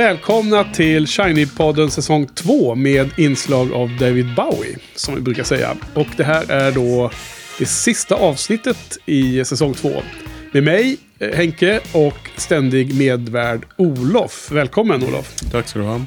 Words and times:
Välkomna 0.00 0.64
till 0.64 1.06
Shiny-podden 1.06 1.88
säsong 1.88 2.26
2 2.26 2.74
med 2.74 3.10
inslag 3.18 3.72
av 3.72 3.96
David 3.98 4.34
Bowie, 4.34 4.78
som 4.94 5.14
vi 5.14 5.20
brukar 5.20 5.44
säga. 5.44 5.76
Och 5.94 6.06
det 6.16 6.24
här 6.24 6.50
är 6.50 6.72
då 6.72 7.10
det 7.58 7.66
sista 7.66 8.14
avsnittet 8.14 8.98
i 9.06 9.44
säsong 9.44 9.74
2. 9.74 10.02
Med 10.52 10.62
mig, 10.62 10.96
eh, 11.18 11.36
Henke, 11.36 11.80
och 11.92 12.30
ständig 12.36 12.94
medvärd 12.94 13.66
Olof. 13.76 14.50
Välkommen 14.50 15.04
Olof! 15.04 15.36
Tack 15.52 15.68
ska 15.68 15.78
du 15.78 15.84
ha. 15.84 16.00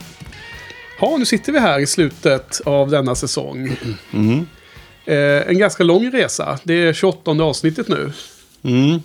Ja, 0.99 1.15
nu 1.19 1.25
sitter 1.25 1.51
vi 1.51 1.59
här 1.59 1.79
i 1.79 1.87
slutet 1.87 2.61
av 2.65 2.89
denna 2.89 3.15
säsong. 3.15 3.71
Mm. 4.13 4.45
Eh, 5.05 5.49
en 5.49 5.57
ganska 5.57 5.83
lång 5.83 6.11
resa. 6.11 6.59
Det 6.63 6.73
är 6.73 6.93
28 6.93 7.31
avsnittet 7.31 7.87
nu. 7.87 8.11
Mm. 8.63 8.99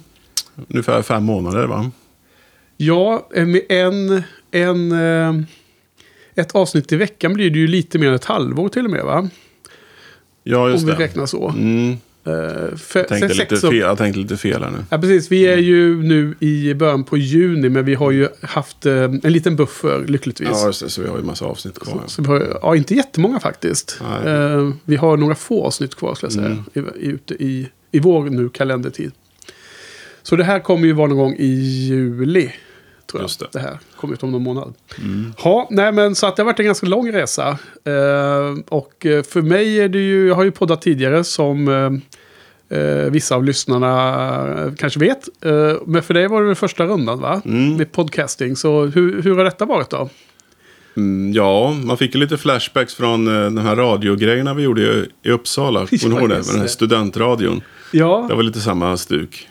Ungefär 0.69 1.03
fem 1.03 1.25
månader 1.25 1.66
va? 1.66 1.91
Ja, 2.81 3.28
eh, 3.34 3.47
med 3.47 3.62
en, 3.69 4.22
en, 4.50 4.92
eh, 4.92 5.34
ett 6.34 6.54
avsnitt 6.54 6.92
i 6.92 6.97
veckan 6.97 7.32
blir 7.34 7.50
det 7.50 7.59
ju 7.59 7.66
lite 7.66 7.98
mer 7.98 8.09
än 8.09 8.14
ett 8.14 8.25
halvår 8.25 8.69
till 8.69 8.84
och 8.84 8.91
med 8.91 9.04
va? 9.04 9.28
Ja, 10.42 10.70
just 10.70 10.82
Om 10.82 10.86
vi 10.91 10.97
det. 10.97 11.03
räknar 11.03 11.26
så. 11.26 11.48
Mm. 11.48 11.91
Eh, 12.25 12.76
för, 12.76 12.98
Jag, 13.00 13.09
tänkte 13.09 13.34
lite 13.34 13.56
fel, 13.56 13.76
jag 13.76 13.98
tänkte 13.98 14.20
lite 14.20 14.36
fel 14.36 14.62
här 14.62 14.70
nu. 14.70 14.78
Ja, 14.91 14.98
precis. 14.98 15.31
Vi 15.32 15.47
är 15.47 15.56
ju 15.56 16.03
nu 16.03 16.34
i 16.41 16.75
början 16.75 17.04
på 17.04 17.16
juni, 17.16 17.69
men 17.69 17.84
vi 17.84 17.94
har 17.94 18.10
ju 18.10 18.28
haft 18.42 18.86
eh, 18.86 19.03
en 19.03 19.20
liten 19.32 19.56
buffer, 19.56 20.04
lyckligtvis. 20.09 20.48
Ja, 20.53 20.66
just 20.66 20.82
det. 20.82 20.91
Så 20.91 21.03
vi 21.03 21.09
har 21.09 21.16
ju 21.19 21.22
massa 21.25 21.44
avsnitt 21.44 21.78
kvar. 21.78 22.03
Så 22.06 22.22
vi 22.22 22.28
har, 22.28 22.59
ja, 22.62 22.76
inte 22.76 22.94
jättemånga 22.94 23.41
faktiskt. 23.41 24.00
Eh, 24.26 24.70
vi 24.84 24.97
har 24.97 25.16
några 25.16 25.34
få 25.34 25.65
avsnitt 25.66 25.94
kvar, 25.94 26.15
ska 26.15 26.26
jag 26.26 26.32
säga, 26.32 26.47
Mm. 26.47 26.65
i, 26.75 26.78
i, 26.78 27.09
ute 27.09 27.34
i, 27.34 27.69
i 27.92 27.98
vår 27.98 28.25
nu 28.25 28.48
kalendertid. 28.48 29.12
Så 30.22 30.36
det 30.36 30.44
här 30.44 30.60
kommer 30.60 30.86
ju 30.86 30.92
vara 30.92 31.06
någon 31.09 31.19
gång 31.19 31.34
i 31.38 31.47
juli. 31.88 32.50
Tror 33.11 33.21
jag. 33.21 33.25
Just 33.25 33.41
det. 33.41 33.47
det 33.53 33.59
här 33.59 33.79
kommer 33.97 34.15
ut 34.15 34.23
om 34.23 34.31
någon 34.33 34.43
månad. 34.43 34.75
Mm. 34.99 35.33
Ja, 35.45 35.69
nej 35.71 35.93
men 35.93 36.15
så 36.15 36.27
att 36.27 36.37
det 36.37 36.43
har 36.43 36.47
varit 36.47 36.59
en 36.61 36.67
ganska 36.67 36.87
lång 36.87 37.13
resa. 37.13 37.59
Eh, 37.85 38.59
och 38.69 39.07
eh, 39.07 39.23
för 39.23 39.43
mig 39.43 39.81
är 39.81 39.89
det 39.89 39.99
ju, 39.99 40.27
jag 40.29 40.35
har 40.35 40.45
ju 40.45 40.51
poddat 40.51 40.83
tidigare 40.83 41.25
som 41.25 41.69
eh, 41.69 42.79
eh, 42.79 43.11
vissa 43.11 43.35
av 43.37 43.45
lyssnarna 43.45 44.65
eh, 44.65 44.73
kanske 44.75 45.01
vet. 45.01 45.29
Eh, 45.45 45.73
men 45.87 46.03
för 46.03 46.15
dig 46.15 46.29
var 46.29 46.41
det 46.41 46.47
den 46.47 46.57
första 46.57 46.85
rundan 46.85 47.21
va? 47.21 47.43
Mm. 47.45 47.77
Med 47.77 47.93
podcasting. 47.93 48.57
Så 48.57 48.85
hur, 48.85 49.23
hur 49.23 49.37
har 49.37 49.45
detta 49.45 49.65
varit 49.65 49.91
då? 49.91 50.09
Mm, 50.97 51.33
ja, 51.33 51.77
man 51.85 51.97
fick 51.97 52.15
ju 52.15 52.21
lite 52.21 52.37
flashbacks 52.39 52.95
från 52.95 53.25
de 53.25 53.59
här 53.59 53.77
radiogrejerna 53.77 54.55
vi 54.55 54.63
gjorde 54.63 54.83
i, 54.83 55.07
i 55.23 55.31
Uppsala. 55.31 55.87
Kommer 55.87 55.99
du 56.01 56.09
Ja, 56.15 56.21
ihåg 56.21 56.29
det? 56.29 56.35
Med 56.35 56.45
den 56.45 56.61
här 56.61 56.67
studentradion. 56.67 57.61
Ja, 57.93 58.27
Det 58.29 58.35
var 58.35 58.43
lite 58.43 58.61
samma 58.61 58.97
stuk. 58.97 59.49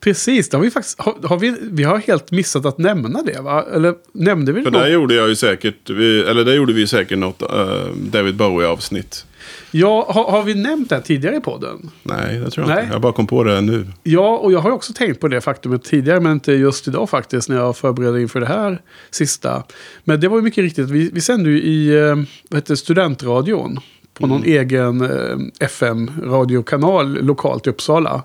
Precis. 0.00 0.48
Det 0.48 0.56
har 0.56 0.64
vi 0.64 0.70
faktiskt, 0.70 1.00
har, 1.00 1.14
har 1.22 1.38
vi, 1.38 1.56
vi 1.60 1.82
har 1.82 1.98
helt 1.98 2.30
missat 2.30 2.66
att 2.66 2.78
nämna 2.78 3.22
det 3.22 3.40
va? 3.40 3.64
Eller 3.74 3.94
nämnde 4.12 4.52
vi 4.52 4.60
det? 4.60 4.64
För 4.64 4.70
något? 4.70 4.82
där 4.82 4.88
gjorde 4.88 5.14
jag 5.14 5.28
ju 5.28 5.36
säkert, 5.36 5.90
eller 5.90 6.44
där 6.44 6.54
gjorde 6.54 6.72
vi 6.72 6.86
säkert 6.86 7.18
något 7.18 7.42
eh, 7.42 7.86
David 7.96 8.36
Bowie-avsnitt. 8.36 9.26
Ja, 9.70 10.06
har, 10.08 10.30
har 10.30 10.42
vi 10.42 10.54
nämnt 10.54 10.88
det 10.88 10.94
här 10.94 11.02
tidigare 11.02 11.36
i 11.36 11.40
podden? 11.40 11.90
Nej, 12.02 12.38
det 12.38 12.50
tror 12.50 12.66
jag 12.66 12.74
Nej. 12.74 12.82
inte. 12.82 12.94
Jag 12.94 13.02
bara 13.02 13.12
kom 13.12 13.26
på 13.26 13.44
det 13.44 13.60
nu. 13.60 13.86
Ja, 14.02 14.36
och 14.36 14.52
jag 14.52 14.58
har 14.58 14.70
också 14.70 14.92
tänkt 14.92 15.20
på 15.20 15.28
det 15.28 15.40
faktumet 15.40 15.84
tidigare, 15.84 16.20
men 16.20 16.32
inte 16.32 16.52
just 16.52 16.88
idag 16.88 17.10
faktiskt, 17.10 17.48
när 17.48 17.56
jag 17.56 17.76
förberedde 17.76 18.20
inför 18.20 18.40
det 18.40 18.46
här 18.46 18.80
sista. 19.10 19.62
Men 20.04 20.20
det 20.20 20.28
var 20.28 20.36
ju 20.36 20.42
mycket 20.42 20.64
riktigt, 20.64 20.90
vi, 20.90 21.10
vi 21.12 21.20
sände 21.20 21.50
ju 21.50 21.62
i 21.62 21.96
eh, 21.96 22.16
vad 22.48 22.58
heter, 22.58 22.74
studentradion 22.74 23.80
på 24.14 24.26
någon 24.26 24.44
egen 24.44 25.00
eh, 25.00 25.66
FM-radiokanal 25.66 27.24
lokalt 27.24 27.66
i 27.66 27.70
Uppsala. 27.70 28.22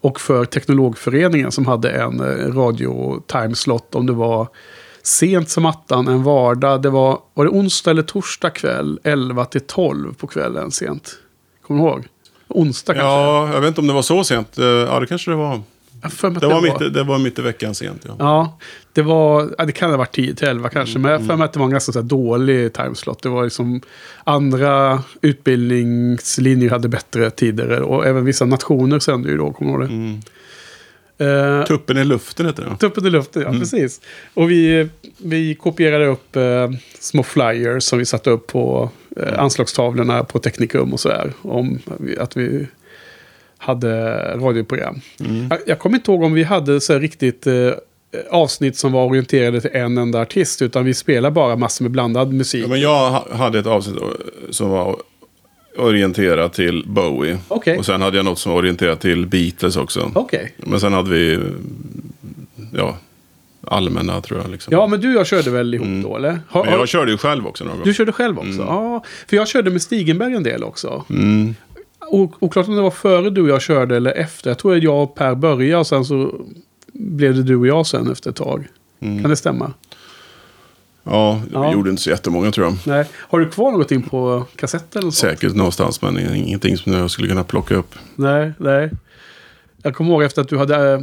Och 0.00 0.20
för 0.20 0.44
Teknologföreningen 0.44 1.52
som 1.52 1.66
hade 1.66 1.90
en 1.90 2.20
eh, 2.20 2.52
radio-timeslot 2.54 3.94
om 3.94 4.06
det 4.06 4.12
var 4.12 4.48
sent 5.02 5.50
som 5.50 5.66
attan 5.66 6.08
en 6.08 6.22
vardag. 6.22 6.82
Det 6.82 6.90
var, 6.90 7.18
var 7.34 7.44
det 7.44 7.50
onsdag 7.50 7.90
eller 7.90 8.02
torsdag 8.02 8.50
kväll, 8.50 9.00
11 9.04 9.44
till 9.44 9.60
12 9.60 10.14
på 10.14 10.26
kvällen 10.26 10.70
sent. 10.70 11.18
Kommer 11.66 11.82
du 11.82 11.88
ihåg? 11.88 12.06
Onsdag 12.48 12.94
kanske? 12.94 13.08
Ja, 13.08 13.52
jag 13.52 13.60
vet 13.60 13.68
inte 13.68 13.80
om 13.80 13.86
det 13.86 13.92
var 13.92 14.02
så 14.02 14.24
sent. 14.24 14.58
Eh, 14.58 14.64
Ja, 14.64 15.00
det 15.00 15.06
kanske 15.06 15.30
det 15.30 15.36
var. 15.36 15.56
Mig 15.56 15.62
att 16.04 16.40
Det 16.40 16.46
var, 16.46 16.62
mitt, 16.62 16.94
det 16.94 17.02
var 17.02 17.18
mitt 17.18 17.38
i 17.38 17.42
veckan 17.42 17.74
sent. 17.74 18.02
Ja. 18.08 18.14
Ja, 18.18 18.58
det 18.96 19.02
var, 19.02 19.54
ja, 19.58 19.64
det 19.64 19.72
kan 19.72 19.90
ha 19.90 19.96
varit 19.96 20.14
10 20.14 20.34
till 20.34 20.48
11 20.48 20.68
kanske. 20.68 20.98
Men 20.98 21.10
jag 21.10 21.18
har 21.18 21.26
för 21.26 21.36
mig 21.36 21.44
att 21.44 21.52
det 21.52 21.58
var 21.58 21.66
en 21.66 21.72
ganska 21.72 21.92
så 21.92 22.02
dålig 22.02 22.72
timeslot. 22.72 23.22
Det 23.22 23.28
var 23.28 23.44
liksom 23.44 23.80
andra 24.24 25.02
utbildningslinjer 25.20 26.70
hade 26.70 26.88
bättre 26.88 27.30
tider. 27.30 27.82
Och 27.82 28.06
även 28.06 28.24
vissa 28.24 28.44
nationer 28.44 28.98
sände 28.98 29.28
ju 29.28 29.36
då, 29.36 29.52
kommer 29.52 29.78
du 29.78 29.84
ihåg 29.84 29.90
det? 29.90 29.94
Mm. 29.94 31.60
Eh, 31.60 31.66
Tuppen 31.66 31.96
i 31.96 32.04
luften 32.04 32.46
heter 32.46 32.64
det. 32.64 32.76
Tuppen 32.76 33.06
i 33.06 33.10
luften, 33.10 33.42
ja 33.42 33.50
precis. 33.50 34.00
Och 34.34 34.50
vi, 34.50 34.88
vi 35.18 35.54
kopierade 35.54 36.06
upp 36.06 36.36
eh, 36.36 36.70
små 37.00 37.22
flyers 37.22 37.84
som 37.84 37.98
vi 37.98 38.04
satte 38.04 38.30
upp 38.30 38.46
på 38.46 38.90
eh, 39.16 39.38
anslagstavlorna 39.38 40.24
på 40.24 40.38
Teknikum 40.38 40.92
och 40.92 41.00
sådär. 41.00 41.32
Om 41.42 41.78
att 42.18 42.36
vi 42.36 42.66
hade 43.58 44.14
radioprogram. 44.36 45.00
Mm. 45.20 45.48
Jag, 45.50 45.58
jag 45.66 45.78
kommer 45.78 45.96
inte 45.96 46.10
ihåg 46.10 46.22
om 46.22 46.32
vi 46.32 46.42
hade 46.42 46.80
så 46.80 46.92
här 46.92 47.00
riktigt 47.00 47.46
avsnitt 48.30 48.76
som 48.76 48.92
var 48.92 49.04
orienterade 49.06 49.60
till 49.60 49.70
en 49.72 49.98
enda 49.98 50.20
artist. 50.20 50.62
Utan 50.62 50.84
vi 50.84 50.94
spelade 50.94 51.32
bara 51.34 51.56
massor 51.56 51.82
med 51.84 51.90
blandad 51.92 52.32
musik. 52.32 52.64
Ja, 52.64 52.68
men 52.68 52.80
jag 52.80 53.10
ha- 53.10 53.26
hade 53.36 53.58
ett 53.58 53.66
avsnitt 53.66 53.96
eh, 54.02 54.08
som 54.50 54.70
var 54.70 54.96
orienterat 55.78 56.52
till 56.52 56.84
Bowie. 56.86 57.38
Okej. 57.48 57.78
Och 57.78 57.86
sen 57.86 58.02
hade 58.02 58.16
jag 58.16 58.24
något 58.24 58.38
som 58.38 58.52
var 58.52 58.58
orienterat 58.58 59.00
till 59.00 59.26
Beatles 59.26 59.76
också. 59.76 60.10
Okej. 60.14 60.52
Men 60.56 60.80
sen 60.80 60.92
hade 60.92 61.10
vi, 61.10 61.34
eh, 61.34 61.40
ja, 62.72 62.96
allmänna 63.64 64.20
tror 64.20 64.40
jag. 64.40 64.50
Liksom. 64.50 64.72
Ja, 64.72 64.86
men 64.86 65.00
du 65.00 65.08
och 65.14 65.20
jag 65.20 65.26
körde 65.26 65.50
väl 65.50 65.74
ihop 65.74 66.02
då, 66.02 66.16
eller? 66.16 66.38
Har, 66.48 66.64
Men 66.64 66.72
har, 66.72 66.78
jag 66.78 66.88
körde 66.88 67.10
ju 67.10 67.18
själv 67.18 67.46
också 67.46 67.64
någon 67.64 67.76
gång. 67.76 67.84
du 67.84 67.94
körde 67.94 68.12
själv 68.12 68.38
också? 68.38 68.60
Ja, 68.68 69.04
för 69.28 69.36
jag 69.36 69.48
körde 69.48 69.70
med 69.70 69.82
Stigenberg 69.82 70.34
en 70.34 70.42
del 70.42 70.64
också. 70.64 71.04
Mm. 71.10 71.54
Oklart 72.38 72.68
om 72.68 72.76
det 72.76 72.82
var 72.82 72.90
före 72.90 73.30
du 73.30 73.42
och 73.42 73.48
jag 73.48 73.62
körde 73.62 73.96
eller 73.96 74.12
efter. 74.12 74.50
Jag 74.50 74.58
tror 74.58 74.76
att 74.76 74.82
jag 74.82 75.02
och 75.02 75.14
Per 75.14 75.34
började 75.34 75.76
och 75.80 75.86
sen 75.86 76.04
så 76.04 76.34
blev 76.98 77.34
det 77.34 77.42
du 77.42 77.56
och 77.56 77.66
jag 77.66 77.86
sen 77.86 78.12
efter 78.12 78.30
ett 78.30 78.36
tag. 78.36 78.68
Mm. 79.00 79.20
Kan 79.22 79.30
det 79.30 79.36
stämma? 79.36 79.72
Ja, 81.04 81.40
vi 81.48 81.50
Ja. 81.52 81.72
gjorde 81.72 81.90
inte 81.90 82.02
så 82.02 82.10
jättemånga 82.10 82.50
tror 82.50 82.66
jag. 82.66 82.76
Nej. 82.84 83.08
Har 83.14 83.40
du 83.40 83.48
kvar 83.50 83.70
någonting 83.70 84.02
på 84.02 84.44
kassetten? 84.56 85.12
Säkert 85.12 85.54
någonstans, 85.54 86.02
men 86.02 86.34
ingenting 86.36 86.76
som 86.76 86.92
jag 86.92 87.10
skulle 87.10 87.28
kunna 87.28 87.44
plocka 87.44 87.74
upp. 87.74 87.94
Nej, 88.16 88.52
nej. 88.58 88.90
Jag 89.82 89.94
kommer 89.94 90.10
ihåg 90.10 90.22
efter 90.22 90.42
att 90.42 90.48
du 90.48 90.58
hade... 90.58 90.92
äh, 90.94 91.00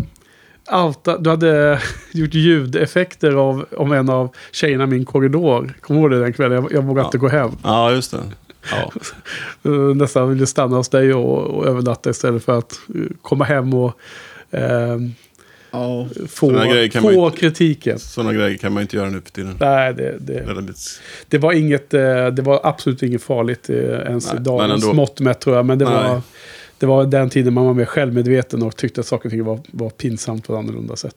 Alta, 0.68 1.18
du 1.18 1.30
hade 1.30 1.81
gjort 2.13 2.34
ljudeffekter 2.34 3.31
av 3.31 3.66
om 3.78 3.92
en 3.92 4.10
av 4.10 4.30
tjejerna 4.51 4.84
i 4.84 4.88
min 4.88 5.06
korridor. 5.06 5.74
Kommer 5.81 6.00
du 6.00 6.04
ihåg 6.04 6.12
det 6.12 6.19
den 6.19 6.34
kvällen? 6.34 6.63
Jag, 6.63 6.72
jag 6.72 6.81
vågade 6.81 7.06
inte 7.06 7.18
gå 7.18 7.28
hem. 7.28 7.51
Ja, 7.63 7.92
just 7.92 8.12
det. 8.12 8.19
Ja. 8.72 8.92
Uh, 9.72 9.96
nästan 9.96 10.30
ville 10.30 10.46
stanna 10.46 10.78
hos 10.78 10.89
dig 10.89 11.13
och, 11.13 11.38
och 11.39 11.66
övernatta 11.68 12.10
istället 12.10 12.46
för 12.46 12.57
att 12.57 12.80
uh, 12.96 13.07
komma 13.22 13.46
hem 13.46 13.74
och 13.74 13.94
eh, 14.51 14.98
få, 16.28 16.48
Såna 16.50 16.68
grejer 16.68 16.88
kan 16.88 17.04
man 17.04 17.14
få 17.14 17.25
inte- 17.25 17.38
kritiken. 17.40 18.00
Sådana 18.00 18.34
grejer 18.34 18.58
kan 18.58 18.74
man 18.74 18.81
inte 18.81 18.96
göra 18.98 19.10
nu 19.10 19.22
för 19.22 19.31
tiden. 19.31 19.58
Nej, 19.60 19.94
det, 19.94 20.18
det, 20.20 20.64
det 21.28 21.38
var 21.38 21.54
inget, 21.54 21.94
eh, 21.94 22.28
det 22.28 22.42
var 22.42 22.60
absolut 22.64 23.04
inget 23.04 23.24
farligt 23.24 23.70
eh, 23.70 23.75
ens 23.78 24.28
Nej, 24.34 24.42
i 24.42 24.44
dagens 24.44 24.86
mått 24.94 25.20
mätt 25.20 25.40
tror 25.40 25.56
jag. 25.56 25.66
Men 25.66 25.80
det 25.80 25.86
Nej. 25.86 25.94
var, 25.94 26.22
det 26.78 26.86
var 26.86 27.06
den 27.06 27.30
tiden 27.30 27.54
man 27.54 27.66
var 27.66 27.74
mer 27.74 27.86
självmedveten 27.86 28.64
och 28.64 28.75
tyckte 28.78 29.02
att 29.02 29.08
saker 29.08 29.25
och 29.30 29.31
ting 29.31 29.44
var, 29.44 29.60
var 29.72 29.90
pinsamt 29.90 30.48
på 30.48 30.54
ett 30.54 30.60
annorlunda 30.60 30.96
sätt. 30.96 31.16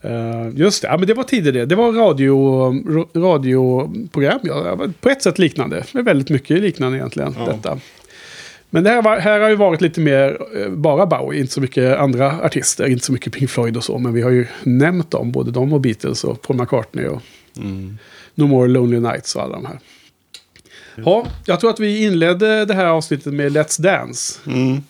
Eh, 0.00 0.48
just 0.54 0.82
det, 0.82 0.88
ja, 0.88 0.98
men 0.98 1.06
det 1.06 1.14
var 1.14 1.24
tidigare 1.24 1.58
det. 1.58 1.66
Det 1.66 1.74
var 1.74 1.92
radio, 1.92 2.36
ra- 2.72 3.20
radioprogram. 3.22 4.38
Ja, 4.42 4.78
på 5.00 5.08
ett 5.08 5.22
sätt 5.22 5.38
liknande. 5.38 5.84
Men 5.92 6.04
väldigt 6.04 6.30
mycket 6.30 6.60
liknande 6.60 6.98
egentligen. 6.98 7.34
Ja. 7.38 7.52
Detta. 7.52 7.78
Men 8.70 8.84
det 8.84 8.90
här, 8.90 9.02
var, 9.02 9.18
här 9.18 9.40
har 9.40 9.48
ju 9.48 9.56
varit 9.56 9.80
lite 9.80 10.00
mer 10.00 10.38
eh, 10.56 10.70
bara 10.70 11.06
Bowie, 11.06 11.40
inte 11.40 11.52
så 11.52 11.60
mycket 11.60 11.98
andra 11.98 12.40
artister, 12.42 12.86
inte 12.86 13.04
så 13.04 13.12
mycket 13.12 13.32
Pink 13.32 13.50
Floyd 13.50 13.76
och 13.76 13.84
så. 13.84 13.98
Men 13.98 14.12
vi 14.12 14.22
har 14.22 14.30
ju 14.30 14.46
nämnt 14.62 15.10
dem, 15.10 15.32
både 15.32 15.50
de 15.50 15.72
och 15.72 15.80
Beatles 15.80 16.24
och 16.24 16.42
Paul 16.42 16.56
McCartney 16.56 17.06
och 17.06 17.22
Mm. 17.58 17.98
No 18.34 18.46
More 18.46 18.68
Lonely 18.68 19.00
Nights 19.00 19.36
och 19.36 19.42
alla 19.42 19.52
de 19.52 19.66
här. 19.66 19.78
Ja, 20.94 21.26
jag 21.46 21.60
tror 21.60 21.70
att 21.70 21.80
vi 21.80 22.04
inledde 22.04 22.64
det 22.64 22.74
här 22.74 22.86
avsnittet 22.86 23.34
med 23.34 23.52
Let's 23.52 23.82
Dance. 23.82 24.38
Mm. 24.46 24.82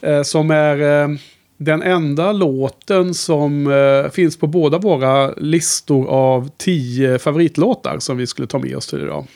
Eh, 0.00 0.22
som 0.22 0.50
är 0.50 1.02
eh, 1.02 1.08
den 1.56 1.82
enda 1.82 2.32
låten 2.32 3.14
som 3.14 3.66
eh, 3.72 4.10
finns 4.10 4.36
på 4.36 4.46
båda 4.46 4.78
våra 4.78 5.34
listor 5.34 6.08
av 6.08 6.50
tio 6.56 7.18
favoritlåtar 7.18 7.98
som 7.98 8.16
vi 8.16 8.26
skulle 8.26 8.48
ta 8.48 8.58
med 8.58 8.76
oss 8.76 8.86
till 8.86 9.02
idag. 9.02 9.26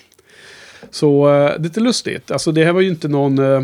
Så 0.90 1.28
eh, 1.28 1.32
det 1.34 1.54
är 1.54 1.58
lite 1.58 1.80
lustigt. 1.80 2.30
Alltså 2.30 2.52
det 2.52 2.64
här 2.64 2.72
var 2.72 2.80
ju 2.80 2.88
inte 2.88 3.08
någon 3.08 3.38
eh, 3.38 3.62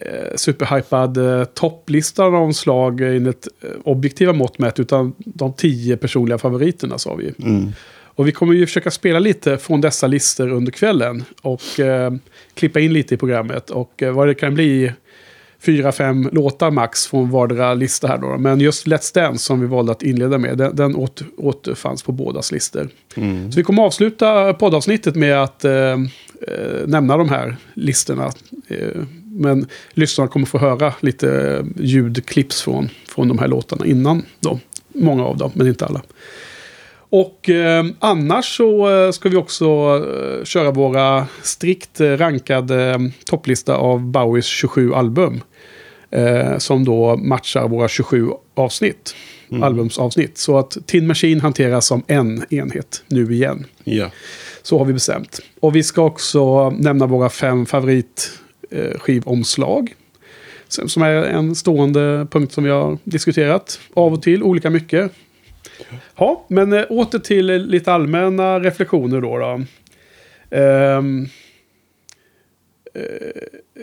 eh, 0.00 0.36
superhypad 0.36 1.16
eh, 1.16 1.44
topplista 1.44 2.24
av 2.24 2.32
någon 2.32 2.54
slag 2.54 3.00
enligt 3.00 3.48
eh, 3.60 3.70
objektiva 3.84 4.32
mått 4.32 4.58
mätt. 4.58 4.80
Utan 4.80 5.14
de 5.18 5.52
tio 5.52 5.96
personliga 5.96 6.38
favoriterna 6.38 6.98
sa 6.98 7.14
vi. 7.14 7.34
Mm. 7.38 7.72
Och 8.14 8.28
vi 8.28 8.32
kommer 8.32 8.54
ju 8.54 8.66
försöka 8.66 8.90
spela 8.90 9.18
lite 9.18 9.58
från 9.58 9.80
dessa 9.80 10.06
listor 10.06 10.48
under 10.48 10.72
kvällen. 10.72 11.24
Och 11.42 11.80
eh, 11.80 12.12
klippa 12.54 12.80
in 12.80 12.92
lite 12.92 13.14
i 13.14 13.18
programmet. 13.18 13.70
Och 13.70 14.02
eh, 14.02 14.12
vad 14.12 14.28
det 14.28 14.34
kan 14.34 14.54
bli 14.54 14.92
fyra, 15.64 15.92
fem 15.92 16.28
låtar 16.32 16.70
max 16.70 17.06
från 17.06 17.30
vardera 17.30 17.74
lista 17.74 18.08
här 18.08 18.18
då. 18.18 18.38
Men 18.38 18.60
just 18.60 18.86
Let's 18.86 19.14
Dance 19.14 19.44
som 19.44 19.60
vi 19.60 19.66
valde 19.66 19.92
att 19.92 20.02
inleda 20.02 20.38
med, 20.38 20.58
den, 20.58 20.76
den 20.76 20.94
åter, 20.94 21.26
återfanns 21.36 22.02
på 22.02 22.12
bådas 22.12 22.52
listor. 22.52 22.88
Så 23.50 23.56
vi 23.56 23.62
kommer 23.62 23.82
avsluta 23.82 24.54
poddavsnittet 24.54 25.16
med 25.16 25.42
att 25.42 25.64
eh, 25.64 25.72
eh, 25.72 25.98
nämna 26.86 27.16
de 27.16 27.28
här 27.28 27.56
listorna. 27.74 28.32
Eh, 28.68 29.02
men 29.24 29.66
lyssnarna 29.90 30.28
kommer 30.28 30.46
få 30.46 30.58
höra 30.58 30.92
lite 31.00 31.64
ljudklipps 31.76 32.62
från, 32.62 32.88
från 33.08 33.28
de 33.28 33.38
här 33.38 33.48
låtarna 33.48 33.86
innan 33.86 34.22
då. 34.40 34.58
Många 34.94 35.24
av 35.24 35.36
dem, 35.36 35.50
men 35.54 35.66
inte 35.66 35.86
alla. 35.86 36.02
Och 37.12 37.50
eh, 37.50 37.84
annars 37.98 38.56
så 38.56 38.90
eh, 38.90 39.10
ska 39.10 39.28
vi 39.28 39.36
också 39.36 39.66
eh, 39.66 40.44
köra 40.44 40.70
våra 40.70 41.26
strikt 41.42 42.00
eh, 42.00 42.06
rankade 42.06 42.90
eh, 42.90 42.98
topplista 43.24 43.76
av 43.76 44.00
Bowies 44.00 44.46
27 44.46 44.94
album. 44.94 45.40
Eh, 46.12 46.58
som 46.58 46.84
då 46.84 47.16
matchar 47.16 47.68
våra 47.68 47.88
27 47.88 48.28
avsnitt. 48.54 49.14
Albumsavsnitt. 49.62 50.38
Så 50.38 50.58
att 50.58 50.76
Tin 50.86 51.06
Machine 51.06 51.40
hanteras 51.40 51.86
som 51.86 52.02
en 52.06 52.44
enhet 52.50 53.04
nu 53.06 53.32
igen. 53.32 53.66
Ja. 53.84 54.10
Så 54.62 54.78
har 54.78 54.84
vi 54.84 54.92
bestämt. 54.92 55.40
Och 55.60 55.76
vi 55.76 55.82
ska 55.82 56.02
också 56.02 56.70
nämna 56.70 57.06
våra 57.06 57.28
fem 57.28 57.66
favoritskivomslag. 57.66 59.94
Som 60.68 60.88
som 60.88 61.02
är 61.02 61.14
en 61.14 61.54
stående 61.54 62.26
punkt 62.30 62.52
som 62.52 62.64
vi 62.64 62.70
har 62.70 62.98
diskuterat 63.04 63.80
av 63.94 64.12
och 64.12 64.22
till, 64.22 64.42
olika 64.42 64.70
mycket. 64.70 65.12
Ja, 66.16 66.44
men 66.48 66.72
eh, 66.72 66.84
åter 66.88 67.18
till 67.18 67.50
eh, 67.50 67.58
lite 67.58 67.92
allmänna 67.92 68.60
reflektioner 68.60 69.20
då. 69.20 69.38
då. 69.38 69.60
Ehm, 70.56 71.26
eh, 72.94 73.02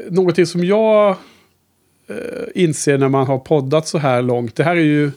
någonting 0.10 0.46
som 0.46 0.64
jag 0.64 1.10
eh, 1.10 1.16
inser 2.56 2.98
när 2.98 3.10
man 3.10 3.28
har 3.28 3.40
poddat 3.40 3.88
så 3.88 3.98
här 3.98 4.22
långt. 4.22 4.56
Det 4.56 4.64
här 4.64 4.76
är 4.76 4.82
ju 4.82 5.12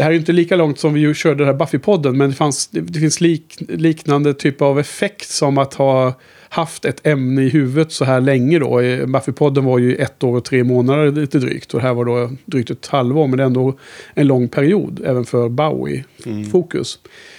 det 0.00 0.04
här 0.04 0.10
är 0.10 0.16
inte 0.16 0.32
lika 0.32 0.56
långt 0.56 0.78
som 0.78 0.94
vi 0.94 1.14
körde 1.14 1.44
den 1.44 1.46
här 1.46 1.66
Buffy-podden. 1.66 2.12
Men 2.12 2.30
det, 2.30 2.36
fanns, 2.36 2.66
det, 2.66 3.00
finns 3.00 3.20
lik, 3.20 3.56
liknande 3.68 4.34
typ 4.34 4.62
av 4.62 4.80
effekt 4.80 5.30
som 5.30 5.58
att 5.58 5.74
ha 5.74 6.14
haft 6.48 6.84
ett 6.84 7.06
ämne 7.06 7.42
i 7.42 7.48
huvudet 7.48 7.92
så 7.92 8.04
här 8.04 8.20
länge 8.20 8.58
då. 8.58 8.80
Eh, 8.80 9.06
Buffy-podden 9.06 9.64
var 9.64 9.78
ju 9.78 9.94
ett 9.94 10.24
år 10.24 10.36
och 10.36 10.44
tre 10.44 10.64
månader 10.64 11.12
lite 11.12 11.38
drygt. 11.38 11.74
Och 11.74 11.80
det 11.80 11.86
här 11.86 11.94
var 11.94 12.04
då 12.04 12.30
drygt 12.44 12.70
ett 12.70 12.86
halvår. 12.86 13.26
Men 13.26 13.36
det 13.36 13.42
är 13.42 13.46
ändå 13.46 13.78
en 14.14 14.26
lång 14.26 14.48
period. 14.48 15.00
Även 15.04 15.24
för 15.24 15.48
Bowie-fokus. 15.48 16.98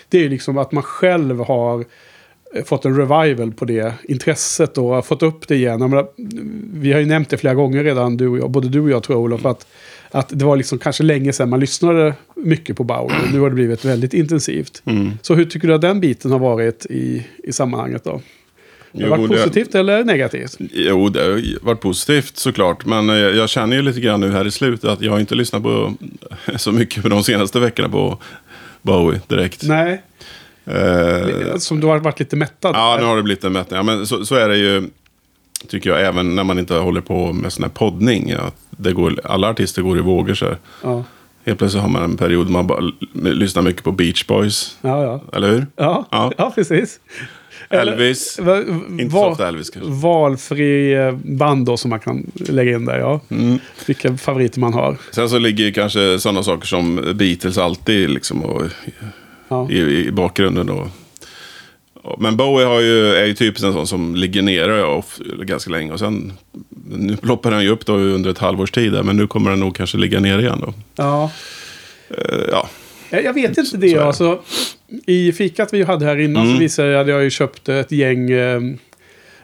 Det 0.09 0.17
är 0.17 0.21
ju 0.21 0.29
liksom 0.29 0.57
att 0.57 0.71
man 0.71 0.83
själv 0.83 1.39
har 1.39 1.79
eh, 1.79 1.85
fått 2.65 2.85
en 2.85 2.97
revival 2.97 3.51
på 3.51 3.65
det 3.65 3.93
intresset 4.03 4.77
och 4.77 4.85
har 4.87 5.01
fått 5.01 5.23
upp 5.23 5.47
det 5.47 5.55
igen. 5.55 5.81
Jag 5.81 5.89
menar, 5.89 6.07
vi 6.73 6.93
har 6.93 6.99
ju 6.99 7.05
nämnt 7.05 7.29
det 7.29 7.37
flera 7.37 7.53
gånger 7.53 7.83
redan, 7.83 8.17
du 8.17 8.27
och 8.27 8.37
jag, 8.37 8.49
både 8.49 8.69
du 8.69 8.79
och 8.79 8.89
jag 8.89 9.03
tror 9.03 9.17
jag, 9.17 9.23
Olof, 9.23 9.45
att, 9.45 9.67
att 10.11 10.29
det 10.29 10.45
var 10.45 10.55
liksom 10.57 10.79
kanske 10.79 11.03
länge 11.03 11.33
sedan 11.33 11.49
man 11.49 11.59
lyssnade 11.59 12.13
mycket 12.35 12.77
på 12.77 12.83
Bauer. 12.83 13.15
Nu 13.33 13.39
har 13.39 13.49
det 13.49 13.55
blivit 13.55 13.85
väldigt 13.85 14.13
intensivt. 14.13 14.81
Mm. 14.85 15.11
Så 15.21 15.35
hur 15.35 15.45
tycker 15.45 15.67
du 15.67 15.73
att 15.73 15.81
den 15.81 15.99
biten 15.99 16.31
har 16.31 16.39
varit 16.39 16.85
i, 16.85 17.27
i 17.43 17.51
sammanhanget 17.51 18.03
då? 18.03 18.21
Har 18.93 19.01
det 19.01 19.09
varit 19.09 19.29
det- 19.29 19.35
positivt 19.37 19.75
eller 19.75 20.03
negativt? 20.03 20.57
Jo, 20.59 21.09
det 21.09 21.21
har 21.21 21.65
varit 21.65 21.79
positivt 21.81 22.37
såklart. 22.37 22.85
Men 22.85 23.09
eh, 23.09 23.15
jag 23.15 23.49
känner 23.49 23.75
ju 23.75 23.81
lite 23.81 23.99
grann 24.01 24.19
nu 24.19 24.31
här 24.31 24.47
i 24.47 24.51
slutet 24.51 24.89
att 24.89 25.01
jag 25.01 25.11
har 25.11 25.19
inte 25.19 25.35
lyssnat 25.35 25.63
på 25.63 25.93
så 26.57 26.71
mycket 26.71 27.03
på 27.03 27.09
de 27.09 27.23
senaste 27.23 27.59
veckorna 27.59 27.89
på 27.89 28.17
Bowie 28.81 29.21
direkt. 29.27 29.63
Nej, 29.63 30.01
Eh, 30.65 31.57
som 31.57 31.79
du 31.79 31.87
har 31.87 31.99
varit 31.99 32.19
lite 32.19 32.35
mättad. 32.35 32.75
ja, 32.75 32.97
nu 32.99 33.05
har 33.05 33.17
det 33.17 33.23
blivit 33.23 33.43
en 33.43 33.53
mätning. 33.53 33.77
Ja, 33.77 33.83
men 33.83 34.07
så, 34.07 34.25
så 34.25 34.35
är 34.35 34.49
det 34.49 34.57
ju, 34.57 34.83
tycker 35.67 35.89
jag, 35.89 36.01
även 36.01 36.35
när 36.35 36.43
man 36.43 36.59
inte 36.59 36.75
håller 36.75 37.01
på 37.01 37.33
med 37.33 37.53
sån 37.53 37.63
här 37.63 37.69
poddning. 37.71 38.31
Att 38.31 38.55
det 38.69 38.93
går, 38.93 39.19
alla 39.23 39.49
artister 39.49 39.81
går 39.81 39.97
i 39.97 40.01
vågor 40.01 40.33
så 40.33 40.45
här. 40.45 40.57
Ja, 40.83 41.03
Helt 41.45 41.57
plötsligt 41.59 41.81
har 41.81 41.89
man 41.89 42.03
en 42.03 42.17
period 42.17 42.45
där 42.47 42.51
man 42.51 42.67
bara 42.67 42.91
lyssnar 43.13 43.61
mycket 43.61 43.83
på 43.83 43.91
Beach 43.91 44.25
Boys. 44.27 44.77
ja, 44.81 45.03
ja. 45.03 45.21
Eller 45.37 45.49
hur? 45.49 45.67
Ja, 45.75 46.05
ja. 46.11 46.31
Ja. 46.37 46.51
precis. 46.55 46.99
Eller- 47.69 47.91
Elvis. 47.91 48.39
Va, 48.39 48.57
Inte 48.89 49.05
va- 49.05 49.11
så 49.21 49.27
ofta 49.27 49.47
Elvis 49.47 49.69
kanske. 49.69 49.91
Valfri 49.91 50.93
eh, 50.93 51.13
band 51.23 51.65
då 51.65 51.77
som 51.77 51.89
man 51.89 51.99
kan 51.99 52.31
lägga 52.35 52.71
in 52.71 52.85
där, 52.85 52.99
ja. 52.99 53.21
Mm. 53.29 53.59
Vilka 53.87 54.17
favoriter 54.17 54.59
man 54.59 54.73
har. 54.73 54.97
Sen 55.11 55.29
så 55.29 55.37
ligger 55.37 55.63
ju 55.63 55.71
kanske 55.73 56.19
sådana 56.19 56.43
saker 56.43 56.67
som 56.67 57.13
Beatles 57.15 57.57
alltid 57.57 58.09
liksom 58.09 58.41
och 58.45 58.61
Ja. 59.51 59.67
i, 59.71 60.07
i 60.07 60.11
bakgrunden. 60.11 60.65
Då. 60.67 60.89
Men 62.19 62.37
Bowie 62.37 62.65
har 62.67 62.79
ju, 62.81 63.07
är 63.15 63.25
ju 63.25 63.33
typiskt 63.33 63.65
en 63.65 63.73
sån 63.73 63.87
som 63.87 64.15
ligger 64.15 64.41
nere 64.41 64.83
off, 64.83 65.19
ganska 65.43 65.71
länge. 65.71 65.91
Och 65.93 65.99
sen, 65.99 66.33
nu 66.89 67.15
ploppar 67.17 67.51
han 67.51 67.63
ju 67.63 67.69
upp 67.69 67.85
då 67.85 67.93
under 67.93 68.29
ett 68.29 68.37
halvårs 68.37 68.71
tid. 68.71 68.91
där, 68.91 69.03
Men 69.03 69.17
nu 69.17 69.27
kommer 69.27 69.49
han 69.49 69.59
nog 69.59 69.75
kanske 69.75 69.97
ligga 69.97 70.19
ner 70.19 70.39
igen 70.39 70.59
då. 70.61 70.73
ja. 70.95 71.31
Eh, 72.09 72.43
ja, 72.51 72.67
Jag 73.09 73.33
vet 73.33 73.49
inte 73.49 73.63
så 73.63 73.77
det. 73.77 73.93
det. 73.93 74.03
Alltså, 74.03 74.39
I 75.05 75.31
fikat 75.31 75.73
vi 75.73 75.83
hade 75.83 76.05
här 76.05 76.17
innan 76.19 76.43
Mm. 76.43 76.55
så 76.55 76.59
visade 76.59 76.89
jag 76.91 77.01
att 77.01 77.07
jag 77.07 77.23
ju 77.23 77.29
köpt 77.29 77.69
ett 77.69 77.91
gäng 77.91 78.31
eh, 78.31 78.61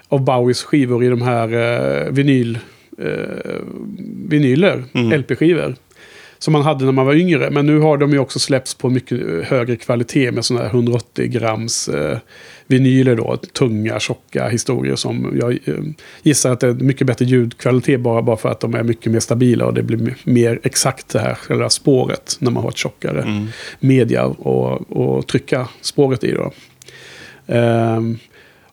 av 0.10 0.22
Bowies 0.26 0.64
skivor 0.64 1.04
i 1.04 1.08
de 1.10 1.22
här 1.22 1.54
eh, 1.54 2.12
vinyl, 2.12 2.60
eh, 2.98 3.62
vinyler, 4.30 4.84
Mm. 4.94 5.12
LP-skivor. 5.22 5.76
Som 6.40 6.54
man 6.54 6.62
hade 6.62 6.86
när 6.86 6.92
man 6.92 7.06
var 7.06 7.14
yngre. 7.14 7.50
Men 7.50 7.66
nu 7.66 7.80
har 7.80 7.98
de 7.98 8.12
ju 8.12 8.20
också 8.20 8.40
släppts 8.40 8.74
på 8.74 8.90
mycket 8.90 9.48
högre 9.48 9.76
kvalitet 9.76 10.32
med 10.32 10.46
sådana 10.46 10.66
här 10.66 10.72
180 10.74 11.28
grams 11.28 11.90
eh, 11.90 12.18
vinyler 12.68 13.16
då. 13.16 13.38
Tunga, 13.38 14.00
tjocka 14.00 14.48
historier 14.48 14.96
som 14.96 15.38
jag 15.40 15.52
eh, 15.52 15.84
gissar 16.24 16.52
att 16.52 16.60
det 16.60 16.68
är 16.68 16.74
mycket 16.74 17.08
bättre 17.08 17.26
ljudkvalitet 17.26 18.00
bara, 18.00 18.22
bara 18.22 18.38
för 18.38 18.50
att 18.50 18.60
de 18.60 18.74
är 18.76 18.84
mycket 18.84 19.12
mer 19.12 19.20
stabila 19.20 19.66
och 19.66 19.74
det 19.74 19.84
blir 19.84 20.16
mer 20.24 20.60
exakt 20.64 21.10
det 21.10 21.20
här 21.20 21.34
själva 21.36 21.70
spåret 21.70 22.38
när 22.40 22.52
man 22.52 22.64
har 22.64 22.70
ett 22.70 22.78
tjockare 22.78 23.22
Mm. 23.22 23.48
media 23.80 24.26
och, 24.26 24.92
och 24.92 25.28
trycka 25.28 25.68
spåret 25.82 26.24
i. 26.24 26.32
Då. 26.32 26.52
Ehm, 27.48 28.18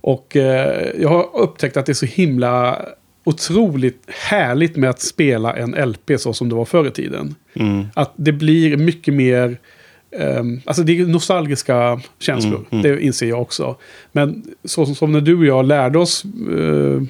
och 0.00 0.36
eh, 0.36 0.86
jag 1.00 1.08
har 1.08 1.36
upptäckt 1.36 1.76
att 1.76 1.86
det 1.86 1.92
är 1.92 1.94
så 1.94 2.06
himla 2.06 2.80
otroligt 3.24 4.02
härligt 4.08 4.76
med 4.76 4.90
att 4.90 5.00
spela 5.00 5.56
en 5.56 5.70
LP 5.70 6.10
så 6.18 6.32
som 6.32 6.48
det 6.48 6.54
var 6.54 6.64
förr 6.64 6.86
i 6.86 6.90
tiden. 6.90 7.34
Mm. 7.54 7.84
Att 7.94 8.12
det 8.16 8.32
blir 8.32 8.76
mycket 8.76 9.14
mer... 9.14 9.58
ehm, 10.10 10.60
alltså 10.64 10.82
det 10.82 11.00
är 11.00 11.06
nostalgiska 11.06 12.00
känslor. 12.18 12.56
Mm, 12.56 12.66
mm. 12.70 12.82
Det 12.82 13.04
inser 13.04 13.26
jag 13.26 13.42
också. 13.42 13.76
Men 14.12 14.42
så 14.64 14.86
som, 14.86 14.94
som 14.94 15.12
när 15.12 15.20
du 15.20 15.38
och 15.38 15.46
jag 15.46 15.64
lärde 15.64 15.98
oss 15.98 16.24
eh, 16.58 17.02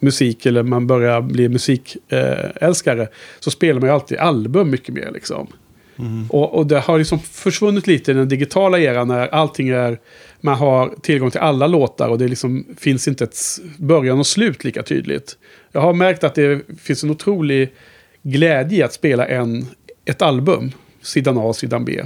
musik 0.00 0.46
eller 0.46 0.62
man 0.62 0.86
börjar 0.86 1.20
bli 1.20 1.48
musikälskare. 1.48 2.52
Älskare, 2.60 3.08
så 3.40 3.50
spelar 3.50 3.80
man 3.80 3.88
ju 3.88 3.94
alltid 3.94 4.18
album 4.18 4.70
mycket 4.70 4.94
mer 4.94 5.10
liksom. 5.14 5.46
Mm. 5.98 6.26
Och, 6.30 6.54
och 6.54 6.66
det 6.66 6.80
har 6.80 6.98
liksom 6.98 7.18
försvunnit 7.18 7.86
lite 7.86 8.10
i 8.10 8.14
den 8.14 8.28
digitala 8.28 8.78
eran 8.78 9.08
när 9.08 9.28
allting 9.28 9.68
är... 9.68 9.98
Man 10.40 10.54
har 10.54 10.94
tillgång 11.02 11.30
till 11.30 11.40
alla 11.40 11.66
låtar 11.66 12.08
och 12.08 12.18
det 12.18 12.28
liksom 12.28 12.64
finns 12.78 13.08
inte 13.08 13.24
ett 13.24 13.36
början 13.78 14.18
och 14.18 14.26
slut 14.26 14.64
lika 14.64 14.82
tydligt. 14.82 15.36
Jag 15.72 15.80
har 15.80 15.92
märkt 15.92 16.24
att 16.24 16.34
det 16.34 16.60
finns 16.82 17.04
en 17.04 17.10
otrolig 17.10 17.72
glädje 18.22 18.78
i 18.78 18.82
att 18.82 18.92
spela 18.92 19.26
en, 19.26 19.66
ett 20.04 20.22
album. 20.22 20.72
Sidan 21.02 21.38
A 21.38 21.42
och 21.42 21.56
sidan 21.56 21.84
B. 21.84 22.02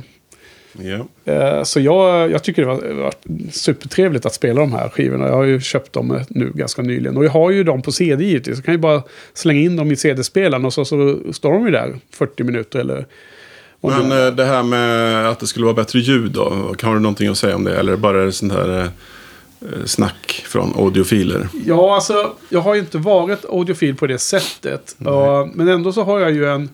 Eh, 1.24 1.62
Så 1.62 1.80
jag, 1.80 2.30
jag 2.30 2.44
tycker 2.44 2.62
det 2.62 2.68
var, 2.68 2.92
var 2.92 3.14
supertrevligt 3.50 4.26
att 4.26 4.34
spela 4.34 4.60
de 4.60 4.72
här 4.72 4.88
skivorna. 4.88 5.26
Jag 5.26 5.34
har 5.34 5.44
ju 5.44 5.60
köpt 5.60 5.92
dem 5.92 6.10
eh, 6.10 6.22
nu 6.28 6.52
ganska 6.54 6.82
nyligen. 6.82 7.16
Och 7.16 7.24
jag 7.24 7.30
har 7.30 7.50
ju 7.50 7.64
dem 7.64 7.82
på 7.82 7.92
CD 7.92 8.24
givetvis. 8.24 8.56
Jag 8.56 8.64
kan 8.64 8.74
ju 8.74 8.78
bara 8.78 9.02
slänga 9.34 9.60
in 9.60 9.76
dem 9.76 9.92
i 9.92 9.96
CD-spelaren 9.96 10.64
och 10.64 10.74
så, 10.74 10.84
så 10.84 11.18
står 11.32 11.52
de 11.52 11.64
ju 11.64 11.70
där 11.70 11.96
40 12.10 12.44
minuter 12.44 12.78
eller... 12.78 13.06
Men 13.80 14.12
är. 14.12 14.26
eh, 14.26 14.32
det 14.34 14.44
här 14.44 14.62
med 14.62 15.26
att 15.28 15.40
det 15.40 15.46
skulle 15.46 15.64
vara 15.64 15.74
bättre 15.74 15.98
ljud 15.98 16.32
då? 16.32 16.74
Har 16.82 16.94
du 16.94 17.00
någonting 17.00 17.28
att 17.28 17.38
säga 17.38 17.56
om 17.56 17.64
det? 17.64 17.76
Eller 17.76 17.96
bara 17.96 18.20
är 18.22 18.26
det 18.26 18.32
sånt 18.32 18.52
här 18.52 18.80
eh, 18.80 19.84
snack 19.84 20.44
från 20.46 20.72
audiofiler? 20.76 21.48
Ja, 21.66 21.94
alltså 21.94 22.32
jag 22.48 22.60
har 22.60 22.74
ju 22.74 22.80
inte 22.80 22.98
varit 22.98 23.44
audiofil 23.44 23.94
på 23.96 24.06
det 24.06 24.18
sättet. 24.18 24.96
Ja, 24.98 25.48
men 25.54 25.68
ändå 25.68 25.92
så 25.92 26.02
har 26.04 26.20
jag 26.20 26.30
ju 26.32 26.46
en... 26.48 26.70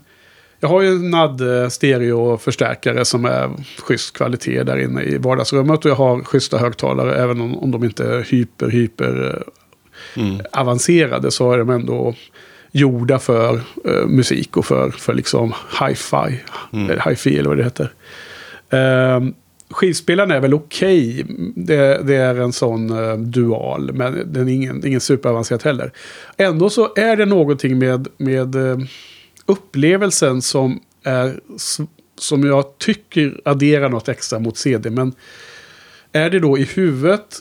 Jag 0.60 0.68
har 0.68 0.82
ju 0.82 0.88
en 0.88 1.10
NAD 1.10 1.40
stereoförstärkare 1.72 3.04
som 3.04 3.24
är 3.24 3.50
schysst 3.78 4.16
kvalitet 4.16 4.62
där 4.62 4.76
inne 4.78 5.02
i 5.02 5.18
vardagsrummet. 5.18 5.84
Och 5.84 5.90
jag 5.90 5.96
har 5.96 6.20
schyssta 6.24 6.58
högtalare 6.58 7.16
även 7.16 7.40
om, 7.40 7.58
om 7.58 7.70
de 7.70 7.84
inte 7.84 8.04
är 8.04 8.22
hyper, 8.22 8.68
hyper 8.70 9.26
eh, 9.36 9.42
Mm. 10.16 10.40
avancerade 10.52 11.30
så 11.30 11.52
är 11.52 11.58
de 11.58 11.70
ändå 11.70 12.14
gjorda 12.76 13.18
för 13.18 13.60
eh, 13.84 14.06
musik 14.06 14.56
och 14.56 14.66
för, 14.66 14.90
för 14.90 15.14
liksom 15.14 15.54
hi-fi. 15.80 16.40
Eller 16.72 17.10
hi-fi 17.10 17.38
eller 17.38 17.48
vad 17.48 17.58
det 17.58 17.64
heter. 17.64 17.92
Um, 18.70 19.34
skivspelaren 19.70 20.30
är 20.30 20.40
väl 20.40 20.54
okej. 20.54 21.24
Det, 21.56 22.06
det 22.06 22.14
är 22.14 22.34
en 22.34 22.52
sån 22.52 22.90
eh, 22.90 23.16
dual, 23.16 23.92
men 23.92 24.32
den 24.32 24.48
är 24.48 24.52
ingen, 24.52 24.86
ingen 24.86 25.00
superavancerad 25.00 25.62
heller. 25.62 25.92
Ändå 26.36 26.70
så 26.70 26.92
är 26.96 27.16
det 27.16 27.26
någonting 27.26 27.78
med, 27.78 28.08
med 28.16 28.54
eh, 28.54 28.78
upplevelsen 29.46 30.42
som 30.42 30.80
är 31.04 31.40
som 32.18 32.44
jag 32.44 32.78
tycker 32.78 33.40
adderar 33.44 33.88
något 33.88 34.08
extra 34.08 34.38
mot 34.38 34.56
CD. 34.56 34.90
Men 34.90 35.12
är 36.12 36.30
det 36.30 36.38
då 36.38 36.58
i 36.58 36.64
huvudet 36.64 37.38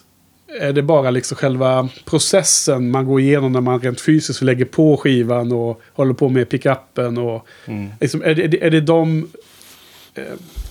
är 0.60 0.74
det 0.74 0.82
bara 0.82 1.12
liksom 1.12 1.38
själva 1.38 1.90
processen 2.06 2.92
man 2.92 3.06
går 3.06 3.20
igenom 3.20 3.52
när 3.52 3.62
man 3.62 3.80
rent 3.80 4.02
fysiskt 4.02 4.42
lägger 4.42 4.66
på 4.66 4.98
skivan 4.98 5.52
och 5.52 5.82
håller 5.94 6.14
på 6.14 6.30
med 6.30 6.50
pickuppen? 6.50 7.18
Och, 7.18 7.48
liksom, 8.00 8.24
är, 8.24 8.36
det, 8.36 8.66
är 8.66 8.72
det 8.72 8.82
de 8.82 9.28
eh, 10.16 10.24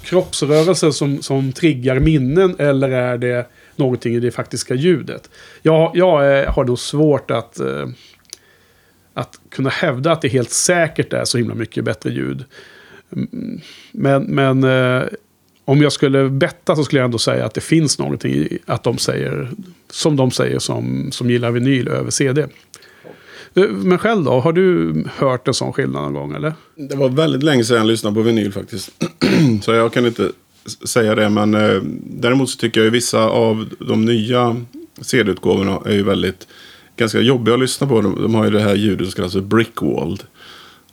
kroppsrörelser 0.02 0.90
som, 0.90 1.22
som 1.22 1.52
triggar 1.52 1.98
minnen 1.98 2.56
eller 2.58 2.90
är 2.90 3.18
det 3.18 3.46
någonting 3.76 4.14
i 4.14 4.20
det 4.20 4.30
faktiska 4.30 4.74
ljudet? 4.74 5.30
Jag, 5.62 5.90
jag 5.94 6.38
eh, 6.38 6.52
har 6.52 6.64
nog 6.64 6.78
svårt 6.78 7.30
att, 7.30 7.60
eh, 7.60 7.88
att 9.14 9.40
kunna 9.48 9.70
hävda 9.70 10.12
att 10.12 10.22
det 10.22 10.28
helt 10.28 10.50
säkert 10.50 11.12
är 11.12 11.24
så 11.24 11.38
himla 11.38 11.54
mycket 11.54 11.84
bättre 11.84 12.10
ljud. 12.10 12.44
Mm, 13.12 13.60
Men, 13.92 14.22
men 14.22 14.64
eh, 14.64 15.02
om 15.64 15.83
jag 15.83 15.92
skulle 15.92 16.28
betta 16.28 16.76
så 16.76 16.85
skulle 16.85 17.00
jag 17.00 17.04
ändå 17.04 17.19
säga 17.19 17.47
att 17.47 17.54
det 17.54 17.61
finns 17.61 17.99
någonting 17.99 18.33
i 18.33 18.59
att 18.66 18.83
de 18.83 18.99
säger, 18.99 19.50
som 19.90 20.16
de 20.16 20.31
säger 20.31 20.59
som, 20.59 21.12
som 21.12 21.31
gillar 21.31 21.50
vinyl 21.50 21.88
över 21.88 22.11
CD. 22.11 22.47
Eh, 23.54 23.69
men 23.69 23.99
själv 23.99 24.25
då, 24.25 24.40
har 24.40 24.52
du 24.52 24.95
hört 25.16 25.49
en 25.49 25.54
sån 25.54 25.73
skillnad 25.73 26.02
någon 26.02 26.14
gång 26.14 26.35
eller? 26.35 26.52
Det 26.75 26.97
var 26.97 27.09
väldigt 27.09 27.42
länge 27.42 27.64
sedan 27.64 27.76
jag 27.76 27.87
lyssnade 27.87 28.14
på 28.14 28.23
vinyl 28.23 28.52
faktiskt. 28.52 28.90
så 29.62 29.73
jag 29.73 29.92
kan 29.92 30.07
inte 30.07 30.31
säga 30.85 31.14
det. 31.14 31.28
Men 31.28 31.54
eh, 31.54 31.83
däremot 32.04 32.50
så 32.50 32.59
tycker 32.59 32.81
jag 32.81 32.87
att 32.87 32.95
vissa 32.95 33.25
av 33.25 33.69
de 33.78 34.04
nya 34.04 34.57
CD-utgåvorna 35.00 35.83
är 35.87 35.92
ju 35.92 36.02
väldigt 36.02 36.47
ganska 36.97 37.21
jobbiga 37.21 37.54
att 37.54 37.61
lyssna 37.61 37.87
på. 37.87 38.00
De, 38.00 38.23
de 38.23 38.35
har 38.35 38.45
ju 38.45 38.50
det 38.50 38.61
här 38.61 38.75
ljudet 38.75 39.07
som 39.07 39.16
kallas 39.16 39.33
för 39.33 39.40
brickwalled. 39.40 40.23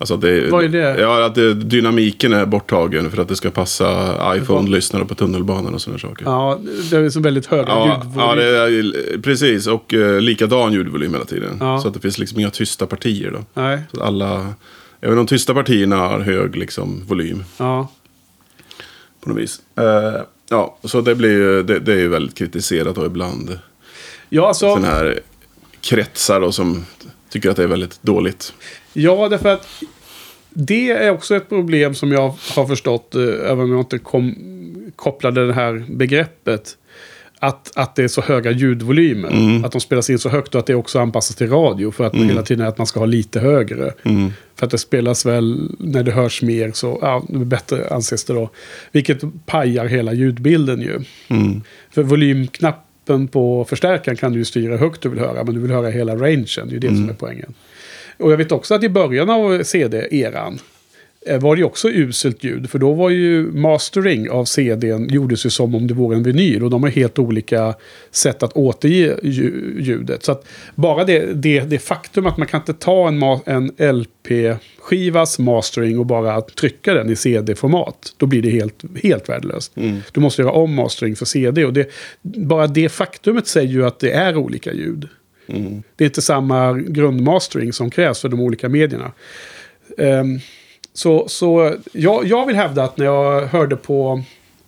Alltså 0.01 0.17
det, 0.17 0.49
Vad 0.49 0.63
är 0.63 0.69
det? 0.69 1.01
Ja, 1.01 1.25
att 1.25 1.35
det, 1.35 1.53
dynamiken 1.53 2.33
är 2.33 2.45
borttagen 2.45 3.11
för 3.11 3.21
att 3.21 3.27
det 3.27 3.35
ska 3.35 3.49
passa 3.51 4.17
iPhone-lyssnare 4.35 5.05
på 5.05 5.15
tunnelbanan 5.15 5.73
och 5.73 5.81
sådana 5.81 5.99
saker. 5.99 6.25
Ja, 6.25 6.59
det 6.89 6.97
är 6.97 7.09
så 7.09 7.19
väldigt 7.19 7.45
höga 7.45 7.67
Ja, 7.67 8.01
ljudvolym. 8.03 8.19
ja 8.19 8.35
det 8.35 8.57
är, 8.57 9.21
precis. 9.21 9.67
Och 9.67 9.93
uh, 9.93 10.21
likadan 10.21 10.73
ljudvolym 10.73 11.13
hela 11.13 11.25
tiden. 11.25 11.57
Ja. 11.59 11.79
Så 11.79 11.87
att 11.87 11.93
det 11.93 11.99
finns 11.99 12.17
liksom 12.17 12.39
inga 12.39 12.49
tysta 12.49 12.85
partier 12.87 13.31
då. 13.31 13.61
Nej, 13.61 13.81
Så 13.91 13.97
att 13.97 14.07
alla, 14.07 14.53
även 15.01 15.17
de 15.17 15.27
tysta 15.27 15.53
partierna 15.53 15.95
har 15.95 16.19
hög 16.19 16.55
liksom, 16.55 17.03
volym 17.07 17.43
ja. 17.57 17.87
på 19.21 19.29
något 19.29 19.37
vis. 19.37 19.61
Eh, 19.75 20.21
ja, 20.49 20.77
så 20.83 21.01
det, 21.01 21.15
blir, 21.15 21.63
det, 21.63 21.79
det 21.79 21.93
är 21.93 21.99
ju 21.99 22.07
väldigt 22.07 22.37
kritiserat 22.37 22.95
då 22.95 23.05
ibland. 23.05 23.59
Ja, 24.29 24.47
alltså, 24.47 24.69
Sådana 24.69 24.87
här 24.87 25.19
kretsar 25.81 26.41
då 26.41 26.51
som 26.51 26.85
tycker 27.29 27.49
att 27.49 27.55
det 27.57 27.63
är 27.63 27.67
väldigt 27.67 28.03
dåligt. 28.03 28.53
Ja, 28.93 29.29
därför 29.29 29.49
att 29.49 29.67
det 30.49 30.91
är 30.91 31.11
också 31.11 31.35
ett 31.35 31.49
problem 31.49 31.95
som 31.95 32.11
jag 32.11 32.35
har 32.55 32.67
förstått, 32.67 33.15
eh, 33.15 33.21
även 33.23 33.59
om 33.59 33.71
jag 33.71 33.79
inte 33.79 33.97
kom, 33.97 34.35
kopplade 34.95 35.47
det 35.47 35.53
här 35.53 35.85
begreppet. 35.89 36.75
Att, 37.41 37.71
att 37.75 37.95
det 37.95 38.03
är 38.03 38.07
så 38.07 38.21
höga 38.21 38.51
ljudvolymer. 38.51 39.29
Mm. 39.29 39.65
Att 39.65 39.71
de 39.71 39.81
spelas 39.81 40.09
in 40.09 40.19
så 40.19 40.29
högt 40.29 40.55
och 40.55 40.59
att 40.59 40.65
det 40.65 40.75
också 40.75 40.99
anpassas 40.99 41.35
till 41.35 41.49
radio. 41.49 41.91
För 41.91 42.03
att 42.03 42.15
hela 42.15 42.43
tiden 42.43 42.65
är 42.65 42.69
att 42.69 42.77
man 42.77 42.87
ska 42.87 42.99
ha 42.99 43.05
lite 43.05 43.39
högre. 43.39 43.93
Mm. 44.03 44.31
För 44.55 44.65
att 44.65 44.71
det 44.71 44.77
spelas 44.77 45.25
väl, 45.25 45.69
när 45.79 46.03
det 46.03 46.11
hörs 46.11 46.41
mer 46.41 46.71
så, 46.71 46.99
ja, 47.01 47.23
bättre 47.29 47.87
anses 47.89 48.23
det 48.23 48.33
då. 48.33 48.49
Vilket 48.91 49.21
pajar 49.45 49.85
hela 49.85 50.13
ljudbilden 50.13 50.81
ju. 50.81 50.99
Mm. 51.27 51.61
För 51.91 52.03
volymknappen 52.03 53.27
på 53.27 53.65
förstärkaren 53.69 54.17
kan 54.17 54.31
du 54.31 54.39
ju 54.39 54.45
styra 54.45 54.77
högt 54.77 55.01
du 55.01 55.09
vill 55.09 55.19
höra, 55.19 55.43
men 55.43 55.55
du 55.55 55.61
vill 55.61 55.71
höra 55.71 55.89
hela 55.89 56.15
rangen. 56.15 56.45
Det 56.55 56.61
är 56.61 56.71
ju 56.71 56.79
det 56.79 56.87
Mm. 56.87 56.99
som 56.99 57.09
är 57.09 57.13
poängen. 57.13 57.53
Och 58.19 58.31
jag 58.31 58.37
vet 58.37 58.51
också 58.51 58.73
att 58.75 58.83
i 58.83 58.89
början 58.89 59.29
av 59.29 59.63
CD-eran 59.63 60.59
eh, 61.25 61.39
var 61.41 61.55
det 61.55 61.63
också 61.63 61.89
uselt 61.89 62.43
ljud. 62.43 62.69
För 62.69 62.79
då 62.79 62.93
var 62.93 63.09
ju 63.09 63.51
mastering 63.51 64.29
av 64.29 64.45
CDn 64.45 65.07
gjordes 65.09 65.45
ju 65.45 65.49
som 65.49 65.75
om 65.75 65.87
det 65.87 65.93
vore 65.93 66.15
en 66.17 66.23
vinyl. 66.23 66.63
Och 66.63 66.69
de 66.69 66.83
har 66.83 66.89
helt 66.89 67.19
olika 67.19 67.75
sätt 68.11 68.43
att 68.43 68.53
återge 68.53 69.15
lju- 69.23 69.81
ljudet. 69.81 70.23
Så 70.23 70.31
att 70.31 70.45
bara 70.75 71.03
det, 71.03 71.33
det, 71.33 71.59
det 71.59 71.79
faktum 71.79 72.25
att 72.25 72.37
man 72.37 72.47
kan 72.47 72.59
inte 72.59 72.73
ta 72.73 73.07
en, 73.07 73.23
en 73.45 73.71
LP-skivas 73.77 75.39
mastering 75.39 75.99
och 75.99 76.05
bara 76.05 76.41
trycka 76.41 76.93
den 76.93 77.09
i 77.09 77.15
CD-format. 77.15 78.13
Då 78.17 78.25
blir 78.25 78.41
det 78.41 78.49
helt, 78.49 78.83
helt 79.03 79.29
värdelöst. 79.29 79.71
Du 80.11 80.19
måste 80.19 80.41
göra 80.41 80.51
om 80.51 80.73
mastering 80.75 81.15
för 81.15 81.25
CD. 81.25 81.65
Och 81.65 81.73
det, 81.73 81.89
bara 82.21 82.67
det 82.67 82.89
faktumet 82.89 83.47
säger 83.47 83.69
ju 83.73 83.85
att 83.85 83.99
det 83.99 84.11
är 84.11 84.37
olika 84.37 84.73
ljud. 84.73 85.07
Det 85.95 86.03
är 86.03 86.05
inte 86.05 86.21
samma 86.21 86.73
grundmastering 86.73 87.73
som 87.73 87.89
krävs 87.89 88.21
för 88.21 88.29
de 88.29 88.39
olika 88.39 88.69
medierna. 88.69 89.11
Um, 89.97 90.39
så 90.93 91.27
så 91.27 91.75
jag, 91.91 92.25
jag 92.25 92.45
vill 92.45 92.55
hävda 92.55 92.83
att 92.83 92.97
när 92.97 93.05
jag 93.05 93.45
hörde 93.45 93.75
på... 93.75 94.23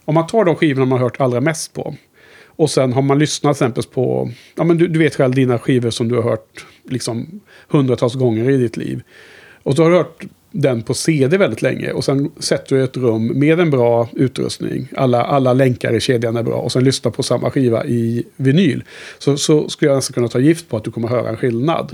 Om 0.06 0.14
man 0.16 0.28
tar 0.28 0.46
de 0.46 0.56
skivorna 0.56 0.86
man 0.86 1.00
har 1.00 1.06
hört 1.06 1.22
allra 1.22 1.42
mest 1.42 1.74
på. 1.74 1.96
Och 2.46 2.70
sen 2.70 2.94
har 2.94 3.02
man 3.02 3.20
lyssnat 3.20 3.58
till 3.58 3.66
exempel 3.66 3.84
på... 3.84 4.32
Ja, 4.56 4.64
men 4.64 4.78
du, 4.78 4.88
du 4.88 5.00
vet 5.00 5.16
själv 5.16 5.36
dina 5.36 5.60
skivor 5.60 5.90
som 5.90 6.08
du 6.08 6.16
har 6.16 6.24
hört 6.24 6.66
liksom 6.90 7.42
hundratals 7.68 8.14
gånger 8.14 8.50
i 8.50 8.58
ditt 8.58 8.78
liv. 8.78 9.02
Och 9.64 9.76
så 9.76 9.84
har 9.84 9.90
du 9.90 9.98
hört 9.98 10.24
den 10.52 10.82
på 10.82 10.94
CD 10.94 11.38
väldigt 11.38 11.62
länge. 11.62 11.92
Och 11.92 12.04
sen 12.04 12.32
sätter 12.40 12.76
du 12.76 12.84
ett 12.84 12.98
rum 12.98 13.40
med 13.40 13.60
en 13.60 13.70
bra 13.70 14.10
utrustning. 14.14 14.88
Alla, 14.96 15.24
alla 15.24 15.54
länkar 15.54 15.94
i 15.94 16.00
kedjan 16.00 16.36
är 16.36 16.44
bra. 16.44 16.56
Och 16.56 16.72
sen 16.72 16.84
lyssnar 16.84 17.12
på 17.12 17.24
samma 17.24 17.52
skiva 17.52 17.86
i 17.86 18.24
vinyl. 18.36 18.84
Så, 19.20 19.38
så 19.38 19.70
skulle 19.70 19.92
jag 19.92 19.96
nästan 19.96 20.14
kunna 20.14 20.28
ta 20.28 20.40
gift 20.40 20.70
på 20.70 20.78
att 20.78 20.84
du 20.84 20.92
kommer 20.92 21.08
höra 21.08 21.30
en 21.30 21.38
skillnad. 21.38 21.92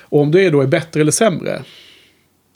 Och 0.00 0.20
om 0.20 0.30
det 0.30 0.50
då 0.50 0.60
är 0.60 0.66
bättre 0.66 1.00
eller 1.00 1.12
sämre. 1.12 1.62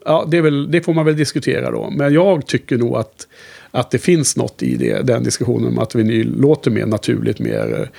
Ja, 0.04 0.26
det, 0.30 0.36
är 0.36 0.42
väl, 0.42 0.70
det 0.70 0.80
får 0.80 0.94
man 0.94 1.04
väl 1.04 1.16
diskutera 1.16 1.70
då. 1.70 1.90
Men 1.90 2.14
jag 2.14 2.46
tycker 2.46 2.78
nog 2.78 2.96
att, 2.96 3.26
att 3.70 3.90
det 3.90 3.98
finns 3.98 4.36
något 4.36 4.62
i 4.62 4.76
det, 4.76 5.06
den 5.06 5.24
diskussionen 5.24 5.68
om 5.68 5.78
att 5.78 5.94
vinyl 5.94 6.40
låter 6.40 6.70
mer 6.70 6.86
naturligt, 6.86 7.38
mer, 7.38 7.90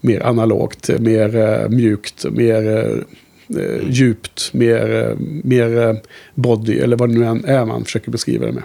mer 0.00 0.20
analogt, 0.20 0.90
mer 0.98 1.36
eh, 1.36 1.68
mjukt, 1.68 2.24
mer 2.30 2.76
eh, 2.76 3.02
eh, 3.48 3.88
djupt, 3.90 4.50
mer, 4.54 4.94
eh, 5.08 5.16
mer 5.44 5.78
eh, 5.88 5.94
body, 6.34 6.78
eller 6.78 6.96
vad 6.96 7.08
det 7.08 7.18
nu 7.18 7.24
än 7.26 7.44
är 7.44 7.64
man 7.64 7.84
försöker 7.84 8.10
beskriva 8.10 8.46
det 8.46 8.52
med. 8.52 8.62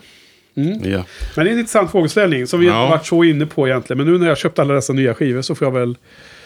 Ja. 0.83 1.05
Men 1.35 1.45
det 1.45 1.51
är 1.51 1.53
en 1.53 1.59
intressant 1.59 1.91
frågeställning 1.91 2.47
som 2.47 2.59
vi 2.59 2.65
inte 2.65 2.75
Ja. 2.77 2.81
har 2.83 2.89
varit 2.89 3.05
så 3.05 3.23
inne 3.23 3.45
på 3.45 3.67
egentligen. 3.67 3.97
Men 3.97 4.13
nu 4.13 4.19
när 4.19 4.27
jag 4.27 4.37
köpt 4.37 4.59
alla 4.59 4.73
dessa 4.73 4.93
nya 4.93 5.13
skivor 5.13 5.41
så 5.41 5.55
får 5.55 5.67
jag 5.67 5.71
väl 5.71 5.97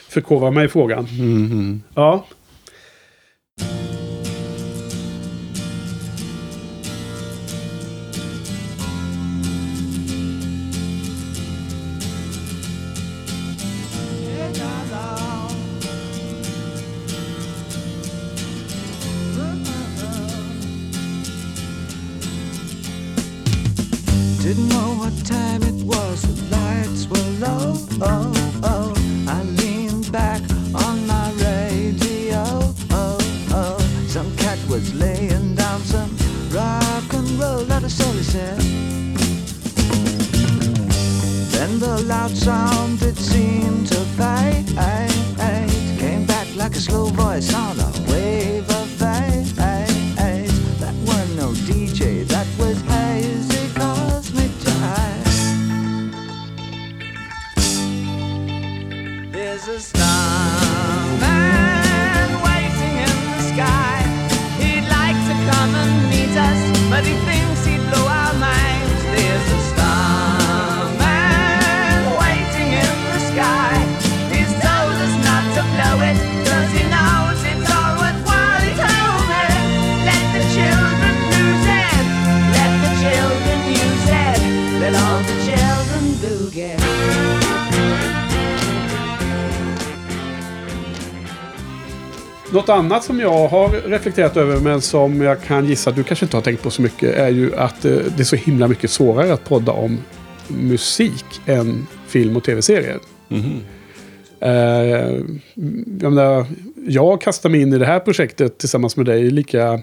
förkovra 0.10 0.52
mig 0.52 0.66
i 0.66 0.68
frågan. 0.68 1.04
Mhm. 1.04 1.82
Ja. 1.96 2.26
Jag 93.26 93.48
har 93.48 93.70
reflekterat 93.90 94.38
över 94.38 94.60
men 94.60 94.82
som 94.82 95.22
jag 95.22 95.42
kan 95.42 95.66
gissa 95.66 95.90
att 95.90 95.96
du 95.96 96.04
kanske 96.04 96.26
inte 96.26 96.38
har 96.38 96.42
tänkt 96.42 96.64
på 96.64 96.70
så 96.70 96.82
mycket 96.82 97.16
är 97.16 97.30
ju 97.30 97.56
att 97.56 97.86
eh, 97.86 97.92
det 97.92 98.20
är 98.20 98.24
så 98.24 98.36
himla 98.36 98.68
mycket 98.68 98.92
svårare 98.92 99.34
att 99.34 99.44
podda 99.44 99.72
om 99.72 99.98
musik 100.48 101.26
än 101.46 101.88
film 102.08 102.38
och 102.38 102.44
tv-serier. 102.44 103.00
Eh, 104.40 105.22
jag, 106.02 106.14
menar, 106.14 106.46
jag 106.88 107.22
kastar 107.22 107.50
mig 107.50 107.62
in 107.62 107.74
i 107.74 107.78
det 107.78 107.86
här 107.86 108.00
projektet 108.00 108.58
tillsammans 108.58 108.98
med 108.98 109.06
dig 109.06 109.32
lika, 109.32 109.82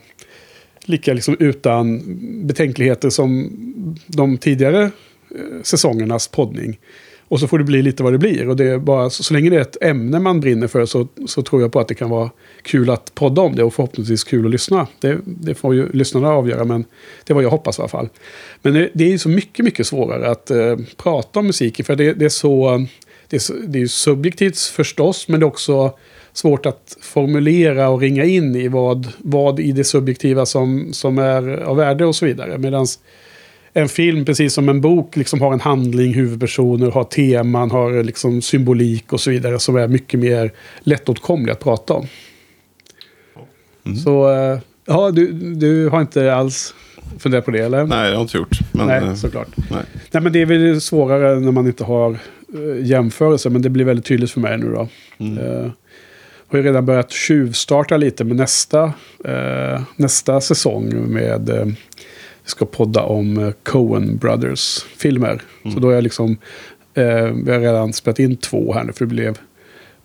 lika 0.84 1.12
liksom 1.12 1.36
utan 1.40 2.02
betänkligheter 2.46 3.10
som 3.10 3.50
de 4.06 4.38
tidigare 4.38 4.82
eh, 4.82 5.62
säsongernas 5.62 6.28
poddning. 6.28 6.78
Och 7.32 7.40
så 7.40 7.48
får 7.48 7.58
det 7.58 7.64
bli 7.64 7.82
lite 7.82 8.02
vad 8.02 8.12
det 8.12 8.18
blir. 8.18 8.48
Och 8.48 8.56
det 8.56 8.64
är 8.64 8.78
bara, 8.78 9.10
så, 9.10 9.22
så 9.22 9.34
länge 9.34 9.50
det 9.50 9.56
är 9.56 9.60
ett 9.60 9.82
ämne 9.82 10.18
man 10.18 10.40
brinner 10.40 10.66
för 10.66 10.86
så, 10.86 11.08
så 11.26 11.42
tror 11.42 11.62
jag 11.62 11.72
på 11.72 11.80
att 11.80 11.88
det 11.88 11.94
kan 11.94 12.10
vara 12.10 12.30
kul 12.62 12.90
att 12.90 13.14
podda 13.14 13.42
om 13.42 13.56
det 13.56 13.64
och 13.64 13.74
förhoppningsvis 13.74 14.24
kul 14.24 14.44
att 14.44 14.50
lyssna. 14.50 14.86
Det, 15.00 15.18
det 15.24 15.54
får 15.54 15.74
ju 15.74 15.92
lyssnarna 15.92 16.28
avgöra, 16.28 16.64
men 16.64 16.84
det 17.24 17.32
är 17.32 17.34
vad 17.34 17.44
jag 17.44 17.50
hoppas 17.50 17.78
i 17.78 17.82
alla 17.82 17.88
fall. 17.88 18.08
Men 18.62 18.74
det, 18.74 18.90
det 18.92 19.04
är 19.04 19.08
ju 19.08 19.18
så 19.18 19.28
mycket, 19.28 19.64
mycket 19.64 19.86
svårare 19.86 20.30
att 20.30 20.50
eh, 20.50 20.76
prata 20.96 21.38
om 21.40 21.46
musik, 21.46 21.86
för 21.86 21.96
det, 21.96 22.12
det 22.12 22.24
är 22.24 22.28
så... 22.28 22.86
Det 23.28 23.36
är, 23.36 23.66
det 23.66 23.78
är 23.78 23.80
ju 23.80 23.88
subjektivt 23.88 24.58
förstås, 24.58 25.28
men 25.28 25.40
det 25.40 25.44
är 25.44 25.48
också 25.48 25.98
svårt 26.32 26.66
att 26.66 26.96
formulera 27.00 27.88
och 27.88 28.00
ringa 28.00 28.24
in 28.24 28.56
i 28.56 28.68
vad, 28.68 29.08
vad 29.18 29.60
i 29.60 29.72
det 29.72 29.84
subjektiva 29.84 30.46
som, 30.46 30.92
som 30.92 31.18
är 31.18 31.56
av 31.56 31.76
värde 31.76 32.06
och 32.06 32.16
så 32.16 32.26
vidare. 32.26 32.58
Medan 32.58 32.86
en 33.74 33.88
film, 33.88 34.24
precis 34.24 34.54
som 34.54 34.68
en 34.68 34.80
bok, 34.80 35.16
liksom 35.16 35.40
har 35.40 35.52
en 35.52 35.60
handling, 35.60 36.14
huvudpersoner, 36.14 36.90
har 36.90 37.04
teman, 37.04 37.70
har 37.70 38.02
liksom 38.02 38.42
symbolik 38.42 39.12
och 39.12 39.20
så 39.20 39.30
vidare 39.30 39.58
som 39.58 39.76
är 39.76 39.88
mycket 39.88 40.20
mer 40.20 40.52
lättåtkomlig 40.80 41.52
att 41.52 41.60
prata 41.60 41.94
om. 41.94 42.06
Så, 44.04 44.30
eh, 44.30 44.58
ja, 44.86 45.10
du, 45.10 45.32
du 45.32 45.88
har 45.88 46.00
inte 46.00 46.34
alls 46.34 46.74
funderat 47.18 47.44
på 47.44 47.50
det, 47.50 47.58
eller? 47.58 47.78
Nej, 47.78 47.88
det 47.88 47.94
har 47.94 48.06
jag 48.08 48.22
inte 48.22 48.36
gjort. 48.36 48.58
Men, 48.72 48.86
Nej, 48.86 49.02
eh, 49.02 49.14
såklart. 49.14 49.48
nej. 49.56 49.82
Nej, 50.10 50.22
men 50.22 50.32
det 50.32 50.40
är 50.40 50.46
väl 50.46 50.80
svårare 50.80 51.40
när 51.40 51.52
man 51.52 51.66
inte 51.66 51.84
har 51.84 52.18
uh, 52.54 52.86
jämförelser, 52.86 53.50
men 53.50 53.62
det 53.62 53.70
blir 53.70 53.84
väldigt 53.84 54.06
tydligt 54.06 54.30
för 54.30 54.40
mig 54.40 54.58
nu 54.58 54.72
då. 54.72 54.88
Mm. 55.18 55.38
Eh, 55.38 55.70
har 56.48 56.58
ju 56.58 56.64
redan 56.64 56.86
börjat 56.86 57.10
tjuvstarta 57.10 57.96
lite 57.96 58.24
med 58.24 58.36
nästa, 58.36 58.92
eh, 59.24 59.82
nästa 59.96 60.40
säsong 60.40 61.12
med 61.12 61.48
eh, 61.48 61.66
vi 62.44 62.50
ska 62.50 62.66
podda 62.66 63.02
om 63.02 63.38
eh, 63.38 63.52
Coen 63.62 64.16
Brothers 64.16 64.82
filmer. 64.82 65.42
Så 65.74 65.80
då 65.80 65.88
har 65.88 65.94
jag 65.94 66.04
liksom, 66.04 66.36
eh, 66.94 67.26
vi 67.44 67.52
har 67.52 67.60
redan 67.60 67.92
spelat 67.92 68.18
in 68.18 68.36
två 68.36 68.72
här 68.72 68.84
nu 68.84 68.92
för 68.92 69.04
det 69.04 69.14
blev 69.14 69.38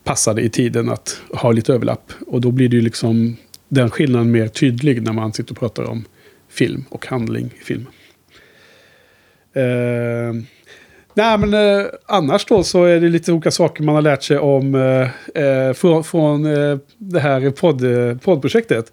passade 0.07 0.41
i 0.41 0.49
tiden 0.49 0.89
att 0.89 1.21
ha 1.33 1.51
lite 1.51 1.73
överlapp. 1.73 2.11
Och 2.27 2.41
då 2.41 2.51
blir 2.51 2.69
det 2.69 2.75
ju 2.75 2.81
liksom 2.81 3.37
den 3.69 3.89
skillnaden 3.89 4.31
mer 4.31 4.47
tydlig 4.47 5.01
när 5.01 5.13
man 5.13 5.33
sitter 5.33 5.51
och 5.51 5.59
pratar 5.59 5.83
om 5.83 6.05
film 6.49 6.85
och 6.89 7.07
handling 7.07 7.49
i 7.61 7.63
film. 7.63 7.85
Eh, 9.53 10.33
nej, 11.13 11.37
men 11.37 11.53
eh, 11.53 11.85
annars 12.05 12.45
då 12.45 12.63
så 12.63 12.83
är 12.83 12.99
det 12.99 13.09
lite 13.09 13.31
olika 13.31 13.51
saker 13.51 13.83
man 13.83 13.95
har 13.95 14.01
lärt 14.01 14.23
sig 14.23 14.37
om 14.37 14.75
eh, 14.75 15.43
eh 15.43 15.73
från, 15.73 16.03
från 16.03 16.45
eh, 16.45 16.77
det 16.97 17.19
här 17.19 17.51
podd, 17.51 17.83
eh, 17.83 18.17
poddprojektet. 18.17 18.91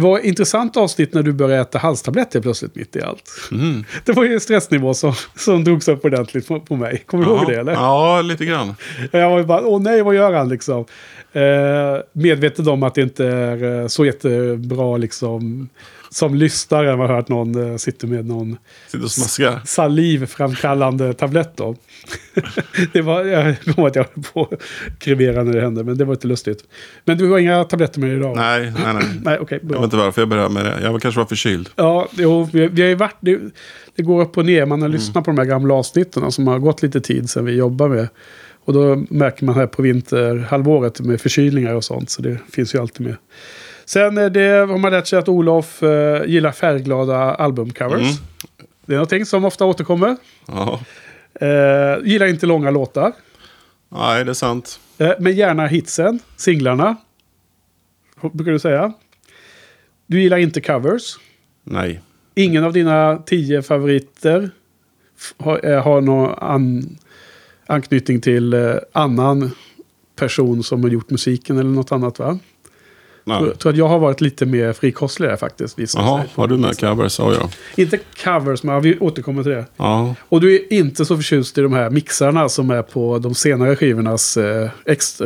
Det 0.00 0.04
var 0.04 0.18
ett 0.18 0.24
intressant 0.24 0.76
avsnitt 0.76 1.14
när 1.14 1.22
du 1.22 1.32
började 1.32 1.62
äta 1.62 1.78
halstabletter 1.78 2.40
plötsligt 2.40 2.74
mitt 2.74 2.96
i 2.96 3.02
allt. 3.02 3.30
Mm. 3.52 3.84
Det 4.04 4.12
var 4.12 4.24
ju 4.24 4.34
en 4.34 4.40
stressnivå 4.40 4.94
som, 4.94 5.14
som 5.36 5.64
drogs 5.64 5.88
upp 5.88 6.04
ordentligt 6.04 6.48
på, 6.48 6.60
på 6.60 6.76
mig. 6.76 7.02
Kommer 7.06 7.24
du 7.24 7.30
ihåg 7.30 7.46
det 7.46 7.60
eller? 7.60 7.72
Ja, 7.72 8.22
lite 8.22 8.44
grann. 8.44 8.74
Jag 9.10 9.30
var 9.30 9.38
ju 9.38 9.44
bara, 9.44 9.66
åh 9.66 9.80
nej, 9.80 10.02
vad 10.02 10.14
gör 10.14 10.32
han 10.32 10.48
liksom? 10.48 10.84
Eh, 11.32 11.42
medveten 12.12 12.68
om 12.68 12.82
att 12.82 12.94
det 12.94 13.02
inte 13.02 13.26
är 13.26 13.80
eh, 13.80 13.86
så 13.86 14.04
jättebra 14.04 14.96
liksom. 14.96 15.68
Som 16.12 16.34
lyssnare 16.34 16.88
har 16.88 16.96
man 16.96 17.08
hört 17.08 17.28
någon 17.28 17.70
eh, 17.70 17.76
sitter 17.76 18.06
med 18.06 18.26
någon 18.26 18.56
Sitter 18.88 19.66
salivframkallande 19.66 21.14
tablett 21.14 21.56
då. 21.56 21.76
det 22.92 23.02
var, 23.02 23.24
jag 23.24 23.60
kommer 23.60 23.88
att 23.88 23.96
jag 23.96 24.06
höll 24.14 24.24
på 24.32 24.42
att 24.42 24.60
krevera 24.98 25.44
när 25.44 25.52
det 25.52 25.60
hände, 25.60 25.84
men 25.84 25.98
det 25.98 26.04
var 26.04 26.14
inte 26.14 26.26
lustigt. 26.26 26.64
Men 27.04 27.18
du 27.18 27.30
har 27.30 27.38
inga 27.38 27.64
tabletter 27.64 28.00
med 28.00 28.10
dig 28.10 28.16
idag? 28.16 28.36
Nej, 28.36 28.72
nej, 28.84 28.94
nej. 28.94 29.04
Nej, 29.24 29.38
Jag 29.50 29.60
bra. 29.62 29.78
vet 29.78 29.84
inte 29.84 29.96
varför 29.96 30.22
jag 30.22 30.28
började 30.28 30.54
med 30.54 30.64
det. 30.64 30.78
Jag 30.82 31.02
kanske 31.02 31.20
var 31.20 31.26
förkyld. 31.26 31.68
Ja, 31.76 32.08
jo, 32.12 32.48
vi, 32.52 32.66
vi 32.68 32.82
har 32.82 32.88
ju 32.88 32.94
varit... 32.94 33.16
Det, 33.20 33.38
det 33.94 34.02
går 34.02 34.22
upp 34.22 34.38
och 34.38 34.44
ner. 34.44 34.66
Man 34.66 34.82
har 34.82 34.88
lyssnat 34.88 35.24
på 35.24 35.30
de 35.30 35.38
här 35.38 35.44
gamla 35.44 35.74
avsnitten 35.74 36.32
som 36.32 36.46
har 36.46 36.58
gått 36.58 36.82
lite 36.82 37.00
tid 37.00 37.30
sedan 37.30 37.44
vi 37.44 37.52
jobbar 37.52 37.88
med. 37.88 38.08
Och 38.64 38.72
då 38.72 39.04
märker 39.10 39.44
man 39.44 39.54
här 39.54 39.66
på 39.66 39.82
vinterhalvåret 39.82 41.00
med 41.00 41.20
förkylningar 41.20 41.74
och 41.74 41.84
sånt. 41.84 42.10
Så 42.10 42.22
det 42.22 42.38
finns 42.52 42.74
ju 42.74 42.80
alltid 42.80 43.06
med. 43.06 43.16
Sen 43.90 44.14
det, 44.14 44.68
har 44.68 44.78
man 44.78 44.92
lärt 44.92 45.06
sig 45.06 45.18
att 45.18 45.28
Olof 45.28 45.82
eh, 45.82 46.24
gillar 46.26 46.52
färgglada 46.52 47.16
albumcovers. 47.16 48.00
Mm. 48.00 48.14
Det 48.86 48.92
är 48.92 48.96
någonting 48.96 49.26
som 49.26 49.44
ofta 49.44 49.64
återkommer. 49.64 50.16
Ja. 50.46 50.80
Eh, 51.40 52.04
gillar 52.04 52.26
inte 52.26 52.46
långa 52.46 52.70
låtar. 52.70 53.12
Nej, 53.88 54.24
det 54.24 54.30
är 54.30 54.34
sant. 54.34 54.80
Eh, 54.98 55.12
men 55.18 55.36
gärna 55.36 55.66
hitsen, 55.66 56.18
singlarna. 56.36 56.96
Brukar 58.32 58.52
du 58.52 58.58
säga. 58.58 58.92
Du 60.06 60.22
gillar 60.22 60.38
inte 60.38 60.60
covers. 60.60 61.18
Nej. 61.64 62.00
Ingen 62.34 62.64
av 62.64 62.72
dina 62.72 63.22
tio 63.26 63.62
favoriter 63.62 64.50
har, 65.36 65.70
eh, 65.70 65.82
har 65.82 66.00
någon 66.00 66.34
an, 66.38 66.96
anknytning 67.66 68.20
till 68.20 68.52
eh, 68.52 68.74
annan 68.92 69.50
person 70.16 70.62
som 70.62 70.82
har 70.82 70.90
gjort 70.90 71.10
musiken 71.10 71.58
eller 71.58 71.70
något 71.70 71.92
annat 71.92 72.18
va? 72.18 72.38
Nej. 73.24 73.42
Jag 73.44 73.58
tror 73.58 73.72
att 73.72 73.78
jag 73.78 73.88
har 73.88 73.98
varit 73.98 74.20
lite 74.20 74.46
mer 74.46 74.72
frikostig 74.72 75.26
där 75.26 75.36
faktiskt. 75.36 75.78
Jaha, 75.94 76.24
har 76.34 76.46
du 76.48 76.56
med 76.56 76.78
covers? 76.80 77.18
Ja, 77.18 77.34
ja. 77.34 77.50
Inte 77.76 77.98
covers, 78.24 78.62
men 78.62 78.82
vi 78.82 78.98
återkommer 78.98 79.42
till 79.42 79.52
det. 79.52 79.64
Ja, 79.76 80.14
Och 80.28 80.40
du 80.40 80.54
är 80.54 80.72
inte 80.72 81.04
så 81.04 81.16
förtjust 81.16 81.58
i 81.58 81.60
de 81.60 81.72
här 81.72 81.90
mixarna 81.90 82.48
som 82.48 82.70
är 82.70 82.82
på 82.82 83.18
de 83.18 83.34
senare 83.34 83.76
skivornas 83.76 84.36
eh, 84.36 84.70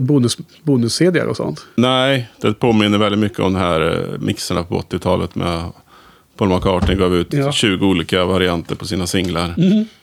bonus, 0.00 0.38
bonus 0.62 1.00
och 1.28 1.36
sånt. 1.36 1.66
Nej, 1.74 2.28
det 2.40 2.54
påminner 2.54 2.98
väldigt 2.98 3.20
mycket 3.20 3.38
om 3.38 3.52
de 3.52 3.58
här 3.58 3.80
eh, 4.12 4.18
mixerna 4.20 4.62
på 4.64 4.80
80-talet 4.80 5.34
med 5.34 5.70
Paul 6.36 6.48
McCartney 6.48 6.96
gav 6.96 7.14
ut 7.14 7.32
Ja. 7.32 7.38
Mm. 7.40 7.52
20 7.52 7.86
olika 7.86 8.24
varianter 8.24 8.74
på 8.74 8.86
sina 8.86 9.06
singlar. 9.06 9.54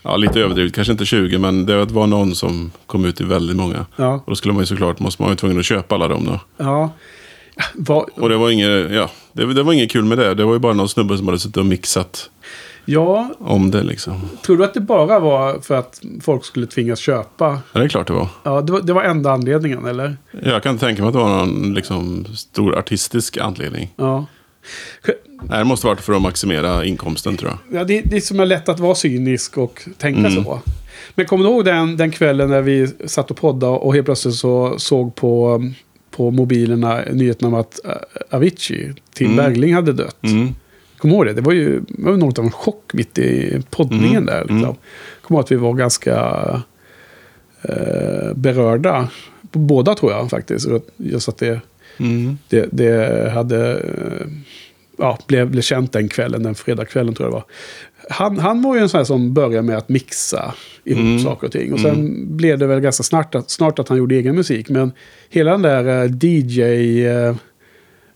Ja, 0.01 0.17
lite 0.17 0.39
överdrivet, 0.39 0.73
kanske 0.73 0.91
inte 0.91 1.05
20, 1.05 1.37
men 1.37 1.65
det 1.65 1.85
var 1.85 2.07
någon 2.07 2.35
som 2.35 2.71
kom 2.85 3.05
ut 3.05 3.21
i 3.21 3.23
väldigt 3.23 3.57
många. 3.57 3.85
Ja. 3.95 4.13
Och 4.13 4.23
då 4.31 4.35
skulle 4.35 4.53
man 4.53 4.61
ju 4.61 4.65
såklart, 4.65 4.99
måste 4.99 5.21
man 5.21 5.31
ju 5.31 5.35
tvungen 5.35 5.59
att 5.59 5.65
köpa 5.65 5.95
alla 5.95 6.07
dem 6.07 6.25
då. 6.25 6.39
Ja. 6.57 6.89
Vad, 7.73 8.09
Och 8.09 8.29
det 8.29 8.37
var 8.37 8.49
inget, 8.49 8.91
ja, 8.91 9.09
det, 9.33 9.53
det 9.53 9.63
var 9.63 9.73
inget 9.73 9.91
kul 9.91 10.05
med 10.05 10.17
det. 10.17 10.33
Det 10.33 10.45
var 10.45 10.53
ju 10.53 10.59
bara 10.59 10.73
någon 10.73 10.89
snubbe 10.89 11.17
som 11.17 11.27
hade 11.27 11.39
suttit 11.39 11.57
och 11.57 11.65
mixat 11.65 12.29
ja, 12.85 13.29
om 13.39 13.71
det 13.71 13.83
liksom. 13.83 14.21
tror 14.45 14.57
du 14.57 14.63
att 14.63 14.73
det 14.73 14.79
bara 14.79 15.19
var 15.19 15.59
för 15.59 15.75
att 15.75 16.01
folk 16.21 16.45
skulle 16.45 16.67
tvingas 16.67 16.99
köpa? 16.99 17.59
Ja, 17.73 17.79
det 17.79 17.85
är 17.85 17.89
klart 17.89 18.07
det 18.07 18.13
var. 18.13 18.27
Ja, 18.43 18.61
det 18.61 18.71
var, 18.71 18.81
det 18.81 18.93
var 18.93 19.03
enda 19.03 19.31
anledningen, 19.31 19.85
eller? 19.85 20.17
Jag 20.43 20.63
kan 20.63 20.71
inte 20.71 20.85
tänka 20.85 21.01
mig 21.01 21.07
att 21.07 21.13
det 21.13 21.19
var 21.19 21.45
någon 21.45 21.73
liksom, 21.73 22.25
stor 22.35 22.77
artistisk 22.77 23.37
anledning. 23.37 23.93
Ja. 23.95 24.25
Nej, 25.43 25.57
det 25.57 25.63
måste 25.63 25.87
varit 25.87 26.01
för 26.01 26.13
att 26.13 26.21
maximera 26.21 26.85
inkomsten 26.85 27.37
tror 27.37 27.51
jag. 27.51 27.79
Ja, 27.79 27.83
det, 27.83 28.01
det 28.01 28.15
är 28.15 28.21
som 28.21 28.39
är 28.39 28.45
lätt 28.45 28.69
att 28.69 28.79
vara 28.79 28.95
cynisk 28.95 29.57
och 29.57 29.81
tänka 29.97 30.31
så. 30.31 30.61
Men 31.15 31.25
kommer 31.25 31.43
du 31.43 31.49
ihåg 31.49 31.65
den, 31.65 31.97
den 31.97 32.11
kvällen 32.11 32.49
när 32.49 32.61
vi 32.61 32.87
satt 33.05 33.31
och 33.31 33.37
poddade 33.37 33.77
och 33.77 33.93
helt 33.93 34.05
plötsligt 34.05 34.35
så 34.35 34.75
såg 34.77 35.15
på, 35.15 35.61
på 36.11 36.31
mobilerna 36.31 37.01
nyheten 37.11 37.47
om 37.47 37.53
att 37.53 37.85
äh, 37.85 37.91
Avicii, 38.29 38.93
Tim 39.13 39.35
Bergling, 39.35 39.73
hade 39.75 39.93
dött? 39.93 40.23
Mm. 40.23 40.55
Kommer 40.97 41.15
ihåg 41.15 41.25
det? 41.25 41.33
Det 41.33 41.41
var 41.41 41.53
ju 41.53 41.81
var 41.87 42.17
något 42.17 42.39
av 42.39 42.45
en 42.45 42.51
chock 42.51 42.93
mitt 42.93 43.17
i 43.17 43.61
poddningen 43.69 44.23
Mm. 44.23 44.25
där. 44.25 44.39
Liksom. 44.41 44.75
Kommer 45.21 45.37
ihåg 45.39 45.43
att 45.45 45.51
vi 45.51 45.55
var 45.55 45.73
ganska 45.73 46.15
eh, 47.61 48.33
berörda. 48.35 49.09
Båda 49.51 49.95
tror 49.95 50.11
jag 50.11 50.29
faktiskt. 50.29 50.67
Just 50.97 51.29
att 51.29 51.37
det, 51.37 51.59
Mm. 51.97 52.37
det, 52.49 52.65
det 52.71 53.29
hade... 53.31 53.71
eh, 53.79 54.27
Ja, 54.97 55.17
blev, 55.27 55.49
blev 55.49 55.61
känt 55.61 55.91
den 55.93 56.09
kvällen, 56.09 56.43
den 56.43 56.55
fredagskvällen 56.55 57.13
tror 57.13 57.25
jag 57.25 57.31
det 57.31 57.35
var. 57.35 57.43
Han, 58.11 58.37
han 58.37 58.61
var 58.61 58.75
ju 58.75 58.81
en 58.81 58.89
sån 58.89 58.97
här 58.97 59.05
som 59.05 59.33
började 59.33 59.61
med 59.61 59.77
att 59.77 59.89
mixa 59.89 60.53
ihop 60.83 60.99
Mm. 61.01 61.19
saker 61.19 61.47
och 61.47 61.53
ting. 61.53 61.73
Och 61.73 61.79
sen 61.79 62.27
blev 62.37 62.59
det 62.59 62.67
väl 62.67 62.79
ganska 62.79 63.03
snart 63.03 63.35
att, 63.35 63.49
snart 63.49 63.79
att 63.79 63.89
han 63.89 63.97
gjorde 63.97 64.15
egen 64.15 64.35
musik. 64.35 64.69
Men 64.69 64.91
hela 65.29 65.51
den 65.51 65.61
där 65.61 66.03
eh, 66.03 66.11
DJ... 66.21 66.61
Eh, 67.05 67.35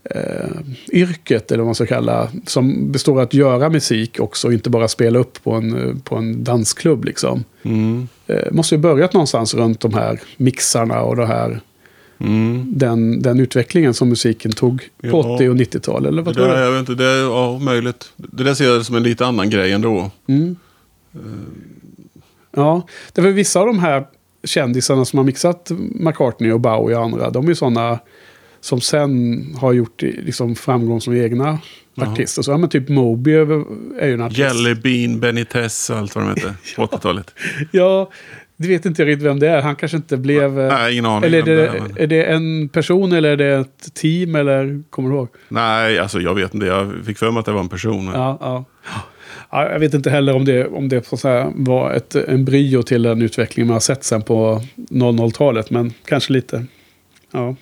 eh, 0.04 1.10
eller 1.28 1.58
vad 1.58 1.66
man 1.66 1.76
ska 1.76 1.86
kalla, 1.86 2.30
som 2.46 2.92
består 2.92 3.14
av 3.14 3.20
att 3.20 3.34
göra 3.34 3.70
musik 3.70 4.20
också, 4.20 4.52
inte 4.52 4.70
bara 4.70 4.88
spela 4.88 5.20
upp 5.20 5.44
på 5.44 5.52
en, 5.52 6.00
på 6.04 6.16
en 6.16 6.44
dansklubb. 6.44 7.06
Liksom. 7.06 7.44
Mm. 7.64 8.08
Måste 8.52 8.76
ju 8.76 8.82
börjat 8.82 9.14
någonstans 9.14 9.54
runt 9.54 9.80
de 9.80 9.94
här 9.94 10.20
mixarna 10.38 11.02
och 11.02 11.16
det 11.16 11.26
här, 11.26 11.60
Mm. 12.18 12.66
den, 12.78 13.22
den 13.22 13.40
utvecklingen 13.40 13.94
som 13.94 14.10
musiken 14.10 14.52
tog 14.52 14.80
på 15.02 15.08
Ja. 15.08 15.36
80 15.36 15.50
och 15.50 15.56
90-tal. 15.56 16.06
Eller 16.06 16.18
Det 16.18 16.22
vad 16.22 16.36
tror 16.36 16.48
där, 16.48 16.56
du? 16.58 16.62
jag 16.64 16.72
vet 16.72 16.80
inte, 16.80 16.96
det 17.04 17.06
är 17.10 17.22
ja, 17.22 17.60
möjligt. 17.60 18.14
Det 18.16 18.44
där 18.44 18.54
ser 18.54 18.66
jag 18.66 18.86
som 18.86 18.96
en 18.96 19.04
lite 19.04 19.26
annan 19.26 19.50
grej 19.50 19.72
ändå. 19.72 20.12
Mm. 20.28 20.56
Ja, 22.56 22.88
därför 23.14 23.32
vissa 23.32 23.60
av 23.60 23.68
de 23.68 23.80
här 23.80 24.06
kändisarna 24.44 25.06
som 25.06 25.18
har 25.20 25.24
mixat 25.24 25.72
McCartney 25.92 26.52
och 26.52 26.60
Bowie 26.60 26.98
och 26.98 27.04
andra, 27.04 27.30
de 27.30 27.46
är 27.46 27.50
ju 27.50 27.56
sådana 27.56 28.00
som 28.62 28.82
sen 28.82 29.44
har 29.60 29.74
gjort 29.74 30.02
liksom 30.02 30.56
framgång 30.56 31.02
som 31.02 31.16
egna 31.16 31.60
artister. 31.98 32.42
Så 32.42 32.52
ja, 32.52 32.58
men 32.58 32.70
typ 32.70 32.90
Moby 32.90 33.32
är 33.34 34.08
ju 34.08 34.14
en 34.14 34.22
artist. 34.22 34.40
Jelly 34.40 34.74
Bean, 34.76 35.20
Benitez 35.20 35.90
och 35.90 35.98
allt 35.98 36.16
vad 36.16 36.24
de 36.24 36.30
heter. 36.30 36.54
På 36.76 36.86
80-talet. 36.88 37.34
Ja, 37.72 38.10
Det 38.58 38.68
vet 38.68 38.86
inte 38.86 39.02
jag 39.02 39.10
riktigt 39.10 39.26
vem 39.28 39.40
det 39.40 39.48
är. 39.50 39.62
Han 39.62 39.76
kanske 39.76 39.98
inte 39.98 40.18
blev... 40.18 40.60
eh, 40.60 40.68
Nej, 40.68 40.94
ingen 40.94 41.06
aning. 41.06 41.24
Eller 41.28 41.38
är 41.40 41.44
det, 41.44 41.68
är, 41.68 41.80
men- 41.82 41.98
är 41.98 42.08
det 42.08 42.24
en 42.24 42.70
person 42.70 43.12
eller 43.12 43.30
är 43.30 43.38
det 43.38 43.48
ett 43.56 43.94
team 43.94 44.36
eller 44.36 44.84
kommer 44.90 45.10
du 45.10 45.16
ihåg? 45.16 45.28
Nej, 45.50 46.00
alltså 46.00 46.20
jag 46.20 46.36
vet 46.36 46.54
inte. 46.54 46.66
Jag 46.66 46.94
fick 47.06 47.18
för 47.18 47.32
mig 47.32 47.40
att 47.40 47.46
det 47.46 47.52
var 47.52 47.60
en 47.60 47.70
person. 47.70 48.06
Ja, 48.14 48.38
ja. 48.42 48.66
Ja, 49.52 49.72
jag 49.72 49.80
vet 49.80 49.94
inte 49.94 50.10
heller 50.10 50.36
om 50.36 50.46
det, 50.46 50.68
om 50.68 50.90
det 50.90 51.06
så 51.08 51.52
var 51.56 51.92
ett 51.94 52.16
embryo 52.16 52.84
till 52.84 53.02
den 53.04 53.22
utveckling 53.22 53.66
man 53.68 53.74
har 53.74 53.80
sett 53.80 54.04
sen 54.04 54.22
på 54.22 54.62
00-talet. 54.90 55.70
Men 55.70 55.94
kanske 56.06 56.34
lite. 56.34 56.66
Ja. 57.32 57.56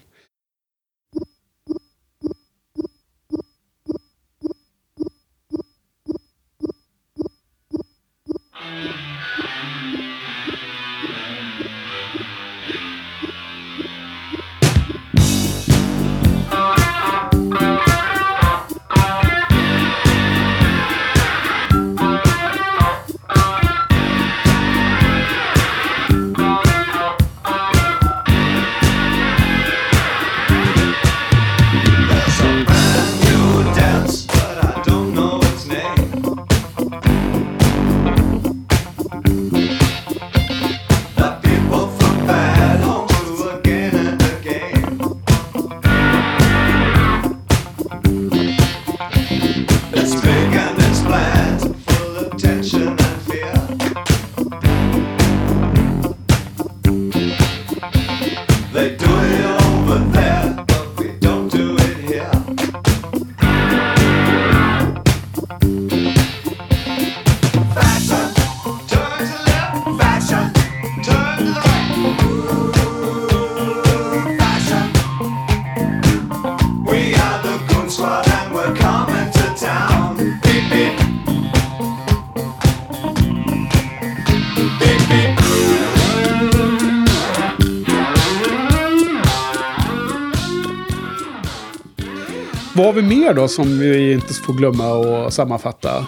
Har 92.93 93.01
vi 93.01 93.15
mer 93.15 93.34
då 93.34 93.47
som 93.47 93.79
vi 93.79 94.12
inte 94.13 94.34
får 94.34 94.53
glömma 94.53 94.93
och 94.93 95.34
sammanfatta? 95.34 96.08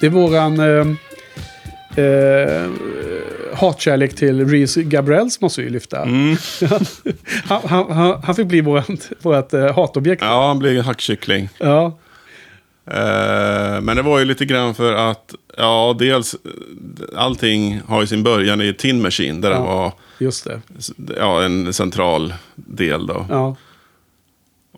Det 0.00 0.06
är 0.06 0.10
våran 0.10 0.60
eh, 0.60 0.86
eh, 2.04 2.70
hatkärlek 3.54 4.14
till 4.16 4.48
Reese 4.48 4.76
Gabriels 4.76 5.40
måste 5.40 5.62
vi 5.62 5.70
lyfta. 5.70 6.02
Mm. 6.02 6.36
han, 7.44 7.60
han, 7.64 7.90
han, 7.92 8.22
han 8.22 8.34
fick 8.34 8.46
bli 8.46 8.60
vårat, 8.60 9.10
vårat 9.22 9.54
eh, 9.54 9.74
hatobjekt. 9.76 10.22
Ja. 10.22 10.28
Ja, 10.28 10.46
han 10.48 10.58
blev 10.58 10.76
en 10.78 10.84
hackkyckling. 10.84 11.48
ja. 11.58 11.98
Eh, 12.90 13.80
men 13.80 13.96
det 13.96 14.02
var 14.02 14.18
ju 14.18 14.24
lite 14.24 14.44
grann 14.44 14.74
för 14.74 14.92
att, 15.10 15.34
ja, 15.56 15.96
dels 15.98 16.34
eh, 16.34 16.40
allting 17.20 17.80
har 17.88 18.00
ju 18.00 18.06
sin 18.06 18.22
början 18.22 18.60
i 18.60 18.74
Tin 18.74 19.02
Machine. 19.02 19.40
Där 19.40 19.50
Ja. 19.50 19.56
det 19.56 19.62
var 19.64 19.92
just 20.18 20.44
det. 20.44 20.60
ja, 21.18 21.42
en 21.42 21.72
central 21.72 22.34
del 22.54 23.06
då. 23.06 23.26
Ja. 23.30 23.56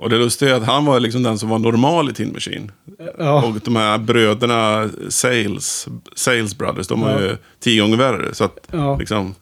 Och 0.01 0.11
det 0.11 0.17
lustiga 0.17 0.51
är 0.51 0.55
att 0.55 0.67
han 0.67 0.85
var 0.85 1.01
liksom 1.01 1.23
den 1.23 1.39
som 1.39 1.49
var 1.49 1.59
normal 1.59 2.11
i 2.11 2.13
Tin 2.13 2.33
Machine. 2.33 2.73
Ja. 3.19 3.43
Och 3.47 3.55
de 3.65 3.77
här 3.77 3.99
bröderna 3.99 4.89
Sales, 5.09 5.89
Sales 6.15 6.59
Brothers, 6.59 6.87
de 6.89 7.01
var 7.01 7.11
Ja. 7.11 7.21
ju 7.21 7.37
tio 7.61 7.83
gånger 7.83 7.97
värre. 7.97 8.35
Så 8.35 8.45
att 8.45 8.59
Ja. 8.73 8.97
liksom, 8.97 9.35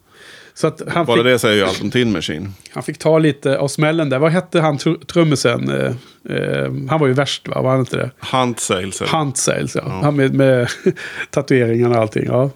Så 0.55 0.67
att 0.67 0.83
han, 0.89 1.07
bara 1.07 1.17
fick, 1.17 1.25
det 1.25 1.39
säger 1.39 1.57
ju 1.57 1.65
allt 1.65 1.83
om 1.83 1.91
Tin 1.91 2.13
Machine. 2.13 2.53
han 2.71 2.83
fick 2.83 2.99
ta 2.99 3.19
lite 3.19 3.59
av 3.59 3.69
smällen 3.69 4.09
där. 4.09 4.19
Vad 4.19 4.33
hette 4.33 4.61
han 4.61 4.79
tr- 4.79 5.07
trummisen? 5.07 5.71
Eh, 5.71 5.93
eh, 6.37 6.73
han 6.91 7.01
var 7.01 7.07
ju 7.07 7.13
värst 7.13 7.49
va? 7.49 7.63
Var 7.63 7.71
han 7.71 7.81
inte 7.81 7.97
det? 7.97 8.11
Hunt 8.33 8.61
Sales. 8.61 9.01
Hunt 9.03 9.37
Sales 9.37 9.75
ja. 9.75 9.83
Han 10.03 10.17
med, 10.17 10.35
med 10.35 10.69
tatueringarna 11.31 11.95
och 11.97 12.01
allting. 12.03 12.25
Ja. 12.27 12.51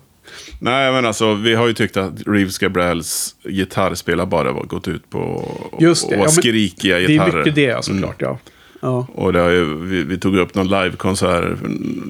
Nej, 0.58 0.92
men 0.92 1.06
alltså 1.06 1.34
vi 1.34 1.54
har 1.54 1.66
ju 1.66 1.72
tyckt 1.72 1.96
att 1.96 2.12
Reeves 2.26 2.58
Gabriels 2.58 3.34
gitarrspelare 3.44 4.26
bara 4.26 4.52
var 4.52 4.64
gått 4.64 4.88
ut 4.88 5.10
på 5.10 5.50
Just 5.80 6.08
det, 6.08 6.14
och 6.14 6.18
var 6.18 6.26
ja, 6.26 6.30
skrikiga 6.30 6.96
Det 6.98 7.06
gitarrer. 7.06 7.32
är 7.32 7.36
mycket 7.38 7.54
det 7.54 7.84
såklart. 7.84 8.16
Ja. 8.22 8.38
Ja. 8.82 9.06
Och 9.14 9.32
det 9.32 9.38
har 9.40 9.50
ju, 9.50 9.74
vi, 9.84 10.02
vi 10.02 10.18
tog 10.18 10.36
upp 10.36 10.54
någon 10.54 10.68
livekonsert 10.68 11.58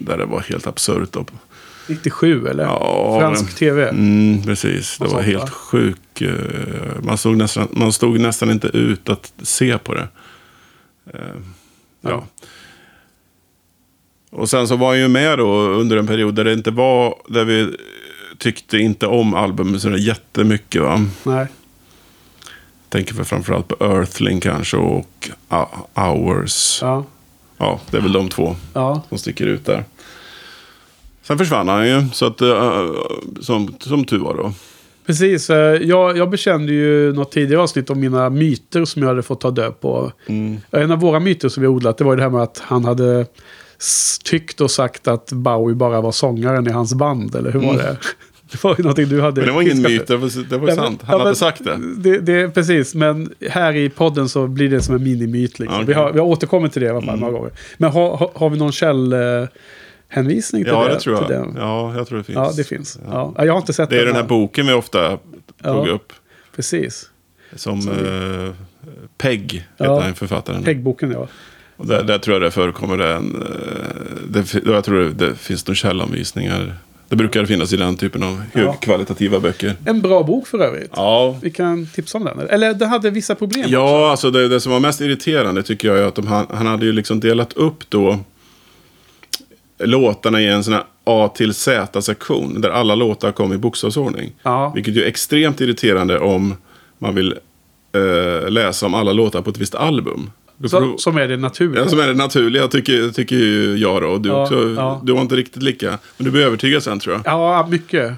där 0.01 0.19
det 0.19 0.25
var 0.25 0.41
helt 0.41 0.67
absurt. 0.67 1.13
då. 1.13 1.25
97 1.89 2.47
eller? 2.49 2.65
Ja, 2.65 3.19
Fransk 3.21 3.43
men- 3.45 3.53
tv. 3.55 3.89
Mm, 3.89 4.43
precis, 4.43 4.99
det 4.99 5.09
var 5.09 5.23
helt 5.23 5.43
va? 5.43 5.49
sjuk. 5.51 6.21
eh, 6.21 6.31
Man 7.03 7.19
nästan, 7.39 7.69
man 7.71 7.93
stod 7.93 8.21
nästan 8.21 8.51
inte 8.51 8.67
ut 8.69 9.09
att 9.09 9.33
se 9.43 9.79
på 9.79 9.95
det. 9.95 10.09
Eh, 11.15 11.21
Ja. 12.03 12.11
Ja. 12.11 12.25
Och 14.31 14.51
sen 14.51 14.69
så 14.69 14.77
var 14.77 14.89
han 14.89 14.99
ju 14.99 15.09
med 15.09 15.39
då 15.39 15.53
under 15.59 15.97
en 15.97 16.07
period 16.07 16.35
där 16.35 16.45
det 16.45 16.53
inte 16.53 16.71
var, 16.71 17.15
där 17.29 17.45
vi 17.45 17.77
tyckte 18.41 18.79
inte 18.79 19.07
om 19.07 19.35
albumet 19.35 19.81
så 19.83 19.89
där 19.89 19.97
jättemycket. 19.99 20.83
Va? 20.83 21.01
Nej. 21.23 21.47
Tänker 22.89 23.15
för 23.15 23.25
framförallt 23.25 23.69
på 23.69 23.85
Earthling 23.85 24.41
kanske 24.41 24.77
och 24.77 25.31
Hours. 25.95 26.79
Ja. 26.83 27.05
Ja. 27.59 27.81
det 27.91 27.97
är 27.97 28.01
väl 28.01 28.13
de 28.13 28.29
två 28.29 28.57
Ja. 28.75 29.03
som 29.09 29.19
sticker 29.19 29.47
ut 29.47 29.67
där. 29.67 29.85
Sen 31.23 31.39
försvann 31.39 31.69
han 31.69 31.89
ju, 31.89 32.05
så 32.13 32.27
att, 32.27 32.41
eh, 32.41 32.87
som, 33.41 33.75
som 33.81 34.05
tur 34.05 34.19
var 34.19 34.35
då. 34.35 34.53
Precis. 35.07 35.51
eh, 35.51 35.57
Jag, 35.83 36.17
jag 36.17 36.31
bekände 36.31 36.73
ju 36.73 37.13
något 37.13 37.33
tidigare 37.33 37.63
avsnitt 37.63 37.91
om 37.91 38.01
mina 38.01 38.31
myter 38.31 38.85
som 38.85 39.03
jag 39.03 39.09
hade 39.09 39.23
fått 39.23 39.41
ta 39.41 39.51
död 39.51 39.81
på. 39.81 40.13
Mm. 40.27 40.61
En 40.71 40.91
av 40.91 40.99
våra 41.01 41.21
myter 41.21 41.49
som 41.49 41.61
vi 41.61 41.67
odlat 41.69 41.99
det 41.99 42.05
var 42.05 42.13
ju 42.13 42.17
det 42.17 42.23
här 42.23 42.31
med 42.31 42.43
att 42.43 42.59
han 42.65 42.85
hade 42.85 43.27
tyckt 44.25 44.61
och 44.61 44.71
sagt 44.71 45.09
att 45.09 45.33
Bowie 45.33 45.75
bara 45.77 46.01
var 46.01 46.13
sångaren 46.13 46.67
i 46.69 46.71
hans 46.71 46.95
band. 46.95 47.35
Eller 47.35 47.53
hur 47.53 47.61
var 47.61 47.77
det? 47.77 47.97
Det 48.53 48.65
var 48.65 48.75
ju 48.79 48.83
någonting 48.83 49.09
du 49.09 49.21
hade. 49.21 49.43
Mm. 49.43 49.45
Men 49.45 49.47
det 49.47 49.53
var 49.53 49.63
ingen 49.63 49.83
myt, 49.93 50.07
det 50.07 50.17
var, 50.17 50.49
det 50.51 50.57
var 50.59 50.69
Ja, 50.69 50.75
men- 50.75 50.85
sant. 50.85 51.03
Han 51.05 51.19
ja, 51.19 51.25
hade 51.25 51.37
sagt 51.37 51.65
det. 51.65 51.79
Det, 51.97 52.19
det. 52.19 52.51
Precis, 52.55 52.95
men 52.95 53.35
här 53.51 53.77
i 53.77 53.89
podden 53.89 54.29
så 54.29 54.47
blir 54.47 54.71
det 54.71 54.81
som 54.83 54.95
en 54.95 55.03
minimyt. 55.05 55.59
Liksom. 55.59 55.75
Okej. 55.77 55.87
Vi, 55.87 55.93
har, 55.93 56.13
vi 56.13 56.19
har 56.19 56.27
återkommit 56.27 56.73
till 56.73 56.83
det 56.83 56.87
i 56.87 56.91
alla 56.91 57.03
fall 57.03 57.19
några 57.19 57.33
gånger. 57.33 57.51
Men 57.79 57.91
har, 57.93 58.17
har, 58.17 58.31
har 58.35 58.51
vi 58.51 58.59
någon 58.59 58.73
källhänvisning 58.73 60.65
till 60.65 60.73
Ja, 60.73 60.85
det? 60.85 60.95
det 60.95 61.01
tror 61.01 61.17
jag. 61.17 61.29
den? 61.29 61.55
Ja, 61.59 61.95
jag 61.97 62.09
tror 62.09 62.19
det 62.19 62.25
finns. 62.25 62.37
Ja, 62.37 62.53
det 62.57 62.65
finns. 62.65 62.99
Ja. 63.11 63.35
Ja, 63.37 63.45
jag 63.45 63.53
har 63.53 63.59
inte 63.61 63.73
sett 63.73 63.91
Det 63.91 64.01
är 64.01 64.07
den 64.07 64.17
här 64.17 64.23
boken 64.25 64.67
vi 64.67 64.73
ofta 64.73 65.09
tog 65.11 65.19
Ja. 65.63 65.89
upp. 65.89 66.13
Precis. 66.57 67.11
Som 67.57 67.79
eh, 67.79 68.55
Peg 69.19 69.53
heter 69.53 69.65
Ja. 69.77 70.01
den 70.01 70.15
författaren. 70.15 70.63
Peggboken, 70.63 71.11
ja. 71.11 71.27
Och 71.77 71.87
där, 71.87 72.03
där 72.03 72.19
tror 72.19 72.35
jag 72.35 72.43
det 72.43 72.51
förekommer 72.51 72.99
en... 72.99 73.43
eh, 73.43 73.49
Det, 74.29 74.55
jag 74.67 74.85
tror 74.85 74.99
det, 75.01 75.11
det 75.27 75.35
finns 75.35 75.67
några 75.67 75.75
källanvisningar. 75.77 76.75
Det 77.11 77.17
brukar 77.17 77.45
finnas 77.47 77.73
i 77.73 77.77
den 77.77 77.97
typen 77.97 78.23
av 78.23 78.43
Ja. 78.53 78.61
högkvalitativa 78.61 79.41
böcker. 79.41 79.75
En 79.87 80.01
bra 80.01 80.23
bok 80.23 80.47
för 80.47 80.59
övrigt. 80.59 80.91
Ja, 80.97 81.39
Vi 81.43 81.51
kan 81.51 81.87
tipsa 81.87 82.19
om 82.19 82.25
den. 82.25 82.39
Eller 82.51 82.75
den 82.75 82.89
hade 82.89 83.11
vissa 83.11 83.35
problem. 83.35 83.65
Ja, 83.69 84.11
alltså 84.11 84.31
det, 84.31 84.49
det 84.49 84.61
som 84.61 84.73
var 84.73 84.81
mest 84.81 85.01
irriterande 85.01 85.63
tycker 85.63 85.89
jag 85.89 85.99
är 85.99 86.03
att 86.03 86.15
de, 86.15 86.27
han, 86.27 86.47
han 86.51 86.67
hade 86.67 86.87
ju 86.87 86.93
liksom 86.93 87.21
delat 87.21 87.53
upp 87.53 87.91
då 87.91 88.19
låtarna 89.79 90.41
i 90.41 90.47
en 90.49 90.65
sån 90.65 90.73
här 90.75 90.85
A 91.05 91.31
till 91.35 91.55
Z-sektion. 91.55 92.61
Där 92.61 92.71
alla 92.71 92.95
låtar 92.95 93.33
kom 93.33 93.53
i 93.53 93.59
bokstavsordning. 93.59 94.33
Ja. 94.43 94.73
Vilket 94.75 94.97
är 94.97 95.03
extremt 95.05 95.61
irriterande 95.61 96.19
om 96.19 96.55
man 96.99 97.15
vill 97.15 97.35
eh, 97.93 98.51
läsa 98.51 98.87
om 98.87 98.95
alla 98.95 99.13
låtar 99.13 99.43
på 99.43 99.51
ett 99.51 99.59
visst 99.59 99.75
album. 99.75 100.31
Så, 100.69 100.99
som 100.99 101.17
är 101.17 101.29
det 101.29 101.37
naturliga. 101.37 101.83
Ja, 101.83 101.89
som 101.89 102.01
är 102.01 102.07
det 102.07 102.15
naturliga 102.15 102.69
tycker, 102.69 103.09
tycker 103.11 103.37
jag 103.77 104.03
då. 104.03 104.09
Och 104.09 104.21
du, 104.21 104.29
Ja, 104.29 104.43
också, 104.43 104.69
ja. 104.77 105.01
du 105.05 105.13
var 105.13 105.21
inte 105.21 105.37
riktigt 105.37 105.63
lika. 105.63 105.99
Men 106.17 106.25
du 106.25 106.31
blir 106.31 106.43
övertygad 106.43 106.83
sen 106.83 106.99
tror 107.01 107.15
jag. 107.15 107.23
Ja, 107.25 107.67
mycket. 107.71 108.13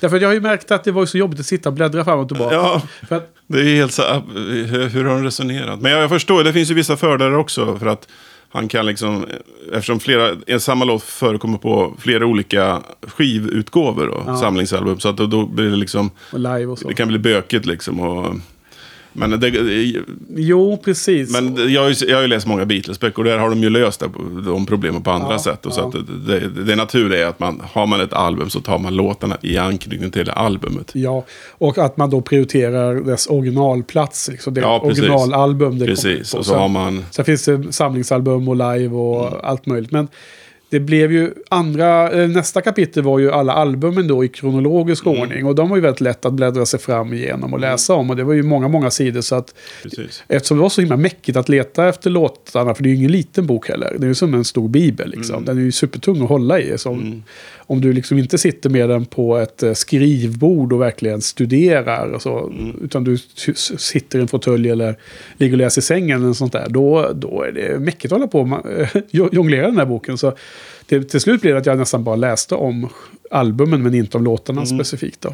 Därför 0.00 0.16
att 0.16 0.22
jag 0.22 0.28
har 0.28 0.34
ju 0.34 0.40
märkt 0.40 0.70
att 0.70 0.84
det 0.84 0.92
var 0.92 1.06
så 1.06 1.18
jobbigt 1.18 1.40
att 1.40 1.46
sitta 1.46 1.68
och 1.68 1.74
bläddra 1.74 2.04
fram 2.04 2.18
och 2.18 2.28
tillbaka. 2.28 2.54
Ja, 2.54 2.82
För 3.08 3.16
att, 3.16 3.34
det 3.46 3.60
är 3.60 3.76
helt 3.76 3.92
så... 3.92 4.02
Hur, 4.92 5.04
har 5.04 5.14
de 5.14 5.24
resonerat? 5.24 5.80
Men 5.80 5.92
jag, 5.92 6.02
jag 6.02 6.10
förstår, 6.10 6.44
det 6.44 6.52
finns 6.52 6.70
ju 6.70 6.74
vissa 6.74 6.96
fördelar 6.96 7.34
också. 7.34 7.78
För 7.78 7.86
att 7.86 8.08
Han 8.52 8.68
kan 8.68 8.86
liksom, 8.86 9.26
eftersom 9.72 10.00
flera, 10.00 10.36
en 10.46 10.60
samma 10.60 10.84
låt 10.84 11.02
förekommer 11.02 11.58
på 11.58 11.94
flera 11.98 12.26
olika 12.26 12.82
skivutgåvor 13.02 14.08
och 14.08 14.22
Ja. 14.26 14.36
samlingsalbum. 14.36 15.00
Så 15.00 15.08
att 15.08 15.16
då, 15.16 15.26
då 15.26 15.46
blir 15.46 15.70
det 15.70 15.76
liksom, 15.76 16.10
Och 16.32 16.38
live 16.40 16.66
och 16.66 16.78
så. 16.78 16.88
det 16.88 16.94
kan 16.94 17.08
bli 17.08 17.18
bökigt 17.18 17.66
liksom. 17.66 18.00
Och, 18.00 18.34
men 19.16 19.40
det, 19.40 19.48
Jo, 20.36 20.78
precis. 20.84 21.32
men 21.32 21.72
jag, 21.72 21.82
har 21.82 21.88
ju, 21.88 21.94
jag 22.08 22.16
har 22.16 22.22
ju 22.22 22.28
läst 22.28 22.46
många 22.46 22.64
Beatles-böcker 22.64 23.18
och 23.18 23.24
där 23.24 23.38
har 23.38 23.50
de 23.50 23.62
ju 23.62 23.70
löst 23.70 24.00
det, 24.00 24.06
de 24.46 24.66
problemen 24.66 25.02
på 25.02 25.10
andra 25.10 25.32
Ja, 25.32 25.38
sätt. 25.38 25.66
Och 25.66 25.72
så 25.72 25.80
ja. 25.80 25.88
att 26.00 26.26
det, 26.26 26.48
det, 26.64 26.76
naturliga 26.76 27.22
är 27.24 27.26
att 27.26 27.40
man, 27.40 27.62
har 27.72 27.86
man 27.86 28.00
ett 28.00 28.12
album 28.12 28.50
så 28.50 28.60
tar 28.60 28.78
man 28.78 28.94
låtarna 28.96 29.36
i 29.42 29.56
anknytning 29.58 30.10
till 30.10 30.30
albumet. 30.30 30.90
Ja, 30.94 31.24
och 31.50 31.78
att 31.78 31.96
man 31.96 32.10
då 32.10 32.20
prioriterar 32.20 32.94
dess 32.94 33.26
originalplats. 33.26 34.28
Liksom 34.28 34.54
det 34.54 34.60
Ja, 34.60 34.80
originalalbum 34.80 35.78
det 35.78 35.86
Precis, 35.86 36.32
på. 36.32 36.38
och 36.38 36.46
så 36.46 36.54
har 36.54 36.68
man... 36.68 37.04
Sen 37.10 37.24
finns 37.24 37.44
det 37.44 37.72
samlingsalbum 37.72 38.48
och 38.48 38.56
live 38.56 38.94
och 38.94 39.26
Mm. 39.26 39.40
allt 39.42 39.66
möjligt. 39.66 39.90
Men 39.92 40.08
det 40.68 40.80
blev 40.80 41.12
ju 41.12 41.30
andra, 41.48 42.10
eh, 42.22 42.28
nästa 42.28 42.60
kapitel 42.60 43.02
var 43.02 43.18
ju 43.18 43.32
alla 43.32 43.52
albumen 43.52 44.08
då 44.08 44.24
i 44.24 44.28
kronologisk 44.28 45.06
Mm. 45.06 45.20
ordning. 45.20 45.46
Och 45.46 45.54
de 45.54 45.68
var 45.68 45.76
ju 45.76 45.82
väldigt 45.82 46.00
lätt 46.00 46.24
att 46.24 46.32
bläddra 46.32 46.66
sig 46.66 46.80
fram 46.80 47.12
igenom 47.12 47.52
och 47.52 47.60
läsa 47.60 47.94
om. 47.94 48.10
Och 48.10 48.16
det 48.16 48.24
var 48.24 48.32
ju 48.34 48.42
många, 48.42 48.68
många 48.68 48.90
sidor. 48.90 49.20
Så 49.20 49.34
att 49.34 49.54
Precis. 49.82 50.22
eftersom 50.28 50.56
det 50.56 50.62
var 50.62 50.68
så 50.68 50.80
himla 50.80 50.96
mäckigt 50.96 51.36
att 51.38 51.48
leta 51.48 51.88
efter 51.88 52.10
låtarna, 52.10 52.74
för 52.74 52.82
det 52.82 52.88
är 52.88 52.90
ju 52.90 52.96
ingen 52.96 53.12
liten 53.12 53.46
bok 53.46 53.68
heller. 53.68 53.96
Det 53.98 54.06
är 54.06 54.08
ju 54.08 54.14
som 54.14 54.34
en 54.34 54.44
stor 54.44 54.68
bibel 54.68 55.10
liksom. 55.10 55.34
Mm. 55.34 55.44
Den 55.44 55.58
är 55.58 55.62
ju 55.62 55.72
supertung 55.72 56.22
att 56.22 56.28
hålla 56.28 56.60
i. 56.60 56.78
Så 56.78 56.98
om, 57.66 57.80
du 57.80 57.92
liksom 57.92 58.18
inte 58.18 58.38
sitter 58.38 58.70
med 58.70 58.88
den 58.88 59.04
på 59.04 59.36
ett 59.36 59.62
eh, 59.62 59.72
skrivbord 59.72 60.72
och 60.72 60.80
verkligen 60.80 61.20
studerar, 61.20 62.08
och 62.12 62.22
så, 62.22 62.38
Mm. 62.38 62.76
utan 62.84 63.04
du 63.04 63.18
sitter 63.78 64.18
i 64.18 64.22
en 64.22 64.28
fåtölj 64.28 64.70
eller 64.70 64.96
ligger 65.38 65.52
och 65.54 65.58
läser 65.58 65.80
i 65.80 65.84
sängen 65.84 66.22
eller 66.22 66.32
sånt 66.32 66.52
där, 66.52 66.66
då, 66.68 67.12
då 67.14 67.42
är 67.42 67.52
det 67.52 67.78
mäckigt 67.80 68.04
att 68.04 68.18
hålla 68.18 68.26
på 68.26 68.40
och 68.40 68.94
jonglera 69.34 69.66
den 69.66 69.78
här 69.78 69.86
boken. 69.86 70.18
Så 70.18 70.32
det, 70.86 71.04
till 71.04 71.20
slut 71.20 71.40
blev 71.40 71.54
det 71.54 71.60
att 71.60 71.66
jag 71.66 71.78
nästan 71.78 72.04
bara 72.04 72.16
läste 72.16 72.54
om 72.54 72.88
albumen 73.30 73.82
men 73.82 73.94
inte 73.94 74.16
om 74.16 74.24
låtarna 74.24 74.66
specifikt. 74.66 75.20
Då. 75.20 75.32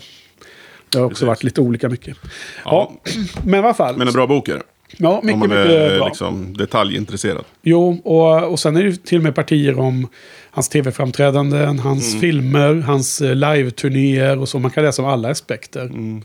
Det 0.93 0.99
har 0.99 1.05
också 1.05 1.05
Mm. 1.05 1.09
Precis. 1.11 1.23
varit 1.27 1.45
lite 1.45 1.61
olika 1.61 1.89
mycket. 1.89 2.17
Ja, 2.65 2.93
Ja, 3.05 3.13
men 3.45 3.55
i 3.55 3.59
alla 3.63 3.75
fall. 3.75 3.97
men 3.97 4.07
en 4.07 4.13
bra 4.13 4.27
bok 4.27 4.49
är 4.49 4.55
det. 4.55 4.63
Ja, 4.97 5.19
Om 5.19 5.27
mycket, 5.27 5.39
man 5.39 5.49
mycket 5.49 5.67
är 5.67 5.99
bra. 5.99 6.07
liksom, 6.09 6.57
detaljintresserad. 6.57 7.45
Jo, 7.63 8.01
och, 8.05 8.45
och 8.53 8.59
sen 8.61 8.77
är 8.77 8.85
det 8.85 9.05
till 9.05 9.19
och 9.19 9.23
med 9.25 9.35
partier 9.35 9.79
om 9.79 10.09
hans 10.51 10.69
tv-framträdanden, 10.69 11.79
hans 11.79 12.09
Mm. 12.11 12.21
filmer, 12.21 12.75
hans 12.75 13.21
eh, 13.21 13.35
live-turnéer 13.35 14.39
och 14.39 14.49
så. 14.49 14.59
Man 14.59 14.71
kan 14.71 14.85
läsa 14.85 15.03
om 15.03 15.09
alla 15.09 15.29
aspekter. 15.31 15.83
Mm. 15.83 16.23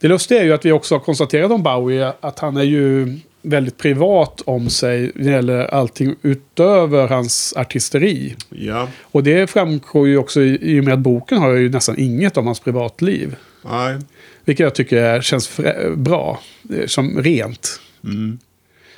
Det 0.00 0.08
lustiga 0.08 0.40
är 0.40 0.44
ju 0.44 0.52
att 0.52 0.64
vi 0.64 0.72
också 0.72 0.94
har 0.94 1.00
konstaterat 1.00 1.50
om 1.50 1.62
Bowie 1.62 2.12
att 2.20 2.38
han 2.38 2.56
är 2.56 2.62
ju 2.62 3.18
väldigt 3.42 3.78
privat 3.78 4.42
om 4.46 4.70
sig 4.70 5.12
när 5.14 5.24
det 5.24 5.30
gäller 5.30 5.64
allting 5.74 6.14
utöver 6.22 7.08
hans 7.08 7.54
artisteri. 7.56 8.34
Ja, 8.50 8.88
Och 9.02 9.22
det 9.22 9.50
framgår 9.50 10.08
ju 10.08 10.18
också 10.18 10.42
i, 10.42 10.80
och 10.80 10.84
med 10.84 10.94
att 10.94 11.00
boken 11.00 11.38
har 11.38 11.50
ju 11.52 11.68
nästan 11.70 11.98
inget 11.98 12.36
om 12.36 12.46
hans 12.46 12.60
privatliv. 12.60 13.36
nej. 13.70 13.96
Vilket 14.44 14.64
jag 14.64 14.74
tycker 14.74 15.20
känns 15.20 15.60
bra, 15.96 16.40
eh, 16.78 16.86
som 16.86 17.22
rent. 17.22 17.80
Mm. 18.04 18.38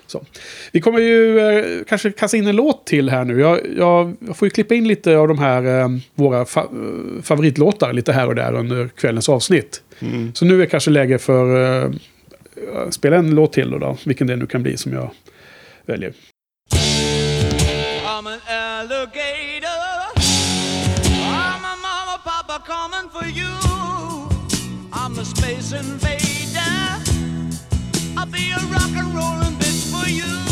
Så. 0.06 0.24
Vi 0.72 0.80
kommer 0.80 0.98
ju 0.98 1.38
eh, 1.38 1.84
kanske 1.88 2.10
kasta 2.10 2.36
in 2.36 2.46
en 2.46 2.56
låt 2.56 2.86
till 2.86 3.10
här 3.10 3.24
nu. 3.24 3.40
Jag, 3.40 3.60
jag, 3.76 4.16
jag 4.26 4.36
får 4.36 4.46
ju 4.46 4.50
klippa 4.50 4.74
in 4.74 4.88
lite 4.88 5.16
av 5.16 5.28
de 5.28 5.38
här 5.38 5.80
eh, 5.80 5.88
våra 6.14 6.44
fa 6.44 6.60
eh, 6.60 7.22
favoritlåtar 7.22 7.92
lite 7.92 8.12
här 8.12 8.26
och 8.26 8.34
där 8.34 8.52
under 8.52 8.88
kvällens 8.88 9.28
avsnitt. 9.28 9.82
Mm. 9.98 10.34
Så 10.34 10.44
nu 10.44 10.62
är 10.62 10.66
kanske 10.66 10.90
läge 10.90 11.18
för 11.18 11.84
eh, 11.84 11.90
att 12.74 12.94
spela 12.94 13.16
en 13.16 13.30
låt 13.30 13.52
till 13.52 13.70
då, 13.70 13.78
då, 13.78 13.96
vilken 14.04 14.26
det 14.26 14.36
nu 14.36 14.46
kan 14.46 14.62
bli 14.62 14.76
som 14.76 14.92
jag 14.92 15.10
väljer. 15.86 16.12
I'm 18.06 18.26
an 18.26 18.40
alligator. 18.48 19.66
I'm 21.14 21.64
a 21.64 21.76
mama, 21.82 22.18
papa 22.24 22.58
coming 22.66 23.10
for 23.10 23.26
you. 23.38 23.56
I'm 24.92 25.18
a 25.18 25.24
space 25.24 25.76
invader. 25.76 26.15
Rock 28.64 28.96
and 28.96 29.14
rollin' 29.14 29.54
bitch 29.58 29.90
for 29.90 30.08
you. 30.08 30.45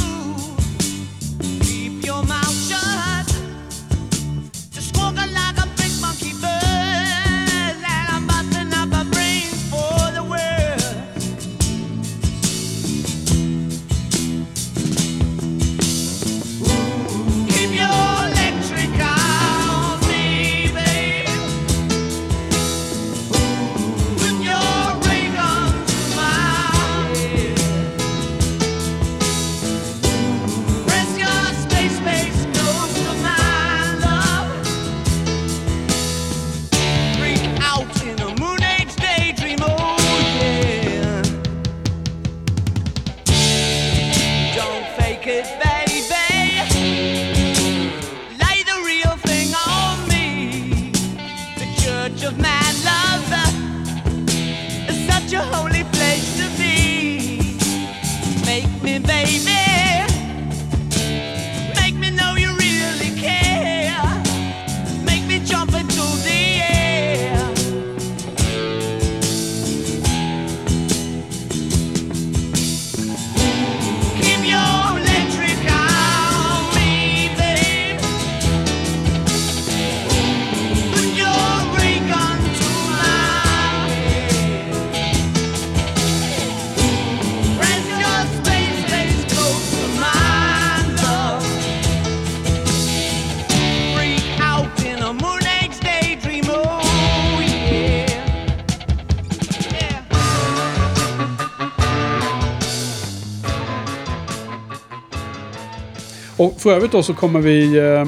För 106.65 106.77
övrigt 106.77 106.93
då 106.93 107.03
så 107.03 107.15
kommer 107.15 107.41
vi 107.41 107.77
eh, 107.77 108.07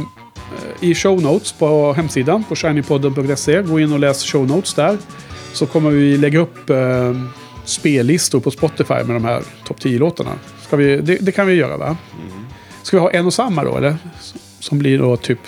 i 0.80 0.94
show 0.94 1.22
notes 1.22 1.52
på 1.52 1.92
hemsidan 1.92 2.44
på 2.44 2.56
shinypodden.se. 2.56 3.62
Gå 3.62 3.80
in 3.80 3.92
och 3.92 3.98
läs 3.98 4.24
show 4.24 4.46
notes 4.46 4.74
där. 4.74 4.98
Så 5.52 5.66
kommer 5.66 5.90
vi 5.90 6.16
lägga 6.16 6.38
upp 6.38 6.70
eh, 6.70 7.14
spellistor 7.64 8.40
på 8.40 8.50
Spotify 8.50 8.94
med 8.94 9.08
de 9.08 9.24
här 9.24 9.42
topp 9.64 9.76
10-låtarna. 9.80 10.30
Ska 10.66 10.76
vi, 10.76 10.96
det, 10.96 11.16
det 11.16 11.32
kan 11.32 11.46
vi 11.46 11.54
göra 11.54 11.76
va? 11.76 11.96
Ska 12.82 12.96
vi 12.96 13.00
ha 13.00 13.10
en 13.10 13.26
och 13.26 13.34
samma 13.34 13.64
då 13.64 13.76
eller? 13.76 13.96
Som 14.60 14.78
blir 14.78 14.98
då 14.98 15.16
typ 15.16 15.40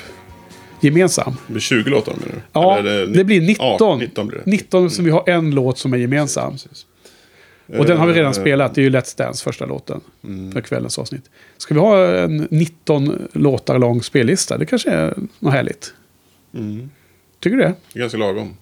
gemensam. 0.80 1.36
Det 1.46 1.52
blir 1.52 1.60
20 1.60 1.90
låtar 1.90 2.12
menar 2.12 2.26
du? 2.34 2.40
Ja, 2.52 2.78
är 2.78 3.06
det 3.06 3.24
blir 3.24 3.40
19. 3.40 3.76
Ja, 3.78 3.96
19 4.00 4.26
blir 4.26 4.38
det. 4.44 4.50
19 4.50 4.90
som 4.90 5.04
vi 5.04 5.10
har 5.10 5.28
en 5.28 5.50
låt 5.50 5.78
som 5.78 5.92
är 5.92 5.98
gemensam. 5.98 6.52
Precis. 6.52 6.86
Och 7.76 7.86
den 7.86 7.98
har 7.98 8.06
vi 8.06 8.12
redan 8.12 8.32
Eh, 8.32 8.40
spelat. 8.40 8.74
Det 8.74 8.80
är 8.80 8.82
ju 8.82 8.90
Let's 8.90 9.18
Dance 9.18 9.44
första 9.44 9.66
låten. 9.66 10.00
Mm. 10.24 10.52
För 10.52 10.60
kvällens 10.60 10.98
avsnitt. 10.98 11.30
Ska 11.56 11.74
vi 11.74 11.80
ha 11.80 12.06
en 12.06 12.48
19 12.50 13.28
låtar 13.32 13.78
lång 13.78 14.02
spellista? 14.02 14.58
Det 14.58 14.66
kanske 14.66 14.90
är 14.90 15.14
något 15.38 15.52
härligt. 15.52 15.94
Mm. 16.54 16.90
Tycker 17.40 17.56
du 17.56 17.62
det? 17.62 17.74
Det 17.92 17.98
är 17.98 18.00
ganska 18.00 18.18
lagom. 18.18 18.56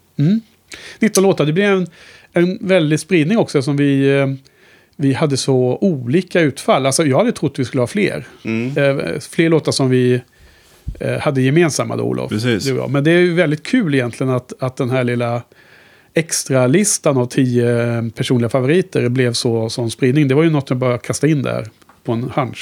19 0.99 1.23
låtar. 1.23 1.47
Det 1.47 1.53
blir 1.53 1.65
en, 1.65 1.87
en 2.33 2.59
väldig 2.61 3.01
spridning 3.01 3.39
också 3.39 3.63
som 3.63 3.77
vi, 3.77 4.19
eh, 4.19 4.27
vi 4.97 5.13
hade 5.13 5.37
så 5.37 5.79
olika 5.81 6.41
utfall. 6.41 6.87
Alltså 6.87 7.07
jag 7.07 7.19
hade 7.19 7.33
trott 7.33 7.59
vi 7.59 7.65
skulle 7.65 7.83
ha 7.83 7.87
fler. 7.87 8.27
Mm. 8.43 8.79
Eh, 8.79 9.19
fler 9.21 9.49
låtar 9.49 9.73
som 9.73 9.91
vi 9.91 10.21
hade 11.21 11.43
gemensamma 11.43 11.97
då, 11.97 12.05
Olof. 12.05 12.29
Precis. 12.29 12.73
Men 12.89 13.05
det 13.05 13.11
är 13.11 13.19
ju 13.19 13.35
väldigt 13.35 13.63
kul 13.63 13.95
egentligen 13.95 14.33
att, 14.33 14.53
att 14.59 14.77
den 14.77 14.91
här 14.91 15.05
lilla 15.05 15.43
extra 16.17 16.67
listan 16.67 17.17
av 17.17 17.27
tio 17.27 18.11
personliga 18.17 18.49
favoriter 18.49 19.09
blev 19.09 19.33
så 19.33 19.71
sån 19.71 19.91
spridning. 19.91 20.29
Det 20.29 20.35
var 20.35 20.43
ju 20.43 20.51
något 20.51 20.71
jag 20.71 20.79
bara 20.79 20.99
kastade 20.99 21.33
in 21.33 21.43
där 21.43 21.69
på 22.05 22.13
en 22.13 22.31
hunch. 22.35 22.61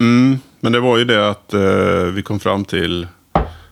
Mm, 0.00 0.38
men 0.60 0.72
det 0.72 0.80
var 0.80 0.98
ju 0.98 1.04
det 1.04 1.30
att 1.30 1.54
eh, 1.54 2.02
vi 2.14 2.22
kom 2.22 2.40
fram 2.40 2.64
till 2.64 3.06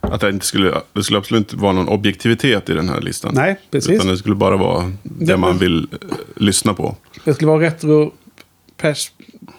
att 0.00 0.20
det, 0.20 0.28
inte 0.30 0.46
skulle, 0.46 0.74
det 0.92 1.02
skulle 1.04 1.18
absolut 1.18 1.52
inte 1.52 1.56
vara 1.62 1.72
någon 1.72 1.88
objektivitet 1.88 2.70
i 2.70 2.72
den 2.74 2.88
här 2.88 3.00
listan. 3.00 3.32
Nej, 3.34 3.56
precis. 3.70 3.90
Utan 3.90 4.06
det 4.06 4.16
skulle 4.16 4.34
bara 4.34 4.56
vara 4.56 4.92
det 5.02 5.24
Det- 5.24 5.36
man 5.36 5.58
vill 5.58 5.88
eh, 5.92 6.08
lyssna 6.36 6.74
på. 6.74 6.96
Det 7.24 7.34
skulle 7.34 7.48
vara 7.50 7.60
retro... 7.66 8.12
Pers 8.76 9.12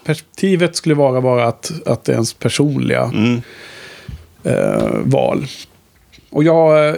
perspektivet 0.06 0.76
skulle 0.76 0.96
vara 0.96 1.22
bara 1.22 1.46
att, 1.48 1.72
att 1.88 2.04
det 2.06 2.12
är 2.12 2.14
ens 2.14 2.34
personliga 2.34 3.04
Mm. 3.04 3.42
eh, 4.44 4.98
val. 5.04 5.46
Och 6.30 6.44
jag... 6.44 6.96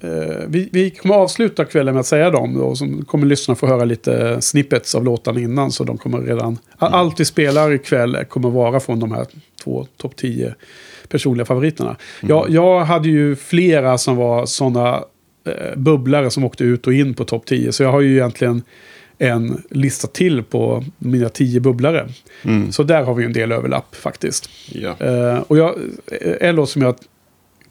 Eh, 0.00 0.10
eh, 0.10 0.36
vi, 0.48 0.68
vi 0.72 0.90
kommer 0.90 1.14
avsluta 1.14 1.64
kvällen 1.64 1.94
med 1.94 2.00
att 2.00 2.06
säga 2.06 2.30
dem. 2.30 2.54
Då, 2.58 2.74
som 2.74 3.04
kommer 3.04 3.26
lyssna 3.26 3.54
få 3.54 3.66
höra 3.66 3.84
lite 3.84 4.40
snippets 4.40 4.94
av 4.94 5.04
låtarna 5.04 5.40
innan. 5.40 5.72
Så 5.72 5.84
de 5.84 5.98
kommer 5.98 6.18
redan... 6.20 6.58
all- 6.78 6.92
Allt 6.94 7.20
vi 7.20 7.24
spelar 7.24 7.72
ikväll 7.72 8.16
kommer 8.28 8.50
vara 8.50 8.80
från 8.80 9.00
de 9.00 9.12
här 9.12 9.26
två 9.64 9.86
topp 9.96 10.16
10 10.16 10.54
personliga 11.08 11.44
favoriterna. 11.44 11.96
Jag, 12.20 12.50
jag 12.50 12.80
hade 12.84 13.08
ju 13.08 13.36
flera 13.36 13.98
som 13.98 14.16
var 14.16 14.46
sådana 14.46 15.04
eh, 15.46 15.76
bubblare 15.76 16.30
som 16.30 16.44
åkte 16.44 16.64
ut 16.64 16.86
och 16.86 16.92
in 16.94 17.14
på 17.14 17.24
topp 17.24 17.46
10. 17.46 17.72
Så 17.72 17.82
jag 17.82 17.92
har 17.92 18.00
ju 18.00 18.12
egentligen 18.12 18.62
en 19.18 19.62
lista 19.70 20.06
till 20.08 20.42
på 20.42 20.84
mina 20.98 21.28
10 21.28 21.60
bubblare. 21.60 22.08
Mm. 22.44 22.72
Så 22.72 22.82
där 22.82 23.02
har 23.02 23.14
vi 23.14 23.24
en 23.24 23.32
del 23.32 23.52
överlapp 23.52 23.94
faktiskt. 23.96 24.50
Ja. 24.72 24.94
Eh, 24.98 25.38
och 25.38 25.58
jag, 25.58 25.74
eh, 26.20 26.48
en 26.48 26.54
låt 26.56 26.70
som 26.70 26.82
jag 26.82 26.94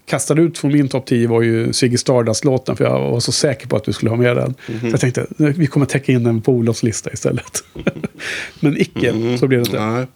kastade 0.10 0.42
ut 0.42 0.58
från 0.58 0.72
min 0.72 0.90
topp 0.90 1.06
10 1.06 1.28
var 1.28 1.42
ju 1.42 1.74
Ziggy 1.74 1.98
Stardust-låten. 1.98 2.76
För 2.78 2.84
jag 2.84 3.00
var 3.12 3.20
så 3.20 3.32
säker 3.32 3.68
på 3.68 3.76
att 3.76 3.84
du 3.84 3.94
skulle 3.94 4.10
ha 4.10 4.18
med 4.18 4.36
den. 4.38 4.54
Så 4.82 4.88
jag 4.88 5.00
tänkte, 5.00 5.28
"Nej, 5.38 5.54
vi 5.58 5.68
kommer 5.68 5.86
täcka 5.86 6.12
in 6.12 6.24
den 6.24 6.42
på 6.42 6.52
Olofs 6.52 6.84
lista 6.84 7.12
istället. 7.14 7.64
Men 8.60 8.82
icke, 8.82 9.38
så 9.40 9.48
blev 9.48 9.60
det 9.64 9.68
inte. 9.68 9.86
Nej. 9.86 10.08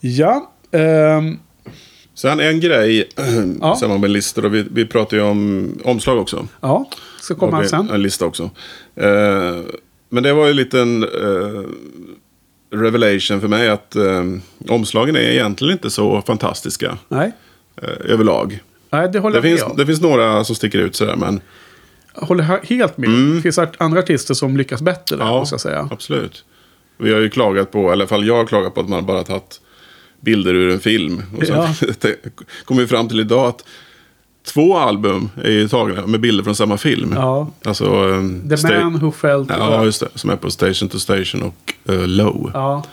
Ja, 0.00 0.52
ehm, 0.72 1.38
Sen 2.14 2.40
en 2.40 2.60
grej, 2.60 3.08
Ja. 3.60 3.74
i 3.76 3.78
samband 3.80 4.00
med 4.00 4.10
listor, 4.10 4.44
och 4.44 4.54
vi, 4.54 4.64
vi 4.70 4.86
pratar 4.86 5.16
ju 5.16 5.22
om 5.22 5.72
omslag 5.84 6.18
också. 6.18 6.48
ja, 6.60 6.90
så 7.20 7.34
kommer 7.34 7.52
han 7.52 7.62
Och 7.64 7.70
sen. 7.70 7.90
En 7.90 8.02
lista 8.02 8.26
också. 8.26 8.50
Eh, 8.96 9.60
men 10.08 10.22
det 10.22 10.32
var 10.32 10.44
ju 10.44 10.50
en 10.50 10.56
liten 10.56 11.02
eh, 11.02 11.62
revelation 12.78 13.40
för 13.40 13.48
mig 13.48 13.68
att 13.68 13.96
eh, 13.96 14.24
omslagen 14.68 15.16
är 15.16 15.20
egentligen 15.20 15.72
inte 15.72 15.90
så 15.90 16.22
fantastiska 16.22 16.98
Nej, 17.08 17.32
eh, 17.82 18.12
överlag. 18.12 18.60
Nej 18.96 19.08
det 19.12 19.18
håller 19.18 19.40
Det 19.42 19.48
jag 19.48 19.58
finns, 19.58 19.60
med 19.66 19.70
om. 19.70 19.76
det 19.76 19.86
finns 19.86 20.00
några 20.00 20.44
som 20.44 20.56
sticker 20.56 20.78
ut 20.78 20.96
sådär, 20.96 21.16
men 21.16 21.40
Jag 22.14 22.22
håller 22.26 22.44
he- 22.44 22.66
helt 22.68 22.96
med. 22.96 23.10
Det 23.36 23.42
finns 23.42 23.58
andra 23.78 23.98
artister 24.00 24.34
som 24.34 24.56
lyckas 24.56 24.82
bättre 24.82 25.16
där, 25.16 25.22
Mm. 25.22 25.34
ja, 25.34 25.40
måste 25.40 25.52
jag 25.54 25.60
säga. 25.60 25.88
absolut. 25.90 26.44
Vi 26.98 27.12
har 27.12 27.20
ju 27.20 27.30
klagat 27.30 27.70
på, 27.72 27.78
eller 27.78 27.88
i 27.90 27.92
alla 27.92 28.06
fall 28.06 28.26
jag 28.26 28.36
har 28.36 28.46
klagat 28.46 28.74
på 28.74 28.80
att 28.80 28.88
man 28.88 29.06
bara 29.06 29.24
tagit 29.24 29.60
bilder 30.20 30.54
ur 30.54 30.70
en 30.72 30.80
film. 30.80 31.22
Och 31.38 31.46
så 31.46 31.52
Ja. 31.52 31.68
kommer 32.64 32.80
vi 32.82 32.86
fram 32.88 33.08
till 33.08 33.20
idag 33.20 33.46
att 33.46 33.64
två 34.46 34.76
album 34.78 35.30
är 35.44 35.50
ju 35.50 35.68
tagna 35.68 36.06
med 36.06 36.20
bilder 36.20 36.44
från 36.44 36.54
samma 36.56 36.76
film. 36.76 37.12
Ja. 37.16 37.50
Alltså, 37.64 37.84
eh, 37.84 38.56
The 38.56 38.80
Man 38.80 38.98
Who 38.98 39.10
Felt... 39.12 39.50
Ja, 39.50 39.84
just 39.84 40.00
det. 40.00 40.08
Som 40.14 40.30
är 40.30 40.36
på 40.36 40.50
Station 40.50 40.88
to 40.88 40.98
Station 40.98 41.42
och 41.42 41.92
eh, 41.92 42.06
Low. 42.08 42.50
Ja. 42.54 42.84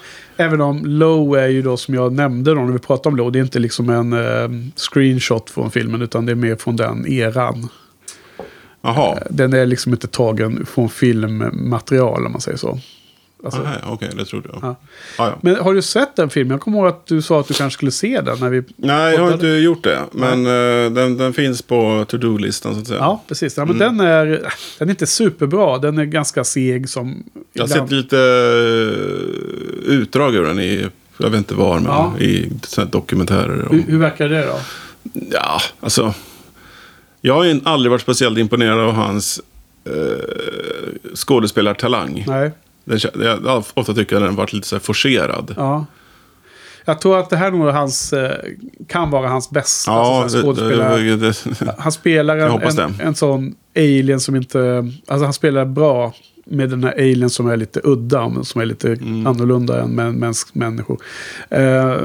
Även 0.41 0.61
om 0.61 0.85
Low 0.85 1.37
är 1.37 1.47
ju 1.47 1.61
då 1.61 1.77
som 1.77 1.93
jag 1.93 2.13
nämnde 2.13 2.53
då 2.53 2.61
när 2.61 2.73
vi 2.73 2.79
pratade 2.79 3.09
om 3.09 3.15
Low. 3.15 3.31
Det 3.31 3.39
är 3.39 3.43
inte 3.43 3.59
liksom 3.59 3.89
en 3.89 4.13
eh, 4.13 4.49
screenshot 4.75 5.49
från 5.49 5.71
filmen 5.71 6.01
utan 6.01 6.25
det 6.25 6.31
är 6.31 6.35
mer 6.35 6.55
från 6.55 6.75
den 6.75 7.07
eran. 7.07 7.69
Jaha. 8.81 9.19
Den 9.29 9.53
är 9.53 9.65
liksom 9.65 9.91
inte 9.91 10.07
tagen 10.07 10.65
från 10.65 10.89
filmmaterial 10.89 12.25
om 12.25 12.31
man 12.31 12.41
säger 12.41 12.57
så. 12.57 12.79
Alltså, 13.43 13.61
Nej, 13.63 13.77
Okej, 13.87 14.09
det 14.17 14.25
trodde 14.25 14.49
jag. 14.53 14.59
Ja. 14.63 14.75
Ja. 15.17 15.25
Ja, 15.27 15.37
Men 15.41 15.55
har 15.55 15.73
du 15.73 15.81
sett 15.81 16.15
den 16.15 16.29
filmen? 16.29 16.51
Jag 16.51 16.61
kommer 16.61 16.77
ihåg 16.77 16.87
att 16.87 17.05
du 17.07 17.21
sa 17.21 17.39
att 17.39 17.47
du 17.47 17.53
kanske 17.53 17.77
skulle 17.77 17.91
se 17.91 18.21
den 18.21 18.39
när 18.39 18.49
vi... 18.49 18.63
Nej, 18.75 19.13
jag 19.15 19.21
har 19.21 19.33
inte 19.33 19.47
gjort 19.47 19.83
det. 19.83 19.99
Men 20.11 20.45
eh, 20.45 20.91
den, 20.91 21.17
den 21.17 21.33
finns 21.33 21.61
på 21.61 22.05
to-do-listan 22.07 22.73
så 22.75 22.79
att 22.81 22.87
säga. 22.87 22.99
Ja, 22.99 23.23
precis. 23.27 23.57
Ja, 23.57 23.65
men 23.65 23.75
Mm. 23.81 23.97
den, 23.97 24.07
är, 24.07 24.25
den 24.79 24.87
är 24.87 24.89
inte 24.89 25.07
superbra. 25.07 25.77
Den 25.77 25.97
är 25.97 26.05
ganska 26.05 26.43
seg 26.43 26.89
som... 26.89 27.23
jag 27.53 27.63
har 27.63 27.67
ibland- 27.69 27.89
sett 27.89 27.97
lite 27.97 28.17
eh, 28.17 29.93
utdrag 29.93 30.35
ur 30.35 30.43
den 30.43 30.59
i, 30.59 30.85
jag 31.17 31.29
vet 31.29 31.37
inte 31.37 31.53
var, 31.55 31.75
men 31.79 31.85
Ja. 31.91 32.13
i 32.19 32.51
dokumentärer. 32.91 33.55
hur, 33.55 33.69
Om, 33.71 33.83
hur 33.87 33.97
verkar 33.97 34.29
det 34.29 34.45
då? 34.45 34.59
ja, 35.31 35.61
alltså. 35.79 36.13
Jag 37.21 37.33
har 37.33 37.59
aldrig 37.63 37.91
varit 37.91 38.01
speciellt 38.01 38.37
imponerad 38.37 38.79
av 38.79 38.91
hans 38.93 39.41
eh, 39.85 39.93
skådespelartalang. 41.15 42.23
Nej. 42.27 42.51
Den, 42.85 42.99
jag 43.15 43.37
har 43.37 43.65
ofta 43.73 43.93
tycker 43.93 44.15
jag 44.15 44.23
den 44.23 44.35
varit 44.35 44.53
lite 44.53 44.67
så 44.67 44.79
forcerad. 44.79 45.53
Ja. 45.57 45.85
Jag 46.85 47.01
tror 47.01 47.19
att 47.19 47.29
det 47.29 47.37
här 47.37 47.51
nog 47.51 47.67
hans, 47.67 48.13
eh, 48.13 48.35
kan 48.87 49.09
vara 49.09 49.27
hans 49.27 49.49
bästa 49.49 49.91
Ja, 49.91 50.23
alltså, 50.23 50.41
skådespelare. 50.41 50.97
det, 51.01 51.15
det, 51.15 51.33
det, 51.59 51.75
Han 51.77 51.91
spelar 51.91 52.37
en, 52.37 52.61
en, 52.79 52.93
en 52.99 53.15
sån 53.15 53.55
alien 53.75 54.19
som 54.19 54.35
inte... 54.35 54.89
Alltså 55.07 55.23
han 55.25 55.33
spelar 55.33 55.65
bra 55.65 56.13
med 56.45 56.69
den 56.69 56.83
här 56.83 56.91
alien 56.93 57.29
som 57.29 57.47
är 57.49 57.57
lite 57.57 57.81
udda, 57.83 58.29
men 58.29 58.45
som 58.45 58.61
är 58.61 58.65
lite 58.65 58.87
Mm. 58.87 59.27
annorlunda 59.27 59.81
än 59.81 59.89
mäns, 59.95 60.47
människor. 60.53 60.97
Eh, 61.49 61.95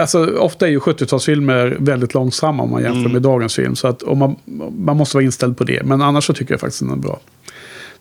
alltså 0.00 0.26
ofta 0.38 0.66
är 0.66 0.70
ju 0.70 0.78
70-talsfilmer 0.78 1.76
väldigt 1.78 2.14
långsamma 2.14 2.62
om 2.62 2.70
man 2.70 2.82
jämför 2.82 3.00
Mm. 3.00 3.12
med 3.12 3.22
dagens 3.22 3.54
film. 3.56 3.76
Så 3.76 3.88
att 3.88 4.02
man, 4.16 4.36
man 4.78 4.96
måste 4.96 5.16
vara 5.16 5.24
inställd 5.24 5.56
på 5.58 5.64
det. 5.64 5.82
Men 5.84 6.02
annars 6.02 6.24
så 6.26 6.32
tycker 6.32 6.52
jag 6.54 6.60
faktiskt 6.60 6.80
den 6.82 6.90
är 6.92 6.96
bra. 6.96 7.20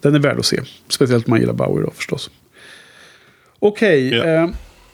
Den 0.01 0.15
är 0.15 0.19
värd 0.19 0.39
att 0.39 0.45
se. 0.45 0.59
Speciellt 0.87 1.25
om 1.27 1.31
man 1.31 1.39
gillar 1.39 1.53
Bowie 1.53 1.85
då 1.85 1.91
förstås. 1.91 2.29
Okej, 3.59 4.09
Ja. 4.09 4.23
eh, 4.25 4.49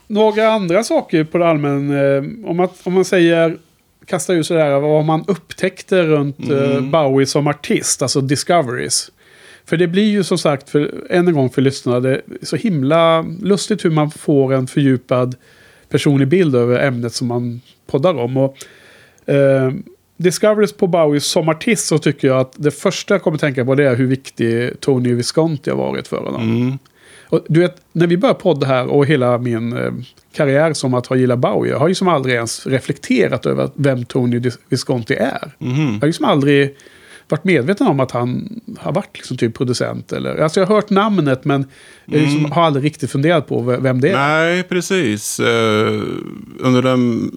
några 0.08 0.48
andra 0.48 0.84
saker 0.84 1.24
på 1.24 1.38
det 1.38 1.48
allmän. 1.48 1.92
Eh, 1.92 2.50
om, 2.50 2.58
man, 2.58 2.68
om 2.84 2.94
man 2.94 3.06
säger, 3.06 3.58
kastar 4.06 4.34
ut 4.34 4.46
sådär 4.48 4.80
vad 4.80 5.06
man 5.06 5.24
upptäckte 5.28 6.04
runt 6.04 6.52
eh, 6.52 6.82
Bowie 6.82 7.26
som 7.28 7.48
artist, 7.48 8.02
alltså 8.02 8.22
discoveries. 8.22 9.12
För 9.66 9.78
det 9.78 9.88
blir 9.88 10.04
ju 10.12 10.24
som 10.24 10.38
sagt, 10.38 10.70
för, 10.70 11.04
än 11.10 11.28
en 11.28 11.34
gång 11.34 11.50
för 11.50 11.62
är 12.10 12.22
så 12.46 12.56
himla 12.56 13.22
lustigt 13.42 13.86
hur 13.86 13.90
man 13.90 14.12
får 14.12 14.54
en 14.54 14.68
fördjupad 14.68 15.36
personlig 15.90 16.28
bild 16.28 16.56
över 16.56 16.80
ämnet 16.80 17.14
som 17.14 17.28
man 17.28 17.62
poddar 17.88 18.14
om. 18.14 18.38
Och, 18.38 18.58
eh, 19.30 19.72
Discoveries 20.18 20.74
på 20.74 20.88
Bowie 20.88 21.20
som 21.22 21.50
artist 21.50 21.88
så 21.88 21.98
tycker 21.98 22.28
jag 22.28 22.40
att 22.40 22.54
det 22.56 22.72
första 22.72 23.14
jag 23.14 23.22
kommer 23.22 23.38
tänka 23.38 23.66
på 23.66 23.76
det 23.76 23.84
är 23.90 23.96
hur 23.96 24.08
viktig 24.08 24.80
Tony 24.80 25.14
Visconti 25.14 25.70
har 25.70 25.78
varit 25.78 26.08
för 26.08 26.18
honom. 26.18 26.42
mm, 26.42 26.78
Och 27.30 27.46
du 27.50 27.60
vet, 27.60 27.76
när 27.92 28.08
vi 28.08 28.18
började 28.18 28.40
podda 28.40 28.68
här 28.68 28.88
och 28.88 29.06
hela 29.06 29.38
min 29.38 29.74
eh, 29.78 29.92
karriär 30.36 30.74
som 30.74 30.94
att 30.94 31.08
ha 31.08 31.16
gillat 31.16 31.40
Bowie, 31.40 31.72
jag 31.72 31.80
har 31.80 31.88
ju 31.88 31.96
som 31.96 32.08
aldrig 32.08 32.36
ens 32.36 32.68
reflekterat 32.68 33.46
över 33.46 33.70
vem 33.76 34.06
Tony 34.06 34.42
Visconti 34.70 35.14
är. 35.14 35.52
mhm. 35.58 35.94
Jag 35.94 36.00
har 36.00 36.08
ju 36.08 36.14
som 36.14 36.26
aldrig 36.26 36.76
varit 37.30 37.44
medveten 37.44 37.88
om 37.88 38.00
att 38.00 38.12
han 38.12 38.60
har 38.80 38.92
varit 38.92 39.18
liksom 39.18 39.38
typ 39.38 39.54
producent. 39.58 40.12
Eller, 40.12 40.38
alltså 40.38 40.60
jag 40.60 40.68
har 40.68 40.76
hört 40.76 40.90
namnet 40.90 41.46
men 41.46 41.66
jag 42.06 42.22
liksom 42.22 42.52
har 42.52 42.64
aldrig 42.64 42.86
riktigt 42.86 43.12
funderat 43.12 43.48
på 43.48 43.62
vem 43.62 44.02
det 44.02 44.10
är. 44.10 44.14
Nej, 44.18 44.64
precis. 44.64 45.40
Eh, 45.40 46.02
under 46.60 46.82
den 46.82 47.32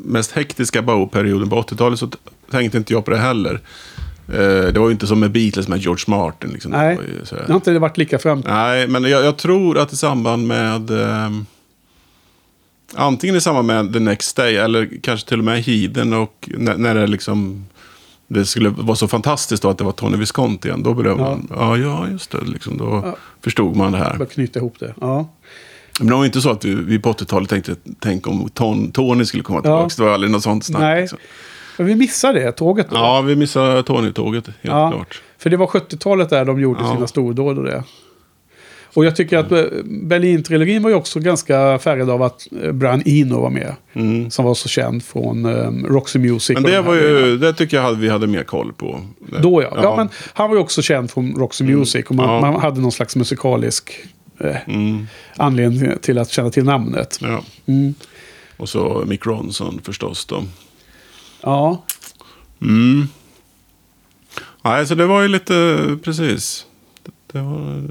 mest 0.00 0.32
hektiska 0.32 0.82
Bowie-perioden 0.82 1.50
på 1.50 1.62
80-talet 1.62 1.98
så 1.98 2.08
tänkte 2.50 2.78
inte 2.78 2.92
jag 2.92 3.04
på 3.04 3.10
det 3.10 3.18
heller. 3.18 3.60
Eh, 4.28 4.72
det 4.72 4.74
var 4.78 4.86
ju 4.86 4.92
inte 4.92 5.06
som 5.06 5.20
med 5.20 5.30
Beatles 5.32 5.68
med 5.68 5.78
George 5.78 6.04
Martin. 6.06 6.50
Liksom. 6.50 6.70
Nej. 6.72 6.96
Det. 7.30 7.36
Det 7.36 7.46
har 7.52 7.54
inte 7.54 7.78
varit 7.78 7.98
lika 7.98 8.18
fram... 8.18 8.42
Nej, 8.46 8.88
men 8.88 9.04
jag, 9.04 9.24
jag 9.24 9.36
tror 9.36 9.78
att 9.78 9.92
i 9.92 9.96
samband 9.96 10.46
med... 10.46 10.90
ehm, 10.90 11.46
antingen 12.94 13.36
i 13.36 13.40
samband 13.40 13.66
med 13.66 13.92
The 13.92 13.98
Next 14.00 14.36
Day 14.36 14.56
eller 14.56 14.88
kanske 15.02 15.28
till 15.28 15.38
och 15.38 15.44
med 15.44 15.62
Heathen 15.62 16.12
och 16.12 16.48
när, 16.58 16.76
när 16.76 16.94
det 16.94 17.06
liksom... 17.06 17.64
Det 18.32 18.44
skulle 18.46 18.68
vara 18.68 18.96
så 18.96 19.08
fantastiskt 19.08 19.62
då 19.62 19.70
att 19.70 19.78
det 19.78 19.84
var 19.84 19.92
Tony 19.92 20.16
Visconti 20.16 20.68
igen. 20.68 20.82
Då 20.82 20.94
blev 20.94 21.12
Ja. 21.12 21.16
man, 21.16 21.48
ja, 21.50 21.76
ja 21.76 22.08
just 22.08 22.30
det. 22.30 22.40
Liksom, 22.44 22.78
då 22.78 23.02
Ja. 23.04 23.16
förstod 23.44 23.76
man 23.76 23.92
det 23.92 23.98
här. 23.98 24.16
Bara 24.18 24.28
knyta 24.28 24.58
ihop 24.58 24.76
det. 24.78 24.94
Ja. 25.00 25.28
Men 26.04 26.08
det 26.08 26.14
var 26.14 26.22
ju 26.22 26.26
inte 26.26 26.40
så 26.40 26.50
att 26.50 26.64
vi, 26.64 26.74
vi 26.74 26.98
på 26.98 27.12
80-talet 27.12 27.48
tänkte, 27.50 27.76
tänk 28.00 28.26
om 28.26 28.48
ton, 28.54 28.90
Tony 28.92 29.24
skulle 29.24 29.42
komma 29.42 29.60
tillbaka. 29.60 29.82
Ja. 29.82 29.94
Det 29.96 30.02
var 30.08 30.14
aldrig 30.14 30.30
något 30.32 30.42
sånt 30.42 30.64
snack. 30.64 30.80
Nej. 30.80 31.00
Liksom. 31.00 31.18
Men 31.76 31.86
vi 31.86 31.94
missade 31.94 32.40
det 32.40 32.52
tåget 32.52 32.90
då. 32.90 32.96
Ja, 32.96 33.20
vi 33.20 33.36
missade 33.36 33.82
Tony-tåget, 33.82 34.46
helt 34.46 34.58
Ja. 34.62 34.90
klart. 34.90 35.22
För 35.38 35.50
det 35.50 35.56
var 35.56 35.66
70-talet 35.66 36.30
där 36.30 36.44
de 36.44 36.60
gjorde 36.60 36.80
Ja. 36.82 36.94
sina 36.94 37.06
stordåd 37.06 37.58
och 37.58 37.64
det. 37.64 37.84
Och 38.94 39.04
jag 39.04 39.16
tycker 39.16 39.38
att 39.38 39.48
Berlin-trilogin 39.84 40.82
var 40.82 40.90
ju 40.90 40.96
också 40.96 41.20
ganska 41.20 41.78
färgad 41.78 42.10
av 42.10 42.22
att 42.22 42.46
eh, 42.64 42.72
Brian 42.72 43.02
Eno 43.06 43.40
var 43.40 43.50
med. 43.50 43.74
Mm. 43.92 44.30
Som 44.30 44.44
var 44.44 44.54
så 44.54 44.68
känd 44.68 45.04
från 45.04 45.46
um, 45.46 45.86
Roxy 45.86 46.18
Music. 46.18 46.54
Men 46.54 46.62
det 46.70 46.80
var 46.82 46.94
ju, 46.94 47.38
det 47.38 47.52
tycker 47.52 47.76
jag 47.76 47.84
hade, 47.84 47.96
vi 47.96 48.08
hade 48.08 48.26
mer 48.26 48.42
koll 48.42 48.72
på. 48.72 49.00
Då 49.42 49.62
ja. 49.62 49.78
ja. 49.82 49.96
men 49.96 50.08
han 50.34 50.48
var 50.50 50.56
ju 50.56 50.62
också 50.62 50.82
känd 50.82 51.10
från 51.10 51.34
Roxy 51.36 51.64
Music. 51.64 52.06
Och 52.06 52.14
man, 52.14 52.24
Mm. 52.30 52.44
Ja. 52.44 52.52
man 52.52 52.60
hade 52.60 52.80
någon 52.80 52.92
slags 52.92 53.16
musikalisk 53.16 53.92
Mm, 54.66 55.06
anledning 55.36 55.98
till 56.02 56.18
att 56.18 56.30
känna 56.30 56.50
till 56.50 56.64
namnet. 56.64 57.18
ja. 57.20 57.42
Mm. 57.66 57.94
Och 58.56 58.68
så 58.68 59.04
Mick 59.06 59.26
Ronson 59.26 59.80
förstås 59.84 60.24
då. 60.26 60.44
Ja, 61.42 61.82
Mm. 62.62 63.08
Nej, 64.64 64.86
så 64.86 64.94
det 64.94 65.06
var 65.06 65.22
ju 65.22 65.28
lite, 65.28 65.86
precis. 66.04 66.66
Det, 67.02 67.12
det, 67.32 67.42
var, 67.44 67.82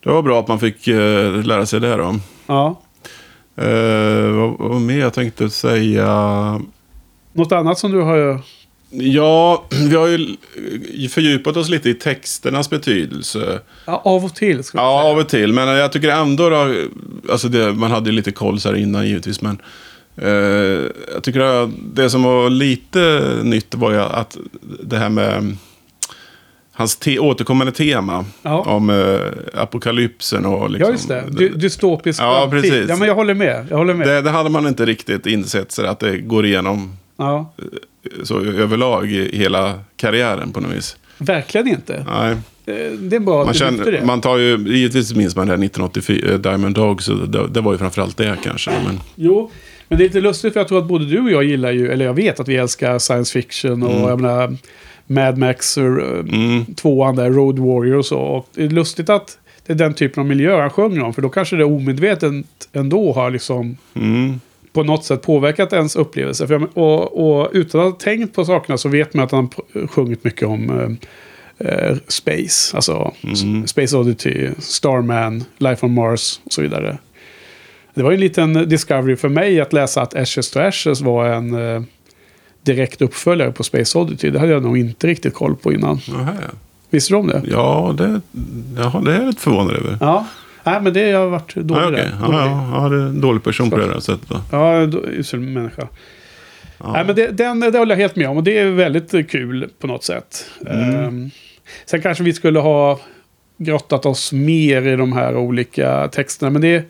det 0.00 0.10
var 0.10 0.22
bra 0.22 0.40
att 0.40 0.48
man 0.48 0.60
fick 0.60 0.88
eh, 0.88 1.42
lära 1.44 1.66
sig 1.66 1.80
det 1.80 1.96
då. 1.96 2.16
ja. 2.46 2.80
Eh, 3.56 4.30
vad, 4.30 4.58
vad 4.58 4.80
mer 4.80 4.98
jag 4.98 5.12
tänkte 5.14 5.50
säga? 5.50 6.60
Något 7.32 7.52
annat 7.52 7.78
som 7.78 7.92
du 7.92 8.00
har... 8.00 8.40
Ja, 8.96 9.64
vi 9.70 9.96
har 9.96 10.06
ju 10.94 11.08
fördjupat 11.08 11.56
oss 11.56 11.68
lite 11.68 11.90
i 11.90 11.94
texternas 11.94 12.70
betydelse. 12.70 13.60
Ja, 13.86 14.02
av 14.04 14.24
och 14.24 14.34
till. 14.34 14.64
Ska 14.64 14.78
Ja, 14.78 15.00
säga. 15.00 15.10
av 15.12 15.18
och 15.18 15.28
till. 15.28 15.52
Men 15.52 15.68
jag 15.68 15.92
tycker 15.92 16.08
ändå 16.08 16.50
då, 16.50 16.74
alltså 17.30 17.48
det, 17.48 17.72
man 17.72 17.90
hade 17.90 18.10
ju 18.10 18.16
lite 18.16 18.32
koll 18.32 18.60
så 18.60 18.68
här 18.68 18.76
innan 18.76 19.08
givetvis. 19.08 19.40
Men 19.40 19.58
eh, 20.16 20.28
jag 21.14 21.22
tycker 21.22 21.40
att 21.40 21.70
det 21.94 22.10
som 22.10 22.22
var 22.22 22.50
lite 22.50 23.22
nytt 23.42 23.74
var 23.74 23.90
ju 23.92 24.00
att 24.00 24.36
det 24.82 24.96
här 24.98 25.08
med 25.08 25.56
hans 26.72 26.96
te, 26.96 27.18
återkommande 27.18 27.72
tema. 27.72 28.24
Ja. 28.42 28.60
Om 28.60 28.90
eh, 28.90 29.60
apokalypsen 29.62 30.46
och 30.46 30.70
liksom. 30.70 30.86
Ja, 30.86 30.92
just 30.92 31.08
det. 31.08 31.24
Dy 31.30 31.48
dystopisk 31.48 32.20
Ja, 32.22 32.48
precis. 32.50 32.84
Ja, 32.88 32.96
men 32.96 33.08
jag 33.08 33.14
håller 33.14 33.34
med. 33.34 33.66
Jag 33.70 33.76
håller 33.76 33.94
med. 33.94 34.06
Det, 34.08 34.20
det 34.20 34.30
hade 34.30 34.50
man 34.50 34.66
inte 34.66 34.86
riktigt 34.86 35.26
insett 35.26 35.72
så 35.72 35.86
att 35.86 36.00
det 36.00 36.18
går 36.18 36.46
igenom 36.46 36.96
Ja, 37.16 37.54
så 38.24 38.40
överlag 38.40 39.10
i 39.12 39.36
hela 39.36 39.78
karriären 39.96 40.52
på 40.52 40.60
något 40.60 40.72
vis. 40.76 40.96
verkligen 41.18 41.68
inte. 41.68 42.06
Nej. 42.08 42.30
Eh, 42.66 42.92
Det 42.98 43.16
är 43.16 43.20
bra 43.20 43.40
att 43.40 43.46
Man, 43.46 43.52
du 43.52 43.58
känner, 43.58 43.92
det. 43.92 44.04
man 44.04 44.20
tar 44.20 44.38
ju, 44.38 44.56
givetvis 44.76 45.14
minns 45.14 45.36
man 45.36 45.46
det 45.46 45.52
här 45.52 45.64
1984, 45.64 46.32
eh, 46.32 46.38
Diamond 46.38 46.74
Dogs, 46.74 47.04
så 47.04 47.12
det, 47.14 47.48
det 47.48 47.60
var 47.60 47.72
ju 47.72 47.78
framförallt 47.78 48.16
det 48.16 48.36
kanske. 48.42 48.70
Men, 48.86 49.00
Jo, 49.14 49.50
men 49.88 49.98
det 49.98 50.04
är 50.04 50.06
lite 50.08 50.20
lustigt 50.20 50.52
för 50.52 50.60
jag 50.60 50.68
tror 50.68 50.78
att 50.78 50.86
både 50.88 51.04
du 51.04 51.20
och 51.20 51.30
jag 51.30 51.44
gillar 51.44 51.72
ju, 51.72 51.92
eller 51.92 52.04
jag 52.04 52.14
vet 52.14 52.40
att 52.40 52.48
vi 52.48 52.56
älskar 52.56 52.98
science 52.98 53.32
fiction 53.32 53.82
och 53.82 53.90
Mm. 53.92 54.08
jag 54.08 54.20
menar 54.20 54.56
Mad 55.06 55.38
Max, 55.38 55.78
uh, 55.78 55.94
tvåan 56.76 57.16
där, 57.16 57.30
Road 57.30 57.58
Warrior 57.58 57.94
och 57.96 58.06
så. 58.06 58.18
Och 58.18 58.48
det 58.54 58.64
är 58.64 58.68
lustigt 58.68 59.10
att 59.10 59.38
det 59.66 59.72
är 59.72 59.76
den 59.76 59.94
typen 59.94 60.20
av 60.20 60.26
miljö 60.26 60.60
han 60.60 60.70
sjunger 60.70 61.02
om, 61.02 61.14
för 61.14 61.22
då 61.22 61.28
kanske 61.28 61.56
det 61.56 61.64
omedvetet 61.64 62.34
ändå 62.72 63.12
har 63.12 63.30
liksom 63.30 63.76
mm, 63.94 64.40
på 64.74 64.82
något 64.82 65.04
sätt 65.04 65.22
påverkat 65.22 65.72
ens 65.72 65.96
upplevelse. 65.96 66.46
För 66.46 66.54
jag, 66.54 66.68
och, 66.78 67.40
och 67.40 67.50
utan 67.52 67.80
att 67.80 67.86
ha 67.86 67.92
tänkt 67.92 68.34
på 68.34 68.44
sakerna 68.44 68.78
så 68.78 68.88
vet 68.88 69.14
man 69.14 69.24
att 69.24 69.30
han 69.32 69.48
sjungit 69.88 70.24
mycket 70.24 70.48
om 70.48 70.70
eh, 71.58 71.66
eh, 71.68 71.96
Space. 72.08 72.76
Alltså 72.76 73.12
S- 73.32 73.70
Space 73.70 73.96
Oddity, 73.96 74.50
Starman, 74.58 75.44
Life 75.58 75.86
on 75.86 75.94
Mars 75.94 76.40
och 76.44 76.52
så 76.52 76.62
vidare. 76.62 76.98
Det 77.94 78.02
var 78.02 78.12
en 78.12 78.20
liten 78.20 78.68
discovery 78.68 79.16
för 79.16 79.28
mig 79.28 79.60
att 79.60 79.72
läsa 79.72 80.02
att 80.02 80.14
Ashes 80.14 80.50
to 80.50 80.60
Ashes 80.60 81.00
var 81.00 81.26
en 81.26 81.54
eh, 81.74 81.82
direkt 82.62 83.02
uppföljare 83.02 83.52
på 83.52 83.62
Space 83.62 83.98
Oddity. 83.98 84.30
Det 84.30 84.38
hade 84.38 84.52
jag 84.52 84.62
nog 84.62 84.78
inte 84.78 85.06
riktigt 85.06 85.34
koll 85.34 85.56
på 85.56 85.72
innan. 85.72 86.00
Jaha, 86.08 86.28
ja. 86.42 86.48
Visste 86.90 87.12
du 87.12 87.16
om 87.18 87.26
det? 87.26 87.42
Ja, 87.50 87.94
det, 87.98 88.20
jaha, 88.76 89.00
det 89.00 89.12
är 89.14 89.18
jag 89.18 89.26
lite 89.26 89.40
förvånad 89.40 89.76
över. 89.76 89.98
Ja. 90.00 90.26
Nej, 90.64 90.80
men 90.82 90.92
det 90.92 91.12
har 91.12 91.26
varit 91.26 91.54
dålig 91.54 91.82
Ja, 91.82 91.88
okej. 91.88 91.96
där. 92.04 92.12
ja, 92.20 92.26
Dålig. 92.26 92.38
ja, 92.38 92.70
ja, 92.82 92.88
det 92.88 92.96
är 92.96 93.06
en 93.06 93.20
dålig 93.20 93.42
person 93.42 93.70
på 93.70 93.76
det 93.76 93.86
här 93.86 94.00
sättet. 94.00 94.28
Då. 94.28 94.40
Ja, 94.52 94.82
usel 95.06 95.40
människa. 95.40 95.88
Nej, 96.92 97.04
men 97.06 97.16
det, 97.16 97.26
den, 97.26 97.60
det 97.60 97.78
håller 97.78 97.94
jag 97.94 98.00
helt 98.00 98.16
med 98.16 98.28
om 98.28 98.36
och 98.36 98.42
det 98.44 98.58
är 98.58 98.70
väldigt 98.70 99.30
kul 99.30 99.68
på 99.80 99.86
något 99.86 100.04
sätt. 100.04 100.44
Ehm, 100.70 101.30
sen 101.86 102.02
kanske 102.02 102.24
vi 102.24 102.32
skulle 102.32 102.58
ha 102.58 103.00
grottat 103.58 104.06
oss 104.06 104.32
mer 104.32 104.82
i 104.88 104.96
de 104.96 105.12
här 105.12 105.36
olika 105.36 106.08
texterna. 106.08 106.50
Men 106.50 106.62
det, 106.62 106.84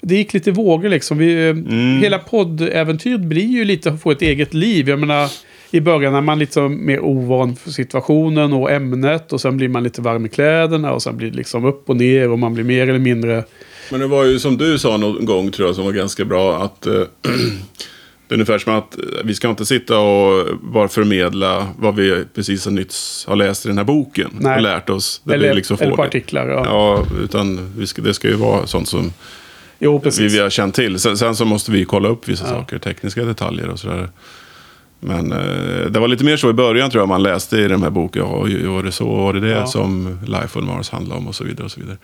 det 0.00 0.14
gick 0.14 0.34
lite 0.34 0.50
vågor 0.50 0.88
liksom. 0.88 1.18
Vi, 1.18 1.48
eh, 1.48 1.54
Hela 2.02 2.18
poddäventyret 2.18 3.20
blir 3.20 3.46
ju 3.46 3.64
lite 3.64 3.90
att 3.90 4.02
få 4.02 4.10
ett 4.10 4.22
eget 4.22 4.54
liv. 4.54 4.88
Jag 4.88 4.98
menar, 4.98 5.28
i 5.74 5.80
början 5.80 6.14
är 6.14 6.20
man 6.20 6.38
lite 6.38 6.60
mer 6.60 7.00
ovan 7.00 7.56
för 7.56 7.70
situationen 7.70 8.52
och 8.52 8.70
ämnet. 8.70 9.32
Och 9.32 9.40
sen 9.40 9.56
blir 9.56 9.68
man 9.68 9.82
lite 9.82 10.00
varm 10.00 10.26
i 10.26 10.28
kläderna 10.28 10.92
och 10.92 11.02
sen 11.02 11.16
blir 11.16 11.30
det 11.30 11.36
liksom 11.36 11.64
upp 11.64 11.90
och 11.90 11.96
ner 11.96 12.30
och 12.30 12.38
man 12.38 12.54
blir 12.54 12.64
mer 12.64 12.88
eller 12.88 12.98
mindre... 12.98 13.44
Men 13.90 14.00
det 14.00 14.06
var 14.06 14.24
ju 14.24 14.38
som 14.38 14.56
du 14.56 14.78
sa 14.78 14.96
någon 14.96 15.24
gång 15.24 15.50
tror 15.50 15.68
jag 15.68 15.76
som 15.76 15.84
var 15.84 15.92
ganska 15.92 16.24
bra 16.24 16.62
att 16.62 16.86
eh, 16.86 16.92
det 18.28 18.32
är 18.32 18.34
ungefär 18.34 18.58
som 18.58 18.74
att 18.74 18.98
eh, 18.98 19.04
vi 19.24 19.34
ska 19.34 19.50
inte 19.50 19.66
sitta 19.66 19.98
och 19.98 20.46
bara 20.62 20.88
förmedla 20.88 21.68
vad 21.78 21.94
vi 21.94 22.24
precis 22.34 22.64
har 22.64 22.72
nyss 22.72 23.24
har 23.28 23.36
läst 23.36 23.66
i 23.66 23.68
den 23.68 23.78
här 23.78 23.84
boken 23.84 24.30
Nej. 24.38 24.56
och 24.56 24.62
lärt 24.62 24.90
oss. 24.90 25.20
Det 25.24 25.34
eller 25.34 25.46
blir 25.48 25.54
liksom 25.54 25.76
eller 25.80 25.96
på 25.96 26.02
artiklar. 26.02 26.48
Ja. 26.48 26.64
Ja, 26.64 27.06
utan 27.24 27.72
ska, 27.86 28.02
det 28.02 28.14
ska 28.14 28.28
ju 28.28 28.34
vara 28.34 28.66
sånt 28.66 28.88
som 28.88 29.12
Jo, 29.78 30.02
vi, 30.18 30.28
vi 30.28 30.38
har 30.38 30.50
känt 30.50 30.74
till. 30.74 30.98
Sen, 30.98 31.18
sen 31.18 31.36
så 31.36 31.44
måste 31.44 31.70
vi 31.70 31.84
kolla 31.84 32.08
upp 32.08 32.28
vissa 32.28 32.46
saker, 32.46 32.78
tekniska 32.78 33.24
detaljer 33.24 33.68
och 33.68 33.78
sådär. 33.78 34.08
Men 35.04 35.32
eh, 35.32 35.90
det 35.90 36.00
var 36.00 36.08
lite 36.08 36.24
mer 36.24 36.36
så 36.36 36.50
i 36.50 36.52
början 36.52 36.90
tror 36.90 37.00
jag 37.02 37.08
man 37.08 37.22
läste 37.22 37.56
i 37.56 37.68
den 37.68 37.82
här 37.82 37.90
boken. 37.90 38.22
Ja, 38.22 38.70
var 38.72 38.82
det 38.82 38.92
så? 38.92 39.04
Var 39.16 39.32
det 39.32 39.40
det 39.40 39.50
Ja. 39.50 39.66
som 39.66 40.18
Life 40.26 40.58
on 40.58 40.66
Mars 40.66 40.90
handlade 40.90 41.20
om? 41.20 41.28
Och 41.28 41.34
så 41.34 41.44
vidare. 41.44 41.64
och 41.64 41.70
så 41.70 41.80
vidare. 41.80 41.96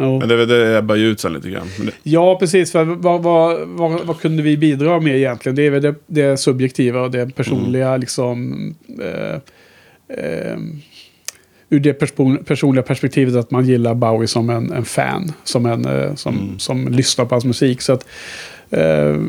Jo. 0.00 0.18
Men 0.18 0.28
det, 0.28 0.46
det 0.46 0.78
ebbar 0.78 0.94
ju 0.94 1.06
ut 1.06 1.20
sen 1.20 1.32
lite 1.32 1.50
grann. 1.50 1.66
Det, 1.78 1.92
Ja, 2.02 2.38
precis. 2.38 2.72
För 2.72 2.84
vad, 2.84 3.22
vad, 3.22 3.68
vad, 3.68 4.00
vad 4.06 4.20
kunde 4.20 4.42
vi 4.42 4.56
bidra 4.56 5.00
med 5.00 5.16
egentligen? 5.16 5.56
Det 5.56 5.62
är 5.66 5.70
väl 5.70 5.82
det, 5.82 5.94
det 6.06 6.36
subjektiva 6.36 7.00
och 7.00 7.10
det 7.10 7.34
personliga 7.36 7.96
liksom... 7.96 8.54
Eh, 9.02 9.34
eh, 10.18 10.58
ur 11.70 11.80
det 11.80 11.92
person, 11.92 12.44
personliga 12.44 12.82
perspektivet 12.82 13.34
att 13.36 13.50
man 13.50 13.66
gillar 13.66 13.94
Bowie 13.94 14.28
som 14.28 14.50
en, 14.50 14.72
en 14.72 14.84
fan. 14.84 15.32
Som 15.44 15.66
en 15.66 15.84
eh, 15.84 16.14
som, 16.14 16.54
som 16.58 16.88
lyssnar 16.88 17.24
på 17.24 17.34
hans 17.34 17.44
musik. 17.44 17.80
Så 17.82 17.92
att, 17.92 18.06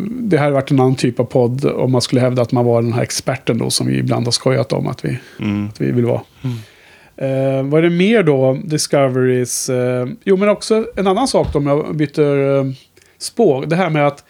det 0.10 0.38
här 0.38 0.52
varit 0.52 0.72
en 0.72 0.80
annan 0.80 0.96
typ 0.96 1.20
av 1.20 1.24
podd 1.24 1.66
om 1.66 1.92
man 1.92 2.02
skulle 2.02 2.22
hävda 2.22 2.42
att 2.42 2.52
man 2.52 2.66
var 2.66 2.82
den 2.82 2.94
här 2.94 3.02
experten 3.02 3.58
då 3.58 3.70
som 3.70 3.88
vi 3.88 3.98
ibland 3.98 4.28
har 4.28 4.32
skojat 4.32 4.74
om 4.74 4.88
att 4.88 5.06
vi, 5.06 5.20
att 5.70 5.82
vi 5.82 5.92
vill 5.92 6.06
vara. 6.06 6.22
Eh, 7.22 7.64
vad 7.64 7.78
är 7.78 7.82
det 7.82 7.90
mer 7.90 8.24
då? 8.24 8.58
Discoveries. 8.64 9.70
Eh, 9.70 10.08
jo, 10.24 10.38
men 10.38 10.50
också 10.50 10.86
en 10.96 11.08
annan 11.08 11.28
sak 11.28 11.48
då, 11.54 11.60
om 11.60 11.68
jag 11.68 11.96
byter 11.96 12.58
eh, 12.58 12.66
spår. 13.18 13.66
Det 13.66 13.76
här 13.76 13.90
med 13.90 14.08
att 14.08 14.24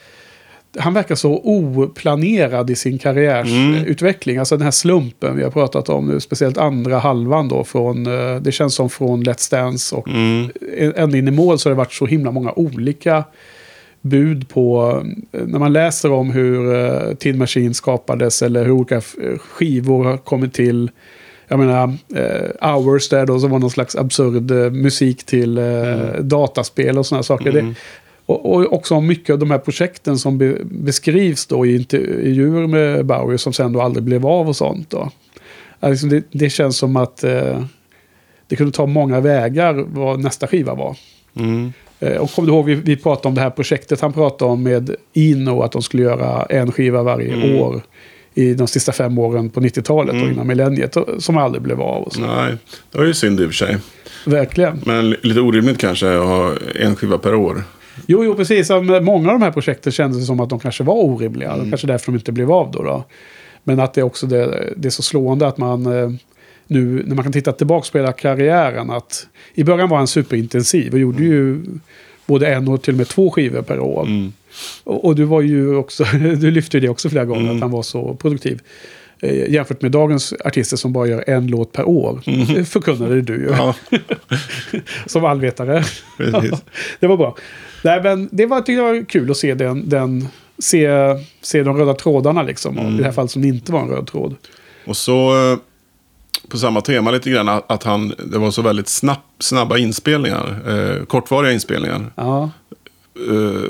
han 0.77 0.93
verkar 0.93 1.15
så 1.15 1.41
oplanerad 1.43 2.69
i 2.69 2.75
sin 2.75 2.99
karriärsutveckling. 2.99 4.37
Alltså 4.37 4.57
den 4.57 4.63
här 4.63 4.71
slumpen 4.71 5.37
vi 5.37 5.43
har 5.43 5.51
pratat 5.51 5.89
om 5.89 6.07
nu. 6.07 6.19
Speciellt 6.19 6.57
andra 6.57 6.99
halvan 6.99 7.47
då. 7.47 7.63
Från, 7.63 8.07
eh, 8.07 8.35
det 8.41 8.51
känns 8.51 8.75
som 8.75 8.89
från 8.89 9.23
Let's 9.23 9.51
Dance 9.51 9.95
och 9.95 10.07
mm, 10.07 10.49
ända 10.95 11.17
in 11.17 11.27
i 11.27 11.31
mål 11.31 11.59
så 11.59 11.69
har 11.69 11.71
det 11.71 11.77
varit 11.77 11.93
så 11.93 12.05
himla 12.05 12.31
många 12.31 12.51
olika 12.55 13.23
bud 14.01 14.49
på... 14.49 14.97
eh, 15.31 15.41
När 15.45 15.59
man 15.59 15.73
läser 15.73 16.11
om 16.11 16.31
hur 16.31 16.75
uh, 16.75 17.13
Tin 17.15 17.37
Machine 17.37 17.73
skapades 17.73 18.41
eller 18.41 18.63
hur 18.65 18.71
olika 18.71 18.95
eh, 18.95 19.37
skivor 19.39 20.03
har 20.03 20.17
kommit 20.17 20.53
till. 20.53 20.91
Jag 21.47 21.59
menar, 21.59 21.93
eh, 22.15 22.69
Hours 22.71 23.09
där 23.09 23.25
då 23.25 23.39
som 23.39 23.51
var 23.51 23.59
någon 23.59 23.69
slags 23.69 23.95
absurd 23.95 24.51
eh, 24.51 24.71
musik 24.71 25.23
till 25.23 25.57
eh, 25.57 25.63
dataspel 26.21 26.97
och 26.97 27.05
sådana 27.05 27.23
saker. 27.23 27.51
Det, 27.51 27.73
och, 28.25 28.53
och 28.53 28.73
också 28.73 28.95
om 28.95 29.07
mycket 29.07 29.33
av 29.33 29.39
de 29.39 29.51
här 29.51 29.57
projekten 29.57 30.17
som 30.17 30.37
be, 30.37 30.55
beskrivs 30.63 31.45
då 31.47 31.65
i 31.65 31.75
intervjuer 31.75 32.67
med 32.67 33.05
Bowie 33.05 33.37
som 33.37 33.53
sen 33.53 33.73
då 33.73 33.81
aldrig 33.81 34.03
blev 34.03 34.25
av 34.25 34.47
och 34.47 34.55
sånt. 34.55 34.89
Då. 34.89 35.09
Alltså 35.79 36.07
det, 36.07 36.23
det 36.31 36.49
känns 36.49 36.77
som 36.77 36.95
att 36.95 37.23
eh, 37.23 37.63
det 38.47 38.55
kunde 38.55 38.71
ta 38.71 38.85
många 38.85 39.19
vägar 39.19 39.85
vad 39.87 40.19
nästa 40.19 40.47
skiva 40.47 40.75
var. 40.75 40.97
mm, 41.35 41.65
Eh, 41.65 41.71
Och 42.19 42.31
kommer 42.31 42.47
du 42.47 42.53
ihåg, 42.53 42.65
vi, 42.65 42.75
vi 42.75 42.95
pratade 42.95 43.27
om 43.27 43.35
det 43.35 43.41
här 43.41 43.49
projektet 43.49 44.01
han 44.01 44.13
pratade 44.13 44.51
om 44.51 44.63
med 44.63 44.95
Ino, 45.13 45.61
att 45.61 45.71
de 45.71 45.81
skulle 45.81 46.03
göra 46.03 46.45
en 46.45 46.71
skiva 46.71 47.03
varje 47.03 47.59
år 47.61 47.81
i 48.33 48.53
de 48.53 48.67
sista 48.67 48.91
fem 48.91 49.17
åren 49.17 49.49
på 49.49 49.59
90-talet 49.59 50.23
och 50.23 50.29
innan 50.29 50.47
millenniet, 50.47 50.97
som 51.19 51.37
aldrig 51.37 51.61
blev 51.61 51.81
av. 51.81 52.03
Och 52.03 52.13
så. 52.13 52.21
nej, 52.21 52.57
det 52.91 52.97
var 52.97 53.05
ju 53.05 53.13
synd 53.13 53.39
i 53.39 53.43
och 53.43 53.47
för 53.47 53.53
sig. 53.53 53.77
Verkligen. 54.25 54.81
Men 54.85 55.09
lite 55.09 55.41
orimligt 55.41 55.77
kanske 55.77 56.17
att 56.17 56.25
ha 56.25 56.53
en 56.75 56.95
skiva 56.95 57.17
per 57.17 57.35
år. 57.35 57.63
Jo, 58.07 58.23
jo, 58.23 58.35
precis. 58.35 58.69
Många 59.01 59.31
av 59.31 59.39
de 59.39 59.41
här 59.41 59.51
projekten 59.51 59.91
kändes 59.91 60.27
som 60.27 60.39
att 60.39 60.49
de 60.49 60.59
kanske 60.59 60.83
var 60.83 60.93
orimliga. 60.93 61.51
Mm. 61.51 61.69
Kanske 61.69 61.87
därför 61.87 62.11
de 62.11 62.15
inte 62.17 62.31
blev 62.31 62.51
av 62.51 62.71
då. 62.71 62.83
då. 62.83 63.03
Men 63.63 63.79
att 63.79 63.93
det 63.93 64.01
är 64.01 64.05
också 64.05 64.27
det, 64.27 64.73
det 64.77 64.87
är 64.87 64.89
så 64.89 65.01
slående 65.01 65.47
att 65.47 65.57
man 65.57 65.85
eh, 65.85 66.11
nu, 66.69 67.03
när 67.07 67.15
man 67.15 67.23
kan 67.23 67.31
titta 67.33 67.51
tillbaka 67.51 67.87
på 67.91 67.97
hela 67.97 68.11
karriären, 68.11 68.89
att 68.89 69.27
i 69.53 69.63
början 69.63 69.89
var 69.89 69.97
han 69.97 70.07
superintensiv 70.07 70.93
och 70.93 70.99
gjorde 70.99 71.23
ju 71.23 71.61
både 72.25 72.47
en 72.47 72.67
och 72.67 72.81
till 72.81 72.93
och 72.93 72.97
med 72.97 73.07
två 73.07 73.31
skivor 73.31 73.61
per 73.61 73.79
år. 73.79 74.03
Mm. 74.05 74.33
Och, 74.83 75.05
och 75.05 75.15
du 75.15 75.23
var 75.23 75.41
ju 75.41 75.75
också, 75.75 76.03
du 76.39 76.51
lyfte 76.51 76.79
det 76.79 76.89
också 76.89 77.09
flera 77.09 77.25
gånger, 77.25 77.41
Mm. 77.41 77.55
att 77.55 77.61
han 77.61 77.71
var 77.71 77.83
så 77.83 78.13
produktiv. 78.15 78.61
Eh, 79.21 79.49
jämfört 79.51 79.81
med 79.81 79.91
dagens 79.91 80.33
artister 80.45 80.77
som 80.77 80.93
bara 80.93 81.07
gör 81.07 81.23
en 81.27 81.47
låt 81.47 81.71
per 81.71 81.87
år. 81.89 82.21
Mm. 82.25 82.65
Förkunnade 82.65 83.21
du 83.21 83.33
ju. 83.33 83.49
Ja, 83.57 83.75
Som 85.05 85.25
allvetare. 85.25 85.83
det 86.99 87.07
var 87.07 87.17
bra. 87.17 87.35
Nej, 87.83 88.03
men 88.03 88.29
det 88.31 88.45
var, 88.45 88.57
jag 88.57 88.65
tyckte 88.65 88.81
det 88.81 88.91
var 88.91 89.05
kul 89.05 89.31
att 89.31 89.37
se, 89.37 89.53
den, 89.53 89.89
den, 89.89 90.27
se, 90.59 90.89
se 91.41 91.63
de 91.63 91.77
röda 91.77 91.93
trådarna 91.93 92.43
liksom. 92.43 92.77
Och 92.79 92.91
I 92.91 92.97
det 92.97 93.03
här 93.03 93.11
fallet 93.11 93.31
som 93.31 93.43
inte 93.43 93.71
var 93.71 93.81
en 93.81 93.89
röd 93.89 94.07
tråd. 94.07 94.35
Och 94.85 94.97
så 94.97 95.51
eh, 95.51 95.57
på 96.49 96.57
samma 96.57 96.81
tema 96.81 97.11
lite 97.11 97.29
grann 97.29 97.49
att 97.67 97.83
han, 97.83 98.13
det 98.25 98.37
var 98.37 98.51
så 98.51 98.61
väldigt 98.61 98.87
snabb, 98.87 99.17
snabba 99.39 99.77
inspelningar. 99.77 100.59
Eh, 100.67 101.05
kortvariga 101.05 101.51
inspelningar. 101.53 102.11
Ja. 102.15 102.49
Eh, 103.29 103.61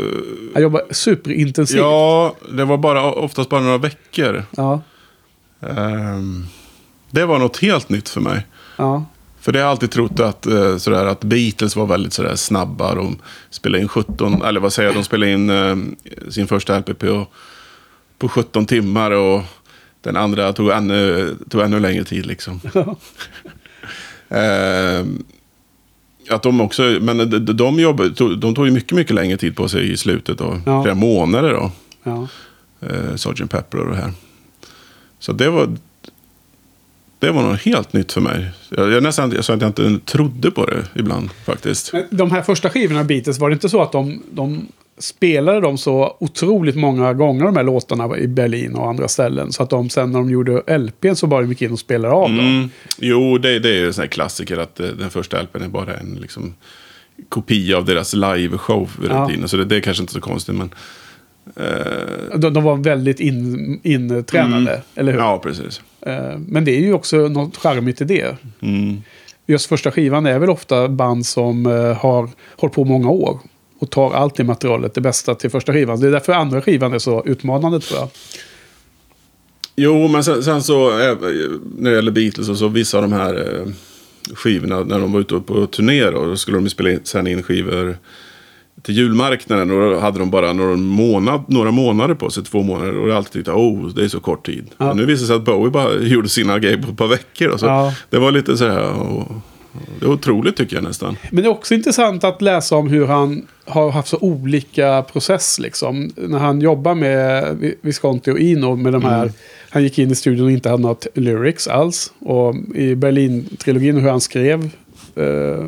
Han 0.54 0.64
jobbar 0.64 0.82
superintensivt. 0.92 1.80
ja, 1.80 2.36
det 2.52 2.66
var 2.66 2.78
bara, 2.78 3.12
oftast 3.14 3.50
bara 3.50 3.62
några 3.62 3.78
veckor. 3.78 4.44
Ja. 4.52 4.82
Ehm, 5.62 6.46
det 7.12 7.26
var 7.26 7.40
något 7.40 7.58
helt 7.58 7.90
nytt 7.90 8.10
för 8.10 8.22
mig. 8.22 8.46
ja. 8.78 9.06
För 9.42 9.52
det 9.52 9.60
har 9.60 9.64
jag 9.64 9.72
alltid 9.72 9.92
trott 9.92 10.20
att, 10.20 10.46
eh, 10.46 10.78
sådär, 10.78 11.06
att 11.06 11.24
Beatles 11.24 11.76
var 11.76 11.86
väldigt 11.86 12.14
sådär, 12.14 12.36
snabba. 12.36 12.96
De 12.96 13.18
spelade 13.50 13.82
in 13.82 13.88
17, 13.88 14.42
eller 14.44 14.60
vad 14.60 14.74
säger 14.74 14.90
jag, 14.90 14.96
de 14.98 15.04
spelade 15.04 15.32
in 15.32 15.50
eh, 15.50 15.76
sin 16.30 16.48
första 16.48 16.80
LP 16.80 16.94
på, 16.94 17.28
på 18.18 18.30
17 18.30 18.66
timmar. 18.66 19.12
Och 19.12 19.42
den 20.02 20.16
andra 20.16 20.54
tog 20.54 20.70
ännu, 20.70 21.36
tog 21.50 21.62
ännu 21.62 21.80
längre 21.80 22.04
tid 22.04 22.26
liksom. 22.26 22.62
Eh, 24.32 25.06
att 26.30 26.44
de 26.44 26.62
också, 26.62 26.82
men 27.02 27.18
de, 27.18 27.46
de, 27.46 28.14
tog- 28.16 28.40
de 28.40 28.56
tog 28.56 28.66
ju 28.66 28.72
mycket, 28.72 28.92
mycket 28.92 29.16
längre 29.16 29.38
tid 29.38 29.56
på 29.56 29.70
sig 29.70 29.92
i 29.92 29.98
slutet. 29.98 30.38
Då, 30.38 30.62
Ja. 30.66 30.84
Flera 30.84 30.96
månader 30.96 31.50
då. 31.54 31.72
Ja. 32.04 32.28
Eh, 32.88 33.16
Sgt. 33.16 33.50
Pepper 33.50 33.78
och 33.78 33.90
det 33.92 33.96
här. 34.02 34.12
Så 35.20 35.32
det 35.34 35.50
var, 35.50 35.70
det 37.20 37.32
var 37.32 37.42
något 37.44 37.62
helt 37.62 37.94
nytt 37.94 38.12
för 38.12 38.22
mig. 38.22 38.50
Jag, 38.70 38.92
jag 38.92 39.04
nästan 39.04 39.32
jag 39.32 39.46
sa 39.46 39.54
att 39.54 39.62
jag 39.62 39.70
inte 39.70 40.00
trodde 40.06 40.52
på 40.52 40.66
det 40.66 40.86
ibland 40.96 41.30
faktiskt. 41.46 41.94
Men 41.94 42.04
de 42.10 42.32
här 42.32 42.42
första 42.42 42.70
skivorna 42.70 43.04
Beatles, 43.04 43.40
var 43.40 43.50
det 43.50 43.54
inte 43.54 43.70
så 43.70 43.82
att 43.82 43.92
de, 43.92 44.24
de 44.32 44.68
spelade 45.00 45.60
dem 45.60 45.78
så 45.78 46.18
otroligt 46.20 46.76
många 46.76 47.14
gånger, 47.14 47.46
de 47.46 47.56
här 47.56 47.64
låtarna 47.64 48.18
i 48.18 48.28
Berlin 48.28 48.76
och 48.76 48.90
andra 48.90 49.08
ställen. 49.08 49.52
Så 49.52 49.64
att 49.64 49.70
de 49.70 49.90
sen 49.90 50.12
när 50.12 50.20
de 50.20 50.30
gjorde 50.30 50.78
LPn 50.78 51.16
så 51.16 51.28
bara 51.28 51.44
gick 51.44 51.62
in 51.62 51.72
och 51.72 51.80
spelade 51.80 52.14
av 52.14 52.30
dem. 52.30 52.40
Mm. 52.40 52.70
Jo, 52.98 53.38
det, 53.38 53.60
det 53.60 53.70
är 53.70 53.74
ju 53.76 53.88
en 53.88 53.94
sån 53.94 54.02
här 54.02 54.10
klassiker 54.10 54.58
att 54.58 54.80
eh, 54.80 54.88
den 54.88 55.10
första 55.10 55.42
LPn 55.42 55.64
är 55.64 55.68
bara 55.68 55.98
en 55.98 56.18
liksom, 56.22 56.54
kopia 57.30 57.78
av 57.78 57.86
deras 57.86 58.14
liveshow 58.14 58.90
Ja. 59.10 59.30
Så 59.46 59.58
det, 59.58 59.66
det 59.66 59.76
är 59.76 59.82
kanske 59.82 60.04
inte 60.04 60.14
så 60.14 60.22
konstigt. 60.22 60.56
Men, 60.56 60.70
eh, 61.56 62.40
De, 62.40 62.54
de 62.54 62.64
var 62.64 62.76
väldigt 62.76 63.20
in, 63.20 63.80
intränade, 63.84 64.82
eller 64.96 65.12
hur? 65.12 65.20
Mm. 65.20 65.32
ja, 65.32 65.40
precis. 65.40 65.82
Eh, 66.02 66.38
Men 66.48 66.66
det 66.66 66.72
är 66.72 66.82
ju 66.82 66.94
också 66.94 67.18
något 67.18 67.58
charmigt 67.58 68.02
i 68.02 68.06
det. 68.06 68.36
Mm. 68.62 69.02
Just 69.46 69.66
första 69.66 69.92
skivan 69.92 70.26
är 70.26 70.40
väl 70.40 70.50
ofta 70.50 70.88
band 70.88 71.26
som 71.26 71.66
eh, 71.66 71.98
har 71.98 72.30
hållit 72.56 72.76
på 72.76 72.86
många 72.86 73.10
år. 73.10 73.40
Och 73.80 73.90
tar 73.90 74.14
allt 74.14 74.36
det 74.36 74.44
materialet, 74.44 74.94
det 74.94 75.02
bästa 75.02 75.36
till 75.36 75.50
första 75.50 75.74
skivan. 75.74 76.00
Det 76.00 76.08
är 76.08 76.12
därför 76.12 76.34
andra 76.34 76.62
skivan 76.62 76.94
är 76.94 77.00
så 77.00 77.24
utmanande 77.26 77.80
tror 77.80 78.00
jag. 78.00 78.10
Jo, 79.76 80.08
men 80.08 80.24
sen, 80.24 80.44
sen 80.44 80.64
så 80.64 80.90
eh, 80.90 81.18
när 81.78 81.90
det 81.90 81.96
gäller 81.96 82.12
Beatles 82.12 82.50
och 82.50 82.58
så 82.58 82.68
vissa 82.68 82.98
av 82.98 83.04
de 83.04 83.14
här 83.14 83.36
eh, 83.36 83.72
skivorna 84.34 84.80
när 84.80 85.00
de 85.00 85.14
var 85.14 85.20
ute 85.20 85.40
på 85.40 85.68
turné 85.68 86.04
då, 86.04 86.26
då 86.26 86.38
skulle 86.38 86.58
de 86.58 86.70
spela 86.70 86.92
in, 86.92 87.00
sen 87.04 87.28
in 87.28 87.44
skivor 87.44 87.98
till 88.82 88.96
julmarknaden 88.96 89.72
och 89.72 89.92
då 89.92 90.00
hade 90.00 90.20
de 90.20 90.30
bara 90.30 90.54
några, 90.54 90.76
månad, 90.76 91.44
några 91.48 91.72
månader 91.72 92.16
på 92.16 92.30
sig, 92.30 92.44
två 92.44 92.64
månader. 92.64 92.98
Och 92.98 93.10
jag 93.10 93.18
alltid 93.18 93.34
tyckt 93.34 93.48
oh, 93.48 93.88
det 93.88 94.04
är 94.04 94.08
så 94.08 94.20
kort 94.20 94.46
tid. 94.46 94.70
Ja. 94.78 94.86
Men 94.86 94.98
nu 94.98 95.06
visar 95.06 95.22
det 95.22 95.28
sig 95.28 95.36
att 95.36 95.46
Bowie 95.46 95.72
bara 95.72 95.94
gjorde 96.02 96.30
sina 96.30 96.60
grejer 96.60 96.78
på 96.78 96.92
ett 96.92 96.98
par 96.98 97.08
veckor. 97.08 97.48
Och 97.48 97.60
så 97.60 97.66
Ja. 97.66 97.94
Det 98.10 98.18
var 98.18 98.32
lite 98.32 98.58
så 98.58 98.66
här, 98.66 99.02
och, 99.02 99.32
det 100.00 100.06
är 100.06 100.10
otroligt 100.10 100.56
tycker 100.56 100.76
jag 100.76 100.84
nästan. 100.84 101.18
Men 101.32 101.44
det 101.44 101.48
är 101.48 101.52
också 101.52 101.74
intressant 101.74 102.24
att 102.24 102.42
läsa 102.42 102.76
om 102.76 102.88
hur 102.88 103.06
han 103.06 103.48
har 103.66 103.92
haft 103.92 104.08
så 104.10 104.18
olika 104.18 105.02
process. 105.02 105.60
Liksom. 105.60 106.12
När 106.16 106.40
han 106.40 106.62
jobbar 106.62 106.96
med 106.96 107.58
Vi- 107.60 107.76
Visconti 107.82 108.32
och 108.32 108.40
Ino 108.40 108.76
med 108.76 108.94
de 108.94 109.04
här. 109.04 109.32
Han 109.70 109.84
gick 109.84 110.00
in 110.00 110.12
i 110.12 110.16
studion 110.16 110.46
och 110.46 110.52
inte 110.52 110.70
hade 110.70 110.84
något 110.84 111.08
lyrics 111.16 111.68
alls. 111.68 112.14
Och 112.20 112.56
i 112.76 112.96
Berlin-trilogin 112.96 113.98
hur 113.98 114.10
han 114.10 114.22
skrev 114.22 114.70
eh, 115.16 115.66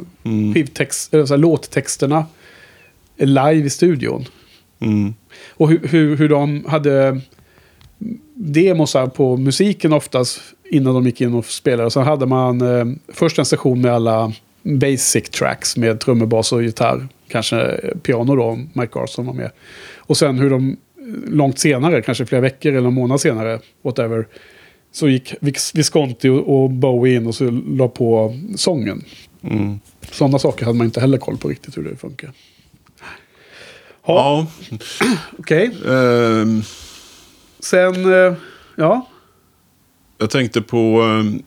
skivtext, 0.53 1.13
eller 1.13 1.25
så 1.25 1.33
här, 1.33 1.39
låttexterna 1.39 2.25
live 3.17 3.65
i 3.65 3.69
studion. 3.69 4.25
Mm. 4.79 5.13
Och 5.49 5.69
hur, 5.69 5.87
hur, 5.87 6.15
hur 6.17 6.29
de 6.29 6.65
hade 6.67 7.21
demosar 8.35 9.07
på 9.07 9.37
musiken 9.37 9.93
oftast 9.93 10.41
innan 10.71 10.93
de 10.93 11.05
gick 11.05 11.21
in 11.21 11.33
och 11.33 11.45
spelade. 11.45 11.91
Så 11.91 11.99
hade 12.01 12.25
man 12.25 12.61
eh, 12.61 12.85
först 13.07 13.39
en 13.39 13.45
session 13.45 13.81
med 13.81 13.91
alla 13.93 14.33
basic 14.63 15.29
tracks 15.29 15.77
med 15.77 15.99
trummor, 15.99 16.25
bas 16.25 16.51
och 16.51 16.63
gitarr. 16.63 17.07
Kanske 17.27 17.61
eh, 17.61 17.97
piano 18.03 18.35
då, 18.35 18.43
om 18.43 18.69
Mike 18.73 18.91
Garson 18.99 19.25
var 19.25 19.33
med. 19.33 19.51
Och 19.97 20.17
sen 20.17 20.39
hur 20.39 20.49
de 20.49 20.69
eh, 20.69 20.75
långt 21.27 21.59
senare, 21.59 22.01
kanske 22.01 22.25
flera 22.25 22.41
veckor 22.41 22.73
eller 22.73 22.87
en 22.87 22.93
månad 22.93 23.21
senare, 23.21 23.59
whatever, 23.81 24.27
så 24.91 25.09
gick 25.09 25.33
Vis- 25.41 25.71
Visconti 25.75 26.29
och 26.29 26.69
Bowie 26.69 27.15
in 27.15 27.27
och 27.27 27.35
så 27.35 27.51
la 27.67 27.87
på 27.87 28.37
sången. 28.55 29.03
Mm. 29.43 29.79
Sådana 30.11 30.39
saker 30.39 30.65
hade 30.65 30.77
man 30.77 30.85
inte 30.85 30.99
heller 31.01 31.17
koll 31.17 31.37
på 31.37 31.47
riktigt 31.47 31.77
hur 31.77 31.83
det 31.83 31.95
funkar. 31.95 32.31
Ja, 34.05 34.47
Ja, 34.69 34.77
okej. 35.37 35.71
ehm, 35.87 36.61
Sen, 37.59 38.13
eh, 38.13 38.33
ja. 38.75 39.07
Jag 40.21 40.29
tänkte 40.29 40.61
på 40.61 41.01
ehm, 41.01 41.41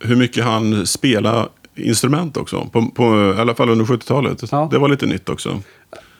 hur 0.00 0.16
mycket 0.16 0.44
han 0.44 0.86
spelar 0.86 1.48
instrument 1.74 2.36
också. 2.36 2.68
På, 2.72 2.86
på, 2.86 3.34
I 3.36 3.40
alla 3.40 3.54
fall 3.54 3.68
under 3.70 3.84
70-talet. 3.84 4.42
Ja. 4.52 4.68
Det 4.70 4.78
var 4.78 4.88
lite 4.88 5.06
nytt 5.06 5.28
också. 5.28 5.60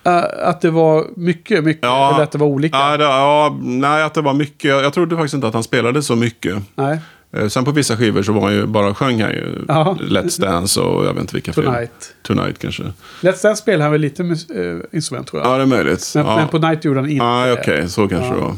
Eh, 0.04 0.22
att 0.42 0.60
det 0.60 0.70
var 0.70 1.06
mycket, 1.16 1.64
mycket. 1.64 1.84
Eller 1.84 2.22
att 2.22 2.32
det 2.32 2.38
var 2.38 2.46
olika. 2.46 2.76
Ja, 2.76 2.96
det, 2.96 3.04
ja, 3.04 3.58
nej, 3.62 4.02
att 4.02 4.14
det 4.14 4.20
var 4.22 4.34
mycket. 4.34 4.70
Jag 4.70 4.92
trodde 4.94 5.16
faktiskt 5.16 5.34
inte 5.34 5.46
att 5.46 5.54
han 5.54 5.62
spelade 5.64 6.02
så 6.02 6.16
mycket. 6.16 6.62
Nej, 6.74 6.98
Eh, 7.36 7.48
Sen 7.48 7.64
på 7.64 7.70
vissa 7.70 7.96
skivor 7.96 8.22
så 8.22 8.32
var 8.32 8.40
han 8.40 8.52
ju 8.54 8.66
bara 8.66 8.94
sjöng 8.94 9.22
han 9.22 9.30
ju 9.30 9.64
Ja. 9.68 9.96
Let's 10.00 10.40
Dance 10.40 10.80
och 10.80 11.04
jag 11.06 11.12
vet 11.12 11.20
inte 11.20 11.34
vilka. 11.34 11.52
Tonight. 11.52 12.14
Tonight 12.22 12.58
kanske. 12.58 12.82
Let's 13.20 13.42
Dance 13.42 13.56
spelade 13.56 13.82
han 13.82 13.92
väl 13.92 14.00
lite 14.00 14.22
eh, 14.22 14.96
instrument 14.96 15.26
tror 15.26 15.42
jag. 15.42 15.52
Ja, 15.52 15.56
det 15.56 15.62
är 15.62 15.66
möjligt. 15.66 16.12
men, 16.14 16.26
ja. 16.26 16.36
men 16.36 16.48
på 16.48 16.58
Night 16.58 16.84
gjorde 16.84 17.00
han 17.00 17.10
inte 17.10 17.24
Nej, 17.24 17.46
det. 17.48 17.60
okej, 17.60 17.88
så 17.88 18.08
kanske 18.08 18.34
Ja. 18.34 18.56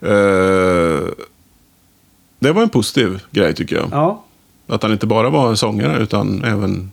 det 0.00 0.08
var. 0.08 0.94
Eh, 0.96 1.08
det 2.42 2.52
var 2.52 2.62
en 2.62 2.68
positiv 2.68 3.20
grej 3.30 3.54
tycker 3.54 3.76
jag. 3.76 3.88
Ja, 3.92 4.24
Att 4.66 4.82
han 4.82 4.92
inte 4.92 5.06
bara 5.06 5.30
var 5.30 5.48
en 5.48 5.56
sångare 5.56 6.02
utan 6.02 6.44
även 6.44 6.90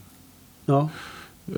ja. 0.65 0.89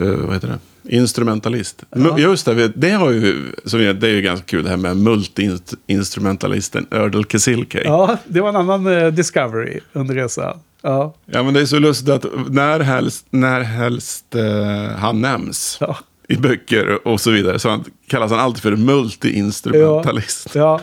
eh, 0.02 0.08
vad 0.08 0.34
heter 0.34 0.48
det? 0.48 0.60
Instrumentalist. 0.98 1.84
Ja. 1.90 2.20
Just 2.20 2.46
det, 2.46 2.68
det, 2.68 2.92
har 2.92 3.12
ju, 3.12 3.52
det 3.94 4.08
är 4.08 4.12
ju 4.12 4.22
ganska 4.22 4.46
kul 4.46 4.64
det 4.64 4.70
här 4.70 4.78
med 4.78 4.98
multi-instrumentalisten 4.98 6.86
Erdal 6.92 7.26
Kazilkay. 7.26 7.84
ja, 7.86 8.18
det 8.26 8.42
var 8.42 8.50
en 8.50 8.56
annan 8.56 8.88
eh, 8.88 9.08
discovery 9.08 9.80
under 9.94 10.16
resan. 10.16 10.60
Ja, 10.82 11.14
Ja, 11.26 11.44
men 11.44 11.54
det 11.54 11.62
är 11.62 11.66
så 11.66 11.80
lustigt 11.80 12.10
att 12.10 12.26
när 12.50 12.80
helst, 12.80 13.26
när 13.30 13.62
helst 13.62 14.36
eh, 14.36 14.98
han 14.98 15.22
nämns 15.22 15.78
ja, 15.80 15.98
i 16.28 16.36
böcker 16.36 17.08
och 17.08 17.22
så 17.22 17.32
vidare 17.32 17.60
så 17.60 17.70
han, 17.70 17.84
kallas 18.08 18.32
han 18.32 18.40
alltid 18.40 18.62
för 18.62 18.76
multi-instrumentalist. 18.76 20.50
ja. 20.54 20.82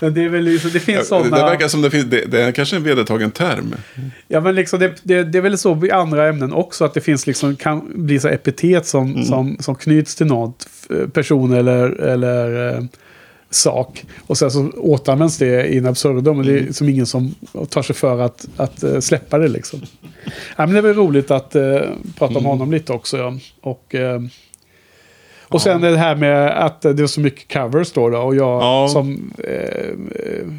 Men 0.00 0.14
det 0.14 0.24
är 0.24 0.28
väl 0.28 0.44
liksom, 0.44 0.70
det 0.72 0.80
finns 0.80 0.98
Ja, 0.98 1.04
sådana... 1.04 1.36
det 1.36 1.42
verkar 1.42 1.68
som 1.68 1.82
det 1.82 1.90
finns, 1.90 2.04
det, 2.04 2.24
det 2.26 2.42
är 2.42 2.52
kanske 2.52 2.76
en 2.76 2.82
vedertagen 2.82 3.30
term. 3.30 3.74
Ja, 4.28 4.40
men 4.40 4.54
liksom 4.54 4.80
det, 4.80 4.92
det, 5.02 5.24
det 5.24 5.38
är 5.38 5.42
väl 5.42 5.58
så 5.58 5.86
i 5.86 5.90
andra 5.90 6.28
ämnen 6.28 6.52
också. 6.52 6.84
Att 6.84 6.94
det 6.94 7.00
finns 7.00 7.26
liksom, 7.26 7.56
kan 7.56 7.92
bli 8.06 8.20
så 8.20 8.28
epitet 8.28 8.86
som, 8.86 9.10
Mm. 9.12 9.24
som, 9.24 9.56
som 9.60 9.74
knyts 9.74 10.14
till 10.14 10.26
något 10.26 10.66
person 11.12 11.52
eller, 11.52 11.90
eller 11.90 12.68
eh, 12.76 12.84
sak. 13.50 14.04
Och 14.26 14.38
sen 14.38 14.50
så 14.50 14.70
återanvänds 14.76 15.38
det 15.38 15.74
in 15.74 15.86
absurdum. 15.86 16.36
Men 16.36 16.46
det 16.46 16.52
Mm. 16.52 16.68
är 16.68 16.72
som 16.72 16.88
ingen 16.88 17.06
som 17.06 17.34
tar 17.68 17.82
sig 17.82 17.96
för 17.96 18.20
att, 18.20 18.48
att 18.56 18.82
eh, 18.82 19.00
släppa 19.00 19.38
det 19.38 19.48
liksom. 19.48 19.80
ja, 20.56 20.66
men 20.66 20.74
det 20.74 20.80
var 20.80 20.92
roligt 20.94 21.30
att 21.30 21.54
eh, 21.56 21.62
prata 22.18 22.32
Mm. 22.32 22.36
om 22.36 22.44
honom 22.44 22.72
lite 22.72 22.92
också. 22.92 23.16
Ja. 23.18 23.34
Och, 23.60 23.94
eh, 23.94 24.20
och 25.50 25.62
sen 25.62 25.80
det 25.80 25.96
här 25.96 26.16
med 26.16 26.64
att 26.64 26.82
det 26.82 27.00
är 27.00 27.06
så 27.06 27.20
mycket 27.20 27.52
covers 27.52 27.92
då. 27.92 28.08
då 28.10 28.18
och 28.18 28.34
jag 28.36 28.62
Ja. 28.62 28.88
som 28.92 29.32
eh, 29.44 29.94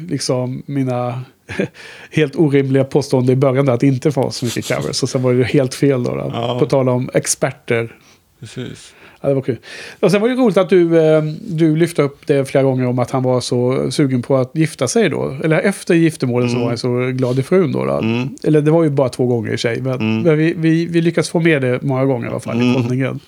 liksom 0.08 0.62
mina 0.66 1.20
helt 2.10 2.36
orimliga 2.36 2.84
påståenden 2.84 3.32
i 3.32 3.36
början 3.36 3.66
där 3.66 3.72
att 3.72 3.80
det 3.80 3.86
inte 3.86 4.10
var 4.10 4.30
så 4.30 4.44
mycket 4.44 4.68
covers. 4.68 5.02
Och 5.02 5.08
sen 5.08 5.22
var 5.22 5.32
det 5.34 5.44
helt 5.44 5.74
fel 5.74 6.04
då. 6.04 6.14
då. 6.14 6.30
Ja. 6.34 6.56
På 6.58 6.66
tal 6.66 6.88
om 6.88 7.10
experter. 7.14 7.96
Precis. 8.40 8.94
Ja, 9.20 9.28
det 9.28 9.34
var 9.34 9.42
kul. 9.42 9.56
Och 10.00 10.10
sen 10.10 10.20
var 10.20 10.28
det 10.28 10.34
roligt 10.34 10.56
att 10.56 10.68
du, 10.68 11.00
eh, 11.00 11.22
du 11.48 11.76
lyfte 11.76 12.02
upp 12.02 12.26
det 12.26 12.44
flera 12.48 12.64
gånger 12.64 12.86
om 12.86 12.98
att 12.98 13.10
han 13.10 13.22
var 13.22 13.40
så 13.40 13.90
sugen 13.90 14.22
på 14.22 14.36
att 14.36 14.50
gifta 14.54 14.88
sig 14.88 15.08
då. 15.08 15.36
Eller 15.44 15.58
efter 15.60 15.94
giftermålet 15.94 16.50
så 16.50 16.58
var 16.58 16.66
han 16.68 16.78
så 16.78 17.10
glad 17.12 17.38
i 17.38 17.42
frun 17.42 17.72
då. 17.72 17.84
då. 17.84 17.92
Mm. 17.98 18.28
Eller 18.44 18.60
det 18.60 18.70
var 18.70 18.82
ju 18.84 18.90
bara 18.90 19.08
två 19.08 19.26
gånger 19.26 19.52
i 19.52 19.58
sig. 19.58 19.80
Men, 19.82 20.22
men 20.22 20.38
vi, 20.38 20.54
vi, 20.56 20.86
vi 20.86 21.00
lyckas 21.00 21.30
få 21.30 21.40
med 21.40 21.62
det 21.62 21.82
många 21.82 22.04
gånger 22.04 22.26
i 22.26 22.30
alla 22.30 22.40
fall 22.40 22.56
i 22.62 22.70
Mm. 22.70 22.82
poddningen. 22.82 23.20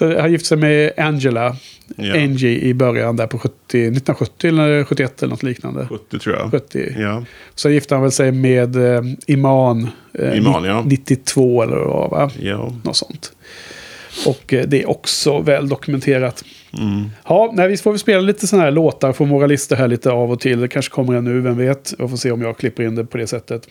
Så 0.00 0.20
han 0.20 0.32
gifte 0.32 0.48
sig 0.48 0.58
med 0.58 0.92
Angela, 0.96 1.56
Ja. 1.96 2.14
Angie, 2.14 2.60
i 2.60 2.74
början 2.74 3.16
där 3.16 3.26
på 3.26 3.38
70, 3.38 3.52
1970 3.66 4.48
eller 4.48 4.84
71 4.84 5.22
eller 5.22 5.30
något 5.30 5.42
liknande. 5.42 5.86
70 5.86 6.18
tror 6.18 6.36
jag. 6.36 6.50
70. 6.50 6.94
Ja. 6.98 7.24
Så 7.54 7.70
gifte 7.70 7.94
han 7.94 8.02
väl 8.02 8.12
sig 8.12 8.32
med 8.32 8.76
eh, 8.76 9.02
Iman, 9.26 9.88
eh, 10.12 10.36
Iman, 10.36 10.64
ja. 10.64 10.82
92 10.86 11.62
eller 11.62 11.76
vad 11.76 12.10
va? 12.10 12.30
ja. 12.40 12.72
Något 12.84 12.96
sånt. 12.96 13.32
Och 14.26 14.54
eh, 14.54 14.64
det 14.66 14.82
är 14.82 14.90
också 14.90 15.40
väl 15.40 15.68
dokumenterat. 15.68 16.44
Mm. 16.78 17.10
Ja, 17.24 17.52
nej, 17.54 17.68
vi 17.68 17.76
får 17.76 17.90
väl 17.90 17.98
spela 17.98 18.20
lite 18.20 18.46
sådana 18.46 18.64
här 18.64 18.70
låtar 18.72 19.12
från 19.12 19.28
våra 19.28 19.46
listor 19.46 19.76
här 19.76 19.88
lite 19.88 20.10
av 20.10 20.30
och 20.32 20.40
till. 20.40 20.60
Det 20.60 20.68
kanske 20.68 20.92
kommer 20.92 21.14
en 21.14 21.24
nu, 21.24 21.40
vem 21.40 21.56
vet. 21.56 21.94
Jag 21.98 22.10
får 22.10 22.16
se 22.16 22.30
om 22.30 22.42
jag 22.42 22.58
klipper 22.58 22.82
in 22.82 22.94
det 22.94 23.04
på 23.04 23.18
det 23.18 23.26
sättet. 23.26 23.68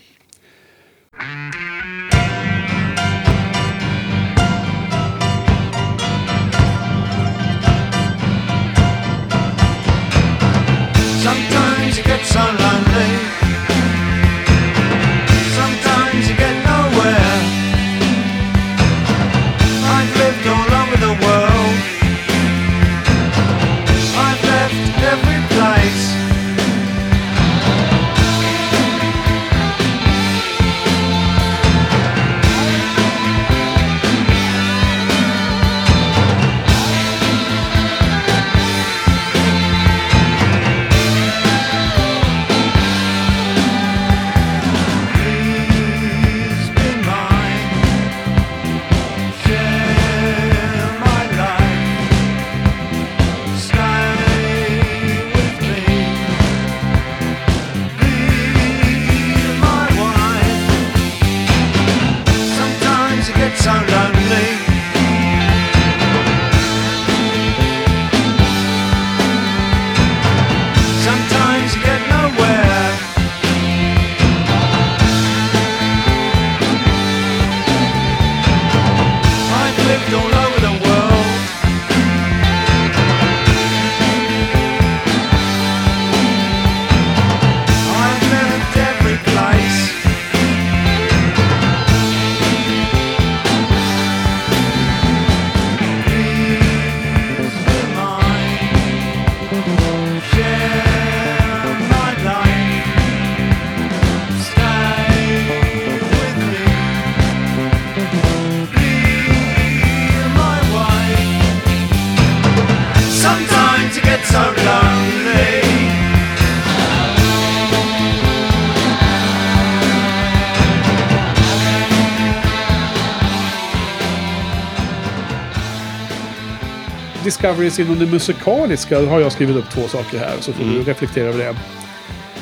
Discoveries 127.40 127.78
inom 127.78 127.98
det 127.98 128.06
musikaliska 128.06 129.06
har 129.06 129.20
jag 129.20 129.32
skrivit 129.32 129.56
upp 129.56 129.70
två 129.70 129.88
saker 129.88 130.18
här. 130.18 130.32
Så 130.40 130.52
får 130.52 130.64
du 130.64 130.82
reflektera 130.82 131.28
över 131.28 131.44
det. 131.44 131.56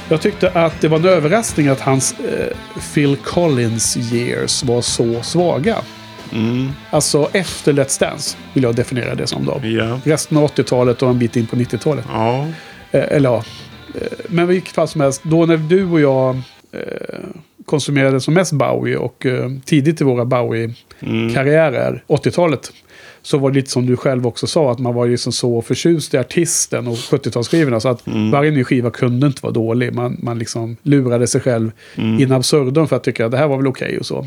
Jag 0.08 0.20
tyckte 0.20 0.50
att 0.50 0.80
det 0.80 0.88
var 0.88 0.98
en 0.98 1.04
överraskning 1.04 1.68
att 1.68 1.80
hans 1.80 2.12
eh, 2.12 2.56
Phil 2.94 3.16
Collins 3.16 4.12
years 4.12 4.64
var 4.64 4.82
så 4.82 5.22
svaga. 5.22 5.76
Mm. 6.32 6.68
Alltså 6.90 7.28
efter 7.32 7.72
Let's 7.72 8.00
Dance 8.00 8.36
vill 8.52 8.62
jag 8.62 8.74
definiera 8.74 9.14
det 9.14 9.26
som 9.26 9.44
då. 9.44 9.60
Ja. 9.62 10.00
Resten 10.04 10.36
av 10.36 10.50
80-talet 10.50 11.02
och 11.02 11.10
en 11.10 11.18
bit 11.18 11.36
in 11.36 11.46
på 11.46 11.56
90-talet. 11.56 12.04
Ja. 12.12 12.46
Eh, 12.90 13.04
eller 13.08 13.28
ja. 13.30 13.44
Eh, 13.94 14.02
men 14.28 14.44
i 14.44 14.48
vilket 14.48 14.74
fall 14.74 14.88
som 14.88 15.00
helst, 15.00 15.22
då 15.24 15.46
när 15.46 15.56
du 15.56 15.84
och 15.84 16.00
jag 16.00 16.36
eh, 16.72 16.82
konsumerade 17.64 18.20
som 18.20 18.34
mest 18.34 18.52
Bowie 18.52 18.96
och 18.96 19.26
eh, 19.26 19.50
tidigt 19.64 20.00
i 20.00 20.04
våra 20.04 20.24
Bowie-karriärer, 20.24 22.04
80-talet, 22.06 22.72
så 23.28 23.38
var 23.38 23.50
det 23.50 23.56
lite 23.56 23.70
som 23.70 23.86
du 23.86 23.96
själv 23.96 24.26
också 24.26 24.46
sa, 24.46 24.72
att 24.72 24.78
man 24.78 24.94
var 24.94 25.08
liksom 25.08 25.32
så 25.32 25.62
förtjust 25.62 26.14
i 26.14 26.18
artisten 26.18 26.86
och 26.86 26.94
70-talsskivorna. 26.94 27.80
Så 27.80 27.88
att 27.88 28.02
varje 28.32 28.50
ny 28.50 28.64
skiva 28.64 28.90
kunde 28.90 29.26
inte 29.26 29.42
vara 29.42 29.52
dålig. 29.52 29.92
Man, 29.92 30.16
man 30.22 30.38
liksom 30.38 30.76
lurade 30.82 31.26
sig 31.26 31.40
själv 31.40 31.70
in 31.96 32.32
absurdum 32.32 32.88
för 32.88 32.96
att 32.96 33.04
tycka 33.04 33.26
att 33.26 33.30
det 33.30 33.38
här 33.38 33.48
var 33.48 33.56
väl 33.56 33.66
okej 33.66 33.98
och 33.98 34.06
så. 34.06 34.26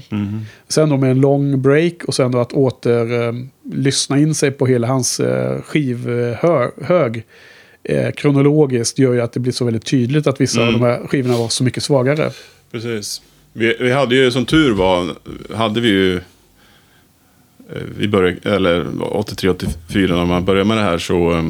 Sen 0.68 0.90
då 0.90 0.98
med 0.98 1.12
en 1.12 1.22
lång 1.22 1.62
break 1.62 2.04
och 2.08 2.14
sen 2.14 2.32
då 2.32 2.40
att 2.40 2.54
åter 2.54 3.28
eh, 3.28 3.34
lyssna 3.74 4.20
in 4.20 4.36
sig 4.36 4.52
på 4.52 4.66
hela 4.66 4.88
hans 4.88 5.20
eh, 5.20 5.62
skivhög 5.62 7.24
eh, 7.84 8.12
kronologiskt 8.12 9.00
gör 9.00 9.14
ju 9.14 9.22
att 9.22 9.34
det 9.34 9.40
blir 9.40 9.54
så 9.54 9.66
väldigt 9.66 9.86
tydligt 9.86 10.28
att 10.28 10.42
vissa 10.42 10.62
av 10.62 10.74
de 10.74 10.82
här 10.82 11.08
skivorna 11.08 11.38
var 11.38 11.50
så 11.50 11.64
mycket 11.64 11.84
svagare. 11.84 12.32
Precis. 12.72 13.22
Vi, 13.54 13.76
vi 13.80 13.92
hade 13.92 14.16
ju 14.16 14.32
som 14.32 14.46
tur 14.46 14.74
var, 14.74 15.16
hade 15.56 15.82
vi 15.82 15.90
ju... 15.90 16.20
eh, 17.76 17.82
Vi 17.98 18.08
började, 18.08 18.56
eller 18.56 18.84
83-84 18.86 20.16
när 20.16 20.26
man 20.26 20.46
började 20.46 20.68
med 20.68 20.78
det 20.78 20.84
här 20.84 20.98
så, 20.98 21.32
eh, 21.32 21.44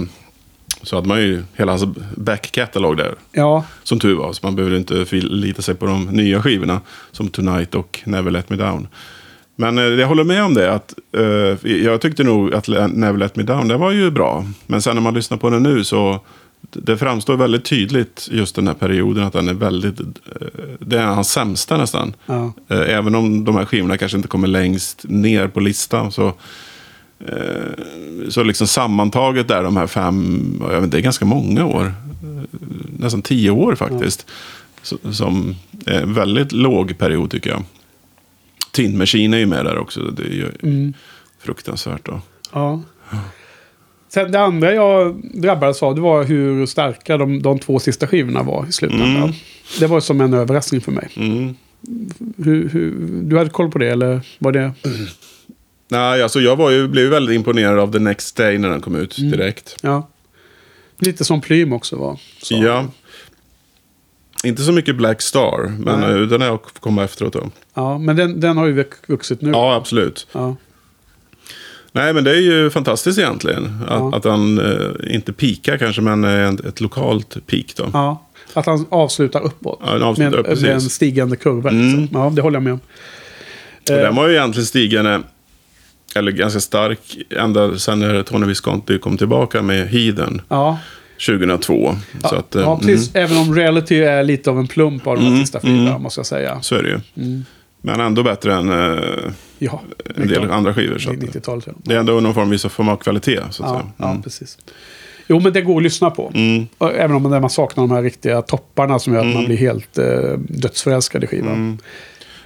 så 0.84 0.96
hade 0.96 1.08
man 1.08 1.22
ju 1.22 1.44
hela 1.56 1.72
hans 1.72 1.84
back-catalog 2.18 2.98
där. 2.98 3.16
Ja, 3.32 3.66
Som 3.84 4.00
tur 4.00 4.16
var, 4.16 4.34
så 4.34 4.40
man 4.48 4.56
behövde 4.56 4.78
inte 4.78 5.06
förlita 5.06 5.62
sig 5.62 5.76
på 5.76 5.86
de 5.86 6.06
nya 6.06 6.42
skivorna. 6.42 6.82
Som 7.12 7.28
Tonight 7.28 7.76
och 7.76 8.00
Never 8.06 8.32
Let 8.32 8.50
Me 8.50 8.56
Down. 8.58 8.88
Men 9.56 9.78
eh, 9.78 9.84
jag 9.84 10.08
håller 10.08 10.24
med 10.24 10.44
om 10.44 10.54
det. 10.54 10.74
att 10.74 10.94
eh, 11.18 11.72
Jag 11.72 12.02
tyckte 12.02 12.24
nog 12.24 12.54
att 12.54 12.68
Never 12.94 13.18
Let 13.18 13.36
Me 13.36 13.44
Down, 13.44 13.68
det 13.68 13.78
var 13.78 13.92
ju 13.92 14.12
bra. 14.12 14.46
Men 14.68 14.82
sen 14.82 14.96
när 14.96 15.02
man 15.02 15.14
lyssnar 15.14 15.38
på 15.38 15.50
den 15.50 15.64
nu 15.64 15.84
så 15.84 16.20
det 16.62 16.98
framstår 16.98 17.38
väldigt 17.38 17.66
tydligt 17.66 18.28
just 18.32 18.56
den 18.56 18.68
här 18.68 18.74
perioden 18.74 19.24
att 19.24 19.34
den 19.34 19.50
är 19.50 19.54
väldigt... 19.54 20.00
eh, 20.00 20.08
Det 20.80 21.00
är 21.00 21.06
hans 21.06 21.32
sämsta 21.32 21.78
nästan. 21.78 22.14
Ja. 22.26 22.54
Eh, 22.68 22.80
Även 22.98 23.16
om 23.16 23.46
de 23.46 23.56
här 23.56 23.66
skivorna 23.66 23.98
kanske 23.98 24.16
inte 24.18 24.28
kommer 24.28 24.48
längst 24.48 25.06
ner 25.08 25.48
på 25.48 25.60
listan 25.60 26.12
så... 26.12 26.28
eh, 27.20 28.30
Så 28.30 28.44
liksom 28.44 28.68
sammantaget 28.68 29.48
där 29.48 29.64
de 29.64 29.78
här 29.78 29.88
fem, 29.88 30.56
jag 30.62 30.70
vet 30.76 30.84
inte, 30.84 30.98
det 30.98 31.02
är 31.02 31.04
ganska 31.04 31.26
många 31.26 31.66
år. 31.66 31.94
Nästan 32.98 33.22
tio 33.22 33.50
år 33.52 33.76
faktiskt. 33.76 34.26
Så- 34.82 35.14
Som 35.14 35.56
är 35.86 36.02
en 36.02 36.14
väldigt 36.14 36.52
låg 36.52 36.98
period 36.98 37.32
tycker 37.32 37.50
jag. 37.50 37.64
Tin 38.72 38.98
Machine 38.98 39.34
är 39.34 39.38
ju 39.38 39.46
med 39.46 39.66
där 39.66 39.78
också. 39.78 40.00
Det 40.02 40.24
är 40.24 40.28
ju 40.34 40.52
Mm. 40.64 40.94
fruktansvärt 41.40 42.06
då. 42.06 42.22
ja. 42.54 42.82
Sen 44.14 44.32
det 44.32 44.40
andra 44.40 44.74
jag 44.74 45.22
drabbades 45.34 45.84
av 45.84 45.96
det 45.96 46.02
var 46.02 46.24
hur 46.24 46.66
starka 46.66 47.18
de, 47.18 47.42
de 47.42 47.60
två 47.60 47.80
sista 47.80 48.08
skivorna 48.08 48.44
var 48.44 48.66
i 48.70 48.72
slutändan. 48.72 49.16
Mm. 49.16 49.32
Det 49.80 49.88
var 49.88 50.00
som 50.00 50.22
en 50.22 50.34
överraskning 50.34 50.82
för 50.82 50.92
mig. 50.92 51.10
Mm. 51.16 51.56
Hur, 52.38 52.70
hur, 52.70 52.96
du 53.24 53.38
hade 53.38 53.50
koll 53.50 53.72
på 53.72 53.78
det 53.80 53.88
eller 53.90 54.22
var 54.40 54.52
det? 54.52 54.72
Nej, 55.88 56.24
alltså 56.24 56.40
jag 56.40 56.56
var 56.56 56.72
ju, 56.72 56.88
blev 56.88 57.10
väldigt 57.10 57.36
imponerad 57.36 57.80
av 57.80 57.92
The 57.92 58.00
Next 58.00 58.38
Day 58.38 58.58
när 58.58 58.70
den 58.70 58.82
kom 58.82 58.96
ut 58.96 59.18
Mm. 59.18 59.32
direkt. 59.32 59.76
Ja. 59.82 60.08
Lite 61.00 61.26
som 61.26 61.42
Plym 61.42 61.74
också 61.74 61.96
var. 61.96 62.20
Så. 62.42 62.54
Ja. 62.56 62.86
Inte 64.44 64.62
så 64.64 64.72
mycket 64.72 64.96
Black 64.96 65.22
Star, 65.22 65.72
men 65.80 66.00
Nej. 66.00 66.10
eh, 66.22 66.28
den 66.28 66.42
har 66.42 66.48
jag 66.48 66.62
kommit 66.64 67.04
efteråt 67.06 67.34
då. 67.34 67.50
ja 67.74 67.98
men 67.98 68.16
den, 68.16 68.40
den 68.40 68.58
har 68.58 68.66
ju 68.68 68.74
vux- 68.84 69.08
vuxit 69.08 69.42
nu. 69.42 69.52
Ja, 69.52 69.76
absolut. 69.76 70.28
Ja. 70.32 70.56
Nej, 71.94 72.14
men 72.14 72.24
det 72.24 72.32
är 72.32 72.42
ju 72.42 72.70
fantastiskt 72.70 73.20
egentligen. 73.20 73.66
Att, 73.88 73.90
Ja. 74.00 74.16
att 74.16 74.24
han 74.26 74.58
eh, 74.60 75.16
inte 75.16 75.34
pikar 75.34 75.78
kanske, 75.78 76.02
men 76.02 76.24
eh, 76.24 76.50
ett, 76.50 76.60
ett 76.66 76.82
lokalt 76.82 77.38
peak 77.48 77.66
då. 77.76 77.90
Ja, 77.94 78.28
att 78.54 78.66
han 78.66 78.86
avslutar 78.90 79.42
uppåt. 79.42 79.80
Ja, 79.84 79.92
han 79.92 80.04
avslutar 80.04 80.32
med, 80.44 80.52
upp, 80.52 80.62
med 80.62 80.72
en 80.72 80.82
stigande 80.82 81.36
kurva. 81.36 81.70
Mm. 81.70 82.00
Liksom. 82.00 82.20
Ja, 82.22 82.30
det 82.36 82.42
håller 82.42 82.56
jag 82.56 82.64
med 82.64 82.74
om. 82.74 82.80
Och 83.90 83.96
den 83.98 84.16
var 84.16 84.28
ju 84.28 84.34
egentligen 84.36 84.66
stigande, 84.66 85.22
eller 86.16 86.32
ganska 86.32 86.60
stark, 86.60 87.00
ända 87.30 87.78
sen 87.78 88.00
när 88.00 88.24
Tony 88.24 88.46
Visconti 88.48 89.00
kom 89.00 89.18
tillbaka 89.18 89.62
med 89.62 89.88
Heathen 89.88 90.42
Ja, 90.50 90.80
2002. 91.28 91.96
Så, 92.30 92.36
att, 92.36 92.56
eh, 92.56 92.62
ja 92.62 92.78
precis. 92.80 93.16
Även 93.16 93.38
om 93.38 93.56
reality 93.56 93.96
är 94.00 94.24
lite 94.24 94.50
av 94.50 94.60
en 94.60 94.68
plump 94.68 95.08
av 95.08 95.16
de 95.16 95.22
här 95.22 95.28
Mm, 95.30 95.42
sista 95.42 95.60
fyra, 95.60 95.72
mm. 95.90 96.02
måste 96.02 96.20
jag 96.20 96.26
säga. 96.26 96.50
mm, 96.52 96.64
så 96.64 96.76
är 96.76 96.84
det 96.84 96.90
ju. 96.90 97.00
Mm. 97.26 97.46
Men 97.82 98.00
ändå 98.00 98.24
bättre 98.24 98.54
än 98.56 98.70
eh, 98.70 99.00
Ja, 99.64 99.82
en 100.16 100.28
del 100.28 100.52
andra 100.52 100.74
skivor. 100.74 100.98
Så 100.98 101.10
att, 101.10 101.16
90-talet. 101.18 101.64
Ja. 101.68 101.74
det 101.84 101.94
är 101.96 102.00
ändå 102.00 102.20
någon 102.20 102.34
form, 102.70 102.90
av 102.90 102.98
kvalitet. 102.98 103.40
Så 103.52 103.64
att 103.64 103.70
Ja, 103.70 103.76
säga. 103.80 103.92
ja, 103.98 104.10
Mm. 104.10 104.22
precis. 104.24 104.58
Jo, 105.28 105.40
men 105.40 105.54
det 105.54 105.62
går 105.62 105.78
att 105.78 105.84
lyssna 105.84 106.10
på. 106.10 106.32
Mm. 106.36 106.68
Även 106.80 107.16
om 107.16 107.24
man 107.24 107.50
saknar 107.50 107.84
de 107.88 107.92
här 107.92 108.02
riktiga 108.04 108.42
topparna 108.42 109.00
som 109.00 109.14
gör 109.14 109.20
att 109.28 109.34
man 109.36 109.46
blir 109.46 109.58
helt 109.58 109.98
eh, 109.98 110.06
dödsförälskad 110.50 111.24
i 111.24 111.28
skivan. 111.28 111.54
Mm. 111.54 111.78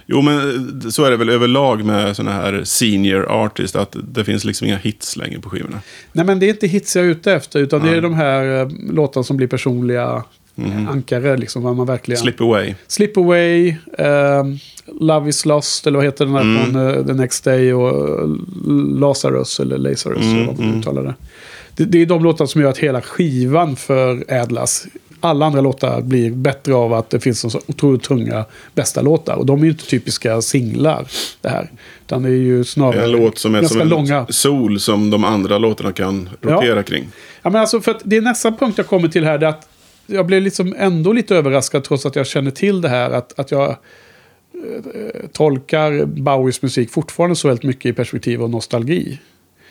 Jo, 0.06 0.22
men 0.22 0.36
eh, 0.84 0.88
så 0.88 1.04
är 1.04 1.10
det 1.10 1.16
väl 1.16 1.28
överlag 1.28 1.84
med 1.84 2.16
sådana 2.16 2.32
här 2.36 2.64
senior 2.64 3.26
artists. 3.30 3.76
Att 3.76 3.96
det 4.08 4.24
finns 4.24 4.44
liksom 4.44 4.66
inga 4.66 4.76
hits 4.76 5.16
längre 5.16 5.40
på 5.40 5.50
skivorna. 5.50 5.80
Nej, 6.12 6.24
men 6.26 6.38
det 6.38 6.46
är 6.46 6.50
inte 6.50 6.66
hits 6.66 6.96
jag 6.96 7.04
är 7.04 7.08
ute 7.08 7.32
efter, 7.32 7.60
utan 7.60 7.82
det 7.82 7.96
är 7.96 8.00
de 8.00 8.14
här 8.14 8.60
eh, 8.60 8.68
låtarna 8.90 9.24
som 9.24 9.36
blir 9.36 9.46
personliga 9.46 10.24
Mhm. 10.58 10.88
ankare. 10.88 11.36
Liksom, 11.36 11.62
vad 11.62 11.76
man 11.76 11.86
verkligen... 11.86 12.20
Slip 12.20 12.40
away. 12.40 12.74
Slip 12.86 13.16
Away, 13.16 13.76
ehm, 13.98 14.58
Love 15.00 15.28
is 15.28 15.44
Lost, 15.46 15.86
eller 15.86 15.98
vad 15.98 16.04
heter 16.06 16.24
den 16.26 16.34
här 16.34 16.42
Mm. 16.42 16.72
från 16.72 16.88
eh, 16.88 17.06
The 17.06 17.12
Next 17.12 17.44
Day 17.44 17.72
och 17.72 18.20
eh, 18.20 18.28
Lazarus, 19.00 19.60
eller 19.60 19.78
Lazarus, 19.78 20.22
Mm, 20.22 20.36
eller 20.36 20.46
vad 20.46 20.58
man 20.58 20.66
mm. 20.68 20.80
uttalar 20.80 21.02
det. 21.02 21.14
det. 21.76 21.84
Det 21.84 22.02
är 22.02 22.06
de 22.06 22.22
låtar 22.24 22.46
som 22.46 22.60
gör 22.60 22.70
att 22.70 22.78
hela 22.78 23.00
skivan 23.00 23.76
förädlas. 23.76 24.86
Alla 25.20 25.46
andra 25.46 25.60
låtar 25.60 26.00
blir 26.00 26.30
bättre 26.30 26.74
av 26.74 26.92
att 26.92 27.10
det 27.10 27.20
finns 27.20 27.40
så 27.52 27.60
otroligt 27.66 28.02
tunga 28.02 28.44
bästa 28.74 29.02
låtar. 29.02 29.34
Och 29.36 29.46
de 29.46 29.60
är 29.60 29.64
ju 29.64 29.70
inte 29.70 29.86
typiska 29.86 30.42
singlar, 30.42 31.06
det 31.40 31.48
här. 31.48 31.70
Utan 32.06 32.22
det 32.22 32.28
är 32.28 32.32
ju 32.32 32.64
snarare 32.64 33.04
en 33.04 33.10
låt 33.10 33.38
som 33.38 33.54
är 33.54 33.62
som 33.62 33.80
en 33.80 33.88
långa. 33.88 34.26
sol 34.28 34.80
som 34.80 35.10
de 35.10 35.24
andra 35.24 35.58
låtarna 35.58 35.92
kan 35.92 36.28
rotera 36.40 36.82
kring. 36.82 37.04
Ja, 37.42 37.50
men 37.50 37.60
alltså, 37.60 37.80
för 37.80 37.90
att 37.90 38.00
det 38.04 38.16
är 38.16 38.20
nästa 38.20 38.52
punkt 38.52 38.74
jag 38.78 38.86
kommer 38.86 39.08
till 39.08 39.24
här. 39.24 39.38
Det 39.38 39.46
är 39.46 39.50
att 39.50 39.68
jag 40.06 40.26
blev 40.26 40.42
liksom 40.42 40.74
ändå 40.78 41.12
lite 41.12 41.36
överraskad 41.36 41.84
trots 41.84 42.06
att 42.06 42.16
jag 42.16 42.26
känner 42.26 42.50
till 42.50 42.80
det 42.80 42.88
här. 42.88 43.10
Att, 43.10 43.38
att 43.38 43.50
jag 43.50 43.70
eh, 43.70 43.76
tolkar 45.32 46.04
Bowies 46.04 46.62
musik 46.62 46.90
fortfarande 46.90 47.36
så 47.36 47.48
väldigt 47.48 47.64
mycket 47.64 47.86
i 47.86 47.92
perspektiv 47.92 48.42
av 48.42 48.50
nostalgi. 48.50 49.18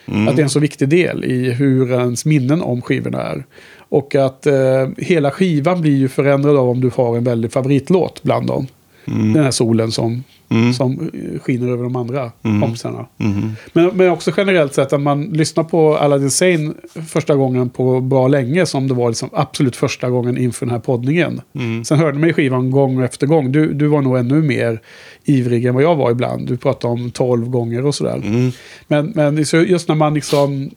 Mm. 0.06 0.28
Att 0.28 0.36
det 0.36 0.42
är 0.42 0.44
en 0.44 0.50
så 0.50 0.60
viktig 0.60 0.88
del 0.88 1.24
i 1.24 1.50
hur 1.50 1.92
ens 1.92 2.24
minnen 2.24 2.62
om 2.62 2.82
skivorna 2.82 3.22
är. 3.22 3.44
Och 3.88 4.14
att 4.14 4.46
eh, 4.46 4.88
hela 4.98 5.30
skivan 5.30 5.80
blir 5.80 5.96
ju 5.96 6.08
förändrad 6.08 6.56
av 6.56 6.68
om 6.68 6.80
du 6.80 6.90
har 6.94 7.16
en 7.16 7.24
väldigt 7.24 7.52
favoritlåt 7.52 8.22
bland 8.22 8.46
dem. 8.46 8.66
Den 9.06 9.44
här 9.44 9.50
solen 9.50 9.92
som, 9.92 10.24
Mm. 10.48 10.72
som 10.72 10.92
eh, 11.14 11.40
skiner 11.40 11.68
över 11.68 11.82
de 11.84 11.96
andra 11.96 12.32
kompisarna. 12.42 13.06
Mhm. 13.16 13.52
Men, 13.72 13.90
men 13.94 14.10
också 14.10 14.30
generellt 14.36 14.74
sett 14.74 14.92
att 14.92 15.00
man 15.00 15.24
lyssnar 15.24 15.64
på 15.64 15.96
Aladdin 15.96 16.30
Sane 16.30 16.72
första 17.08 17.34
gången 17.34 17.68
på 17.70 18.00
bra 18.00 18.28
länge 18.28 18.66
som 18.66 18.88
det 18.88 18.94
var 18.94 19.08
liksom 19.08 19.28
absolut 19.32 19.76
första 19.76 20.10
gången 20.10 20.38
inför 20.38 20.66
den 20.66 20.72
här 20.72 20.80
poddningen. 20.80 21.40
Mm. 21.54 21.84
Sen 21.84 21.98
hörde 21.98 22.18
man 22.18 22.28
ju 22.28 22.32
skivan 22.34 22.70
gång 22.70 23.02
efter 23.02 23.26
gång. 23.26 23.52
Du, 23.52 23.72
du 23.72 23.86
var 23.86 24.02
nog 24.02 24.18
ännu 24.18 24.42
mer 24.42 24.80
ivrig 25.24 25.64
än 25.64 25.74
vad 25.74 25.82
jag 25.82 25.96
var 25.96 26.10
ibland. 26.10 26.48
Du 26.48 26.56
pratade 26.56 26.92
om 26.94 27.10
tolv 27.10 27.48
gånger 27.48 27.86
och 27.86 27.94
sådär. 27.94 28.16
Mm. 28.24 28.50
Men, 28.88 29.12
men 29.14 29.44
just 29.52 29.88
när 29.88 29.94
man 29.94 30.14
liksom 30.14 30.70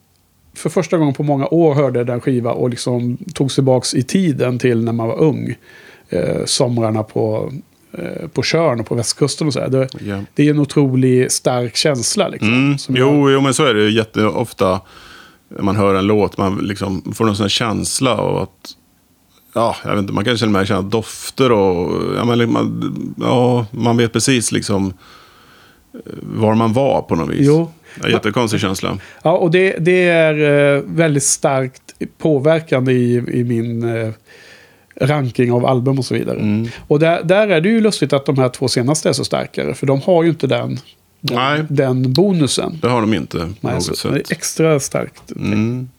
för 0.55 0.69
första 0.69 0.97
gången 0.97 1.13
på 1.13 1.23
många 1.23 1.47
år 1.47 1.73
hörde 1.73 2.03
den 2.03 2.21
skiva 2.21 2.51
och 2.51 2.69
liksom 2.69 3.17
tog 3.33 3.51
sig 3.51 3.55
tillbaka 3.55 3.97
i 3.97 4.03
tiden 4.03 4.59
till 4.59 4.83
när 4.83 4.93
man 4.93 5.07
var 5.07 5.19
ung. 5.19 5.55
Eh, 6.09 6.45
somrarna 6.45 7.03
på, 7.03 7.51
på 8.33 8.43
Tjörn 8.43 8.79
och 8.79 8.85
på 8.87 8.95
västkusten 8.95 9.47
och 9.47 9.53
så. 9.53 9.59
här. 9.59 9.69
Det, 9.69 9.87
Ja. 9.99 10.19
det 10.35 10.47
är 10.47 10.49
en 10.49 10.59
otroligt 10.59 11.31
stark 11.31 11.75
känsla. 11.75 12.27
Liksom, 12.27 12.53
Mm. 12.53 12.75
Jo, 12.87 13.29
jo, 13.31 13.41
men 13.41 13.53
så 13.53 13.65
är 13.65 13.73
det 13.73 13.89
jätteofta. 13.89 14.81
Man 15.59 15.75
hör 15.75 15.95
en 15.95 16.07
låt, 16.07 16.37
man 16.37 16.57
liksom 16.57 17.13
får 17.13 17.25
någon 17.25 17.35
sån 17.35 17.49
känsla 17.49 18.17
av 18.17 18.37
att... 18.37 18.75
Ja, 19.53 19.75
jag 19.83 19.89
vet 19.91 19.99
inte, 19.99 20.13
man 20.13 20.25
kan 20.25 20.37
känna 20.37 20.51
med 20.51 20.67
känna 20.67 20.81
dofter 20.81 21.51
och... 21.51 22.01
Ja, 22.17 22.25
men, 22.25 22.51
man, 22.51 23.15
ja, 23.19 23.65
man 23.71 23.97
vet 23.97 24.13
precis 24.13 24.51
liksom 24.51 24.93
eh, 25.93 25.99
var 26.21 26.55
man 26.55 26.73
var 26.73 27.01
på 27.01 27.15
något 27.15 27.29
vis. 27.29 27.47
Jo. 27.47 27.71
Ja, 28.03 28.09
jättekonstig 28.09 28.59
känsla. 28.59 28.97
Ja, 29.23 29.31
och 29.37 29.51
det, 29.51 29.75
det 29.79 30.07
är 30.09 30.73
eh, 30.77 30.83
väldigt 30.85 31.23
starkt 31.23 31.81
påverkande 32.17 32.91
i, 32.91 33.13
i 33.33 33.43
min 33.43 33.83
eh, 33.83 34.09
ranking 34.99 35.51
av 35.51 35.65
album 35.65 35.99
och 35.99 36.05
så 36.05 36.13
vidare. 36.13 36.39
Mm. 36.39 36.67
Och 36.87 36.99
där, 36.99 37.23
där 37.23 37.47
är 37.47 37.61
det 37.61 37.69
ju 37.69 37.81
lustigt 37.81 38.13
att 38.13 38.25
de 38.25 38.37
här 38.37 38.49
två 38.49 38.67
senaste 38.67 39.09
är 39.09 39.13
så 39.13 39.25
starkare. 39.25 39.73
För 39.73 39.87
de 39.87 40.01
har 40.01 40.23
ju 40.23 40.29
inte 40.29 40.47
den, 40.47 40.79
Nej. 41.21 41.63
den, 41.69 42.13
bonusen. 42.13 42.79
Det 42.81 42.89
har 42.89 43.01
de 43.01 43.13
inte 43.13 43.37
på 43.37 43.45
Nej, 43.61 43.73
något 43.73 43.97
så, 43.97 44.07
det 44.07 44.15
är 44.15 44.17
sätt. 44.17 44.31
extra 44.31 44.79
starkt. 44.79 45.31
Mm. 45.31 45.89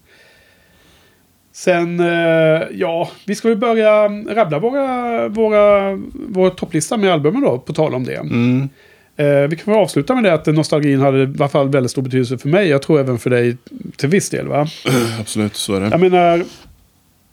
Sen, 1.53 2.01
eh, 2.01 2.63
ja, 2.73 3.11
vi 3.27 3.35
ska 3.35 3.49
väl 3.49 3.59
börja 3.59 4.09
rabbla 4.09 4.59
våra, 4.59 5.29
våra, 5.29 5.99
vår 6.13 6.51
topplista 6.51 6.97
med 6.97 7.13
albumen 7.13 7.43
då, 7.43 7.59
på 7.59 7.73
tal 7.73 7.95
om 7.95 8.05
det. 8.05 8.17
Mm. 8.17 8.69
Eh, 9.17 9.49
vi 9.49 9.57
kan 9.57 9.75
väl 9.75 9.83
avsluta 9.83 10.15
med 10.15 10.25
det 10.25 10.33
att 10.35 10.47
nostalgin 10.47 11.01
hade 11.01 11.23
i 11.23 11.35
alla 11.39 11.49
fall 11.49 11.69
väldigt 11.69 11.91
stor 11.91 12.03
betydelse 12.03 12.39
för 12.39 12.49
mig. 12.49 12.69
Jag 12.69 12.83
tror 12.83 13.01
även 13.01 13.19
för 13.19 13.31
dig 13.31 13.57
till 13.97 14.09
viss 14.09 14.31
del 14.31 14.49
va? 14.49 14.67
Absolut, 15.21 15.57
så 15.57 15.75
är 15.75 15.81
det. 15.81 15.89
Jag 15.89 16.01
menar, 16.01 16.45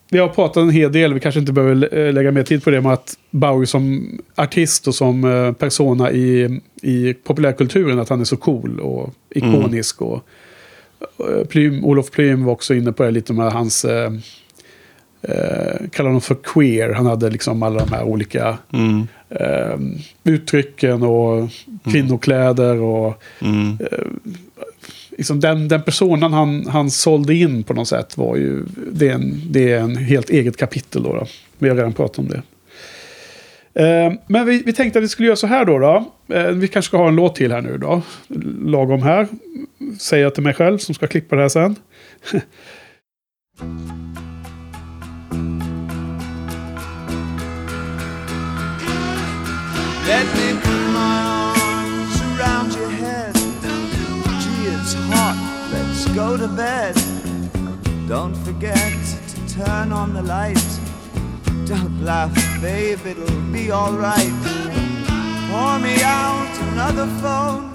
vi 0.10 0.18
har 0.20 0.28
pratat 0.28 0.62
en 0.62 0.70
hel 0.70 0.92
del, 0.92 1.14
vi 1.14 1.20
kanske 1.20 1.40
inte 1.40 1.54
behöver 1.54 1.98
eh, 1.98 2.14
lägga 2.14 2.32
mer 2.32 2.44
tid 2.44 2.64
på 2.64 2.70
det, 2.70 2.82
med 2.82 2.94
att 2.94 3.18
Bowie 3.32 3.68
som 3.68 4.12
artist 4.36 4.88
och 4.88 4.96
som 4.96 5.24
eh, 5.24 5.52
persona 5.54 6.12
i, 6.12 6.60
i 6.82 7.14
populärkulturen, 7.14 8.00
att 8.00 8.10
han 8.10 8.20
är 8.22 8.26
så 8.26 8.38
cool 8.38 8.80
och 8.80 9.14
ikonisk. 9.30 10.02
Och, 10.02 10.24
eh, 11.20 11.46
Plym, 11.48 11.86
Olof 11.86 12.12
Plym 12.12 12.44
var 12.46 12.54
också 12.54 12.74
inne 12.76 12.92
på 12.92 13.04
det 13.04 13.12
lite 13.12 13.34
med 13.34 13.52
hans, 13.52 13.86
eh, 13.86 14.12
eh, 15.22 15.88
kallar 15.92 16.10
honom 16.10 16.22
för 16.22 16.36
queer, 16.44 16.94
han 16.94 17.06
hade 17.06 17.30
liksom 17.30 17.64
alla 17.64 17.86
de 17.86 17.92
här 17.94 18.04
olika 18.04 18.58
Mm. 18.74 19.08
eh, 19.30 19.78
uttrycken 20.24 21.04
och 21.04 21.50
kvinnokläder 21.92 22.82
och 22.82 23.24
Mm 23.42 23.78
liksom 25.18 25.40
den, 25.40 25.68
den 25.68 25.84
personen 25.84 26.34
han, 26.34 26.68
han 26.68 26.92
sålde 26.92 27.36
in 27.36 27.64
på 27.64 27.74
något 27.74 27.88
sätt 27.88 28.18
var 28.18 28.36
ju... 28.36 28.66
Det 28.92 29.10
är 29.10 29.14
en, 29.14 29.42
det 29.50 29.72
är 29.72 29.80
en 29.80 29.96
helt 29.96 30.30
eget 30.30 30.58
kapitel 30.58 31.04
då. 31.04 31.14
då. 31.14 31.26
Vi 31.58 31.70
har 31.70 31.76
redan 31.76 31.94
pratat 31.94 32.20
om 32.20 32.28
det. 32.28 32.42
Eh, 33.84 34.14
men 34.28 34.46
vi, 34.46 34.64
vi 34.66 34.74
tänkte 34.74 35.00
att 35.00 35.04
vi 35.04 35.10
skulle 35.10 35.26
göra 35.26 35.36
så 35.36 35.48
här 35.48 35.66
då. 35.66 35.80
då. 35.80 36.06
Eh, 36.36 36.48
vi 36.48 36.68
kanske 36.68 36.90
ska 36.90 36.98
ha 36.98 37.08
en 37.08 37.16
låt 37.16 37.36
till 37.36 37.52
här 37.52 37.62
nu 37.62 37.78
då. 37.78 38.02
Lagom 38.66 39.02
här. 39.02 39.28
Säger 40.00 40.24
jag 40.24 40.34
till 40.34 40.44
mig 40.44 40.54
själv 40.54 40.78
som 40.78 40.96
ska 40.96 41.08
klippa 41.08 41.36
det 41.36 41.42
här 41.42 41.50
sen. 41.50 41.76
go 56.18 56.36
to 56.36 56.48
bed. 56.48 56.96
Don't 58.08 58.36
forget 58.38 58.98
to 59.30 59.38
turn 59.48 59.92
on 59.92 60.16
the 60.16 60.24
light. 60.24 60.68
Don't 61.68 62.04
laugh, 62.04 62.34
babe, 62.60 63.06
it'll 63.06 63.42
be 63.52 63.72
alright. 63.72 64.34
Pour 65.48 65.78
me 65.78 65.96
out 66.02 66.54
another 66.72 67.06
phone. 67.22 67.72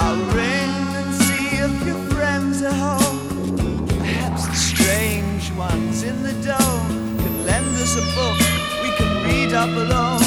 I'll 0.00 0.24
ring 0.34 0.72
and 0.98 1.14
see 1.22 1.46
if 1.66 1.86
your 1.86 2.02
friends 2.14 2.64
are 2.64 2.78
home. 2.88 3.86
Perhaps 3.86 4.48
the 4.48 4.56
strange 4.56 5.52
ones 5.52 6.02
in 6.02 6.20
the 6.24 6.34
dome 6.50 7.16
could 7.20 7.38
lend 7.46 7.72
us 7.84 7.94
a 7.94 8.06
book 8.18 8.38
we 8.82 8.90
can 8.98 9.12
read 9.24 9.52
up 9.52 9.70
alone 9.70 10.22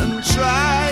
and 0.00 0.24
try 0.24 0.85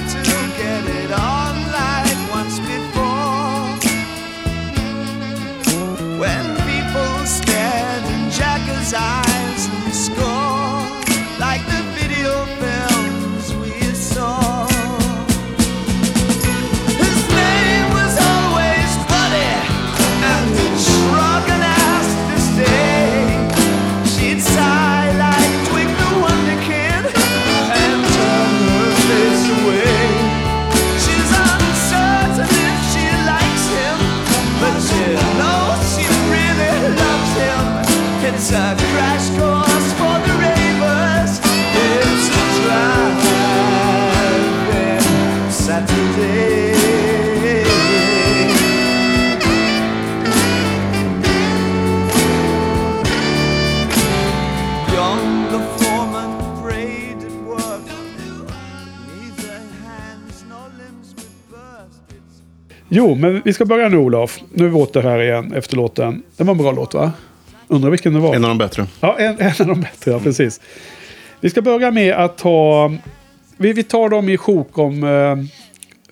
Jo, 62.97 63.14
men 63.14 63.42
vi 63.45 63.53
ska 63.53 63.64
börja 63.64 63.88
nu 63.88 63.97
Olof. 63.97 64.40
Nu 64.53 64.64
är 64.64 64.68
vi 64.68 64.74
åter 64.74 65.03
här 65.03 65.22
igen 65.22 65.53
efter 65.53 65.76
låten. 65.76 66.22
Det 66.36 66.45
var 66.45 66.53
en 66.53 66.59
bra 66.59 66.72
låt 66.72 66.95
va? 66.95 67.12
Undrar 67.68 67.90
vilken 67.90 68.14
det 68.14 68.20
var. 68.20 68.34
En 68.34 68.45
av 68.45 68.49
de 68.49 68.59
bättre. 68.59 68.86
Ja, 69.01 69.16
en, 69.18 69.36
en 69.38 69.53
av 69.61 69.66
de 69.66 69.80
bättre, 69.80 70.11
ja 70.11 70.20
precis. 70.20 70.61
Vi 71.40 71.51
ska 71.51 71.62
börja 71.62 71.90
med 71.90 72.14
att 72.14 72.38
ta... 72.38 72.92
Vi, 73.57 73.72
vi 73.72 73.82
tar 73.82 74.09
dem 74.09 74.28
i 74.28 74.36
sjok 74.36 74.78
om 74.78 75.05
eh, 75.05 75.36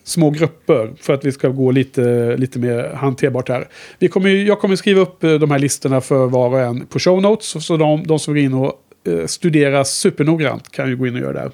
små 0.04 0.30
grupper 0.30 0.92
för 1.00 1.12
att 1.14 1.24
vi 1.24 1.32
ska 1.32 1.48
gå 1.48 1.70
lite, 1.70 2.36
lite 2.36 2.58
mer 2.58 2.92
hanterbart 2.94 3.48
här. 3.48 3.68
Vi 3.98 4.08
kommer, 4.08 4.30
jag 4.30 4.60
kommer 4.60 4.76
skriva 4.76 5.00
upp 5.00 5.24
eh, 5.24 5.34
de 5.34 5.50
här 5.50 5.58
listorna 5.58 6.00
för 6.00 6.26
var 6.26 6.48
och 6.48 6.60
en 6.60 6.86
på 6.86 6.98
show 6.98 7.22
notes. 7.22 7.66
Så 7.66 7.76
de, 7.76 8.06
de 8.06 8.18
som 8.18 8.34
går 8.34 8.42
in 8.42 8.54
och 8.54 8.72
eh, 9.06 9.26
studerar 9.26 9.84
supernoggrant 9.84 10.72
kan 10.72 10.88
ju 10.88 10.96
gå 10.96 11.06
in 11.06 11.14
och 11.14 11.20
göra 11.20 11.32
det. 11.32 11.50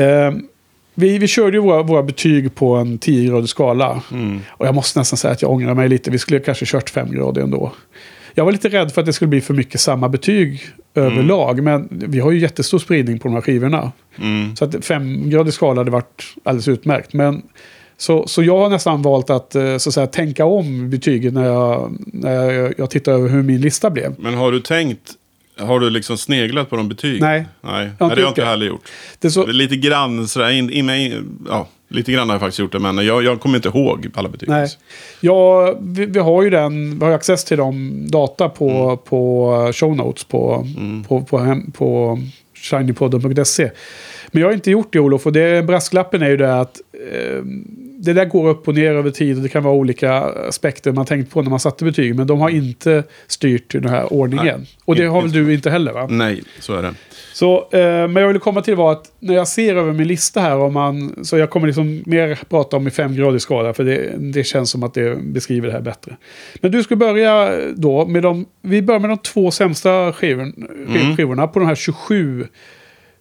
här. 0.00 0.28
Eh, 0.28 0.34
vi, 0.94 1.18
vi 1.18 1.28
körde 1.28 1.56
ju 1.56 1.62
våra, 1.62 1.82
våra 1.82 2.02
betyg 2.02 2.54
på 2.54 2.74
en 2.74 2.98
10-gradig 2.98 3.46
skala. 3.46 4.02
Och 4.48 4.66
jag 4.66 4.74
måste 4.74 4.98
nästan 4.98 5.16
säga 5.16 5.32
att 5.32 5.42
jag 5.42 5.50
ångrar 5.50 5.74
mig 5.74 5.88
lite. 5.88 6.10
Vi 6.10 6.18
skulle 6.18 6.40
kanske 6.40 6.66
kört 6.66 6.90
5 6.90 7.12
grader 7.12 7.42
ändå. 7.42 7.72
Jag 8.34 8.44
var 8.44 8.52
lite 8.52 8.68
rädd 8.68 8.92
för 8.92 9.00
att 9.00 9.06
det 9.06 9.12
skulle 9.12 9.28
bli 9.28 9.40
för 9.40 9.54
mycket 9.54 9.80
samma 9.80 10.08
betyg 10.08 10.62
överlag. 10.94 11.62
Men 11.62 11.88
vi 11.90 12.20
har 12.20 12.30
ju 12.30 12.38
jättestor 12.38 12.78
spridning 12.78 13.18
på 13.18 13.28
de 13.28 13.34
här 13.34 13.40
skivorna. 13.40 13.92
Mm. 14.18 14.56
Så 14.56 14.64
att 14.64 14.74
5-gradig 14.74 15.50
skala 15.50 15.80
hade 15.80 15.90
varit 15.90 16.22
alldeles 16.42 16.68
utmärkt. 16.68 17.12
Men, 17.12 17.42
så, 17.96 18.26
så 18.26 18.42
jag 18.42 18.58
har 18.58 18.70
nästan 18.70 19.02
valt 19.02 19.30
att, 19.30 19.54
eh, 19.54 19.76
så 19.76 19.90
att 19.90 19.94
säga, 19.94 20.06
tänka 20.06 20.44
om 20.44 20.90
betygen 20.90 21.34
när 21.34 21.44
jag, 21.44 21.96
när 22.04 22.52
jag, 22.52 22.74
jag 22.78 22.90
tittar 22.90 23.12
över 23.12 23.28
hur 23.28 23.42
min 23.42 23.60
lista 23.60 23.90
blev. 23.90 24.14
Men 24.18 24.34
har 24.34 24.52
du 24.52 24.60
tänkt, 24.60 25.12
har 25.58 25.80
du 25.80 25.90
liksom 25.90 26.18
sneglat 26.18 26.70
på 26.70 26.76
de 26.76 26.88
betyg? 26.88 27.20
Nej. 27.20 27.46
Nej, 27.60 27.84
inte 27.86 27.96
Nej 28.04 28.08
det 28.08 28.14
har 28.14 28.20
jag 28.20 28.30
inte 28.30 28.44
heller 28.44 28.66
gjort. 28.66 28.88
Det 29.18 29.28
är 29.28 29.30
så, 29.30 29.46
Lite 29.46 29.76
grann 29.76 30.28
sådär, 30.28 30.50
in, 30.50 30.70
in, 30.70 30.90
in, 30.90 31.38
ja, 31.48 31.68
lite 31.88 32.12
grann 32.12 32.28
har 32.28 32.34
jag 32.34 32.40
faktiskt 32.40 32.58
gjort 32.58 32.72
det, 32.72 32.78
men 32.78 33.06
jag, 33.06 33.24
jag 33.24 33.40
kommer 33.40 33.56
inte 33.56 33.68
ihåg 33.68 34.08
alla 34.14 34.28
betyg. 34.28 34.48
Nej. 34.48 34.68
Ja, 35.20 35.74
vi, 35.80 36.06
vi 36.06 36.18
har 36.20 36.42
ju 36.42 36.50
den, 36.50 36.98
vi 36.98 37.04
har 37.04 37.12
access 37.12 37.44
till 37.44 37.56
de 37.56 38.04
data 38.10 38.48
på, 38.48 38.70
Mm. 38.70 38.96
på 39.04 39.72
show 39.74 39.96
notes 39.96 40.24
på, 40.24 40.66
på, 41.08 41.22
på, 41.24 41.38
hem, 41.38 41.70
på 41.72 42.18
shinypodden.se. 42.54 43.70
Men 44.32 44.40
jag 44.40 44.48
har 44.48 44.54
inte 44.54 44.70
gjort 44.70 44.92
det 44.92 44.98
Olof 45.00 45.26
och 45.26 45.32
det, 45.32 45.66
brasklappen 45.66 46.22
är 46.22 46.28
ju 46.30 46.36
det 46.36 46.60
att 46.60 46.80
eh, 47.12 47.42
det 48.04 48.12
där 48.12 48.24
går 48.24 48.48
upp 48.48 48.68
och 48.68 48.74
ner 48.74 48.90
över 48.90 49.10
tid 49.10 49.36
och 49.36 49.42
det 49.42 49.48
kan 49.48 49.62
vara 49.62 49.74
olika 49.74 50.12
aspekter 50.22 50.92
man 50.92 51.06
tänkt 51.06 51.32
på 51.32 51.42
när 51.42 51.50
man 51.50 51.60
satte 51.60 51.84
betyg. 51.84 52.14
Men 52.14 52.26
de 52.26 52.40
har 52.40 52.50
inte 52.50 53.04
styrt 53.26 53.72
den 53.72 53.88
här 53.88 54.12
ordningen. 54.12 54.60
Nej, 54.60 54.68
och 54.84 54.96
det 54.96 55.06
har 55.06 55.22
väl 55.22 55.32
du 55.32 55.54
inte 55.54 55.70
heller 55.70 55.92
va? 55.92 56.06
Nej, 56.10 56.42
så 56.60 56.74
är 56.74 56.82
det. 56.82 56.94
Så, 57.32 57.68
eh, 57.72 58.08
men 58.08 58.16
jag 58.16 58.26
ville 58.26 58.40
komma 58.40 58.62
till 58.62 58.74
var 58.74 58.92
att 58.92 59.12
när 59.18 59.34
jag 59.34 59.48
ser 59.48 59.76
över 59.76 59.92
min 59.92 60.08
lista 60.08 60.40
här, 60.40 60.56
om 60.56 60.72
man, 60.72 61.24
så 61.24 61.38
jag 61.38 61.50
kommer 61.50 61.66
liksom 61.66 62.02
mer 62.06 62.38
prata 62.48 62.76
om 62.76 62.86
i 62.86 62.90
femgradig 62.90 63.42
skala, 63.42 63.74
för 63.74 63.84
det, 63.84 64.14
det 64.18 64.44
känns 64.44 64.70
som 64.70 64.82
att 64.82 64.94
det 64.94 65.16
beskriver 65.16 65.66
det 65.68 65.74
här 65.74 65.80
bättre. 65.80 66.16
Men 66.60 66.70
du 66.70 66.82
ska 66.82 66.96
börja 66.96 67.60
då 67.74 68.06
med 68.06 68.22
de, 68.22 68.46
vi 68.62 68.82
börjar 68.82 69.00
med 69.00 69.10
de 69.10 69.18
två 69.18 69.50
sämsta 69.50 70.12
skivor, 70.12 70.52
skiv, 70.92 71.16
skivorna 71.16 71.46
på 71.46 71.58
de 71.58 71.68
här 71.68 71.74
27. 71.74 72.46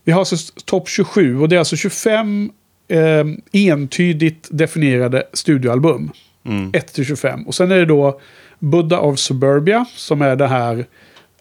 Vi 0.03 0.11
har 0.11 0.19
alltså 0.19 0.35
topp 0.65 0.89
27 0.89 1.39
och 1.39 1.49
det 1.49 1.55
är 1.55 1.59
alltså 1.59 1.75
25 1.75 2.51
eh, 2.93 3.25
entydigt 3.51 4.47
definierade 4.51 5.23
studioalbum. 5.33 6.11
1 6.73 6.93
till 6.93 7.05
25. 7.05 7.47
Och 7.47 7.55
sen 7.55 7.71
är 7.71 7.75
det 7.75 7.85
då 7.85 8.19
Buddha 8.59 8.99
of 8.99 9.19
Suburbia 9.19 9.85
som 9.95 10.21
är 10.21 10.35
det 10.35 10.47
här 10.47 10.85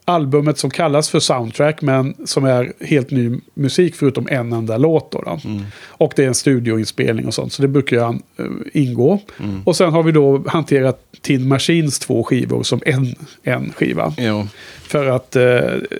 albumet 0.05 0.57
som 0.57 0.69
kallas 0.69 1.09
för 1.09 1.19
soundtrack 1.19 1.81
men 1.81 2.15
som 2.25 2.45
är 2.45 2.73
helt 2.79 3.11
ny 3.11 3.39
musik 3.53 3.95
förutom 3.95 4.27
en 4.31 4.53
enda 4.53 4.77
låt. 4.77 5.11
Då, 5.11 5.21
då. 5.21 5.39
Och 5.87 6.13
det 6.15 6.23
är 6.23 6.27
en 6.27 6.35
studioinspelning 6.35 7.27
och 7.27 7.33
sånt 7.33 7.53
så 7.53 7.61
det 7.61 7.67
brukar 7.67 7.97
ju 7.97 8.19
uh, 8.43 8.51
ingå. 8.73 9.19
Och 9.65 9.75
sen 9.75 9.93
har 9.93 10.03
vi 10.03 10.11
då 10.11 10.43
hanterat 10.47 10.99
Tin 11.21 11.47
Machines 11.47 11.99
två 11.99 12.23
skivor 12.23 12.63
som 12.63 12.81
en, 12.85 13.15
en 13.43 13.71
skiva. 13.71 14.13
Ja. 14.17 14.47
För 14.81 15.05
att 15.05 15.35
eh, 15.35 15.41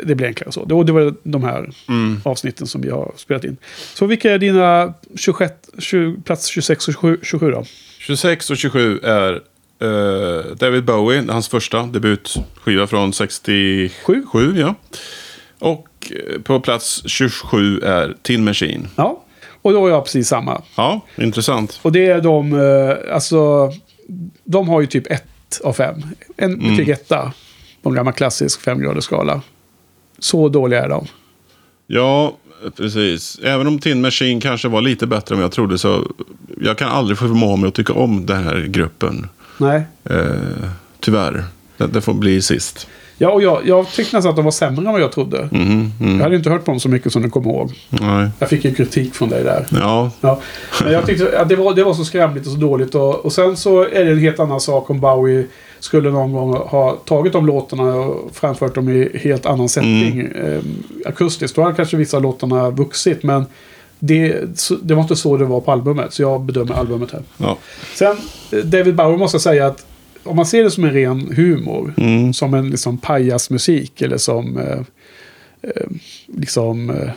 det 0.05 0.15
blir 0.15 0.27
enklare 0.27 0.51
så. 0.51 0.65
Det, 0.65 0.83
det 0.83 0.91
var 0.91 1.13
de 1.23 1.43
här 1.43 1.69
avsnitten 2.23 2.67
som 2.67 2.81
vi 2.81 2.89
har 2.89 3.11
spelat 3.15 3.43
in. 3.43 3.57
Så 3.93 4.05
vilka 4.05 4.31
är 4.31 4.37
dina 4.37 4.93
26, 5.15 5.53
20, 5.79 6.21
plats 6.21 6.47
26 6.47 6.87
och 6.87 6.93
27, 6.93 7.19
27 7.23 7.51
då? 7.51 7.63
26 7.99 8.49
och 8.49 8.57
27 8.57 8.99
är 8.99 9.41
eh, 9.83 10.55
David 10.55 10.83
Bowie, 10.83 11.25
hans 11.29 11.47
första 11.47 11.83
debutskiva 11.83 12.87
från 12.87 13.13
67. 13.13 14.25
Sju? 14.25 14.59
ja. 14.59 14.75
Och 15.59 15.87
eh, 16.11 16.41
på 16.41 16.59
plats 16.59 17.03
27 17.05 17.79
är 17.79 18.15
Tin 18.21 18.43
Machine. 18.43 18.87
Ja. 18.95 19.23
Och 19.61 19.73
då 19.73 19.79
har 19.81 19.89
jag 19.89 20.03
precis 20.03 20.27
samma. 20.27 20.61
Ja, 20.75 21.01
intressant. 21.17 21.79
Och 21.81 21.91
det 21.91 22.05
är 22.05 22.21
de, 22.21 22.53
eh, 22.53 23.15
alltså, 23.15 23.71
de 24.43 24.67
har 24.69 24.81
ju 24.81 24.87
typ 24.87 25.11
ett 25.11 25.61
av 25.63 25.73
fem. 25.73 25.95
En 26.37 26.53
Mm. 26.53 26.69
betyg 26.71 26.89
etta 26.89 27.31
på 27.81 27.89
en 27.89 27.95
gammal 27.95 28.13
klassisk 28.13 28.61
femgradig 28.61 29.03
skala. 29.03 29.41
Så 30.19 30.49
dåliga 30.49 30.83
är 30.83 30.89
de. 30.89 31.05
Ja, 31.87 32.37
precis. 32.77 33.39
Även 33.43 33.67
om 33.67 33.79
Tin 33.79 34.01
Machine 34.01 34.41
kanske 34.41 34.67
var 34.67 34.81
lite 34.81 35.07
bättre 35.07 35.35
än 35.35 35.41
jag 35.41 35.51
trodde 35.51 35.77
så 35.77 36.11
jag 36.61 36.77
kan 36.77 36.89
aldrig 36.89 37.17
förmå 37.17 37.55
mig 37.55 37.67
att 37.67 37.73
tycka 37.75 37.93
om 37.93 38.25
den 38.25 38.43
här 38.43 38.61
gruppen. 38.67 39.29
Nej. 39.57 39.81
Eh, 40.09 40.69
tyvärr. 40.99 41.43
Det, 41.77 41.87
det 41.87 42.01
får 42.01 42.13
bli 42.13 42.41
sist. 42.41 42.87
Ja, 43.17 43.29
och 43.31 43.41
jag, 43.43 43.61
jag 43.65 43.87
tyckte 43.87 44.15
nästan 44.15 44.29
att 44.29 44.35
de 44.35 44.45
var 44.45 44.51
sämre 44.51 44.85
än 44.85 44.91
vad 44.91 45.01
jag 45.01 45.11
trodde. 45.11 45.49
Mhm, 45.51 45.91
mm. 45.99 46.15
Jag 46.15 46.23
hade 46.23 46.35
inte 46.35 46.49
hört 46.49 46.65
på 46.65 46.71
dem 46.71 46.79
så 46.79 46.89
mycket 46.89 47.13
som 47.13 47.21
du 47.21 47.29
kommer 47.29 47.49
ihåg. 47.49 47.71
Nej. 47.89 48.29
Jag 48.39 48.49
fick 48.49 48.65
ju 48.65 48.73
kritik 48.75 49.15
från 49.15 49.29
dig 49.29 49.43
där. 49.43 49.65
Ja, 49.71 50.11
Ja. 50.21 50.39
Men 50.83 50.93
jag 50.93 51.05
tyckte 51.05 51.39
att 51.39 51.49
det 51.49 51.55
var, 51.55 51.73
det 51.73 51.83
var 51.83 51.93
så 51.93 52.05
skrämligt 52.05 52.45
och 52.45 52.51
så 52.51 52.57
dåligt. 52.59 52.95
Och, 52.95 53.25
och 53.25 53.33
sen 53.33 53.57
så 53.57 53.81
är 53.81 54.05
det 54.05 54.11
en 54.11 54.19
helt 54.19 54.39
annan 54.39 54.59
sak 54.61 54.89
om 54.89 54.99
Bowie 54.99 55.45
skulle 55.79 56.09
någon 56.11 56.33
gång 56.33 56.53
ha 56.53 56.91
tagit 57.05 57.33
de 57.33 57.45
låtarna 57.45 57.83
och 57.95 58.31
framfört 58.33 58.75
dem 58.75 58.89
i 58.89 59.17
helt 59.23 59.45
annan 59.45 59.69
setting. 59.69 60.19
Eh, 60.19 60.59
akustiskt. 61.05 61.55
Då 61.55 61.61
hade 61.61 61.75
kanske 61.75 61.97
vissa 61.97 62.19
låtarna 62.19 62.69
vuxit. 62.69 63.23
Men 63.23 63.45
det, 64.05 64.41
det 64.83 64.93
var 64.93 65.01
inte 65.01 65.15
så 65.15 65.37
det 65.37 65.45
var 65.45 65.61
på 65.61 65.71
albumet. 65.71 66.13
Så 66.13 66.21
jag 66.21 66.41
bedömer 66.41 66.73
albumet 66.73 67.11
här. 67.11 67.21
ja. 67.37 67.57
Sen, 67.95 68.15
eh, 68.51 68.59
David 68.59 68.95
Bowie 68.95 69.17
måste 69.17 69.35
jag 69.35 69.41
säga 69.41 69.67
att 69.67 69.85
om 70.23 70.35
man 70.35 70.45
ser 70.45 70.63
det 70.63 70.71
som 70.71 70.83
en 70.83 70.91
ren 70.93 71.33
humor. 71.35 71.93
Mm. 71.97 72.33
Som 72.33 72.53
en 72.53 72.69
liksom 72.69 72.97
pajasmusik 72.97 74.01
eller 74.01 74.17
som 74.17 74.57
eh, 74.57 74.79
eh, 75.61 75.87
liksom 76.37 76.89
eh, 76.89 77.09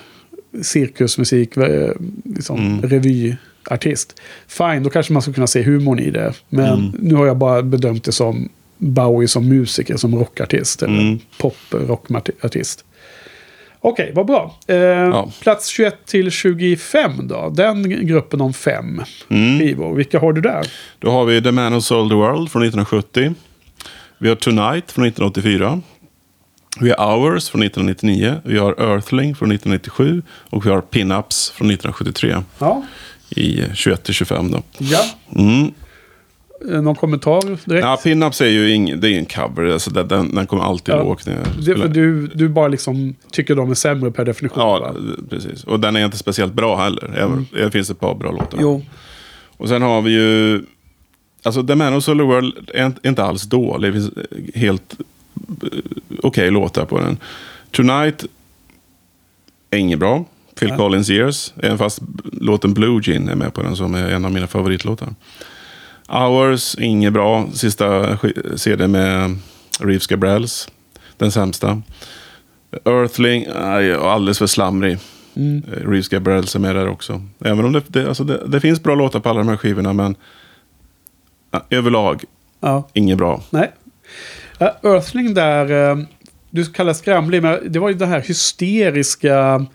cirkusmusik, 0.63 1.57
eh, 1.57 1.91
liksom 2.25 2.59
Mm. 2.59 2.83
revyartist. 2.83 4.21
Fine, 4.49 4.83
då 4.83 4.91
kanske 4.91 5.13
man 5.13 5.23
ska 5.23 5.33
kunna 5.33 5.47
se 5.47 5.63
humorn 5.63 5.99
i 5.99 6.11
det. 6.11 6.33
Men 6.49 6.79
Mm. 6.79 6.93
nu 6.99 7.15
har 7.15 7.27
jag 7.27 7.37
bara 7.37 7.63
bedömt 7.63 8.05
det 8.05 8.13
som 8.13 8.49
Bowie 8.79 9.29
som 9.29 9.49
musiker, 9.49 9.97
som 9.97 10.15
rockartist 10.19 10.83
eller 10.83 11.01
Mm. 11.01 11.19
pop-rockartist. 11.39 12.85
Okej, 13.89 14.13
vad 14.15 14.27
bra. 14.27 14.55
Eh, 14.67 15.27
Plats 15.41 15.69
21 15.69 16.07
till 16.07 16.31
25 16.31 17.29
då. 17.29 17.53
Den 17.57 18.07
gruppen 18.07 18.41
om 18.41 18.55
fem 18.55 19.03
Mm. 19.31 19.59
skivor. 19.59 19.95
Vilka 19.95 20.19
har 20.19 20.33
du 20.33 20.41
där? 20.41 20.67
Då 20.99 21.11
har 21.11 21.25
vi 21.25 21.43
The 21.43 21.51
Man 21.53 21.73
Who 21.73 21.81
Sold 21.81 22.11
the 22.11 22.15
World 22.15 22.51
från 22.51 22.63
1970. 22.63 23.35
Vi 24.19 24.29
har 24.29 24.37
Tonight 24.37 24.93
från 24.93 25.05
1984. 25.07 25.81
Vi 26.81 26.91
har 26.99 27.17
Hours 27.17 27.49
från 27.49 27.63
1999. 27.63 28.35
Vi 28.45 28.59
har 28.59 28.73
Earthling 28.93 29.35
från 29.35 29.53
1997. 29.53 30.23
Och 30.51 30.67
vi 30.67 30.71
har 30.71 30.81
Pinups 30.81 31.51
från 31.51 31.71
1973. 31.71 32.37
Ja, 32.59 32.83
I 33.31 33.63
21 33.75 34.03
till 34.05 34.15
25 34.15 34.51
då. 34.51 34.63
ja. 34.79 35.05
Mm. 35.37 35.73
Eh, 36.71 36.83
Någon 36.83 36.95
kommentar 36.95 37.41
direkt? 37.69 37.85
Ja, 37.85 37.97
Pinups 38.03 38.41
är 38.41 38.47
ju 38.47 38.71
ing, 38.75 39.01
det 39.01 39.11
är 39.11 39.19
en 39.19 39.27
cover. 39.27 39.73
Alltså 39.73 39.91
den, 39.91 40.35
den, 40.35 40.47
kommer 40.47 40.63
alltid 40.65 40.95
Ja. 40.95 41.03
lågt 41.03 41.27
ner. 41.27 41.39
Det 41.67 41.77
för 41.77 41.89
du, 41.89 42.27
du 42.27 42.49
bara 42.49 42.69
liksom 42.69 43.15
tycker 43.31 43.55
de 43.55 43.71
är 43.71 43.75
sämre 43.75 44.11
per 44.11 44.25
definition. 44.25 44.63
Ja, 44.63 44.79
va? 44.81 44.95
precis. 45.31 45.65
Och 45.65 45.81
den 45.81 45.97
är 45.97 46.05
inte 46.05 46.19
speciellt 46.19 46.53
bra 46.53 46.77
heller. 46.77 47.15
Även, 47.17 47.47
Det 47.53 47.71
finns 47.71 47.91
ett 47.91 48.01
par 48.01 48.15
bra 48.15 48.31
låtar. 48.31 48.59
Mm. 48.59 48.63
Jo, 48.63 48.83
Och 49.57 49.69
sen 49.69 49.83
har 49.83 50.03
vi 50.03 50.11
ju... 50.13 50.63
Alltså 51.43 51.63
The 51.67 51.75
Man 51.75 51.95
of 51.95 52.05
Solar 52.05 52.25
World 52.25 52.71
är 52.75 52.93
inte- 53.07 53.23
alls 53.25 53.43
dålig. 53.43 53.93
Det 53.95 54.01
finns 54.01 54.11
helt 54.55 54.97
eh, 55.63 55.79
okej 56.23 56.51
låtar 56.51 56.85
på 56.85 57.01
den. 57.01 57.19
Tonight 57.71 58.25
är 59.71 59.79
inget 59.79 59.99
bra. 59.99 60.25
Phil 60.59 60.69
Ja. 60.69 60.77
Collins 60.77 61.11
Years. 61.11 61.53
Även 61.63 61.79
fast 61.79 61.99
låten 62.33 62.75
Blue 62.75 63.01
Gin 63.03 63.29
är 63.29 63.35
med 63.35 63.55
på 63.55 63.63
den 63.63 63.77
som 63.77 63.95
är 63.95 64.11
en 64.11 64.25
av 64.25 64.33
mina 64.33 64.47
favoritlåtar. 64.47 65.09
Hours, 66.09 66.77
inget 66.79 67.13
bra. 67.13 67.47
Sista 67.53 68.19
CD 68.57 68.89
med 68.89 69.39
Reeves 69.81 70.07
Gabrels. 70.07 70.69
Den 71.17 71.33
sämsta. 71.33 71.83
Earthling, 72.85 73.47
alldeles 74.01 74.39
för 74.39 74.47
slamrig. 74.47 74.99
Mm. 75.37 75.63
Eh, 75.73 75.89
Reeves 75.89 76.09
Gabrels 76.09 76.55
är 76.55 76.59
med 76.59 76.77
där 76.77 76.89
också. 76.89 77.23
Även 77.45 77.65
om 77.65 77.73
det, 77.73 77.83
det, 77.87 78.09
alltså 78.09 78.25
det, 78.25 78.47
det 78.47 78.61
finns 78.61 78.83
bra 78.83 78.95
låtar 78.95 79.21
på 79.21 79.29
alla 79.29 79.39
de 79.39 79.49
här 79.49 79.57
skivorna, 79.57 79.93
men 79.93 80.17
överlag 81.71 82.25
ja. 82.61 82.89
inget 82.93 83.19
bra. 83.19 83.43
Nej. 83.51 83.73
Earthling 84.83 85.35
där, 85.35 85.91
eh, 85.91 85.99
du 86.51 86.65
kallar 86.65 86.93
skramlig, 86.93 87.43
men 87.43 87.73
det 87.73 87.79
var 87.79 87.89
ju 87.89 87.95
den 87.95 88.09
här 88.09 88.21
hysteriska 88.21 89.67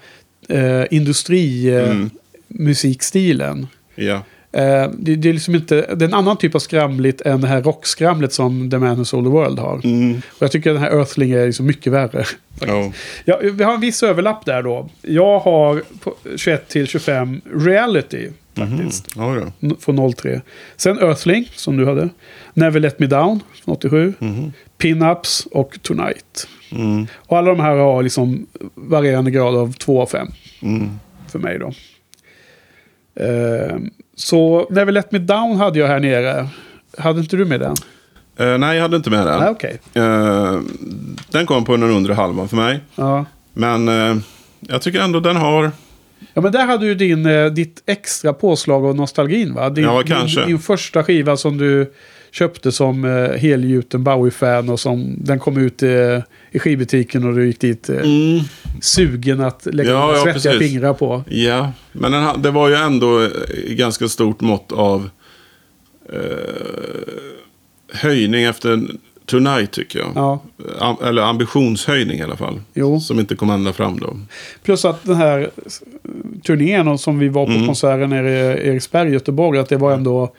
eh, 0.49 0.83
industrimusikstilen. 0.91 3.67
Ja. 3.95 4.21
Eh, 4.53 4.89
det, 4.97 5.15
det 5.15 5.29
är 5.29 5.33
liksom 5.33 5.55
inte, 5.55 5.75
det 5.95 6.05
är 6.05 6.07
en 6.07 6.13
annan 6.13 6.37
typ 6.37 6.55
av 6.55 6.59
skramligt 6.59 7.21
än 7.21 7.41
det 7.41 7.47
här 7.47 7.61
rockskramlet 7.61 8.33
som 8.33 8.69
The 8.69 8.77
Man 8.77 8.97
Who 8.97 9.05
Sold 9.05 9.25
the 9.25 9.29
World 9.31 9.59
har. 9.59 9.81
Mm. 9.83 10.21
Och 10.29 10.41
jag 10.41 10.51
tycker 10.51 10.73
den 10.73 10.81
här 10.81 10.91
Earthling 10.91 11.31
är 11.31 11.45
liksom 11.45 11.65
mycket 11.65 11.93
värre. 11.93 12.25
Ja. 12.67 12.91
Ja, 13.25 13.39
vi 13.53 13.63
har 13.63 13.73
en 13.73 13.79
viss 13.81 14.03
överlapp 14.03 14.45
där 14.45 14.63
då. 14.63 14.89
Jag 15.01 15.39
har 15.39 15.81
på 16.03 16.15
21 16.35 16.67
till 16.67 16.87
25 16.87 17.41
reality 17.55 18.29
faktiskt. 18.55 19.07
Ja, 19.15 19.35
då. 19.61 19.67
N- 19.67 19.75
Från 19.79 20.13
03. 20.13 20.41
Sen 20.77 20.99
Earthling 20.99 21.49
som 21.55 21.77
du 21.77 21.85
hade. 21.85 22.09
Never 22.53 22.79
Let 22.79 22.99
Me 22.99 23.07
Down 23.07 23.39
från 23.65 23.75
87. 23.75 24.13
Pinups 24.77 25.47
och 25.51 25.79
Tonight. 25.81 26.47
Mm. 26.71 27.07
Och 27.15 27.37
alla 27.37 27.49
de 27.51 27.59
här 27.59 27.75
har 27.75 28.03
liksom 28.03 28.45
varierande 28.75 29.31
grad 29.31 29.55
av 29.55 29.73
2 29.73 30.01
av 30.01 30.05
5 30.07 30.27
Mm. 30.61 30.89
för 31.31 31.39
mig 31.39 31.59
då. 31.59 31.71
Eh, 33.15 33.77
så 34.21 34.67
Never 34.69 34.91
Let 34.91 35.11
Me 35.11 35.19
Down 35.19 35.57
hade 35.57 35.79
jag 35.79 35.87
här 35.87 35.99
nere. 35.99 36.47
Hade 36.97 37.19
inte 37.19 37.37
du 37.37 37.45
med 37.45 37.59
den? 37.59 37.75
Eh, 38.37 38.57
nej, 38.57 38.75
jag 38.75 38.81
hade 38.81 38.97
inte 38.97 39.09
med 39.09 39.27
den. 39.27 39.39
Nej, 39.39 39.49
okej. 39.49 39.79
Eh, 39.93 40.59
den 41.31 41.45
kom 41.45 41.65
på 41.65 41.71
den 41.71 41.83
undre 41.89 42.13
halvan 42.13 42.49
för 42.49 42.55
mig. 42.55 42.79
Ja. 42.95 43.25
Men 43.53 43.87
eh, 43.87 44.17
jag 44.59 44.81
tycker 44.81 44.99
ändå 45.01 45.19
den 45.19 45.35
har... 45.35 45.71
Ja, 46.33 46.41
men 46.41 46.51
där 46.51 46.65
hade 46.65 46.85
du 46.85 46.95
din, 46.95 47.25
eh, 47.25 47.45
ditt 47.45 47.83
extra 47.85 48.33
påslag 48.33 48.85
av 48.85 48.95
nostalgin 48.95 49.53
va? 49.53 49.69
Din, 49.69 49.83
Ja, 49.83 50.03
kanske. 50.07 50.39
Din, 50.41 50.47
din 50.47 50.59
första 50.59 51.03
skiva 51.03 51.37
som 51.37 51.57
du 51.57 51.93
köpte 52.31 52.71
som 52.71 53.05
eh, 53.05 53.37
helgjuten 53.39 54.03
Bowie-fan 54.03 54.69
och 54.69 54.79
som 54.79 55.15
den 55.17 55.39
kom 55.39 55.57
ut 55.57 55.83
eh, 55.83 55.89
i 56.51 56.59
skivbutiken 56.59 57.23
och 57.27 57.35
du 57.35 57.45
gick 57.47 57.59
dit 57.59 57.89
eh, 57.89 57.97
sugen 58.81 59.41
att 59.41 59.65
lägga 59.71 59.89
Ja, 59.89 60.15
ja, 60.15 60.23
svettiga 60.23 60.51
precis. 60.53 60.71
fingrar 60.71 60.93
på. 60.93 61.23
Ja, 61.29 61.71
men 61.91 62.11
den, 62.11 62.41
det 62.41 62.51
var 62.51 62.69
ju 62.69 62.75
ändå 62.75 63.29
i 63.65 63.75
ganska 63.75 64.07
stort 64.07 64.41
mått 64.41 64.71
av 64.71 65.09
eh, 66.13 66.19
höjning 67.93 68.43
efter 68.43 68.81
Tonight 69.25 69.71
tycker 69.71 69.99
jag. 69.99 70.11
Ja. 70.15 70.39
Am, 70.79 70.95
eller 71.03 71.21
ambitionshöjning 71.21 72.19
i 72.19 72.23
alla 72.23 72.35
fall. 72.37 72.61
Jo. 72.73 72.99
Som 72.99 73.19
inte 73.19 73.35
kom 73.35 73.49
ända 73.49 73.73
fram 73.73 73.99
då. 73.99 74.17
Plus 74.63 74.85
att 74.85 75.03
den 75.03 75.15
här 75.15 75.39
eh, 75.41 75.47
turnén 76.43 76.87
och 76.87 76.99
som 76.99 77.19
vi 77.19 77.29
var 77.29 77.45
på 77.45 77.51
Mm. 77.51 77.65
konserten 77.65 78.09
nere 78.09 78.29
i 78.61 78.67
Eriksberg 78.69 79.09
i 79.09 79.13
Göteborg, 79.13 79.59
att 79.59 79.69
det 79.69 79.77
var 79.77 79.91
ändå... 79.93 80.33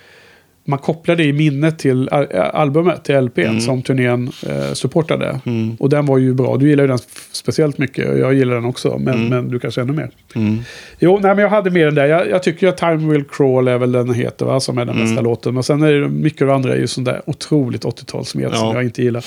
Man 0.64 0.78
kopplade 0.78 1.24
i 1.24 1.32
minnet 1.32 1.78
till 1.78 2.08
al- 2.08 2.32
albumet, 2.36 3.04
till 3.04 3.14
LPn, 3.14 3.40
Mm. 3.46 3.60
som 3.60 3.82
turnén 3.82 4.30
eh, 4.48 4.72
supportade. 4.72 5.40
Och 5.78 5.88
den 5.88 6.06
var 6.06 6.18
ju 6.18 6.34
bra. 6.34 6.56
Du 6.56 6.68
gillar 6.68 6.84
ju 6.84 6.88
den 6.88 6.98
speciellt 7.32 7.78
mycket. 7.78 8.08
och 8.10 8.18
Jag 8.18 8.34
gillar 8.34 8.54
den 8.54 8.64
också, 8.64 8.98
men, 8.98 9.28
men 9.28 9.48
du 9.48 9.58
kanske 9.58 9.80
ännu 9.80 9.92
mer. 9.92 10.10
Mm. 10.34 10.58
Jo, 10.98 11.12
nej, 11.22 11.34
men 11.34 11.38
jag 11.42 11.48
hade 11.50 11.70
med 11.70 11.86
den 11.86 11.94
där. 11.94 12.06
Jag, 12.06 12.30
jag 12.30 12.42
tycker 12.42 12.68
att 12.68 12.76
Time 12.76 13.12
Will 13.12 13.24
Crawl 13.24 13.68
är 13.68 13.78
väl 13.78 13.92
den 13.92 14.14
heter, 14.14 14.46
va? 14.46 14.60
Som 14.60 14.78
är 14.78 14.84
den 14.84 14.98
bästa 14.98 15.20
låten. 15.20 15.54
Men 15.54 15.62
sen 15.62 15.82
är 15.82 15.92
det 15.92 16.08
mycket 16.08 16.42
av 16.42 16.48
det 16.48 16.54
andra 16.54 16.74
är 16.74 16.78
ju 16.78 16.86
sån 16.86 17.04
där 17.04 17.22
otroligt 17.26 17.84
80-talsmet 17.84 18.24
som 18.54 18.66
Ja. 18.68 18.74
jag 18.74 18.84
inte 18.84 19.02
gillar. 19.02 19.24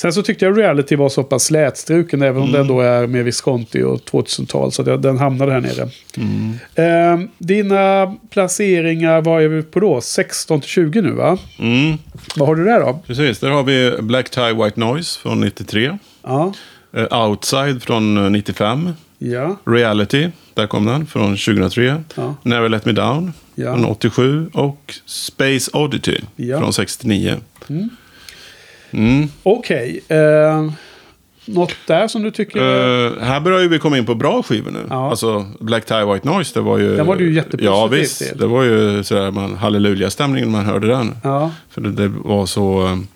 Sen 0.00 0.12
så 0.12 0.22
tyckte 0.22 0.44
jag 0.44 0.58
Reality 0.58 0.96
var 0.96 1.08
så 1.08 1.22
pass 1.22 1.44
slätstruken, 1.44 2.22
även 2.22 2.42
om 2.42 2.52
den 2.52 2.66
då 2.66 2.80
är 2.80 3.06
med 3.06 3.24
Visconti 3.24 3.82
och 3.82 4.00
2000-tal. 4.00 4.72
Så 4.72 4.82
den 4.82 5.18
hamnade 5.18 5.52
här 5.52 5.60
nere. 5.60 5.88
Eh, 6.74 7.20
dina 7.38 8.14
placeringar, 8.30 9.20
vad 9.22 9.42
är 9.42 9.48
vi 9.48 9.62
på 9.62 9.80
då? 9.80 10.00
16 10.00 10.60
till 10.60 10.70
20 10.70 11.02
nu 11.02 11.10
va? 11.10 11.38
Mm. 11.58 11.98
Vad 12.36 12.48
har 12.48 12.54
du 12.56 12.64
där 12.64 12.80
då? 12.80 13.00
Precis, 13.06 13.38
där 13.38 13.50
har 13.50 13.62
vi 13.62 13.96
Black 14.02 14.30
Tie 14.30 14.52
White 14.64 14.80
Noise 14.80 15.20
från 15.20 15.40
93. 15.40 15.98
Ja, 16.22 16.52
Eh, 16.96 17.26
Outside 17.28 17.82
från 17.82 18.16
eh, 18.24 18.30
95. 18.30 18.90
ja, 19.18 19.56
Reality, 19.66 20.28
där 20.54 20.66
kom 20.66 20.86
den, 20.86 21.06
från 21.06 21.36
2003. 21.36 22.02
Ja. 22.14 22.34
Never 22.42 22.68
Let 22.68 22.84
Me 22.86 22.92
Down 22.92 23.32
Ja. 23.54 23.74
från 23.74 23.84
87. 23.84 24.50
Och 24.52 24.94
Space 25.06 25.70
Oddity 25.74 26.20
från 26.36 26.72
69. 26.72 27.34
Mm. 27.68 27.88
Okej. 29.42 30.00
Eh, 30.08 30.70
något 31.44 31.74
där 31.86 32.08
som 32.08 32.22
du 32.22 32.30
tycker... 32.30 32.60
Eh, 32.60 33.22
här 33.22 33.40
börjar 33.40 33.60
ju 33.60 33.68
vi 33.68 33.78
komma 33.78 33.98
in 33.98 34.06
på 34.06 34.14
bra 34.14 34.42
skivor 34.42 34.70
nu. 34.70 34.86
Ja. 34.90 35.10
Alltså 35.10 35.46
Black 35.60 35.84
Tie 35.84 36.04
White 36.04 36.28
Noise, 36.28 36.50
det 36.54 36.60
var 36.60 36.78
ju... 36.78 36.96
Den 36.96 37.06
var 37.06 37.16
du 37.16 37.24
ju 37.28 37.34
jättepositiv 37.34 37.64
Ja, 37.66 37.86
visst. 37.86 38.18
till. 38.28 38.38
Det 38.38 38.46
var 38.46 38.62
ju 38.62 39.02
sådär 39.04 39.30
man, 39.30 39.56
halleluja-stämningen 39.56 40.52
när 40.52 40.58
man 40.58 40.66
hörde 40.66 40.86
den. 40.86 41.14
ja. 41.24 41.50
För 41.70 41.80
det, 41.80 41.90
det 41.92 42.08
var 42.08 42.46
så 42.46 42.82
um, 42.86 43.06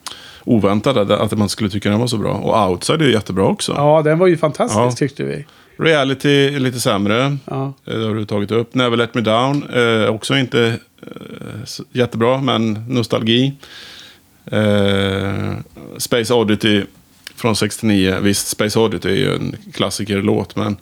oväntat 0.45 0.97
att, 0.97 1.39
man 1.39 1.49
skulle 1.49 1.71
tycka 1.71 1.91
den 1.91 2.01
var 2.01 2.07
så 2.07 2.17
bra. 2.19 2.33
Och 2.33 2.71
Outside 2.71 3.03
är 3.03 3.07
ju 3.07 3.13
jättebra 3.13 3.45
också. 3.45 3.73
ja, 3.77 4.03
den 4.05 4.19
var 4.19 4.27
ju 4.27 4.37
fantastisk 4.37 4.79
Ja. 4.81 4.91
tyckte 4.91 5.25
vi. 5.25 5.45
Reality 5.79 6.47
är 6.55 6.59
lite 6.61 6.81
sämre. 6.81 7.37
Ja. 7.45 7.73
Eh, 7.87 7.95
Det 7.99 8.07
har 8.07 8.15
du 8.15 8.25
tagit 8.25 8.51
upp. 8.51 8.75
Never 8.75 8.97
Let 8.97 9.15
Me 9.15 9.21
Down. 9.21 9.65
Eh, 9.75 10.09
också 10.15 10.37
inte 10.37 10.79
eh, 11.03 11.83
jättebra, 11.93 12.41
men 12.41 12.73
nostalgi. 12.89 13.53
Eh, 14.47 15.53
Space 15.99 16.35
Oddity 16.35 16.83
från 17.37 17.57
69. 17.57 18.17
Visst, 18.23 18.49
Space 18.49 18.79
Oddity 18.79 19.09
är 19.09 19.17
ju 19.17 19.35
en 19.35 19.57
klassikerlåt, 19.73 20.57
men 20.57 20.77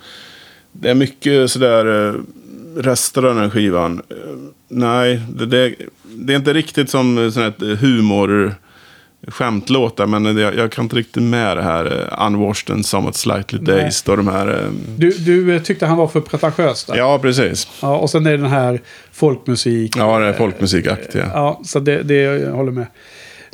det 0.73 0.91
är 0.91 0.95
mycket 0.95 1.51
sådär 1.51 2.09
eh, 2.09 2.15
rester 2.77 3.23
av 3.23 3.35
den 3.35 3.45
här 3.45 3.51
skivan. 3.51 4.03
Eh, 4.11 4.17
nej, 4.69 5.23
det, 5.29 5.47
det, 5.47 5.75
det 6.05 6.33
är 6.33 6.37
inte 6.37 6.53
riktigt 6.53 6.91
som 6.91 7.19
eh, 7.19 7.31
sån 7.31 7.43
här 7.43 7.77
humor 7.77 8.55
skämtlåtar, 9.29 10.07
men 10.07 10.23
det, 10.23 10.43
jag 10.43 10.73
kan 10.73 10.85
inte 10.85 10.97
riktigt 10.97 11.23
med 11.23 11.57
det 11.57 11.63
här 11.63 12.15
Unwashed 12.27 12.75
and 12.75 12.87
Somewhat 12.87 13.17
Slightly. 13.17 13.59
Dazed 13.59 14.11
och 14.11 14.17
de 14.17 14.29
här... 14.29 14.71
Du, 14.97 15.11
du 15.11 15.61
tyckte 15.61 15.87
han 15.87 15.97
var 15.97 16.09
för 16.09 16.21
pretentiös 16.21 16.85
där. 16.85 16.97
Ja, 16.97 17.19
precis. 17.19 17.69
Ja, 17.83 17.97
och 17.97 18.11
sen 18.11 18.27
är 18.27 18.31
det 18.31 18.37
den 18.37 18.47
här 18.47 18.81
folkmusik. 19.13 19.97
Ja, 19.97 20.19
det 20.19 20.27
är 20.27 20.33
folkmusikaktiga. 20.33 21.31
Ja, 21.35 21.61
så 21.65 21.81
det, 21.81 22.03
det 22.03 22.15
jag 22.15 22.53
håller 22.53 22.73
med. 22.73 22.87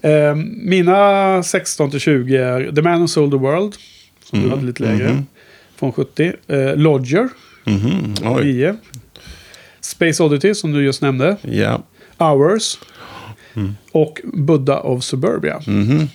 Eh, 0.02 0.34
mina 0.62 1.42
16 1.42 1.90
till 1.90 2.00
20 2.00 2.36
är 2.36 2.72
The 2.74 2.82
Man 2.82 3.00
Who 3.00 3.08
Sold 3.08 3.32
the 3.32 3.38
World. 3.38 3.74
Som 4.24 4.38
Mm. 4.38 4.50
du 4.50 4.56
hade 4.56 4.66
lite 4.66 4.82
lägre. 4.82 5.22
Från 5.76 5.92
70. 5.92 6.32
Eh, 6.48 6.76
Lodger. 6.76 7.28
Mhm, 7.64 8.14
Oj. 8.24 8.44
9. 8.44 8.76
Space 9.80 10.22
Oddity 10.22 10.54
som 10.54 10.72
du 10.72 10.84
just 10.84 11.02
nämnde. 11.02 11.36
Ja. 11.42 11.82
Hours. 12.18 12.78
Mm. 13.56 13.76
Och 13.92 14.20
Buddha 14.24 14.80
of 14.80 15.04
Suburbia. 15.04 15.60
Mhm. 15.66 16.08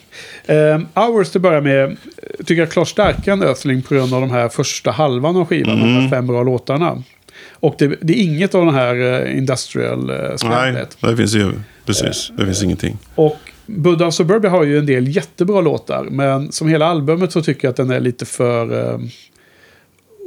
Eh, 0.45 0.79
Hours 0.93 1.29
till 1.29 1.37
att 1.37 1.41
börja 1.41 1.61
med 1.61 1.97
tycker 2.39 2.61
jag 2.61 2.71
klart 2.71 2.87
starkare 2.87 3.33
än 3.33 3.43
Ösling 3.43 3.81
på 3.81 3.93
grund 3.95 4.13
av 4.13 4.21
de 4.21 4.31
här 4.31 4.49
första 4.49 4.91
halvan 4.91 5.35
av 5.37 5.45
skivan. 5.45 5.79
De 5.79 5.83
Mm. 5.89 6.01
här 6.01 6.09
fem 6.09 6.27
bra 6.27 6.43
låtarna. 6.43 7.03
Och 7.51 7.75
det, 7.79 7.95
det 8.01 8.13
är 8.19 8.23
inget 8.23 8.55
av 8.55 8.65
den 8.65 8.75
här 8.75 8.95
eh, 9.25 9.37
industrial 9.37 10.09
eh, 10.09 10.15
Nej, 10.43 10.85
det 10.99 11.17
finns 11.17 11.33
ju... 11.35 11.51
Precis, 11.85 12.31
det 12.37 12.45
finns 12.45 12.63
ingenting. 12.63 12.97
Och 13.15 13.37
Buddha 13.65 14.07
of 14.07 14.13
Suburbia 14.13 14.49
har 14.49 14.63
ju 14.63 14.79
en 14.79 14.85
del 14.85 15.15
jättebra 15.15 15.61
låtar. 15.61 16.07
Men 16.11 16.51
som 16.51 16.67
hela 16.67 16.85
albumet 16.85 17.31
så 17.31 17.41
tycker 17.41 17.67
jag 17.67 17.69
att 17.69 17.77
den 17.77 17.91
är 17.91 17.99
lite 17.99 18.25
för... 18.25 18.93
Eh, 18.93 18.99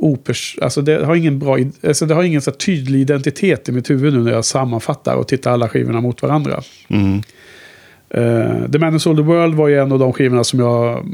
opers, 0.00 0.58
alltså 0.62 0.82
det 0.82 1.04
har 1.04 1.14
ingen 1.14 1.38
bra... 1.38 1.58
Alltså 1.82 2.06
det 2.06 2.14
har 2.14 2.22
ingen 2.22 2.42
så 2.42 2.50
tydlig 2.50 3.00
identitet 3.00 3.68
i 3.68 3.72
mitt 3.72 3.90
huvud 3.90 4.14
nu 4.14 4.20
när 4.20 4.32
jag 4.32 4.44
sammanfattar 4.44 5.16
och 5.16 5.28
tittar 5.28 5.52
alla 5.52 5.68
skivorna 5.68 6.00
mot 6.00 6.22
varandra. 6.22 6.62
Mm. 6.88 7.22
Uh, 8.14 8.70
The 8.70 8.78
Man 8.78 8.92
Who 8.92 8.98
Sold 8.98 9.18
the 9.18 9.22
World 9.22 9.54
var 9.54 9.68
ju 9.68 9.78
en 9.78 9.92
av 9.92 9.98
de 9.98 10.12
skivorna 10.12 10.44
som 10.44 10.60
jag 10.60 11.06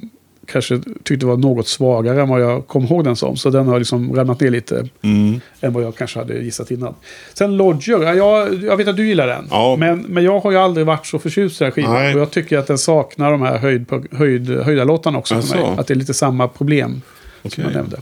kanske 0.47 0.80
tyckte 1.05 1.26
var 1.26 1.36
något 1.36 1.68
svagare 1.68 2.22
än 2.22 2.28
vad 2.28 2.40
jag 2.40 2.66
kom 2.66 2.84
ihåg 2.84 3.05
den 3.05 3.16
som. 3.16 3.36
Så 3.36 3.51
den 3.51 3.66
har 3.68 3.78
liksom 3.78 4.14
ramlat 4.16 4.40
ner 4.40 4.51
lite 4.51 4.88
Mm. 5.03 5.40
än 5.61 5.72
vad 5.72 5.82
jag 5.84 5.97
kanske 5.97 6.18
hade 6.18 6.34
gissat 6.38 6.70
innan. 6.70 6.95
Sen 7.34 7.57
Lodger, 7.57 8.03
ja, 8.03 8.14
jag, 8.14 8.55
jag 8.64 8.76
vet 8.76 8.88
att 8.88 8.97
du 8.97 9.09
gillar 9.09 9.26
den. 9.26 9.47
Ja. 9.51 9.76
Men, 9.78 9.99
men 10.01 10.24
jag 10.24 10.40
har 10.40 10.51
ju 10.51 10.57
aldrig 10.59 10.86
varit 10.86 11.07
så 11.07 11.18
förtjust 11.18 11.61
i 11.61 11.64
den 11.64 11.66
här 11.66 11.72
skivan. 11.74 11.93
Nej. 11.95 12.14
Och 12.14 12.20
jag 12.20 12.30
tycker 12.30 12.59
att 12.59 12.66
den 12.66 12.78
saknar 12.78 13.30
de 13.32 13.43
här 13.43 13.59
höjd, 13.59 13.86
höjd, 14.12 14.51
höjda 14.51 14.84
låtarna 14.84 15.18
också 15.18 15.34
för 15.34 15.43
Jaså? 15.57 15.57
mig. 15.70 15.78
Att 15.78 15.86
det 15.86 15.95
är 15.95 15.99
lite 15.99 16.14
samma 16.14 16.49
problem 16.49 17.03
som 17.43 17.49
Okej. 17.49 17.64
jag 17.64 17.72
nämnde. 17.74 18.01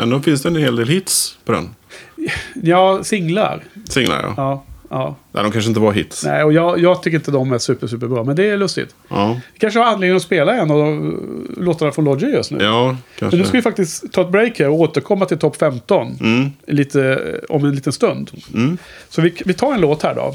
Ändå 0.00 0.20
finns 0.20 0.42
det 0.42 0.48
en 0.48 0.56
hel 0.56 0.76
del 0.76 0.88
hits 0.88 1.38
på 1.44 1.52
den. 1.52 1.68
Ja, 2.62 3.00
singlar. 3.04 3.62
Singlar, 3.88 4.22
ja. 4.22 4.34
Ja, 4.36 4.64
ja. 4.94 5.16
Nej, 5.32 5.42
de 5.42 5.52
kanske 5.52 5.68
inte 5.68 5.80
var 5.80 5.92
hits. 5.92 6.24
Nej, 6.24 6.44
och 6.44 6.52
jag, 6.52 6.78
jag 6.80 7.02
tycker 7.02 7.16
inte 7.18 7.30
de 7.30 7.52
är 7.52 7.58
super, 7.58 7.86
super 7.86 8.06
bra. 8.06 8.24
Men 8.24 8.36
det 8.36 8.50
är 8.50 8.56
lustigt. 8.56 8.94
Ja, 9.08 9.40
Vi 9.52 9.58
kanske 9.58 9.78
har 9.80 9.86
anledning 9.86 10.16
att 10.16 10.22
spela 10.22 10.54
en 10.54 10.70
av 10.70 11.14
låtarna 11.56 11.92
från 11.92 12.04
Lodger 12.04 12.28
just 12.28 12.50
nu. 12.50 12.64
ja 12.64 12.86
Men 12.86 12.96
kanske. 13.18 13.36
nu 13.38 13.44
ska 13.44 13.52
vi 13.58 13.62
faktiskt 13.62 14.12
ta 14.12 14.20
ett 14.20 14.30
break 14.30 14.58
här 14.58 14.68
och 14.68 14.80
återkomma 14.80 15.26
till 15.26 15.38
topp 15.38 15.56
15 15.56 16.16
Mm. 16.20 16.50
lite, 16.66 17.20
om 17.48 17.64
en 17.64 17.74
liten 17.74 17.92
stund. 17.92 18.30
Mm. 18.54 18.78
Så 19.08 19.22
vi, 19.22 19.34
vi 19.44 19.54
tar 19.54 19.74
en 19.74 19.80
låt 19.80 20.02
här 20.02 20.14
då. 20.14 20.34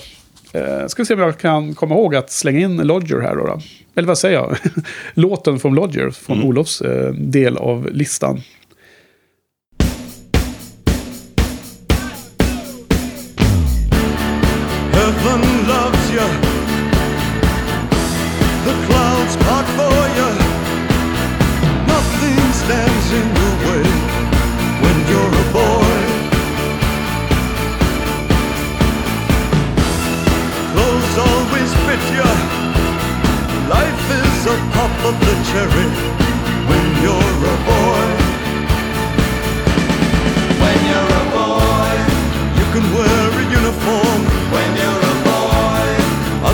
Eh, 0.60 0.88
ska 0.88 1.02
vi 1.02 1.06
se 1.06 1.14
om 1.14 1.20
jag 1.20 1.38
kan 1.38 1.74
komma 1.74 1.96
ihåg 1.96 2.16
att 2.16 2.32
slänga 2.32 2.60
in 2.60 2.78
Lodger 2.78 3.20
här 3.20 3.36
då. 3.36 3.46
då. 3.46 3.60
Eller 3.96 4.08
vad 4.08 4.18
säger 4.18 4.36
jag? 4.36 4.58
Låten 5.14 5.60
från 5.60 5.76
Lodger, 5.76 6.10
från 6.10 6.36
Mm. 6.38 6.48
Olofs 6.50 6.82
eh, 6.82 7.12
del 7.14 7.58
av 7.58 7.90
listan. 7.92 8.42
You. 16.12 16.28
The 18.66 18.76
clouds 18.88 19.36
part 19.46 19.68
for 19.78 20.00
you. 20.18 20.30
Nothing 21.94 22.40
stands 22.62 23.08
in 23.20 23.26
your 23.40 23.56
way 23.68 23.86
when 24.82 24.96
you're 25.10 25.36
a 25.44 25.48
boy. 25.54 26.00
Clothes 30.74 31.16
always 31.30 31.72
fit 31.86 32.04
you. 32.18 32.30
Life 33.70 34.06
is 34.24 34.40
a 34.56 34.58
pop 34.74 34.94
of 35.10 35.16
the 35.28 35.36
cherry 35.52 35.90
when 36.70 36.86
you're 37.04 37.40
a 37.54 37.59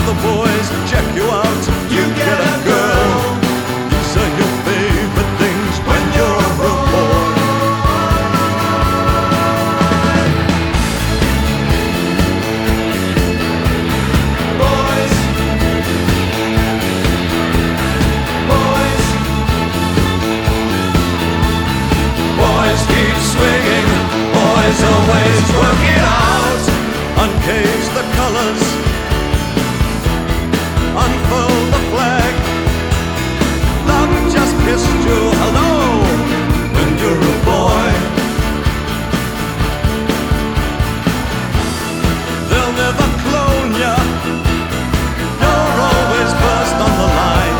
Other 0.08 0.22
boys 0.22 0.68
check 0.88 1.02
you 1.16 1.24
out. 1.24 1.62
You 1.90 2.06
get 2.14 2.38
a 2.38 2.54
girl. 2.62 3.18
These 3.90 4.16
are 4.22 4.32
your 4.38 4.52
favorite 4.62 5.32
things 5.42 5.74
when 5.82 6.02
you're 6.14 6.38
a 6.46 6.50
boy. 6.54 7.26
boys, 14.62 15.14
boys, 18.46 19.06
boys 22.38 22.80
keep 22.86 23.16
swinging, 23.34 23.88
boys 24.38 24.78
always 24.86 25.46
work 25.58 25.82
it 25.98 26.04
out. 26.06 26.62
Uncage 27.26 27.88
the 27.98 28.04
colors. 28.14 28.75
The 31.10 31.80
flag. 31.92 32.34
Love 33.86 34.12
just 34.34 34.54
kissed 34.64 34.94
you 35.06 35.20
hello 35.42 35.70
when 36.74 36.88
you're 37.00 37.22
a 37.32 37.36
boy. 37.46 37.90
They'll 42.50 42.74
never 42.84 43.06
clone 43.24 43.70
ya. 43.82 43.94
You're 45.42 45.78
always 45.90 46.30
first 46.42 46.76
on 46.86 46.92
the 47.02 47.08
line 47.20 47.58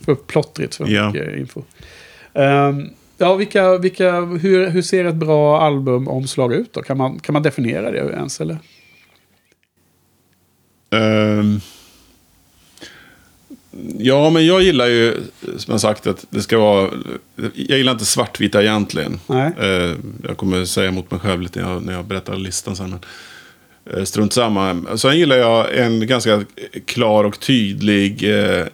För 0.06 0.16
plottrigt 0.16 0.76
för 0.76 0.88
Ja. 0.90 1.12
mycket 1.12 1.38
info. 1.40 1.62
Ehm, 2.34 2.90
ja, 3.22 3.36
vilka, 3.36 3.78
vilka, 3.78 4.22
hur, 4.22 4.70
hur 4.70 4.82
ser 4.82 5.06
ett 5.06 5.16
bra 5.16 5.62
albumomslag 5.62 6.54
ut 6.54 6.74
då? 6.74 6.82
Kan 6.82 6.98
man, 6.98 7.20
kan 7.20 7.34
man 7.34 7.44
definiera 7.44 7.92
det 7.92 7.98
ens 7.98 8.42
eller? 8.42 8.58
Ehm, 10.90 11.60
ja, 13.98 14.30
men 14.30 14.46
jag 14.46 14.62
gillar 14.62 14.88
ju, 14.88 15.18
som 15.58 15.72
jag 15.72 15.82
sagt, 15.82 16.08
att 16.08 16.26
det 16.30 16.42
ska 16.42 16.58
vara... 16.58 16.90
Jag 17.54 17.78
gillar 17.78 17.92
inte 17.92 18.06
svartvita 18.06 18.62
egentligen. 18.62 19.20
Nej. 19.28 19.52
Eh, 19.60 19.96
jag 20.24 20.38
kommer 20.38 20.66
säga 20.66 20.88
emot 20.88 21.12
mig 21.12 21.20
själv 21.20 21.42
lite 21.42 21.62
när 21.62 21.74
jag, 21.74 21.86
när 21.86 21.94
jag 21.94 22.06
berättar 22.06 22.36
listan 22.36 22.76
sen. 22.76 22.90
Men, 22.90 23.00
eh, 23.98 24.04
strunt 24.04 24.34
samma. 24.34 24.98
Sen 24.98 25.20
gillar 25.20 25.36
jag 25.36 25.78
en 25.78 26.08
ganska 26.08 26.44
klar 26.86 27.24
och 27.24 27.40
tydlig, 27.40 28.24
eh, 28.46 28.66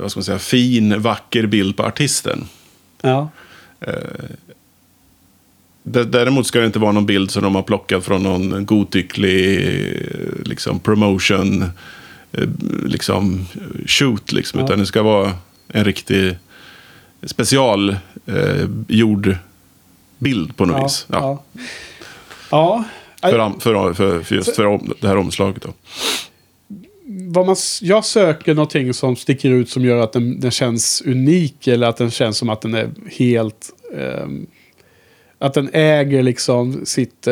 vad 0.00 0.10
ska 0.10 0.18
man 0.18 0.24
säga, 0.24 0.38
fin, 0.38 1.02
vacker 1.02 1.46
bild 1.46 1.76
på 1.76 1.82
artisten. 1.82 2.44
Ja. 3.02 3.28
D- 5.82 6.04
Däremot 6.04 6.46
ska 6.46 6.60
det 6.60 6.66
inte 6.66 6.78
vara 6.78 6.92
någon 6.92 7.06
bild 7.06 7.30
som 7.30 7.42
de 7.42 7.54
har 7.54 7.62
plockat 7.62 8.04
från 8.04 8.22
någon 8.22 8.66
godtycklig 8.66 9.56
eh, 9.68 10.42
liksom, 10.44 10.80
promotion 10.80 11.62
eh, 12.32 12.48
liksom, 12.84 13.46
shoot. 13.86 14.32
Liksom, 14.32 14.60
Ja. 14.60 14.66
Utan 14.66 14.78
det 14.78 14.86
ska 14.86 15.02
vara 15.02 15.32
en 15.68 15.84
riktig 15.84 16.36
special 17.22 17.90
eh, 18.26 18.68
gjord 18.88 19.36
bild 20.18 20.56
på 20.56 20.64
något 20.66 20.76
Ja, 20.76 20.82
vis. 20.84 21.06
Ja. 21.08 21.42
ja. 22.50 22.84
För, 23.20 23.60
för, 23.60 23.94
för, 23.94 24.22
för 24.22 24.34
just 24.34 24.56
för 24.56 24.66
om, 24.66 24.92
det 25.00 25.08
här 25.08 25.16
omslaget. 25.16 25.62
Då. 25.62 25.72
Vad 27.12 27.46
man, 27.46 27.56
jag 27.82 28.04
söker 28.04 28.54
någonting 28.54 28.94
som 28.94 29.16
sticker 29.16 29.50
ut 29.50 29.70
som 29.70 29.84
gör 29.84 29.96
att 30.02 30.12
den, 30.12 30.40
den 30.40 30.50
känns 30.50 31.02
unik 31.06 31.66
eller 31.66 31.86
att 31.86 31.96
den 31.96 32.10
känns 32.10 32.36
som 32.36 32.48
att 32.48 32.60
den 32.60 32.74
är 32.74 32.90
helt... 33.18 33.70
ehm, 33.96 34.46
att 35.38 35.54
den 35.54 35.70
äger 35.72 36.22
liksom 36.22 36.86
sitt... 36.86 37.28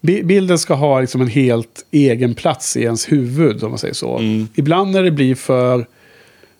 bi- 0.00 0.22
bilden 0.22 0.58
ska 0.58 0.74
ha 0.74 1.00
liksom 1.00 1.20
en 1.20 1.28
helt 1.28 1.86
egen 1.90 2.34
plats 2.34 2.76
i 2.76 2.82
ens 2.82 3.12
huvud 3.12 3.62
om 3.64 3.70
man 3.70 3.78
säger 3.78 3.94
så. 3.94 4.20
Ibland 4.54 4.90
när 4.90 5.02
det 5.02 5.10
blir 5.10 5.34
för 5.34 5.86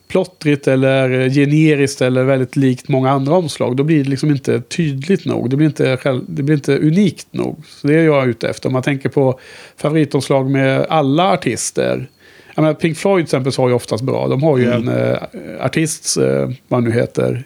plottrigt 0.09 0.69
eller 0.69 1.31
generiskt 1.31 2.03
eller 2.03 2.25
väldigt 2.25 2.57
likt 2.57 2.89
många 2.89 3.11
andra 3.11 3.35
omslag. 3.35 3.77
Då 3.77 3.85
blir 3.85 4.05
det 4.05 4.11
liksom 4.11 4.31
inte 4.31 4.61
tydligt 4.61 5.25
nog. 5.25 5.51
Det 5.51 5.57
blir 5.57 5.67
inte, 5.67 5.97
själv, 5.97 6.25
det 6.29 6.43
blir 6.43 6.55
inte 6.55 6.79
unikt 6.79 7.27
nog. 7.31 7.63
Så 7.69 7.87
det 7.87 7.95
är 7.95 8.05
jag 8.05 8.29
ute 8.29 8.49
efter. 8.49 8.69
Om 8.69 8.73
man 8.73 8.83
tänker 8.83 9.09
på 9.09 9.41
favoritomslag 9.77 10.51
med 10.51 10.87
alla 10.89 11.33
artister. 11.33 12.09
Jag 12.55 12.63
menar, 12.63 12.75
Pink 12.75 12.97
Floyd 12.97 13.17
till 13.17 13.25
exempel 13.25 13.53
har 13.57 13.69
ju 13.69 13.75
oftast 13.75 14.05
bra. 14.05 14.29
De 14.29 14.43
har 14.43 14.59
ju 14.59 14.73
en 14.73 14.89
eh, 14.89 15.19
artist, 15.61 16.17
eh, 16.17 16.51
vad 16.69 16.83
nu 16.83 16.93
heter, 16.93 17.45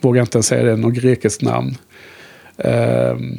vågar 0.00 0.20
inte 0.20 0.36
ens 0.36 0.46
säga 0.46 0.62
det, 0.62 0.76
något 0.76 0.94
grekiskt 0.94 1.42
namn. 1.42 1.76
Ehm, 2.58 3.36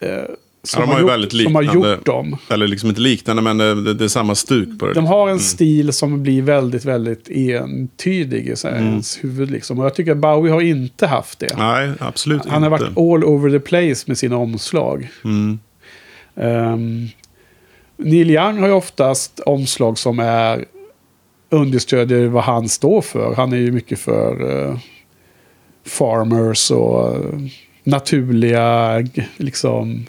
eh, 0.00 0.24
som, 0.64 0.80
de 0.80 0.86
har 0.86 0.94
har 0.94 1.00
gjort, 1.00 1.10
väldigt 1.10 1.42
som 1.42 1.54
har 1.54 1.62
gjort 1.62 2.06
dem. 2.06 2.36
Eller 2.50 2.66
liksom 2.66 2.88
inte 2.88 3.00
liknande, 3.00 3.42
men 3.42 3.58
det, 3.58 3.82
det, 3.82 3.94
det 3.94 4.04
är 4.04 4.08
samma 4.08 4.34
stuk 4.34 4.78
på 4.78 4.86
det. 4.86 4.94
De 4.94 5.06
har 5.06 5.28
en 5.28 5.38
stil 5.38 5.92
som 5.92 6.22
blir 6.22 6.42
väldigt, 6.42 6.84
väldigt 6.84 7.28
entydig 7.28 8.46
i 8.46 8.54
här, 8.64 8.74
ens 8.76 9.24
huvud. 9.24 9.50
Liksom. 9.50 9.78
Och 9.78 9.84
jag 9.84 9.94
tycker 9.94 10.12
att 10.12 10.18
Bowie 10.18 10.52
har 10.52 10.60
inte 10.60 11.06
haft 11.06 11.38
det. 11.38 11.54
Nej, 11.58 11.92
absolut 12.00 12.46
Han 12.46 12.62
har 12.62 12.70
inte. 12.70 12.84
varit 12.84 12.98
all 12.98 13.24
over 13.24 13.50
the 13.50 13.60
place 13.60 14.04
med 14.06 14.18
sina 14.18 14.36
omslag. 14.36 15.10
Mm. 15.24 15.58
Um, 16.34 17.08
Neil 17.96 18.30
Young 18.30 18.58
har 18.58 18.66
ju 18.66 18.74
oftast 18.74 19.40
omslag 19.40 19.98
som 19.98 20.18
är 20.18 20.64
understödjer 21.50 22.26
vad 22.26 22.44
han 22.44 22.68
står 22.68 23.00
för. 23.00 23.34
Han 23.34 23.52
är 23.52 23.56
ju 23.56 23.72
mycket 23.72 23.98
för 23.98 24.62
eh, 24.68 24.78
farmers 25.86 26.70
och 26.70 27.14
eh, 27.14 27.40
naturliga, 27.84 28.98
liksom 29.36 30.06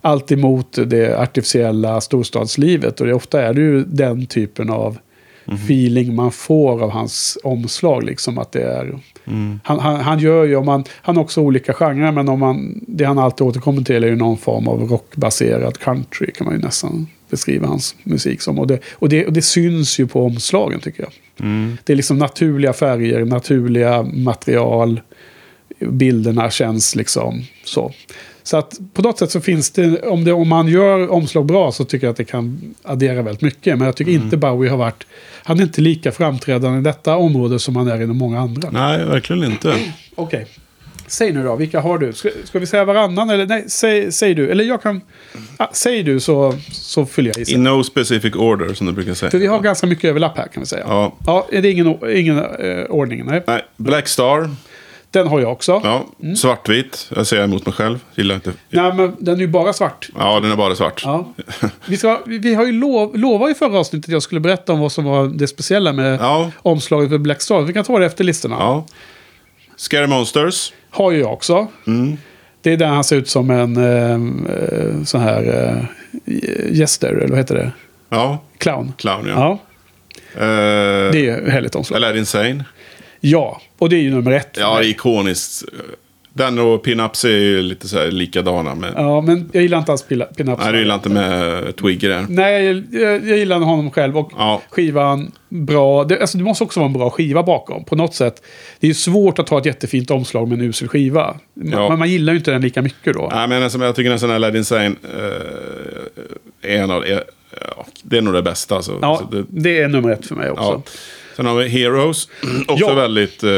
allt 0.00 0.32
emot 0.32 0.78
det 0.86 1.18
artificiella 1.18 2.00
storstadslivet. 2.00 3.00
Och 3.00 3.06
det, 3.06 3.14
ofta 3.14 3.42
är 3.42 3.54
det 3.54 3.60
ju 3.60 3.84
den 3.84 4.26
typen 4.26 4.70
av 4.70 4.98
feeling 5.52 6.14
man 6.14 6.32
får 6.32 6.82
av 6.82 6.90
hans 6.90 7.38
omslag. 7.44 8.04
Liksom 8.04 8.38
att 8.38 8.52
det 8.52 8.62
är... 8.62 8.98
Han, 9.64 9.78
han, 9.78 9.96
han 9.96 10.18
gör 10.18 10.44
ju, 10.44 10.56
om 10.56 10.66
man, 10.66 10.84
han 10.90 11.16
har 11.16 11.24
också 11.24 11.40
olika 11.40 11.72
genrer, 11.72 12.12
men 12.12 12.28
om 12.28 12.40
man, 12.40 12.84
det 12.86 13.04
han 13.04 13.18
alltid 13.18 13.46
återkommer 13.46 13.82
till 13.82 14.04
är 14.04 14.08
ju 14.08 14.16
någon 14.16 14.38
form 14.38 14.68
av 14.68 14.88
rockbaserad 14.88 15.78
country 15.78 16.30
kan 16.32 16.44
man 16.44 16.54
ju 16.54 16.60
nästan 16.60 17.06
beskriva 17.30 17.66
hans 17.66 17.94
musik 18.02 18.42
som. 18.42 18.58
Och 18.58 18.66
det, 18.66 18.78
och 18.92 19.08
det, 19.08 19.26
och 19.26 19.32
det 19.32 19.42
syns 19.42 20.00
ju 20.00 20.06
på 20.06 20.24
omslagen 20.24 20.80
tycker 20.80 21.02
jag. 21.02 21.12
Det 21.84 21.92
är 21.92 21.96
liksom 21.96 22.18
naturliga 22.18 22.72
färger, 22.72 23.24
naturliga 23.24 24.02
material. 24.02 25.00
Bilderna 25.78 26.50
känns 26.50 26.96
liksom 26.96 27.42
så. 27.64 27.92
Så 28.42 28.56
att 28.56 28.78
på 28.94 29.02
något 29.02 29.18
sätt 29.18 29.30
så 29.30 29.40
finns 29.40 29.70
det, 29.70 30.02
om, 30.02 30.24
det, 30.24 30.32
om 30.32 30.48
man 30.48 30.68
gör 30.68 31.10
omslag 31.10 31.46
bra 31.46 31.72
så 31.72 31.84
tycker 31.84 32.06
jag 32.06 32.10
att 32.10 32.16
det 32.16 32.24
kan 32.24 32.74
addera 32.82 33.22
väldigt 33.22 33.42
mycket. 33.42 33.78
Men 33.78 33.86
jag 33.86 33.96
tycker 33.96 34.12
inte 34.12 34.36
Bowie 34.36 34.70
har 34.70 34.76
varit, 34.76 35.06
han 35.44 35.58
är 35.58 35.62
inte 35.62 35.80
lika 35.80 36.12
framträdande 36.12 36.78
i 36.78 36.82
detta 36.82 37.16
område 37.16 37.58
som 37.58 37.76
han 37.76 37.88
är 37.88 38.02
inom 38.02 38.16
många 38.18 38.40
andra. 38.40 38.70
Nej, 38.70 39.04
verkligen 39.04 39.44
inte. 39.44 39.74
Okej. 40.14 40.46
Säg 41.06 41.32
nu 41.32 41.42
då, 41.42 41.56
vilka 41.56 41.80
har 41.80 41.98
du? 41.98 42.12
Ska, 42.12 42.30
ska 42.44 42.58
vi 42.58 42.66
säga 42.66 42.84
varannan 42.84 43.30
eller 43.30 43.46
nej, 43.46 43.64
säg, 43.68 44.12
säg 44.12 44.34
du. 44.34 44.50
Eller 44.50 44.64
jag 44.64 44.82
kan, 44.82 45.00
ah, 45.56 45.66
säg 45.72 46.02
du 46.02 46.20
så, 46.20 46.54
så 46.72 47.06
fyller 47.06 47.32
jag 47.36 47.48
i. 47.48 47.52
In 47.54 47.62
no 47.62 47.82
specific 47.84 48.34
order, 48.34 48.74
som 48.74 48.86
du 48.86 48.92
brukar 48.92 49.14
säga. 49.14 49.30
För 49.30 49.38
vi 49.38 49.46
har 49.46 49.60
ganska 49.60 49.86
mycket 49.86 50.04
överlapp 50.04 50.38
här 50.38 50.46
kan 50.48 50.60
vi 50.62 50.66
säga. 50.66 50.84
Ja. 50.88 51.16
Ja, 51.26 51.46
är 51.52 51.62
det 51.62 51.70
ingen, 51.70 51.86
o- 51.86 52.08
ingen 52.10 52.38
eh, 52.38 52.84
ordning? 52.88 53.24
Nej. 53.26 53.42
Nej, 53.46 53.64
Black 53.76 54.08
Star. 54.08 54.50
Den 55.10 55.26
har 55.26 55.40
jag 55.40 55.52
också. 55.52 55.80
Ja, 55.84 56.06
svartvit. 56.36 57.10
Jag 57.16 57.26
säger 57.26 57.44
emot 57.44 57.66
mig 57.66 57.72
själv. 57.72 57.98
Gillar 58.14 58.34
inte. 58.34 58.52
Nej, 58.68 58.94
men 58.94 59.16
den 59.18 59.34
är 59.36 59.40
ju 59.40 59.46
bara 59.46 59.72
svart. 59.72 60.08
Ja, 60.18 60.40
den 60.40 60.52
är 60.52 60.56
bara 60.56 60.74
svart. 60.74 61.02
Ja. 61.04 61.32
Vi, 61.86 61.96
ska, 61.96 62.20
vi 62.26 62.54
har 62.54 62.66
ju 62.66 62.72
lov, 62.72 63.18
lovat 63.18 63.50
i 63.50 63.54
förra 63.54 63.78
avsnittet 63.78 64.08
att 64.08 64.12
jag 64.12 64.22
skulle 64.22 64.40
berätta 64.40 64.72
om 64.72 64.80
vad 64.80 64.92
som 64.92 65.04
var 65.04 65.26
det 65.26 65.46
speciella 65.46 65.92
med 65.92 66.18
Ja. 66.20 66.50
omslaget 66.62 67.10
för 67.10 67.18
Black 67.18 67.42
Star. 67.42 67.60
Vi 67.62 67.72
kan 67.72 67.84
ta 67.84 67.98
det 67.98 68.06
efter 68.06 68.24
listorna. 68.24 68.56
Ja. 68.58 68.86
Scary 69.76 70.06
Monsters. 70.06 70.72
Har 70.90 71.10
ju 71.10 71.18
jag 71.20 71.32
också. 71.32 71.66
Mm. 71.86 72.16
Det 72.62 72.72
är 72.72 72.76
där 72.76 72.86
han 72.86 73.04
ser 73.04 73.16
ut 73.16 73.28
som 73.28 73.50
en 73.50 73.76
eh, 73.76 74.10
eh, 74.12 75.02
sån 75.04 75.20
här 75.20 75.42
eh, 76.26 76.32
gäster, 76.70 77.08
eller 77.08 77.28
vad 77.28 77.38
heter 77.38 77.54
det? 77.54 77.72
Ja, 78.08 78.38
Clown. 78.58 78.92
Clown 78.98 79.26
ja. 79.28 79.34
Ja, 79.34 79.58
Eh, 80.34 80.40
det 81.12 81.18
är 81.18 81.42
ju 81.44 81.50
härligt 81.50 81.74
omslag. 81.74 81.96
Aladdin 81.96 82.26
Sane. 82.26 82.64
Ja, 83.20 83.60
och 83.78 83.88
det 83.88 83.96
är 83.96 84.00
ju 84.00 84.10
nummer 84.10 84.32
ett. 84.32 84.56
Ja, 84.60 84.82
ikoniskt. 84.82 85.64
Den 86.32 86.58
och 86.58 86.84
Pin-Ups 86.86 87.24
är 87.24 87.28
ju 87.38 87.62
lite 87.62 87.88
så 87.88 87.98
här 87.98 88.10
likadana. 88.10 88.74
Med... 88.74 88.92
ja, 88.96 89.20
men 89.20 89.50
jag 89.52 89.62
gillar 89.62 89.78
inte 89.78 89.92
alls 89.92 90.04
pin- 90.08 90.26
pin-ups. 90.36 90.58
Nej, 90.62 90.72
du 90.72 90.78
gillar 90.78 90.94
inte 90.94 91.08
med 91.08 91.76
Twiggy 91.76 92.08
där. 92.08 92.26
Nej, 92.28 92.64
jag, 92.90 93.24
jag, 93.28 93.38
gillar 93.38 93.58
honom 93.58 93.90
själv 93.90 94.18
och 94.18 94.32
Ja. 94.38 94.62
skivan 94.70 95.32
bra. 95.48 96.04
Det, 96.04 96.20
alltså, 96.20 96.38
det 96.38 96.44
måste 96.44 96.64
också 96.64 96.80
vara 96.80 96.86
en 96.86 96.92
bra 96.92 97.10
skiva 97.10 97.42
bakom. 97.42 97.84
På 97.84 97.96
något 97.96 98.14
sätt. 98.14 98.42
Det 98.80 98.88
är 98.88 98.94
svårt 98.94 99.38
att 99.38 99.46
ta 99.46 99.58
ett 99.58 99.66
jättefint 99.66 100.10
omslag 100.10 100.48
med 100.48 100.58
en 100.58 100.64
usel 100.64 100.88
skiva. 100.88 101.36
Man, 101.54 101.70
Ja. 101.72 101.88
Men 101.88 101.98
man 101.98 102.10
gillar 102.10 102.32
ju 102.32 102.38
inte 102.38 102.50
den 102.50 102.60
lika 102.62 102.82
mycket 102.82 103.14
då. 103.14 103.30
Nej, 103.34 103.48
men 103.48 103.62
alltså, 103.62 103.78
jag 103.78 103.96
tycker 103.96 104.10
nästan 104.10 104.30
Aladdin 104.30 104.64
Sane 104.64 104.86
eh, 104.86 106.72
är 106.72 106.82
en 106.82 106.90
av... 106.90 107.04
Är, 107.04 107.24
ja, 107.76 107.86
det 108.02 108.18
är 108.18 108.22
nog 108.22 108.34
det 108.34 108.42
bästa. 108.42 108.76
Alltså. 108.76 108.98
Ja, 109.02 109.28
det, 109.32 109.44
det 109.48 109.78
är 109.80 109.88
nummer 109.88 110.10
ett 110.10 110.26
för 110.26 110.34
mig 110.34 110.50
också. 110.50 110.62
ja. 110.62 110.82
Sen 111.36 111.46
har 111.46 111.54
vi 111.54 111.68
Heroes. 111.68 112.28
Också 112.68 112.84
Ja. 112.84 112.94
väldigt... 112.94 113.42
Eh, 113.42 113.50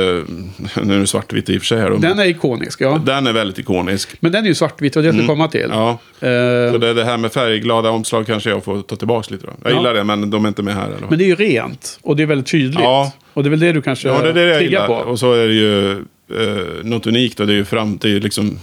nu 0.82 0.94
är 0.96 0.98
det 0.98 1.06
svartvitt 1.06 1.50
i 1.50 1.56
och 1.56 1.60
för 1.60 1.66
sig 1.66 1.80
här. 1.80 1.90
då, 1.90 1.96
Den 1.96 2.18
är 2.18 2.24
ikonisk, 2.26 2.80
ja. 2.80 3.00
den 3.06 3.26
är 3.26 3.32
väldigt 3.32 3.58
ikonisk. 3.58 4.08
Men 4.20 4.32
den 4.32 4.44
är 4.44 4.48
ju 4.48 4.54
svartvit 4.54 4.96
och 4.96 5.02
det 5.02 5.08
ska 5.12 5.18
jag 5.18 5.26
komma 5.28 5.48
till. 5.48 5.64
Mm. 5.64 5.78
Ja. 5.78 5.90
Eh, 6.20 6.72
Så 6.72 6.78
det, 6.78 6.94
det 6.94 7.04
här 7.04 7.16
med 7.16 7.32
färgglada 7.32 7.90
omslag 7.90 8.26
kanske 8.26 8.50
jag 8.50 8.64
får 8.64 8.82
ta 8.82 8.96
tillbaka 8.96 9.28
lite. 9.34 9.46
Då. 9.46 9.52
Jag 9.62 9.72
Ja. 9.72 9.76
gillar 9.76 9.94
det, 9.94 10.04
men 10.04 10.30
de 10.30 10.44
är 10.44 10.48
inte 10.48 10.62
med 10.62 10.74
här. 10.74 10.86
Eller? 10.86 11.06
men 11.08 11.18
det 11.18 11.24
är 11.24 11.26
ju 11.28 11.34
rent 11.34 11.98
och 12.02 12.16
det 12.16 12.22
är 12.22 12.26
väldigt 12.26 12.46
tydligt. 12.46 12.80
Ja. 12.80 13.12
Och 13.32 13.42
det 13.42 13.48
är 13.48 13.50
väl 13.50 13.60
det 13.60 13.72
du 13.72 13.82
kanske 13.82 14.08
Ja, 14.08 14.22
det 14.22 14.28
är 14.28 14.32
det 14.32 14.42
jag 14.48 14.62
gillar. 14.62 14.86
på. 14.86 14.94
Och 14.94 15.18
så 15.18 15.32
är 15.32 15.48
det 15.48 15.54
ju 15.54 15.90
eh, 15.92 16.64
något 16.82 17.06
unikt 17.06 17.40
och 17.40 17.46
det 17.46 17.52
är 17.52 17.56
ju 17.56 17.64
fram, 17.64 17.98
det 18.00 18.08
är 18.16 18.20
liksom 18.20 18.58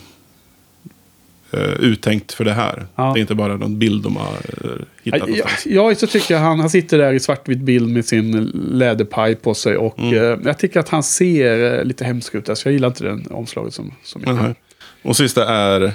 eh, 1.51 1.59
uttänkt 1.79 2.33
för 2.33 2.43
det 2.45 2.53
här. 2.53 2.85
Ja. 2.95 3.11
Det 3.13 3.19
är 3.19 3.21
inte 3.21 3.35
bara 3.35 3.55
någon 3.57 3.79
bild 3.79 4.03
de 4.03 4.15
har 4.15 4.27
eh, 4.33 4.69
hittat 5.03 5.19
Ja, 5.19 5.25
någonstans. 5.25 5.65
ja, 5.65 5.95
så 5.95 6.07
tycker 6.07 6.33
jag 6.33 6.41
han, 6.41 6.59
han 6.59 6.69
sitter 6.69 6.97
där 6.97 7.13
i 7.13 7.19
svartvit 7.19 7.59
bild 7.59 7.89
med 7.89 8.05
sin 8.05 8.51
läderpaj 8.71 9.35
på 9.35 9.53
sig. 9.53 9.77
Och 9.77 9.99
Mm. 9.99 10.13
eh, 10.15 10.39
jag 10.45 10.57
tycker 10.59 10.79
att 10.79 10.89
han 10.89 11.03
ser 11.03 11.83
lite 11.83 12.05
hemsk 12.05 12.35
ut. 12.35 12.45
där, 12.45 12.55
Så 12.55 12.67
jag 12.67 12.73
gillar 12.73 12.87
inte 12.87 13.03
den 13.03 13.27
omslaget 13.31 13.73
som, 13.73 13.93
som 14.03 14.21
jag 14.25 14.35
Nej. 14.35 14.53
Och 15.01 15.17
sista 15.17 15.47
är 15.47 15.91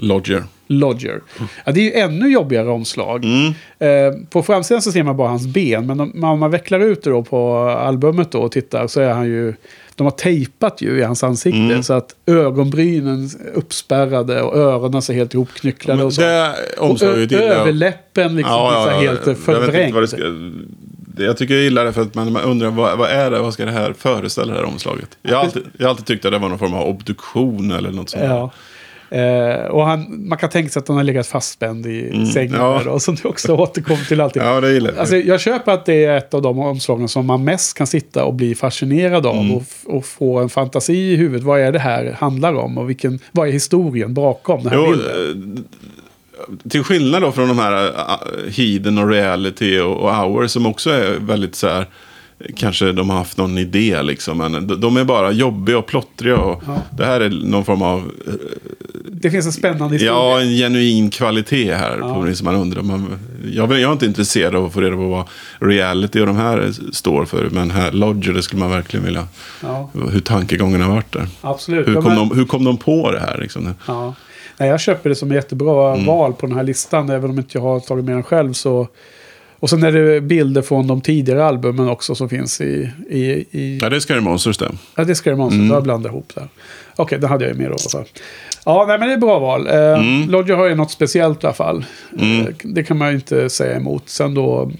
Lodger. 0.00 0.44
Lodger. 0.66 1.20
Ja, 1.64 1.72
det 1.72 1.80
är 1.80 1.84
ju 1.84 1.92
ännu 1.92 2.32
jobbigare 2.32 2.68
omslag. 2.68 3.24
Mm. 3.24 3.46
Eh, 3.78 4.20
på 4.30 4.42
framsidan 4.42 4.82
så 4.82 4.92
ser 4.92 5.02
man 5.02 5.16
bara 5.16 5.28
hans 5.28 5.46
ben. 5.46 5.86
Men 5.86 6.00
om, 6.00 6.38
man 6.40 6.50
vecklar 6.50 6.80
ut 6.80 7.02
det 7.02 7.10
då 7.10 7.22
på 7.22 7.58
albumet 7.58 8.32
då 8.32 8.38
och 8.38 8.52
tittar 8.52 8.86
så 8.86 9.00
är 9.00 9.12
han 9.12 9.26
ju... 9.26 9.54
De 9.94 10.04
har 10.04 10.10
tejpat 10.10 10.82
ju 10.82 10.98
i 10.98 11.02
hans 11.02 11.24
ansikte. 11.24 11.58
Mm. 11.58 11.82
Så 11.82 11.92
att 11.92 12.14
ögonbrynen 12.26 13.24
är 13.24 13.58
uppspärrade 13.58 14.42
och 14.42 14.56
öronen 14.56 15.02
ser 15.02 15.14
helt 15.14 15.34
ihopknycklade. 15.34 15.96
Men 15.96 16.06
och 16.06 16.12
så. 16.12 16.20
det 16.20 16.54
omslaget 16.78 17.32
överläppen 17.32 18.36
liksom 18.36 18.52
ja, 18.52 18.88
helt 18.90 19.02
jag 19.02 19.10
vet 19.10 19.26
inte 19.26 19.42
förvrängd. 19.42 20.08
ska, 20.08 20.16
jag 21.18 21.36
tycker 21.36 21.54
jag 21.54 21.62
gillar 21.62 21.84
det 21.84 21.92
för 21.92 22.02
att 22.02 22.14
man, 22.14 22.32
man 22.32 22.42
undrar 22.42 22.70
vad, 22.70 22.98
vad 22.98 23.10
är 23.10 23.30
det, 23.30 23.38
vad 23.38 23.54
ska 23.54 23.64
det 23.64 23.72
här 23.72 23.92
föreställa 23.92 24.52
det 24.52 24.58
här 24.58 24.66
omslaget? 24.66 25.18
Jag 25.22 25.36
har 25.36 25.44
alltid, 25.44 25.62
jag 25.76 25.86
har 25.86 25.90
alltid 25.90 26.06
tyckt 26.06 26.24
att 26.24 26.32
det 26.32 26.38
var 26.38 26.48
någon 26.48 26.58
form 26.58 26.74
av 26.74 26.88
obduktion 26.88 27.70
eller 27.70 27.90
något 27.90 28.10
sånt. 28.10 28.52
Ja. 29.10 29.16
Eh, 29.16 29.64
och 29.66 29.86
han, 29.86 30.28
man 30.28 30.38
kan 30.38 30.50
tänka 30.50 30.70
sig 30.70 30.80
att 30.80 30.88
han 30.88 30.96
har 30.96 31.04
legat 31.04 31.26
fastspänd 31.26 31.86
i 31.86 32.26
sängen. 32.32 32.54
Mm. 32.54 32.60
ja. 32.60 32.78
Där, 32.78 32.88
och 32.88 33.02
som 33.02 33.14
du 33.14 33.28
också 33.28 33.56
återkommer 33.56 34.04
till 34.04 34.20
alltid. 34.20 34.42
Ja, 34.42 34.60
det 34.60 34.72
gillar 34.72 34.90
jag. 34.90 34.98
Alltså, 34.98 35.16
jag 35.16 35.40
köper 35.40 35.72
att 35.72 35.86
det 35.86 36.04
är 36.04 36.16
ett 36.16 36.34
av 36.34 36.42
de 36.42 36.58
omslagen 36.58 37.08
som 37.08 37.26
man 37.26 37.44
mest 37.44 37.76
kan 37.76 37.86
sitta 37.86 38.24
och 38.24 38.34
bli 38.34 38.54
fascinerad 38.54 39.26
av. 39.26 39.36
Mm. 39.36 39.56
Och, 39.56 39.62
och 39.84 40.06
få 40.06 40.38
en 40.38 40.48
fantasi 40.48 41.12
i 41.12 41.16
huvudet. 41.16 41.42
Vad 41.42 41.60
är 41.60 41.72
det 41.72 41.78
här 41.78 42.16
handlar 42.18 42.54
om? 42.54 42.78
Och 42.78 42.90
vilken, 42.90 43.18
vad 43.32 43.48
är 43.48 43.52
historien 43.52 44.14
bakom 44.14 44.62
den 44.62 44.72
här 44.72 44.78
Jo, 44.78 44.90
bilden? 44.90 45.66
eh, 45.66 46.70
till 46.70 46.82
skillnad 46.84 47.22
då 47.22 47.32
från 47.32 47.48
de 47.48 47.58
här 47.58 47.88
uh, 47.88 48.50
Heathen 48.50 48.98
och 48.98 49.08
Reality 49.08 49.78
och, 49.78 49.96
och 49.96 50.16
Hour 50.16 50.46
som 50.46 50.66
också 50.66 50.90
är 50.90 51.18
väldigt 51.20 51.54
så 51.54 51.68
här. 51.68 51.86
Kanske 52.56 52.92
de 52.92 53.10
har 53.10 53.16
haft 53.16 53.36
någon 53.38 53.58
idé 53.58 54.02
liksom. 54.02 54.38
Men 54.38 54.80
de, 54.80 54.96
är 54.96 55.04
bara 55.04 55.30
jobbiga 55.32 55.78
och 55.78 55.86
plottriga. 55.86 56.36
Och 56.36 56.62
Det 56.96 57.04
här 57.04 57.20
är 57.20 57.30
någon 57.30 57.64
form 57.64 57.82
av 57.82 58.10
Det 59.12 59.30
finns 59.30 59.46
en 59.46 59.52
spännande 59.52 59.94
historia. 59.94 60.12
Ja, 60.12 60.40
en 60.40 60.50
genuin 60.50 61.10
kvalitet 61.10 61.74
här. 61.74 61.98
På 62.14 62.24
det 62.24 62.34
som 62.36 62.44
man 62.44 62.54
undrar. 62.54 62.82
Man, 62.82 63.18
jag, 63.52 63.72
jag 63.72 63.80
är 63.88 63.92
inte 63.92 64.06
intresserad 64.06 64.54
av 64.54 64.64
att 64.64 64.72
få 64.72 64.80
reda 64.80 64.96
på 64.96 65.08
vad 65.08 65.24
reality 65.70 66.20
och 66.20 66.26
de 66.26 66.36
här 66.36 66.70
står 66.92 67.24
för. 67.24 67.48
Men 67.50 67.70
här, 67.70 67.92
Lodger, 67.92 68.32
det 68.32 68.42
skulle 68.42 68.60
man 68.60 68.70
verkligen 68.70 69.04
vilja. 69.06 69.28
Ja, 69.62 69.90
Hur 70.12 70.20
tankegången 70.20 70.80
har 70.80 70.90
varit 70.94 71.12
där. 71.12 71.26
absolut. 71.40 71.88
Hur 71.88 71.94
kom, 71.94 72.12
är- 72.12 72.16
de, 72.16 72.30
hur 72.34 72.44
kom 72.44 72.64
de 72.64 72.76
på 72.76 73.10
det 73.12 73.20
här? 73.20 73.38
Liksom? 73.38 73.74
Ja. 73.86 74.14
Nej, 74.58 74.68
jag 74.68 74.80
köper 74.80 75.08
det 75.08 75.14
som 75.14 75.30
ett 75.30 75.34
jättebra 75.34 75.92
Mm. 75.94 76.06
val 76.06 76.32
på 76.32 76.46
den 76.46 76.56
här 76.56 76.62
listan. 76.64 77.10
Även 77.10 77.30
om 77.30 77.38
inte 77.38 77.58
jag 77.58 77.62
har 77.62 77.80
tagit 77.80 78.04
med 78.04 78.14
den 78.14 78.22
själv. 78.22 78.52
Så... 78.52 78.88
Och 79.60 79.70
sen 79.70 79.82
är 79.82 79.92
det 79.92 80.20
bilder 80.20 80.62
från 80.62 80.86
de 80.86 81.00
tidigare 81.00 81.44
albumen 81.44 81.88
också 81.88 82.14
som 82.14 82.28
finns 82.28 82.60
i... 82.60 82.90
i, 83.08 83.20
i... 83.50 83.78
Ja, 83.82 83.88
det 83.88 83.96
är 83.96 84.00
Scary 84.00 84.20
Monsters 84.20 84.58
det. 84.58 84.70
Ja, 84.96 85.04
det 85.04 85.14
ska 85.14 85.30
det 85.30 85.36
Monster. 85.36 85.58
Mm. 85.60 85.70
Jag 85.72 85.82
blandat 85.82 86.12
ihop 86.12 86.32
där. 86.34 86.48
Okej, 86.96 87.18
det 87.18 87.26
hade 87.26 87.44
jag 87.44 87.52
ju 87.54 87.58
med 87.62 87.70
då. 87.70 88.04
Ja, 88.64 88.84
nej, 88.88 88.98
men 88.98 89.08
det 89.08 89.14
är 89.14 89.18
bra 89.18 89.38
val. 89.38 89.66
Eh, 89.66 89.74
Mm. 89.74 90.30
Lodger 90.30 90.54
har 90.54 90.68
ju 90.68 90.74
något 90.74 90.90
speciellt 90.90 91.44
i 91.44 91.46
alla 91.46 91.54
fall. 91.54 91.84
Eh, 92.18 92.54
det 92.62 92.82
kan 92.82 92.98
man 92.98 93.08
ju 93.08 93.14
inte 93.14 93.50
säga 93.50 93.76
emot. 93.76 94.08
Sen 94.08 94.34
då 94.34 94.72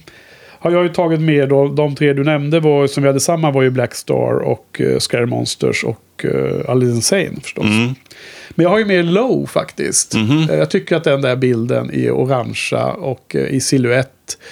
har 0.63 0.71
jag 0.71 0.83
ju 0.83 0.89
tagit 0.89 1.21
med 1.21 1.49
då, 1.49 1.69
de 1.69 1.95
tre 1.95 2.13
du 2.13 2.25
nämnde 2.25 2.61
var, 2.61 2.87
som 2.87 3.03
vi 3.03 3.09
hade 3.09 3.21
samma 3.21 3.51
var 3.51 3.63
ju 3.63 3.71
Black 3.71 3.95
Star 3.95 4.35
och 4.35 4.81
uh, 4.81 4.99
Scary 4.99 5.27
Monsters 5.27 5.85
och 5.85 6.25
uh, 6.25 6.71
Alice 6.71 6.93
Insane 6.93 7.41
förstås. 7.43 7.65
Mm. 7.65 7.95
Men 8.51 8.65
jag 8.65 8.71
har 8.71 8.79
ju 8.79 8.85
med 8.85 9.05
Low 9.05 9.47
faktiskt. 9.47 10.15
Mhm. 10.15 10.47
Eh, 10.51 10.57
Jag 10.59 10.71
tycker 10.71 10.97
att 10.97 11.05
den 11.05 11.23
där 11.23 11.37
bilden 11.37 11.91
är 11.95 12.11
orangea 12.11 12.87
och 12.87 13.37
eh, 13.37 13.47
i 13.55 13.61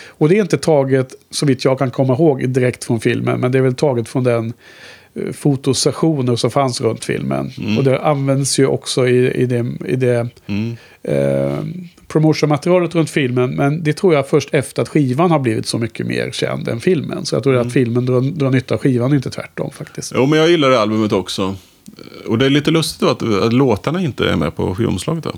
Och 0.08 0.28
det 0.28 0.36
är 0.38 0.40
inte 0.42 0.58
taget, 0.58 1.14
så 1.30 1.46
vitt 1.46 1.64
jag 1.64 1.78
kan 1.78 1.90
komma 1.90 2.14
ihåg, 2.14 2.48
direkt 2.48 2.84
från 2.84 3.00
filmen. 3.00 3.40
Men 3.40 3.52
det 3.52 3.58
är 3.58 3.62
väl 3.62 3.74
taget 3.74 4.08
från 4.08 4.24
den 4.24 4.52
eh, 5.14 5.32
fotosessioner 5.32 6.36
som 6.36 6.50
fanns 6.50 6.80
runt 6.80 7.04
filmen. 7.04 7.50
Och 7.78 7.84
det 7.84 8.00
används 8.00 8.58
ju 8.58 8.66
också 8.66 9.08
i, 9.08 9.30
i 9.42 9.46
det, 9.46 9.66
i 9.86 9.96
det 9.96 10.28
Mm. 10.46 10.76
eh, 11.02 11.58
promotionmaterialet 12.08 12.94
runt 12.94 13.10
filmen. 13.10 13.50
Men 13.50 13.82
det 13.82 13.92
tror 13.92 14.14
jag 14.14 14.28
först 14.28 14.54
efter 14.54 14.82
att 14.82 14.88
skivan 14.88 15.30
har 15.30 15.38
blivit 15.38 15.66
så 15.66 15.78
mycket 15.78 16.06
mer 16.06 16.30
känd 16.32 16.68
än 16.68 16.80
filmen. 16.80 17.26
Så 17.26 17.34
jag 17.36 17.42
tror 17.42 17.56
att 17.56 17.72
filmen 17.72 18.06
drar, 18.06 18.20
drar 18.20 18.50
nytta 18.50 18.74
av 18.74 18.80
skivan 18.80 19.14
inte 19.14 19.30
tvärtom 19.30 19.70
faktiskt. 19.70 20.12
Jo, 20.16 20.26
men 20.26 20.38
jag 20.38 20.48
gillar 20.50 20.70
det 20.70 20.80
albumet 20.80 21.12
också. 21.12 21.56
Och 22.26 22.38
det 22.38 22.46
är 22.46 22.50
lite 22.50 22.70
lustigt 22.70 23.00
då 23.00 23.08
att, 23.08 23.22
att 23.22 23.52
låtarna 23.52 24.00
inte 24.02 24.24
är 24.30 24.36
med 24.36 24.56
på 24.56 24.74
skivomslaget 24.74 25.24
då. 25.24 25.32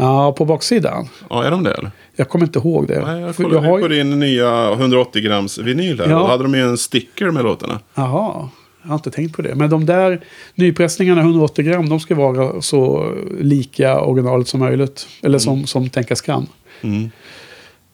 Ja, 0.00 0.32
på 0.32 0.44
baksidan. 0.44 1.08
Ja, 1.30 1.44
är 1.44 1.50
de 1.50 1.62
det 1.62 1.74
eller? 1.74 1.90
Jag 2.16 2.28
kommer 2.28 2.44
inte 2.44 2.58
ihåg 2.58 2.88
det. 2.88 3.00
Nej, 3.06 3.20
jag 3.20 3.36
kollade 3.36 3.54
jag 3.54 3.62
har 3.62 3.80
på 3.80 3.88
din 3.88 4.20
nya 4.20 4.72
180 4.72 5.22
grams 5.22 5.58
vinyl 5.58 6.00
här. 6.00 6.10
Ja. 6.10 6.18
Då 6.18 6.26
hade 6.26 6.42
de 6.42 6.54
ju 6.54 6.60
en 6.60 6.78
sticker 6.78 7.30
med 7.30 7.44
låtarna. 7.44 7.80
Jaha, 7.94 8.48
jag 8.82 8.88
har 8.88 8.94
inte 8.94 9.10
tänkt 9.10 9.36
på 9.36 9.42
det. 9.42 9.54
Men 9.54 9.70
de 9.70 9.86
där 9.86 10.20
nypressningarna 10.54 11.20
180 11.20 11.64
gram, 11.64 11.88
de 11.88 12.00
ska 12.00 12.14
vara 12.14 12.62
så 12.62 13.12
lika 13.40 14.00
originalet 14.00 14.48
som 14.48 14.60
möjligt. 14.60 15.08
Eller 15.22 15.38
som, 15.38 15.66
som 15.66 15.88
tänkas 15.88 16.20
kan. 16.20 16.46
Mm. 16.80 17.10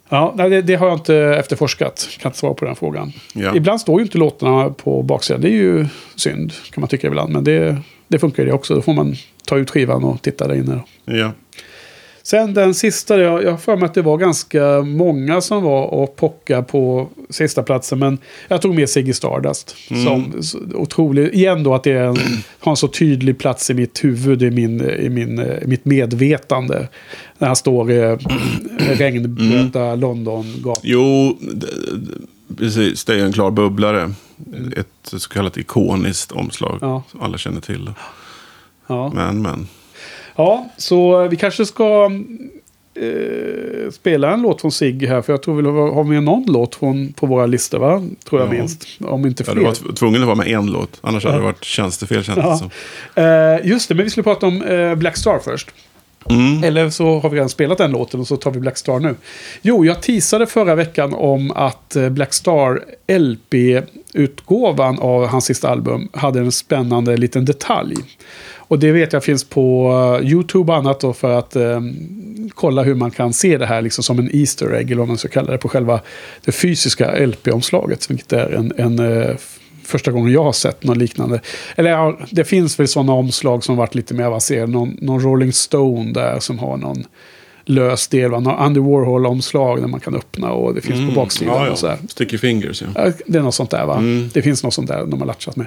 Ja, 0.09 0.35
nej, 0.37 0.51
det, 0.51 0.63
det 0.63 0.75
har 0.75 0.87
jag 0.87 0.97
inte 0.97 1.17
efterforskat. 1.17 2.09
Kan 2.21 2.29
inte 2.29 2.39
svara 2.39 2.55
på 2.55 2.65
den 2.65 2.77
frågan. 2.77 3.13
Ja. 3.35 3.57
Ibland 3.57 3.81
står 3.81 4.01
ju 4.01 4.05
inte 4.05 4.19
låtarna 4.19 4.71
på 4.71 5.03
baksidan. 5.03 5.41
Det 5.41 5.49
är 5.49 5.57
ju 5.63 5.87
synd, 6.17 6.53
kan 6.71 6.81
man 6.81 6.89
tycka 6.89 7.07
ibland. 7.07 7.33
Men 7.33 7.45
det, 7.45 7.77
det 8.09 8.19
funkar 8.19 8.43
ju 8.43 8.49
det 8.49 8.55
också. 8.55 8.75
Då 8.75 8.83
får 8.83 8.95
man 8.95 9.15
ta 9.47 9.57
ut 9.57 9.71
skivan 9.71 10.05
och 10.05 10.23
titta 10.23 10.49
där 10.49 10.55
inne. 10.55 10.81
Ja. 11.05 11.33
Sen 12.27 12.55
den 12.55 12.75
sista, 12.75 13.21
jag 13.21 13.51
har 13.51 13.59
för 13.59 13.77
mig 13.77 13.87
att 13.87 13.95
det 13.95 14.03
var 14.03 14.17
ganska 14.19 14.83
många 14.83 15.41
som 15.41 15.63
var 15.63 15.87
och 15.87 16.17
pocka 16.17 16.63
på 16.63 17.09
sista 17.31 17.63
platsen 17.63 17.99
Men 17.99 18.19
jag 18.49 18.63
tog 18.63 18.75
med 18.75 18.89
Ziggy 18.91 19.13
Stardust. 19.13 19.77
Som 19.89 20.43
så 20.43 20.59
otrolig, 20.75 21.35
igen 21.35 21.63
då 21.63 21.75
att 21.75 21.85
det 21.85 21.93
en, 21.93 22.17
har 22.59 22.73
en 22.73 22.77
så 22.77 22.89
tydlig 22.89 23.39
plats 23.39 23.71
i 23.71 23.75
mitt 23.75 24.05
huvud, 24.05 24.43
i, 24.43 24.51
min, 24.51 24.81
i, 24.81 25.09
min, 25.09 25.51
mitt 25.67 25.85
medvetande. 25.85 26.89
När 27.39 27.47
han 27.47 27.57
står 27.57 27.91
i 27.93 28.17
regnblöta 28.79 29.95
London-gator. 29.95 30.83
Jo, 30.83 31.39
d- 31.41 31.67
d- 31.97 32.13
precis. 32.59 33.05
Det 33.05 33.15
är 33.15 33.25
en 33.25 33.33
klar 33.33 33.51
bubblare. 33.51 34.13
Ett 34.77 34.87
så 35.03 35.29
kallat 35.29 35.57
ikoniskt 35.57 36.33
omslag. 36.33 36.79
Ja. 36.81 37.03
Som 37.11 37.21
alla 37.23 37.39
känner 37.39 37.61
till. 37.61 37.91
Ja. 38.87 39.13
Men, 39.15 39.43
men. 39.43 39.69
Ja, 40.37 40.69
så 40.77 41.29
vi 41.29 41.37
kanske 41.37 41.67
ska 41.67 42.11
eh, 42.95 43.91
spela 43.93 44.33
en 44.35 44.43
låt 44.43 44.61
från 44.61 44.73
Ziggy 44.73 45.07
här. 45.07 45.23
För 45.23 45.33
jag 45.33 45.43
tror 45.43 45.63
vi 45.63 45.69
har 45.95 46.05
med 46.05 46.23
någon 46.23 46.45
låt 46.47 46.75
från, 46.75 47.13
på 47.13 47.27
våra 47.27 47.47
listor, 47.47 47.79
va? 47.79 48.03
Tror 48.29 48.41
jag 48.41 48.49
Ja. 48.49 48.53
minst. 48.59 48.87
Om 49.01 49.27
inte 49.27 49.43
Ja, 49.47 49.53
fler. 49.53 49.61
du 49.61 49.67
var 49.67 49.75
tv- 49.75 49.93
tvungen 49.95 50.21
att 50.21 50.27
vara 50.27 50.37
med 50.37 50.49
en 50.49 50.67
låt. 50.67 50.99
Annars 51.01 51.25
hade 51.25 51.37
det 51.37 51.43
varit 51.43 51.65
tjänstefel 51.65 52.25
känns 52.25 52.39
Ja. 52.39 52.57
som. 52.57 52.71
Eh, 53.25 53.67
just 53.67 53.89
det, 53.89 53.95
men 53.95 54.05
vi 54.05 54.11
skulle 54.11 54.25
prata 54.25 54.47
om 54.47 54.63
eh, 54.63 54.95
Black 54.95 55.17
Star 55.17 55.39
först. 55.45 55.71
Mm. 56.31 56.65
Eller 56.65 56.91
så 56.91 57.19
har 57.21 57.31
vi 57.31 57.37
redan 57.37 57.49
spelat 57.49 57.79
den 57.79 57.91
låten 57.91 58.21
och 58.21 58.27
så 58.27 58.37
tar 58.37 58.51
vi 58.51 58.61
Black 58.61 58.79
Star 58.79 58.99
nu. 58.99 59.15
Jo, 59.63 59.85
jag 59.85 60.03
teasade 60.03 60.47
förra 60.47 60.75
veckan 60.75 61.15
om 61.15 61.51
att 61.51 61.97
eh, 61.97 62.09
Black 62.09 62.35
Star 62.35 62.81
LP-utgåvan 63.19 64.99
av 64.99 65.27
hans 65.27 65.45
sista 65.45 65.69
album 65.69 66.09
hade 66.13 66.41
en 66.41 66.53
spännande 66.53 67.17
liten 67.17 67.45
detalj. 67.45 67.97
Och 68.69 68.79
det 68.79 68.93
vet 68.93 69.13
jag 69.13 69.25
finns 69.25 69.45
på 69.45 69.91
eh, 70.23 70.31
YouTube 70.31 70.73
och 70.73 70.79
annat 70.79 71.01
då 71.01 71.13
för 71.13 71.39
att 71.39 71.57
eh, 71.57 71.81
kolla 72.55 72.83
hur 72.83 72.95
man 72.95 73.11
kan 73.11 73.33
se 73.33 73.59
det 73.59 73.67
här 73.67 73.83
liksom 73.83 74.05
som 74.05 74.19
en 74.19 74.31
Easter 74.33 74.75
egg 74.75 74.87
eller 74.91 74.99
vad 74.99 75.09
man 75.09 75.19
ska 75.19 75.29
kalla 75.29 75.53
det 75.53 75.59
på 75.59 75.69
själva 75.69 76.01
det 76.45 76.53
fysiska 76.53 77.27
LP-omslaget. 77.27 78.11
Vilket 78.11 78.33
är 78.33 78.51
en, 78.51 78.73
en 78.77 78.99
eh, 78.99 79.37
första 79.85 80.11
gången 80.11 80.33
jag 80.33 80.45
har 80.45 80.53
sett 80.53 80.85
något 80.85 80.97
liknande. 80.97 81.41
Eller 81.77 81.91
ja, 81.91 82.19
det 82.31 82.45
finns 82.45 82.81
väl 82.81 82.89
sådana 82.89 83.13
omslag 83.13 83.65
som 83.65 83.77
varit 83.77 83.95
lite 83.95 84.15
mer 84.15 84.25
avancerade. 84.25 84.73
Någon, 84.73 84.97
någon 85.01 85.21
Rolling 85.21 85.53
Stone 85.53 86.13
där 86.13 86.41
som 86.41 86.59
har 86.59 86.77
någon 86.77 87.05
lös 87.65 88.09
del. 88.09 88.31
va? 88.31 88.41
Någon 88.41 88.55
Andy 88.55 88.81
Warhol-omslag 88.81 89.81
där 89.81 89.89
man 89.89 90.01
kan 90.01 90.15
öppna 90.15 90.53
och 90.53 90.75
det 90.75 90.81
finns 90.81 91.15
på 91.15 91.21
baksidan 91.21 91.55
Mm. 91.55 91.67
Ja, 91.67 91.73
och 91.73 91.79
så 91.79 91.87
ja. 91.87 91.97
Sticky 92.09 92.39
fingers, 92.39 92.83
ja. 92.83 92.89
Ja, 93.05 93.13
Det 93.27 93.39
är 93.39 93.43
något 93.43 93.55
sånt 93.55 93.71
där 93.71 93.87
va? 93.87 93.99
Mm. 93.99 94.31
Det 94.35 94.43
finns 94.43 94.63
något 94.63 94.75
sånt 94.75 94.89
där 94.89 95.07
de 95.07 95.21
har 95.21 95.27
latchat 95.27 95.57
med. 95.57 95.67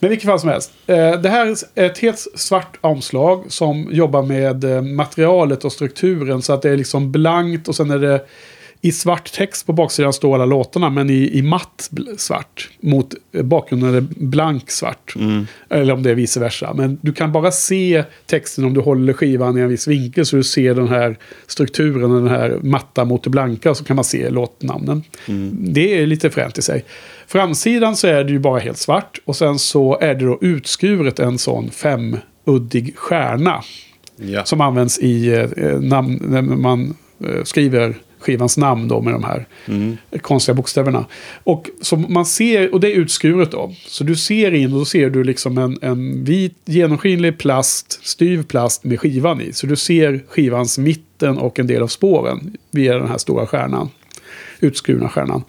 Men 0.00 0.10
vilket 0.10 0.26
fall 0.26 0.40
som 0.40 0.48
helst. 0.48 0.72
Eh, 0.86 1.20
det 1.20 1.28
här 1.28 1.56
är 1.74 1.86
ett 1.86 1.98
helt 1.98 2.26
svart 2.34 2.78
omslag 2.80 3.44
som 3.48 3.88
jobbar 3.90 4.22
med 4.22 4.64
eh, 4.64 4.82
materialet 4.82 5.64
och 5.64 5.72
strukturen. 5.72 6.42
Så 6.42 6.52
att 6.52 6.62
det 6.62 6.70
är 6.70 6.76
liksom 6.76 7.12
blankt 7.12 7.68
och 7.68 7.76
sen 7.76 7.90
är 7.90 7.98
det 7.98 8.26
i 8.82 8.92
svart 8.92 9.32
text 9.32 9.66
på 9.66 9.72
baksidan 9.72 10.12
står 10.12 10.34
alla 10.34 10.44
låtarna, 10.44 10.90
men 10.90 11.10
i, 11.10 11.38
i 11.38 11.42
matt 11.42 11.90
svart. 12.16 12.70
Mot 12.80 13.14
eh, 13.32 13.42
bakgrunden 13.42 13.88
är 13.88 13.94
det 13.94 14.06
blank 14.16 14.70
svart. 14.70 15.14
Eller 15.68 15.94
om 15.94 16.02
det 16.02 16.10
är 16.10 16.14
vice 16.14 16.40
versa. 16.40 16.74
Men 16.74 16.98
du 17.00 17.12
kan 17.12 17.32
bara 17.32 17.50
se 17.50 18.04
texten 18.26 18.64
om 18.64 18.74
du 18.74 18.80
håller 18.80 19.12
skivan 19.12 19.58
i 19.58 19.60
en 19.60 19.68
viss 19.68 19.88
vinkel. 19.88 20.26
Så 20.26 20.36
du 20.36 20.42
ser 20.42 20.74
den 20.74 20.88
här 20.88 21.18
strukturen, 21.46 22.10
den 22.10 22.28
här 22.28 22.58
matta 22.62 23.04
mot 23.04 23.24
det 23.24 23.30
blanka. 23.30 23.74
Så 23.74 23.84
kan 23.84 23.96
man 23.96 24.04
se 24.04 24.30
låtnamnen. 24.30 25.02
Det 25.52 26.02
är 26.02 26.06
lite 26.06 26.30
fränt 26.30 26.58
i 26.58 26.62
sig. 26.62 26.84
Framsidan 27.26 27.96
så 27.96 28.06
är 28.06 28.24
det 28.24 28.32
ju 28.32 28.38
bara 28.38 28.58
helt 28.58 28.78
svart. 28.78 29.20
Och 29.24 29.36
sen 29.36 29.58
så 29.58 29.98
är 30.00 30.14
det 30.14 30.24
då 30.24 30.38
utskuret 30.40 31.18
en 31.18 31.38
sån 31.38 31.70
femuddig 31.70 32.96
stjärna. 32.96 33.62
Ja. 34.16 34.44
Som 34.44 34.60
används 34.60 34.98
i 34.98 35.28
eh, 35.56 35.80
namn, 35.80 36.22
när 36.22 36.42
man 36.42 36.94
eh, 37.24 37.44
skriver 37.44 37.94
skivans 38.20 38.56
namn 38.56 38.88
då 38.88 39.00
med 39.00 39.12
de 39.12 39.24
här 39.24 39.46
konstiga 40.20 40.54
bokstäverna. 40.54 41.06
Och 41.44 41.70
som 41.80 42.06
man 42.08 42.26
ser, 42.26 42.74
och 42.74 42.80
det 42.80 42.88
är 42.88 42.94
utskuret 42.94 43.50
då. 43.50 43.74
Så 43.86 44.04
du 44.04 44.16
ser 44.16 44.54
in 44.54 44.72
och 44.72 44.78
då 44.78 44.84
ser 44.84 45.10
du 45.10 45.24
liksom 45.24 45.58
en, 45.58 45.78
en 45.82 46.24
vit 46.24 46.56
genomskinlig 46.64 47.38
plast, 47.38 48.06
styv 48.06 48.42
plast 48.42 48.84
med 48.84 49.00
skivan 49.00 49.40
i. 49.40 49.52
Så 49.52 49.66
du 49.66 49.76
ser 49.76 50.24
skivans 50.28 50.78
mitten 50.78 51.38
och 51.38 51.58
en 51.58 51.66
del 51.66 51.82
av 51.82 51.88
spåren 51.88 52.56
via 52.70 52.98
den 52.98 53.08
här 53.08 53.18
stora 53.18 53.46
stjärnan. 53.46 53.90
Utskurna 54.60 55.08
stjärnan. 55.08 55.44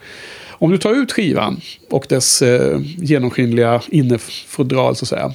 Om 0.49 0.71
du 0.71 0.77
tar 0.77 0.93
ut 0.93 1.11
skivan 1.11 1.61
och 1.89 2.05
dess 2.09 2.41
eh, 2.41 2.79
genomskinliga 2.97 3.81
innefodral 3.87 4.95
så 4.95 5.05
att 5.05 5.09
säga. 5.09 5.33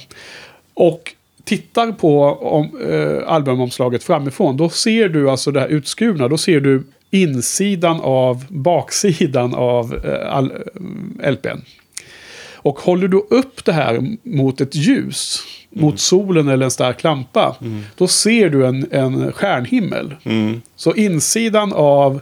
Och 0.73 1.13
tittar 1.43 1.91
på 1.91 2.23
om, 2.23 2.69
eh, 2.89 3.33
albumomslaget 3.33 4.03
framifrån. 4.03 4.57
Då 4.57 4.69
ser 4.69 5.09
du 5.09 5.29
alltså 5.29 5.51
det 5.51 5.59
här 5.59 5.67
utskurna. 5.67 6.27
Då 6.27 6.37
ser 6.37 6.59
du 6.59 6.83
insidan 7.21 7.99
av 8.01 8.45
baksidan 8.49 9.55
av 9.55 10.05
eh, 10.05 10.35
all, 10.35 10.51
eh, 11.21 11.31
LPn. 11.31 11.61
Och 12.53 12.79
håller 12.79 13.07
du 13.07 13.17
upp 13.17 13.65
det 13.65 13.73
här 13.73 14.17
mot 14.23 14.61
ett 14.61 14.75
ljus, 14.75 15.39
mot 15.69 15.99
solen 15.99 16.47
eller 16.47 16.65
en 16.65 16.71
stark 16.71 17.03
lampa, 17.03 17.55
då 17.95 18.07
ser 18.07 18.49
du 18.49 18.67
en, 18.67 18.87
en 18.91 19.31
stjärnhimmel. 19.31 20.15
Mm. 20.23 20.61
Så 20.75 20.93
insidan 20.93 21.73
av 21.73 22.21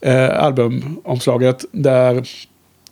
eh, 0.00 0.44
albumomslaget, 0.44 1.64
där 1.72 2.28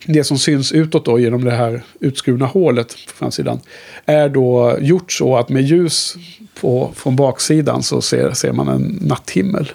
det 0.05 0.23
som 0.23 0.37
syns 0.37 0.71
utåt 0.71 1.05
då 1.05 1.19
genom 1.19 1.43
det 1.43 1.51
här 1.51 1.81
utskurna 1.99 2.45
hålet 2.45 2.87
på 2.87 3.13
framsidan, 3.13 3.59
är 4.05 4.29
då 4.29 4.77
gjort 4.81 5.11
så 5.11 5.37
att 5.37 5.49
med 5.49 5.63
ljus 5.63 6.15
på, 6.61 6.91
från 6.95 7.15
baksidan 7.15 7.83
så 7.83 8.01
ser, 8.01 8.31
ser 8.31 8.51
man 8.51 8.67
en 8.67 8.99
natthimmel. 9.01 9.71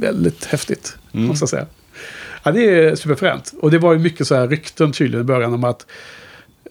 Väldigt 0.00 0.44
häftigt, 0.44 0.96
måste 1.12 1.42
jag 1.42 1.48
säga. 1.48 1.66
Ja, 2.42 2.52
det 2.52 2.64
är 2.64 2.96
superfränt. 2.96 3.54
Och 3.60 3.70
det 3.70 3.78
var 3.78 3.92
ju 3.92 3.98
mycket 3.98 4.26
så 4.26 4.34
här 4.34 4.48
rykten 4.48 4.92
tydligen 4.92 5.20
i 5.20 5.24
början 5.24 5.54
om 5.54 5.64
att 5.64 5.86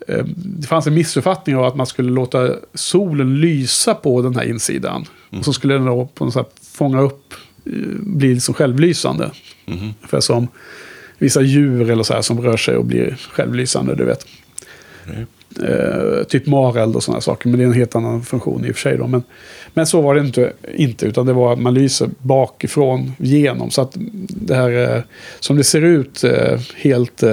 eh, 0.08 0.26
det 0.36 0.68
fanns 0.68 0.88
en 0.88 0.94
missuppfattning 0.94 1.56
av 1.56 1.64
att 1.66 1.76
man 1.76 1.88
skulle 1.88 2.12
låta 2.12 2.50
solen 2.74 3.40
lysa 3.40 3.94
på 3.94 4.22
den 4.22 4.36
här 4.36 4.50
insidan. 4.50 5.06
Och 5.30 5.46
så 5.46 5.54
skulle 5.54 5.74
den 5.74 5.86
då 5.86 6.10
på 6.14 6.26
något 6.26 6.34
sätt 6.34 6.52
fånga 6.72 7.02
upp, 7.02 7.34
eh, 7.66 7.72
bli 8.00 8.34
liksom 8.34 8.54
självlysande. 8.54 9.32
För 10.08 10.20
som 10.20 10.48
vissa 11.18 11.42
djur 11.42 11.90
eller 11.90 12.04
så 12.04 12.14
här 12.14 12.22
som 12.22 12.42
rör 12.42 12.58
sig 12.58 12.78
och 12.78 12.86
blir 12.86 13.18
självlysande, 13.32 13.96
du 13.96 14.06
vet. 14.06 14.26
Eh, 15.64 16.24
typ 16.24 16.48
mareld 16.48 16.96
och 16.96 17.04
sådana 17.04 17.22
saker. 17.22 17.50
Men 17.50 17.60
det 17.60 17.66
är 17.66 17.68
en 17.68 17.74
helt 17.74 17.96
annan 17.96 18.24
funktion 18.24 18.66
i 18.66 18.72
och 18.72 18.76
för 18.76 18.82
sig. 18.82 18.98
Då. 18.98 19.08
Men, 19.08 19.24
men 19.74 19.88
så 19.88 20.02
var 20.02 20.16
det 20.16 20.22
inte, 20.22 20.54
inte. 20.76 21.06
Utan 21.06 21.26
det 21.26 21.34
var 21.34 21.54
att 21.54 21.60
man 21.60 21.74
lyser 21.74 22.10
bakifrån 22.20 23.12
genom. 23.18 23.72
Så 23.72 23.82
att 23.82 23.92
det 24.30 24.56
här 24.56 24.96
eh, 24.96 25.02
som 25.40 25.58
det 25.58 25.64
ser 25.64 25.82
ut, 25.82 26.24
eh, 26.24 26.60
helt 26.76 27.24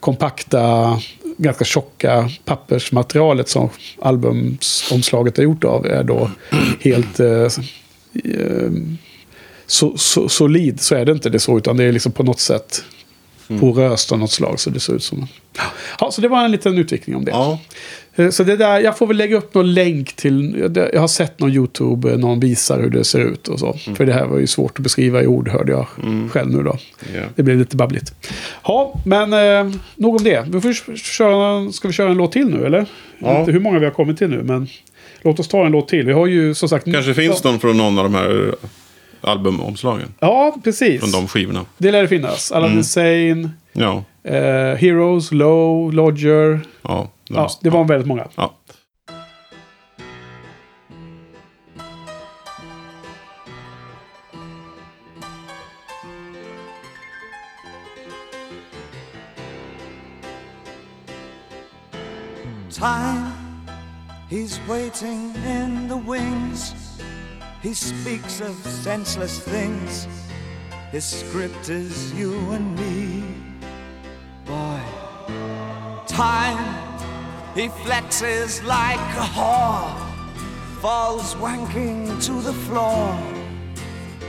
kompakta, 0.00 0.98
ganska 1.36 1.64
tjocka 1.64 2.30
pappersmaterialet 2.44 3.48
som 3.48 3.68
albumomslaget 4.02 5.38
är 5.38 5.42
gjort 5.42 5.64
av 5.64 5.86
är 5.86 6.04
då 6.04 6.30
helt 6.80 7.20
eh, 7.20 7.48
så, 9.66 9.96
så, 9.96 10.28
solid. 10.28 10.80
Så 10.80 10.94
är 10.94 11.04
det 11.04 11.12
inte 11.12 11.30
det 11.30 11.38
så, 11.38 11.58
utan 11.58 11.76
det 11.76 11.84
är 11.84 11.92
liksom 11.92 12.12
på 12.12 12.22
något 12.22 12.40
sätt 12.40 12.82
poröst 13.60 14.12
av 14.12 14.18
något 14.18 14.30
slag. 14.32 14.60
Så 14.60 14.70
det 14.70 14.80
ser 14.80 14.92
ut 14.94 15.02
som... 15.02 15.26
Ja, 16.00 16.10
så 16.10 16.20
det 16.20 16.28
var 16.28 16.44
en 16.44 16.50
liten 16.50 16.78
utveckling 16.78 17.16
om 17.16 17.24
det. 17.24 17.30
Ja. 17.30 17.58
Eh, 18.16 18.30
Så 18.30 18.44
det 18.44 18.56
där, 18.56 18.80
jag 18.80 18.98
får 18.98 19.06
väl 19.06 19.16
lägga 19.16 19.36
upp 19.36 19.54
någon 19.54 19.74
länk 19.74 20.12
till, 20.16 20.70
jag 20.92 21.00
har 21.00 21.08
sett 21.08 21.40
någon 21.40 21.52
YouTube, 21.52 22.10
eh, 22.12 22.18
någon 22.18 22.40
visar 22.40 22.80
hur 22.80 22.90
det 22.90 23.04
ser 23.04 23.20
ut 23.20 23.48
och 23.48 23.58
så. 23.60 23.72
För 23.96 24.06
det 24.06 24.12
här 24.12 24.26
var 24.26 24.38
ju 24.38 24.46
svårt 24.46 24.78
att 24.78 24.82
beskriva 24.82 25.22
i 25.22 25.26
ord 25.26 25.48
hörde 25.48 25.72
jag 25.72 25.86
själv 26.30 26.50
nu 26.50 26.62
då. 26.62 26.78
Ja. 27.14 27.20
Det 27.36 27.42
blev 27.42 27.58
lite 27.58 27.76
babbligt. 27.76 28.12
Ja, 28.64 29.00
men 29.04 29.32
eh, 29.32 29.74
nog 29.96 30.16
om 30.16 30.24
det. 30.24 30.44
Vi 30.48 30.60
får 30.60 30.96
köra, 30.96 31.72
ska 31.72 31.88
vi 31.88 31.94
köra 31.94 32.10
en 32.10 32.16
låt 32.16 32.32
till 32.32 32.48
nu 32.48 32.66
eller? 32.66 32.78
Jag 32.78 32.84
vet 32.84 32.86
Ja. 33.18 33.40
inte 33.40 33.52
hur 33.52 33.60
många 33.60 33.78
vi 33.78 33.84
har 33.84 33.92
kommit 33.92 34.18
till 34.18 34.28
nu, 34.28 34.42
men 34.42 34.68
låt 35.22 35.40
oss 35.40 35.48
ta 35.48 35.66
en 35.66 35.72
låt 35.72 35.88
till. 35.88 36.06
Vi 36.06 36.12
har 36.12 36.26
ju 36.26 36.54
som 36.54 36.68
sagt... 36.68 36.84
Kanske 36.92 37.14
finns 37.14 37.40
ja, 37.44 37.50
någon 37.50 37.60
från 37.60 37.76
någon 37.76 37.98
av 37.98 38.04
de 38.04 38.14
här 38.14 38.54
albumomslagen. 39.20 40.14
Ja, 40.20 40.56
precis. 40.64 41.00
Från 41.00 41.10
de 41.10 41.28
skivorna. 41.28 41.64
Det 41.78 41.90
lär 41.92 42.02
det 42.02 42.08
finnas. 42.08 42.52
Aladdin 42.52 42.84
Sane, 42.84 43.50
Ja. 43.72 44.04
eh, 44.24 44.34
Heroes, 44.76 45.32
Low, 45.32 45.92
Lodger. 45.92 46.60
Ja. 46.82 47.08
Ja, 47.28 47.50
det 47.60 47.70
var 47.70 47.84
väldigt 47.84 48.08
många. 48.08 48.26
ja. 48.34 48.52
Time, 62.70 63.32
he's 64.28 64.58
waiting 64.68 65.34
in 65.46 65.88
the 65.88 65.96
wings. 65.96 66.74
He 67.66 67.74
speaks 67.74 68.40
of 68.40 68.54
senseless 68.64 69.40
things. 69.40 70.06
His 70.92 71.04
script 71.04 71.68
is 71.68 72.14
you 72.14 72.32
and 72.52 72.78
me. 72.78 73.24
Boy, 74.44 74.80
time, 76.06 76.62
he 77.56 77.66
flexes 77.82 78.64
like 78.64 79.00
a 79.18 79.26
whore, 79.34 79.90
falls 80.80 81.34
wanking 81.34 82.24
to 82.26 82.40
the 82.40 82.52
floor. 82.52 83.18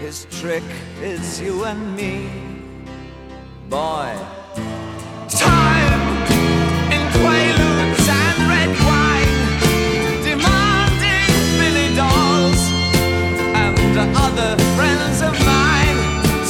His 0.01 0.25
trick 0.31 0.63
is 0.99 1.39
you 1.39 1.63
and 1.65 1.95
me. 1.95 2.31
Boy, 3.69 4.17
time 5.29 5.66
and 13.99 14.15
other 14.15 14.55
friends 14.75 15.21
of 15.21 15.33
mine. 15.45 15.97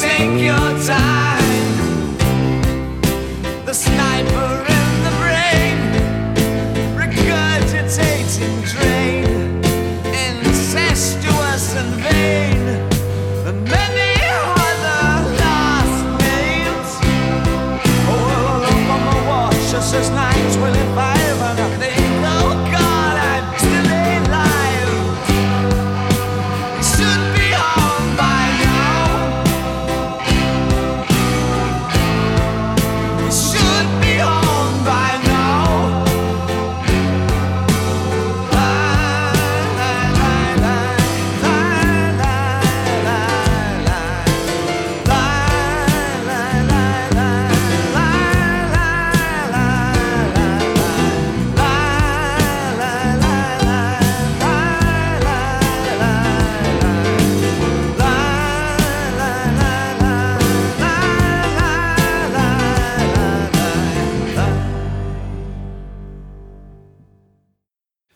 Take 0.01 0.41
your 0.41 0.69
time. 0.85 2.17
The 3.65 3.73
sniper 3.73 4.76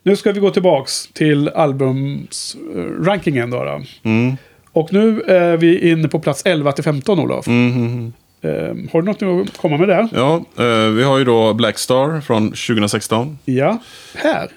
Nu 0.02 0.16
ska 0.16 0.32
vi 0.32 0.40
gå 0.40 0.50
tillbaks 0.50 1.06
till 1.12 1.48
albumsrankingen 1.48 3.50
då. 3.50 3.64
då. 3.64 3.82
Mm. 4.02 4.36
Och 4.72 4.92
nu 4.92 5.20
är 5.20 5.56
vi 5.56 5.90
inne 5.90 6.08
på 6.08 6.20
plats 6.20 6.42
11 6.44 6.72
till 6.72 6.84
15, 6.84 7.20
Olof. 7.20 7.46
Mhm. 7.46 8.12
Eh, 8.42 8.50
har 8.92 9.02
du 9.02 9.02
något 9.02 9.22
att 9.48 9.58
komma 9.58 9.76
med 9.76 9.88
där? 9.88 10.08
Ja, 10.14 10.44
eh, 10.58 10.90
vi 10.90 11.02
har 11.02 11.18
ju 11.18 11.24
då 11.24 11.54
Black 11.54 11.78
Star 11.78 12.20
från 12.20 12.48
2016. 12.52 13.38
Ja. 13.44 13.78
Här. 14.14 14.48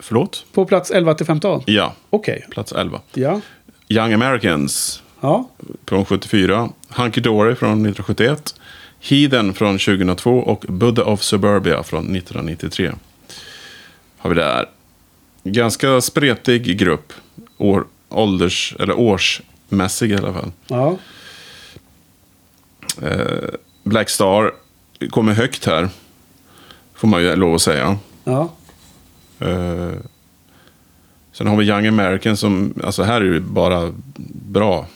Förlåt? 0.00 0.44
På 0.52 0.64
plats 0.64 0.90
11 0.90 1.14
till 1.14 1.26
15. 1.26 1.62
Ja, 1.66 1.92
Okej. 2.10 2.46
plats 2.50 2.72
11. 2.72 3.00
Ja. 3.14 3.40
Young 3.88 4.12
Americans 4.12 5.02
Ja. 5.20 5.48
från 5.88 6.04
74. 6.04 6.68
Hunky 6.88 7.20
Dory 7.20 7.54
från 7.54 7.72
1971. 7.86 8.54
Heathen 9.00 9.54
från 9.54 9.78
2002 9.78 10.38
och 10.38 10.64
Buddha 10.68 11.04
of 11.04 11.22
Suburbia 11.22 11.82
från 11.82 12.16
1993. 12.16 12.90
Har 14.22 14.30
vi 14.30 14.36
där. 14.36 14.68
Ganska 15.44 16.00
spretig 16.00 16.78
grupp. 16.78 17.12
År, 17.58 17.84
ålders, 18.08 18.76
eller 18.78 18.98
årsmässig 18.98 20.10
i 20.10 20.16
alla 20.16 20.32
fall. 20.32 20.52
Ja. 20.66 20.96
Black 23.82 24.08
Star 24.10 24.54
kommer 25.10 25.32
högt 25.32 25.66
här. 25.66 25.88
Får 26.94 27.08
man 27.08 27.22
ju 27.22 27.36
lov 27.36 27.54
att 27.54 27.62
säga. 27.62 27.98
Ja. 28.24 28.52
Eh, 29.38 29.92
sen 31.32 31.46
har 31.46 31.56
vi 31.56 31.64
Young 31.64 31.86
American 31.86 32.36
som, 32.36 32.74
alltså 32.84 33.02
här 33.02 33.20
är 33.20 33.24
ju 33.24 33.40
bara 33.40 33.92
bra. 34.48 34.86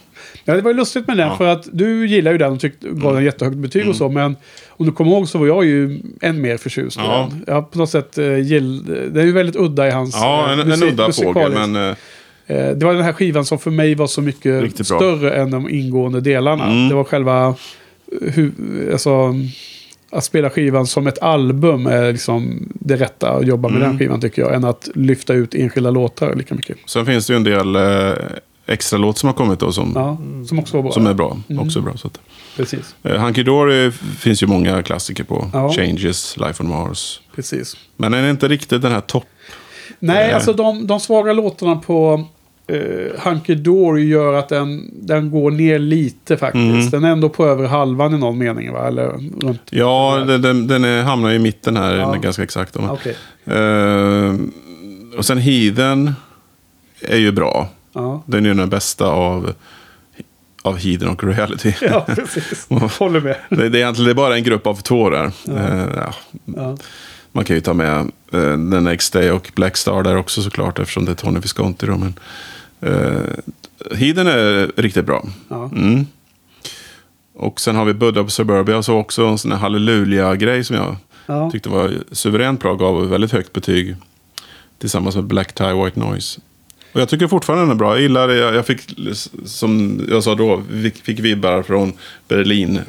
Ja, 0.48 0.54
det 0.56 0.62
var 0.62 0.70
ju 0.70 0.76
lustigt 0.76 1.06
med 1.06 1.16
den. 1.16 1.26
Ja. 1.26 1.26
Mm. 1.26 1.38
För 1.38 1.46
att 1.46 1.68
du 1.72 2.06
gillar 2.06 2.32
ju 2.32 2.38
den 2.38 2.52
och 2.52 2.60
tyckte, 2.60 2.88
gav 2.90 3.14
den 3.14 3.24
jättehögt 3.24 3.56
betyg 3.56 3.88
och 3.88 3.96
så. 3.96 4.08
Men 4.08 4.36
om 4.68 4.86
du 4.86 4.92
kommer 4.92 5.10
ihåg 5.10 5.28
så 5.28 5.38
var 5.38 5.46
jag 5.46 5.64
ju 5.64 6.00
än 6.22 6.40
mer 6.40 6.56
förtjust 6.56 6.96
i 6.96 7.00
Ja. 7.04 7.28
den. 7.30 7.44
Jag 7.46 7.70
på 7.70 7.78
något 7.78 7.90
sätt 7.90 8.18
uh, 8.18 8.38
gill, 8.38 8.84
Den 8.84 9.16
är 9.16 9.24
ju 9.24 9.32
väldigt 9.32 9.56
udda 9.56 9.88
i 9.88 9.90
hans... 9.90 10.14
Ja, 10.14 10.46
eh, 10.46 10.52
en, 10.52 10.60
en 10.60 10.68
musik- 10.68 10.92
udda 10.92 11.12
fågel, 11.12 11.52
men 11.52 11.76
eh, 11.90 11.96
Eh, 12.48 12.70
Det 12.70 12.86
var 12.86 12.94
den 12.94 13.02
här 13.04 13.12
skivan 13.12 13.44
som 13.44 13.58
för 13.58 13.70
mig 13.70 13.94
var 13.94 14.06
så 14.06 14.22
mycket 14.22 14.86
större 14.86 15.34
än 15.34 15.50
de 15.50 15.68
ingående 15.70 16.20
delarna. 16.20 16.64
Mm. 16.66 16.88
Det 16.88 16.94
var 16.94 17.04
själva... 17.04 17.46
eh, 18.22 18.32
Hu, 18.34 18.50
alltså, 18.92 19.34
att 20.10 20.24
spela 20.24 20.50
skivan 20.50 20.86
som 20.86 21.06
ett 21.06 21.22
album 21.22 21.86
är 21.86 22.12
liksom 22.12 22.68
det 22.74 22.96
rätta 22.96 23.30
att 23.30 23.46
jobba 23.46 23.68
med 23.68 23.76
Mm. 23.76 23.88
den 23.90 23.98
skivan 23.98 24.20
tycker 24.20 24.42
jag. 24.42 24.54
Än 24.54 24.64
att 24.64 24.88
lyfta 24.94 25.34
ut 25.34 25.54
enskilda 25.54 25.90
låtar 25.90 26.34
lika 26.34 26.54
mycket. 26.54 26.76
sen 26.86 27.06
finns 27.06 27.26
det 27.26 27.32
ju 27.32 27.36
en 27.36 27.44
del 27.44 27.76
eh, 27.76 28.12
extra 28.66 28.98
låt 28.98 29.18
som 29.18 29.26
har 29.26 29.34
kommit 29.34 29.60
då 29.60 29.72
som, 29.72 29.92
Ja, 29.94 30.18
som 30.46 30.58
också 30.58 30.76
var 30.76 30.82
bra. 30.82 30.92
som 30.92 31.06
är 31.06 31.14
bra. 31.14 31.36
Mm. 31.48 31.62
Också 31.62 31.80
bra 31.80 31.96
så 31.96 32.06
att, 32.06 32.20
Precis. 32.56 32.94
eh, 33.02 33.20
Hunky 33.20 33.42
Dory 33.42 33.90
finns 33.90 34.42
ju 34.42 34.46
många 34.46 34.82
klassiker 34.82 35.24
på. 35.24 35.50
Ja. 35.52 35.72
Changes, 35.72 36.36
Life 36.36 36.62
on 36.62 36.68
Mars. 36.68 37.20
Precis. 37.34 37.76
Men 37.96 38.12
den 38.12 38.24
är 38.24 38.30
inte 38.30 38.48
riktigt 38.48 38.82
den 38.82 38.92
här 38.92 39.00
topp. 39.00 39.24
Nej, 39.98 40.16
Nej. 40.16 40.32
alltså 40.32 40.52
de, 40.52 40.86
de 40.86 41.00
svaga 41.00 41.32
låtarna 41.32 41.76
på 41.76 42.24
uh, 42.72 43.08
Hunky 43.18 43.54
Dory 43.54 44.04
gör 44.08 44.32
att 44.34 44.48
den, 44.48 44.90
den 45.06 45.30
går 45.30 45.50
ner 45.50 45.78
lite 45.78 46.36
faktiskt. 46.36 46.64
Mm. 46.64 46.90
Den 46.90 47.04
är 47.04 47.10
ändå 47.12 47.28
på 47.28 47.46
över 47.46 47.66
halvan 47.66 48.14
i 48.14 48.18
någon 48.18 48.38
mening 48.38 48.72
va? 48.72 48.88
Eller 48.88 49.08
runt. 49.42 49.60
Ja, 49.70 50.24
den, 50.26 50.42
den, 50.42 50.66
den 50.66 50.84
är, 50.84 51.02
hamnar 51.02 51.30
i 51.32 51.38
mitten 51.38 51.76
här 51.76 51.94
Ja. 51.96 52.12
ganska 52.14 52.42
exakt. 52.42 52.76
Okej. 52.76 53.16
Eh, 53.44 54.34
och 55.18 55.24
sen 55.24 55.38
Heathen 55.38 56.12
är 57.00 57.16
ju 57.18 57.32
bra. 57.32 57.68
Ja. 57.96 58.22
Den 58.26 58.44
är 58.44 58.48
ju 58.48 58.54
den 58.54 58.68
bästa 58.68 59.06
av, 59.06 59.52
av 60.62 60.76
Heathen 60.78 61.08
och 61.08 61.24
Reality. 61.24 61.72
ja, 61.80 62.00
precis. 62.16 62.66
Håller 62.98 63.20
med. 63.20 63.36
det, 63.48 63.56
det 63.68 63.78
är 63.78 63.82
egentligen 63.82 64.04
det 64.06 64.12
är 64.12 64.14
bara 64.14 64.36
en 64.36 64.44
grupp 64.44 64.66
av 64.66 64.74
två 64.74 65.10
där. 65.10 65.30
Eh, 65.48 65.88
ja. 65.96 66.14
Ja. 66.44 66.76
Man 67.32 67.44
kan 67.44 67.56
ju 67.56 67.60
ta 67.60 67.74
med 67.74 68.00
uh, 68.34 68.70
The 68.70 68.80
Next 68.80 69.12
Day 69.12 69.30
och 69.30 69.52
Black 69.54 69.76
Star 69.76 70.02
där 70.02 70.16
också 70.16 70.42
såklart 70.42 70.78
eftersom 70.78 71.04
det 71.04 71.10
är 71.10 71.14
Tony 71.16 71.40
Visconti. 71.40 71.86
Då, 71.86 71.96
men, 71.96 72.18
uh, 72.92 73.20
Heathen 73.96 74.26
är 74.26 74.72
riktigt 74.76 75.04
bra. 75.04 75.24
Ja. 75.48 75.64
Mm. 75.64 76.06
Och 77.34 77.60
sen 77.60 77.76
har 77.76 77.84
vi 77.84 77.94
Buddha 77.94 78.20
of 78.20 78.30
Suburbia, 78.32 78.82
så 78.82 78.94
också 78.94 79.26
en 79.26 79.38
sån 79.38 79.52
här 79.52 79.58
halleluja-grej 79.58 80.64
som 80.64 80.76
jag 80.76 80.96
Ja. 81.26 81.50
tyckte 81.50 81.68
var 81.68 81.94
suveränt 82.12 82.60
bra. 82.60 82.74
Gav 82.74 83.08
väldigt 83.08 83.32
högt 83.32 83.52
betyg 83.52 83.96
tillsammans 84.78 85.14
med 85.14 85.24
Black 85.24 85.52
Tie 85.52 85.84
White 85.84 86.00
Noise. 86.00 86.40
Och 86.96 87.02
jag 87.02 87.08
tycker 87.08 87.26
fortfarande 87.26 87.64
den 87.64 87.70
är 87.70 87.74
bra. 87.74 87.92
Jag 87.94 88.00
gillar 88.02 88.28
det. 88.28 88.34
Jag 88.36 88.66
fick, 88.66 88.80
som 89.44 90.00
jag 90.10 90.24
sa 90.24 90.34
då, 90.34 90.62
fick, 91.02 91.18
vibbar 91.20 91.62
från 91.62 91.92
Berlin-eran 92.28 92.84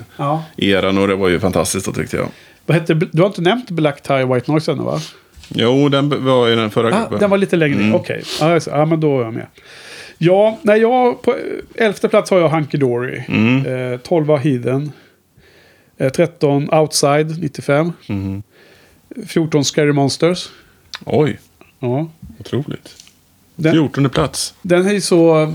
Ja. 0.95 1.01
och 1.01 1.07
det 1.07 1.15
var 1.15 1.29
ju 1.29 1.39
fantastiskt 1.39 1.85
då 1.85 1.91
tyckte 1.93 2.17
jag. 2.17 2.27
Vad 2.65 2.77
hette, 2.77 2.93
du 2.93 3.21
har 3.21 3.27
inte 3.27 3.41
nämnt 3.41 3.69
Black 3.69 4.03
Tie 4.03 4.25
White 4.25 4.51
Noise 4.51 4.71
ännu 4.71 4.83
va? 4.83 4.99
Jo, 5.49 5.89
den 5.89 6.25
var 6.25 6.49
i 6.49 6.55
den 6.55 6.69
förra 6.69 6.95
Ah, 6.95 6.99
gruppen. 7.01 7.19
den 7.19 7.29
var 7.29 7.37
lite 7.37 7.55
längre. 7.55 7.75
Mm. 7.79 7.95
Okej, 7.95 8.17
just 8.41 8.65
det. 8.65 8.71
ja, 8.71 8.85
men 8.85 8.99
då 8.99 9.19
är 9.19 9.23
jag 9.23 9.33
med. 9.33 9.45
Ja, 10.17 10.57
nej, 10.61 10.81
jag, 10.81 11.21
på 11.21 11.35
elfte 11.75 12.07
plats 12.09 12.31
har 12.31 12.39
jag 12.39 12.49
Hunky 12.49 12.77
Dory. 12.77 13.21
Mm. 13.27 13.65
Eh, 13.93 13.99
12 13.99 14.27
har 14.29 14.37
Heathen. 14.37 14.91
Eh, 15.97 16.09
13 16.11 16.73
Outside 16.73 17.39
95. 17.41 17.91
Mhm. 18.07 18.43
14 19.27 19.65
Scary 19.65 19.91
Monsters. 19.91 20.49
Oj, 21.05 21.39
Ja. 21.79 22.09
otroligt. 22.39 22.95
Den, 23.57 23.71
14 23.73 24.09
plats. 24.09 24.53
den 24.61 24.87
är 24.87 24.93
ju 24.93 25.01
så... 25.01 25.53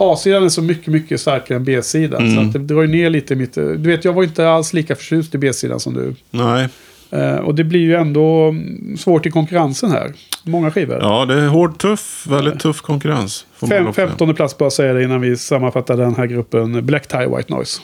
A-sidan 0.00 0.44
är 0.44 0.48
så 0.48 0.62
mycket, 0.62 0.86
mycket 0.86 1.20
starkare 1.20 1.56
än 1.58 1.64
B-sidan. 1.64 2.18
Så 2.20 2.26
Mm. 2.26 2.46
att 2.46 2.52
det 2.52 2.58
drar 2.58 2.82
ju 2.82 2.88
ner 2.88 3.10
lite 3.10 3.34
i 3.34 3.36
mitt... 3.36 3.54
Du 3.54 3.76
vet, 3.76 4.04
jag 4.04 4.12
var 4.12 4.22
inte 4.24 4.48
alls 4.48 4.72
lika 4.72 4.96
förtjust 4.96 5.34
i 5.34 5.38
B-sidan 5.38 5.80
som 5.80 5.94
du. 5.94 6.14
Nej, 6.30 6.68
Eh, 7.10 7.34
och 7.36 7.54
det 7.54 7.64
blir 7.64 7.80
ju 7.80 7.94
ändå 7.94 8.54
svårt 8.98 9.26
i 9.26 9.30
konkurrensen 9.30 9.90
här. 9.90 10.12
Många 10.42 10.70
skivor. 10.70 10.98
ja 11.00 11.24
det 11.24 11.34
är 11.34 11.46
hård, 11.46 11.78
tuff, 11.78 12.26
väldigt 12.30 12.60
tuff 12.60 12.80
konkurrens. 12.80 13.46
Fem. 13.68 13.92
15 13.92 14.34
plats 14.34 14.58
bara 14.58 14.70
säga 14.70 14.92
det 14.92 15.02
innan 15.04 15.20
vi 15.20 15.36
sammanfattar 15.36 15.96
den 15.96 16.14
här 16.14 16.26
gruppen 16.26 16.86
Black 16.86 17.06
Tie 17.06 17.26
White 17.36 17.54
Noise. 17.54 17.80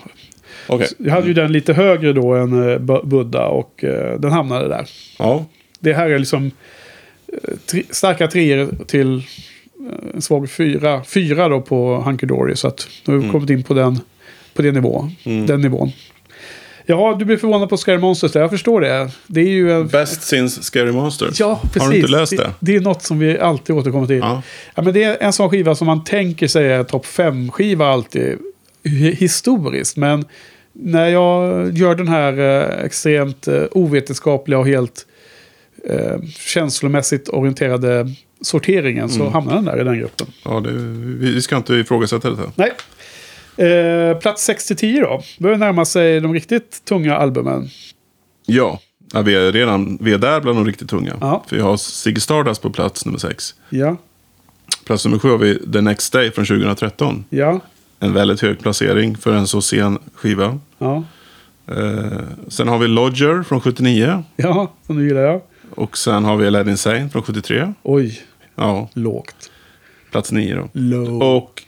Okej. 0.67 0.89
Jag 0.99 1.13
hade 1.13 1.27
ju 1.27 1.35
den 1.35 1.53
lite 1.53 1.73
högre 1.73 2.13
då 2.13 2.35
än 2.35 2.53
eh, 2.53 2.79
Bu- 2.79 3.07
Buddha 3.07 3.47
och 3.47 3.85
eh, 3.85 4.21
den 4.21 4.33
hamnade 4.33 4.69
där. 4.69 4.87
Ja, 5.19 5.45
Det 5.81 5.93
här 5.93 6.11
är 6.11 6.19
liksom 6.19 6.51
tre, 7.67 7.83
starka 7.91 8.27
treor 8.29 8.69
till 8.87 9.17
eh, 9.17 9.23
en 10.15 10.23
svag 10.23 10.51
fyra. 10.51 11.05
Fyra 11.05 11.49
då 11.49 11.61
på 11.61 11.97
Hunky 11.97 12.27
Dory. 12.27 12.57
Så 12.57 12.69
att 12.69 12.89
nu 13.05 13.15
har 13.15 13.21
vi 13.21 13.29
kommit 13.29 13.51
in 13.51 13.63
på 13.63 13.75
den, 13.75 14.01
på 14.55 14.63
den, 14.63 14.75
nivå, 14.75 15.11
den 15.47 15.61
nivån. 15.61 15.93
Ja, 16.87 17.17
du 17.19 17.25
blir 17.25 17.37
förvånad 17.37 17.69
på 17.69 17.77
Scary 17.77 17.99
Monsters 17.99 18.33
där. 18.33 18.41
Jag 18.41 18.51
förstår 18.51 18.81
det. 18.81 19.11
Det 19.27 19.41
är 19.41 19.49
ju 19.49 19.73
en... 19.73 19.87
Best 19.89 20.23
since 20.23 20.63
Scary 20.63 20.93
Monsters. 20.93 21.41
Ja, 21.41 21.61
precis. 21.63 21.83
Har 21.83 21.91
du 21.91 21.97
inte 21.97 22.09
läst 22.11 22.37
det? 22.37 22.51
Det 22.61 22.77
är 22.77 22.81
något 22.81 23.03
som 23.03 23.19
vi 23.19 23.39
alltid 23.39 23.77
återkommer 23.77 24.07
till. 24.07 24.19
Ja. 24.19 24.43
Ja, 24.75 24.83
men 24.83 24.95
det 24.95 25.03
är 25.05 25.17
en 25.21 25.33
sån 25.33 25.51
skiva 25.51 25.75
som 25.75 25.87
man 25.87 26.05
tänker 26.05 26.47
sig 26.49 26.73
är 26.73 26.85
topp 26.85 27.07
5-skiva 27.07 27.87
alltid 27.87 28.39
hi- 28.85 29.15
historiskt. 29.15 29.97
Men 29.97 30.25
när 30.73 31.09
jag 31.09 31.71
gör 31.79 31.95
den 31.95 32.09
här 32.09 32.39
eh, 32.39 32.85
extremt 32.85 33.49
eh, 33.49 33.63
ovetenskapliga 33.71 34.59
och 34.59 34.67
helt 34.67 35.07
eh, 35.89 36.21
känslomässigt 36.39 37.29
orienterade 37.29 38.15
sorteringen 38.41 39.09
så 39.09 39.29
hamnar 39.31 39.55
den 39.55 39.65
där 39.65 39.81
i 39.81 39.85
den 39.85 39.99
gruppen. 39.99 40.27
Ja, 40.45 40.61
det, 40.61 40.71
vi 40.73 41.33
vi 41.35 41.43
ska 41.43 41.57
inte 41.57 41.75
ifrågasätta 41.75 42.31
detta. 42.31 42.53
Nej. 42.57 42.73
Eh, 43.57 44.19
plats 44.19 44.49
6-10 44.49 45.01
då. 45.01 45.23
Börjar 45.39 45.57
närma 45.59 45.85
sig 45.85 46.21
de 46.21 46.35
riktigt 46.35 46.85
tunga 46.85 47.17
albumen. 47.17 47.69
Ja, 48.47 48.81
ja 49.13 49.23
vi, 49.23 49.35
är 49.35 49.53
redan, 49.53 49.99
vi 50.01 50.13
är 50.13 50.19
där 50.19 50.41
bland 50.41 50.59
de 50.59 50.67
riktigt 50.67 50.89
tunga. 50.91 51.17
Ja. 51.21 51.45
För 51.49 51.57
jag 51.57 51.65
har 51.65 51.77
Ziggy 51.77 52.21
Stardust 52.21 52.63
på 52.63 52.71
plats 52.71 53.07
nummer 53.07 53.19
sex. 53.19 53.55
Ja, 53.71 53.97
Plats 54.87 55.05
nummer 55.05 55.19
sju 55.19 55.29
har 55.29 55.39
vi 55.39 55.73
The 55.73 55.81
Next 55.81 56.13
Day 56.13 56.31
från 56.31 56.45
2013. 56.47 57.25
ja, 57.31 57.61
En 58.01 58.13
väldigt 58.13 58.41
hög 58.41 58.59
placering 58.61 59.17
för 59.17 59.33
en 59.33 59.47
så 59.47 59.63
sen 59.63 59.99
skiva. 60.15 60.59
ja. 60.79 61.05
Eh, 61.69 62.19
sen 62.49 62.69
har 62.69 62.79
vi 62.79 62.89
Lodger 62.89 63.43
från 63.43 63.61
79. 63.61 64.23
Ja, 64.37 64.73
som 64.87 64.97
du 64.99 65.09
gillar 65.09 65.21
jag. 65.21 65.41
Och 65.77 65.99
sen 65.99 66.25
har 66.25 66.37
vi 66.37 66.47
Aladdin 66.47 66.71
Insane 66.71 67.09
från 67.09 67.23
73. 67.23 67.73
Oj, 67.83 68.23
Ja, 68.57 68.89
lågt. 68.95 69.51
plats 70.11 70.33
nio 70.33 70.55
då. 70.55 70.69
Low. 70.73 71.23
Och 71.23 71.63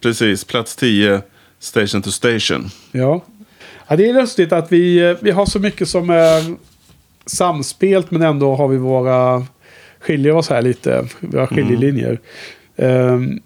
precis, 0.00 0.44
plats 0.44 0.76
10, 0.76 1.20
Station 1.58 2.02
to 2.02 2.10
Station. 2.10 2.68
Ja. 2.92 3.24
ja, 3.88 3.96
det 3.96 4.08
är 4.08 4.14
lustigt 4.14 4.52
att 4.52 4.72
vi, 4.72 4.98
eh, 5.10 5.16
vi 5.20 5.30
har 5.30 5.46
så 5.46 5.58
mycket 5.58 5.88
som 5.88 6.10
är 6.10 6.54
samspelt 7.26 8.10
men 8.10 8.22
ändå 8.22 8.54
har 8.54 8.68
vi 8.68 8.76
våra, 8.76 9.46
skiljer 10.00 10.32
oss 10.36 10.48
här 10.50 10.62
lite, 10.62 11.04
våra 11.20 11.46
skiljelinjer. 11.46 12.20
Ehm, 12.76 13.40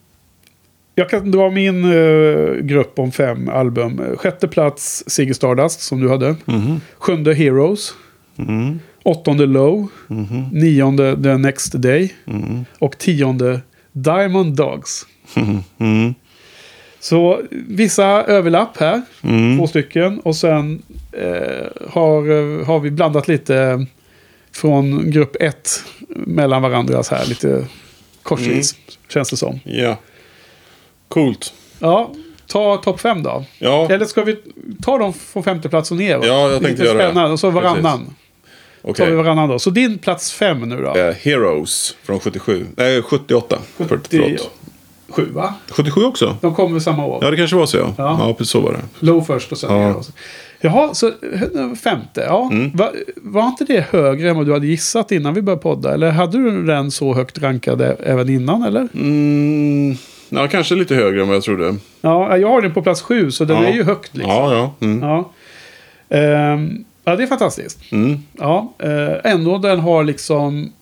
jag 0.95 1.11
kan 1.11 1.31
dra 1.31 1.51
min 1.51 1.85
eh, 1.85 2.53
grupp 2.55 2.99
om 2.99 3.13
fem 3.13 3.49
album. 3.49 4.03
Sjätte 4.17 4.49
plats 4.49 5.05
Ziggy 5.07 5.35
Stardust 5.35 5.81
som 5.81 6.01
du 6.01 6.09
hade. 6.09 6.37
Mhm. 6.45 6.81
Sjunde 6.99 7.35
Heroes. 7.35 7.93
Mm. 8.39 8.81
Åttonde 9.07 9.47
Low. 9.47 9.89
Mhm. 10.07 10.49
Nionde 10.53 11.23
The 11.23 11.37
Next 11.37 11.73
Day. 11.73 12.15
Mm. 12.27 12.65
Och 12.79 12.99
tionde 12.99 13.61
Diamond 13.93 14.57
Dogs. 14.57 15.07
Mm. 15.79 16.15
Så 17.01 17.41
vissa 17.51 18.05
överlapp 18.07 18.77
här. 18.81 19.03
Mm. 19.23 19.59
Två 19.59 19.67
stycken. 19.67 20.21
Och 20.21 20.37
sen 20.37 20.83
eh, 21.13 21.67
har, 21.91 22.31
eh, 22.31 22.67
har 22.67 22.81
vi 22.81 22.91
blandat 22.91 23.29
lite 23.29 23.87
från 24.53 25.11
grupp 25.11 25.37
ett 25.41 25.85
mellan 26.09 26.63
varandras 26.63 27.11
här. 27.11 27.27
Lite 27.27 27.67
korsvis. 28.23 28.77
Känns 29.09 29.31
det 29.31 29.37
som. 29.37 29.61
Ja. 29.65 29.97
Coolt. 31.09 31.53
Ja, 31.79 32.15
ta 32.47 32.77
topp 32.77 33.01
fem 33.01 33.23
då. 33.23 33.45
Ja, 33.59 33.89
Eller 33.91 34.05
ska 34.05 34.23
vi 34.23 34.37
ta 34.83 34.99
dem 34.99 35.13
från 35.13 35.43
femte 35.43 35.69
plats 35.69 35.91
och 35.91 35.97
ner? 35.97 36.21
Ja, 36.23 36.51
jag 36.51 36.63
tänkte 36.63 36.85
göra 36.85 36.99
det. 36.99 37.05
spännande. 37.05 37.33
Och 37.33 37.41
så 37.41 37.51
varannan. 37.51 38.15
Okej. 38.91 39.05
Tar 39.07 39.11
vi 39.11 39.17
varannan 39.17 39.49
då. 39.49 39.59
Så 39.59 39.71
din 39.71 39.99
plats 39.99 40.33
fem 40.33 40.61
nu 40.69 40.77
då? 40.83 40.95
Eh, 41.01 41.15
Heroes 41.15 41.97
från 42.03 42.21
77. 42.21 42.67
Nej, 42.77 43.03
78. 43.03 43.59
För, 43.77 43.87
förlåt. 44.11 44.51
Sju 45.09 45.25
va? 45.33 45.55
77 45.71 46.05
också? 46.05 46.37
De 46.41 46.55
kommer 46.55 46.81
samma 46.81 47.07
år. 47.07 47.19
Ja, 47.25 47.31
det 47.31 47.37
kanske 47.37 47.57
var 47.57 47.67
så 47.67 47.77
ja. 47.77 47.95
Ja. 47.99 48.35
Ja, 48.39 48.45
så 48.45 48.61
var 48.61 48.73
det. 48.73 49.07
Low 49.07 49.21
först 49.25 49.53
och 49.53 49.59
sen 49.59 49.71
Ja. 49.77 49.79
Heroes. 49.89 50.11
Jaha, 50.61 50.95
så 50.95 51.07
eh, 51.07 51.75
femte. 51.83 52.21
Ja. 52.29 52.49
Mm. 52.53 52.71
Va, 52.75 52.91
var 53.17 53.47
inte 53.47 53.65
det 53.65 53.81
högre 53.91 54.31
än 54.31 54.37
vad 54.37 54.47
du 54.47 54.53
hade 54.53 54.67
gissat 54.67 55.13
innan 55.13 55.35
vi 55.35 55.43
började 55.43 55.63
podda? 55.63 55.95
Eller 55.95 56.11
hade 56.11 56.39
du 56.39 56.63
den 56.67 56.91
så 56.91 57.15
högt 57.15 57.39
rankad 57.39 57.81
även 58.05 58.29
innan 58.29 58.63
eller? 58.63 58.89
Mm, 58.95 59.97
ja, 60.29 60.49
kanske 60.49 60.75
lite 60.75 60.95
högre 60.95 61.21
än 61.21 61.27
vad 61.29 61.37
jag 61.37 61.43
trodde. 61.43 61.77
Ja, 62.01 62.37
jag 62.39 62.49
har 62.49 62.61
den 62.63 62.75
på 62.75 62.83
plats 62.83 63.03
sju 63.03 63.31
så 63.31 63.45
den 63.45 63.57
Ja. 63.63 63.69
är 63.69 63.73
ju 63.75 63.83
högt 63.85 64.17
liksom. 64.17 64.33
Ja, 64.35 64.55
ja. 64.55 64.87
Mm. 64.87 65.09
Ja. 65.09 65.31
Ehm, 66.17 66.85
ja, 67.07 67.17
det 67.17 67.23
är 67.23 67.27
fantastiskt. 67.27 67.93
Mm. 67.93 68.19
Ja, 68.33 68.73
eh, 68.79 69.33
ändå 69.33 69.59
den 69.59 69.81
har 69.81 70.05
liksom 70.05 70.73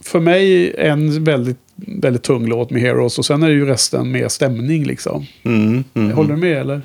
för 0.00 0.20
mig 0.20 0.74
en 0.78 1.24
väldigt, 1.24 1.58
väldigt 1.76 2.22
tung 2.22 2.46
låt 2.46 2.70
med 2.70 2.82
Heroes 2.82 3.18
och 3.18 3.24
sen 3.24 3.42
är 3.42 3.48
det 3.48 3.54
ju 3.54 3.66
resten 3.66 4.12
mer 4.12 4.28
stämning 4.28 4.84
liksom. 4.84 5.26
Mm. 5.42 5.84
Mm. 5.94 6.12
Håller 6.12 6.34
du 6.34 6.40
med 6.40 6.58
eller? 6.58 6.82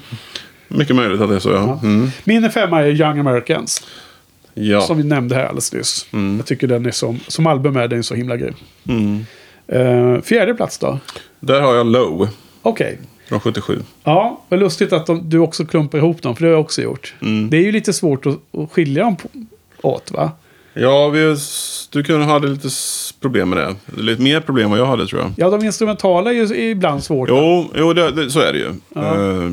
Mycket 0.68 0.96
möjligt 0.96 1.22
att 1.22 1.30
det 1.30 1.36
är 1.36 1.40
så, 1.40 1.50
ja. 1.50 1.80
Mm. 1.84 2.10
Min 2.24 2.52
femma 2.52 2.82
är 2.82 2.88
Young 2.88 3.20
Americans. 3.20 3.88
Ja. 4.54 4.82
Som 4.82 4.98
vi 4.98 5.04
nämnde 5.04 5.36
här 5.36 5.46
alldeles 5.46 5.74
nyss. 5.74 6.08
Mm. 6.14 6.38
Jag 6.38 6.46
tycker 6.46 6.68
den 6.68 6.86
är 6.86 6.92
som, 6.92 7.20
som 7.28 7.48
album 7.48 7.76
är 7.78 7.88
den 7.88 8.04
så 8.04 8.16
himla 8.16 8.38
grym. 8.38 8.54
Mm. 8.88 9.26
Eh, 9.68 10.22
fjärde 10.22 10.54
plats 10.54 10.78
då? 10.78 11.00
Där 11.40 11.62
har 11.62 11.76
jag 11.76 11.86
Low 11.86 12.30
Okej. 12.62 13.00
Från 13.28 13.40
77. 13.40 13.80
Ja, 14.04 14.42
vad 14.50 14.60
lustigt 14.60 14.94
att 14.94 15.06
de, 15.06 15.30
du 15.30 15.40
också 15.40 15.66
klumpar 15.66 15.98
ihop 15.98 16.22
dem, 16.22 16.36
för 16.36 16.42
det 16.44 16.48
har 16.48 16.54
jag 16.54 16.62
också 16.62 16.82
gjort. 16.82 17.14
Mm. 17.22 17.50
Det 17.50 17.58
är 17.58 17.62
ju 17.62 17.72
lite 17.72 17.94
svårt 17.94 18.26
att, 18.26 18.38
att 18.58 18.72
skilja 18.72 19.04
dem 19.04 19.16
på, 19.16 19.28
åt, 19.82 20.12
va? 20.12 20.32
Ja, 20.74 21.10
vi, 21.10 21.36
du 21.90 22.04
kunde 22.04 22.26
ha 22.26 22.38
lite 22.38 22.70
problem 23.22 23.50
med 23.50 23.58
det. 23.58 24.02
Lite 24.02 24.22
mer 24.22 24.40
problem 24.40 24.66
än 24.66 24.72
vad 24.72 24.80
jag 24.80 24.86
hade 24.86 25.08
tror 25.08 25.22
jag. 25.22 25.32
Ja, 25.38 25.50
de 25.50 25.66
instrumentala 25.66 26.34
är 26.34 26.36
ju 26.36 26.70
ibland 26.70 27.04
svårt. 27.04 27.30
Jo, 27.30 27.72
jo 27.76 27.94
det, 27.94 28.12
det, 28.12 28.30
så 28.32 28.40
är 28.40 28.54
det 28.54 28.60
ju. 28.60 28.74
Ja. 28.94 29.42
Eh, 29.44 29.52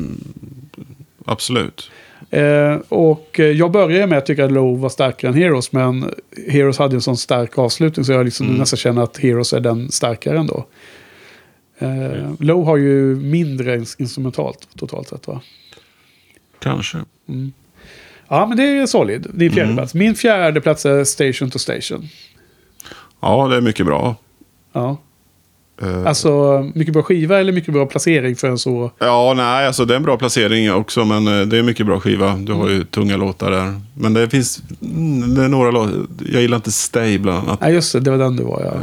absolut. 1.25 1.91
Eh, 2.29 2.77
och 2.89 3.39
eh, 3.39 3.45
jag 3.45 3.71
började 3.71 4.07
med 4.07 4.17
att 4.17 4.25
tycka 4.25 4.45
att 4.45 4.51
Low 4.51 4.79
var 4.79 4.89
starkare 4.89 5.31
än 5.31 5.37
Heroes, 5.37 5.71
men 5.71 6.05
Heroes 6.47 6.77
hade 6.77 6.95
en 6.95 7.01
sån 7.01 7.17
stark 7.17 7.57
avslutning 7.57 8.05
så 8.05 8.11
jag 8.11 8.25
liksom 8.25 8.45
Mm. 8.47 8.59
nästan 8.59 8.77
känner 8.77 9.03
att 9.03 9.17
Heroes 9.17 9.53
är 9.53 9.59
den 9.59 9.91
starkare 9.91 10.37
ändå. 10.37 10.65
Eh, 11.77 12.31
Low 12.39 12.65
har 12.65 12.77
ju 12.77 13.15
mindre 13.15 13.77
ins- 13.77 13.95
instrumentalt 14.01 14.67
totalt 14.75 15.07
sett 15.07 15.27
va? 15.27 15.41
Kanske. 16.59 16.97
Ja, 18.27 18.45
men 18.47 18.57
det 18.57 18.63
är 18.63 18.85
solid. 18.85 19.27
Din 19.33 19.51
fjärde 19.51 19.63
Mm. 19.71 19.75
plats. 19.77 19.93
Min 19.93 20.15
fjärde 20.15 20.61
plats 20.61 20.85
är 20.85 21.03
Station 21.03 21.49
to 21.49 21.59
Station. 21.59 22.07
Ja, 23.19 23.47
det 23.47 23.55
är 23.57 23.61
mycket 23.61 23.85
bra. 23.85 24.15
Ja. 24.73 24.97
Eh, 25.81 26.07
Alltså, 26.07 26.61
mycket 26.75 26.93
bra 26.93 27.03
skiva 27.03 27.39
eller 27.39 27.53
mycket 27.53 27.73
bra 27.73 27.85
placering 27.85 28.35
för 28.35 28.47
en 28.47 28.57
så... 28.57 28.91
Ja, 28.99 29.33
nej, 29.37 29.67
alltså 29.67 29.85
det 29.85 29.93
är 29.93 29.95
en 29.95 30.03
bra 30.03 30.17
placering 30.17 30.73
också, 30.73 31.05
men 31.05 31.27
eh, 31.27 31.45
det 31.47 31.57
är 31.57 31.63
mycket 31.63 31.85
bra 31.85 31.99
skiva. 31.99 32.35
Du 32.35 32.53
har 32.53 32.69
ju 32.69 32.83
tunga 32.83 33.17
låtar 33.17 33.51
där. 33.51 33.81
Men 33.93 34.13
det 34.13 34.29
finns 34.29 34.61
mm, 34.81 35.35
det 35.35 35.43
är 35.43 35.47
några 35.47 35.71
låtar. 35.71 35.93
Jag 36.31 36.41
gillar 36.41 36.55
inte 36.55 36.71
Stay 36.71 37.17
bland 37.17 37.47
annat. 37.47 37.61
Nej, 37.61 37.73
just 37.73 37.93
det. 37.93 37.99
Det 37.99 38.11
var 38.11 38.17
den 38.17 38.35
du 38.35 38.43
var, 38.43 38.61
ja. 38.61 38.73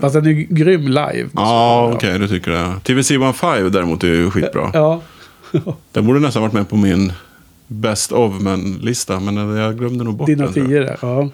Fast 0.00 0.14
den 0.14 0.26
är 0.26 0.30
ju 0.30 0.46
grym 0.50 0.82
live. 0.88 1.28
Ja, 1.34 1.92
okej, 1.94 2.18
du 2.18 2.28
tycker 2.28 2.50
det. 2.50 2.74
TVC15 2.84 3.68
däremot 3.70 4.04
är 4.04 4.08
ju 4.08 4.30
skitbra. 4.30 4.70
Ja. 4.72 5.00
Den 5.92 6.06
borde 6.06 6.20
nästan 6.20 6.42
varit 6.42 6.52
med 6.52 6.68
på 6.68 6.76
min 6.76 7.12
Best 7.66 8.12
of 8.12 8.40
men-lista, 8.40 9.20
men 9.20 9.56
jag 9.56 9.78
glömde 9.78 10.04
nog 10.04 10.14
bort 10.16 10.26
Dina 10.26 10.44
den. 10.46 10.52
jag. 10.56 10.66
tio 10.68 10.80
där. 10.80 10.98
Ja. 11.02 11.28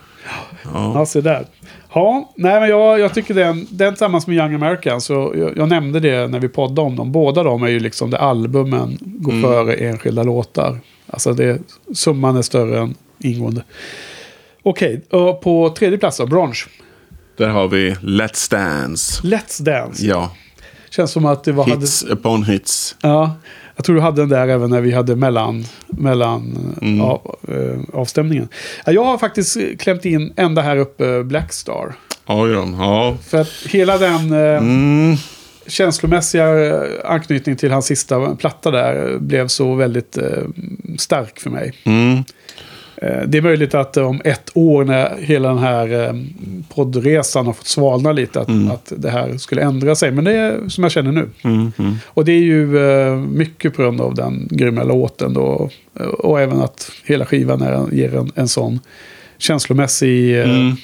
Ja. 0.74 0.92
Ja, 0.94 1.06
se 1.06 1.20
där. 1.20 1.46
Ja, 1.94 2.32
nej 2.36 2.60
men 2.60 2.68
jag, 2.68 3.00
jag 3.00 3.14
tycker 3.14 3.34
den, 3.34 3.66
den 3.70 3.92
tillsammans 3.92 4.26
med 4.26 4.36
Young 4.36 4.54
Americans, 4.54 5.04
så 5.04 5.32
jag, 5.36 5.56
jag 5.56 5.68
nämnde 5.68 6.00
det 6.00 6.28
när 6.28 6.40
vi 6.40 6.48
poddade 6.48 6.80
om 6.88 6.96
dem. 6.96 7.12
Båda 7.12 7.42
de 7.42 7.62
är 7.62 7.68
ju 7.68 7.80
liksom 7.80 8.10
där 8.10 8.18
albumen 8.18 8.98
går 9.00 9.32
Mm. 9.32 9.42
före 9.42 9.74
enskilda 9.74 10.22
låtar. 10.22 10.80
Alltså 11.06 11.32
det, 11.32 11.58
summan 11.94 12.36
är 12.36 12.42
större 12.42 12.78
än 12.80 12.94
ingående. 13.18 13.62
Okej, 14.62 15.02
och 15.10 15.40
på 15.40 15.70
tredje 15.78 15.98
plats 15.98 16.16
då, 16.16 16.26
Bronze. 16.26 16.68
Där 17.36 17.48
har 17.48 17.68
vi 17.68 17.90
Let's 17.94 18.50
Dance. 18.50 19.22
Let's 19.22 19.62
Dance. 19.62 20.06
Ja, 20.06 20.30
Känns 20.90 21.10
som 21.10 21.26
att 21.26 21.44
det 21.44 21.52
var... 21.52 21.64
Hade, 21.64 21.80
hits 21.80 22.04
upon 22.04 22.44
hits. 22.44 22.96
ja, 23.02 23.32
jag 23.78 23.84
tror 23.84 23.96
du 23.96 24.02
hade 24.02 24.22
den 24.22 24.28
där 24.28 24.48
även 24.48 24.70
när 24.70 24.80
vi 24.80 24.92
hade 24.92 25.16
mellan, 25.16 25.64
mellan 25.86 26.74
Mm. 26.82 27.00
av, 27.00 27.36
eh, 27.48 27.80
avstämningen. 28.00 28.48
Ja, 28.86 28.92
Jag 28.92 29.04
har 29.04 29.18
faktiskt 29.18 29.56
klämt 29.78 30.04
in 30.04 30.32
ända 30.36 30.62
här 30.62 30.76
uppe 30.76 31.22
Blackstar. 31.24 31.94
Oj 32.26 32.52
då, 32.52 32.68
ja. 32.78 33.16
För 33.28 33.38
att 33.40 33.52
hela 33.68 33.98
den... 33.98 34.32
Eh, 34.32 34.58
Mm. 34.58 35.16
känslomässiga 35.66 36.66
eh, 36.66 36.82
anknytning 37.04 37.56
till 37.56 37.70
hans 37.72 37.86
sista 37.86 38.36
platta 38.36 38.70
där 38.70 39.18
blev 39.18 39.48
så 39.48 39.74
väldigt 39.74 40.16
eh, 40.18 40.24
stark 40.98 41.40
för 41.40 41.50
mig. 41.50 41.72
Mm. 41.84 42.24
Eh, 43.02 43.22
det 43.26 43.38
är 43.38 43.42
möjligt 43.42 43.74
att 43.74 43.96
eh, 43.96 44.06
om 44.06 44.20
ett 44.24 44.50
år 44.54 44.84
när 44.84 45.16
hela 45.16 45.48
den 45.48 45.58
här 45.58 46.06
eh, 46.06 46.14
poddresan 46.74 47.46
har 47.46 47.52
fått 47.52 47.66
svalna 47.66 48.12
lite 48.12 48.40
att, 48.40 48.48
att 48.72 48.92
det 48.96 49.10
här 49.10 49.36
skulle 49.36 49.62
ändra 49.62 49.94
sig. 49.94 50.10
Men 50.10 50.24
det 50.24 50.32
är 50.32 50.68
som 50.68 50.84
jag 50.84 50.92
känner 50.92 51.12
nu. 51.12 51.28
Mm. 51.42 51.72
Mm. 51.78 51.94
Och 52.06 52.24
det 52.24 52.32
är 52.32 52.40
ju 52.40 52.66
mycket 53.16 53.76
på 53.76 53.82
grund 53.82 54.00
av 54.00 54.14
den 54.14 54.48
grymma 54.50 54.82
låten 54.82 55.34
då. 55.34 55.70
Och 56.18 56.40
även 56.40 56.60
att 56.60 56.90
hela 57.04 57.26
skivan 57.26 57.62
är, 57.62 57.94
ger 57.94 58.14
en, 58.14 58.32
en 58.34 58.48
sån 58.48 58.80
känslomässig 59.38 60.38
Mm. 60.38 60.76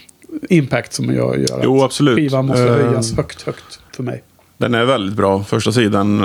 impact 0.48 0.92
som 0.92 1.14
jag 1.14 1.38
gör. 1.38 1.60
Jo, 1.64 1.82
absolut. 1.82 2.16
Skivan 2.16 2.46
måste 2.46 2.62
höjas 2.62 3.16
högt, 3.16 3.42
högt 3.42 3.80
för 3.96 4.02
mig. 4.02 4.22
Den 4.56 4.74
är 4.74 4.84
väldigt 4.84 5.16
bra. 5.16 5.44
Första 5.44 5.72
sidan, 5.72 6.18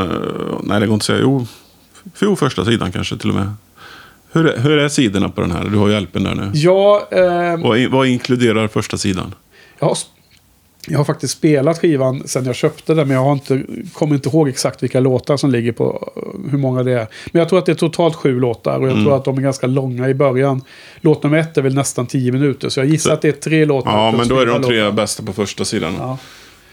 nej 0.64 0.80
det 0.80 0.86
går 0.88 0.94
inte 0.94 1.04
att 1.04 1.04
säga. 1.04 1.20
Jo, 1.22 1.46
jo 2.22 2.36
första 2.36 2.66
sidan 2.66 2.92
kanske 2.92 3.18
till 3.18 3.30
och 3.30 3.36
med. 3.36 3.52
Hur 4.32 4.48
är, 4.48 4.58
hur 4.58 4.78
är 4.78 4.90
sidorna 4.90 5.30
på 5.30 5.42
den 5.42 5.52
här? 5.52 5.66
Du 5.70 5.78
har 5.78 5.90
hjälpen 5.90 6.24
där 6.24 6.36
nu. 6.36 6.52
Ja, 6.54 7.08
eh, 7.12 7.58
Vad, 7.64 7.86
vad 7.92 8.08
inkluderar 8.08 8.68
första 8.68 8.98
sidan? 8.98 9.36
Jag 9.80 9.88
har, 9.88 9.98
jag 10.88 10.98
har 10.98 11.06
faktiskt 11.06 11.34
spelat 11.38 11.80
skivan 11.82 12.24
sen 12.26 12.46
jag 12.46 12.56
köpte 12.56 12.94
den, 12.94 13.08
men 13.08 13.18
jag 13.18 13.24
har 13.24 13.32
inte, 13.34 13.64
kommer 13.94 14.16
inte 14.16 14.30
ihåg 14.30 14.50
exakt 14.50 14.84
vilka 14.84 15.00
låtar 15.00 15.38
som 15.38 15.52
ligger 15.52 15.72
på, 15.72 16.12
eh, 16.16 16.52
hur 16.52 16.58
många 16.58 16.84
det 16.84 16.92
är. 16.92 17.08
Men 17.32 17.40
jag 17.40 17.50
tror 17.50 17.60
att 17.60 17.66
det 17.66 17.72
är 17.72 17.76
totalt 17.76 18.16
sju 18.16 18.40
låtar 18.40 18.78
och 18.80 18.84
jag 18.88 18.92
Mm. 18.92 19.04
tror 19.06 19.16
att 19.16 19.26
de 19.26 19.38
är 19.38 19.42
ganska 19.42 19.68
långa 19.68 20.10
i 20.10 20.14
början. 20.14 20.62
Låt 21.02 21.24
nummer 21.24 21.38
ett 21.38 21.58
är 21.58 21.62
väl 21.62 21.76
nästan 21.76 22.06
tio 22.06 22.32
minuter, 22.32 22.70
så 22.70 22.80
jag 22.80 22.88
gissar 22.88 23.10
Så- 23.10 23.14
att 23.14 23.22
det 23.22 23.28
är 23.28 23.32
tre 23.32 23.66
låtar. 23.66 23.92
Ja, 23.92 24.12
men 24.18 24.28
då 24.28 24.40
är 24.40 24.46
det 24.46 24.52
de 24.52 24.64
tre 24.64 24.84
låtar. 24.84 24.96
bästa 24.96 25.24
på 25.24 25.34
första 25.34 25.66
sidan. 25.66 25.94
Ja. 26.00 26.18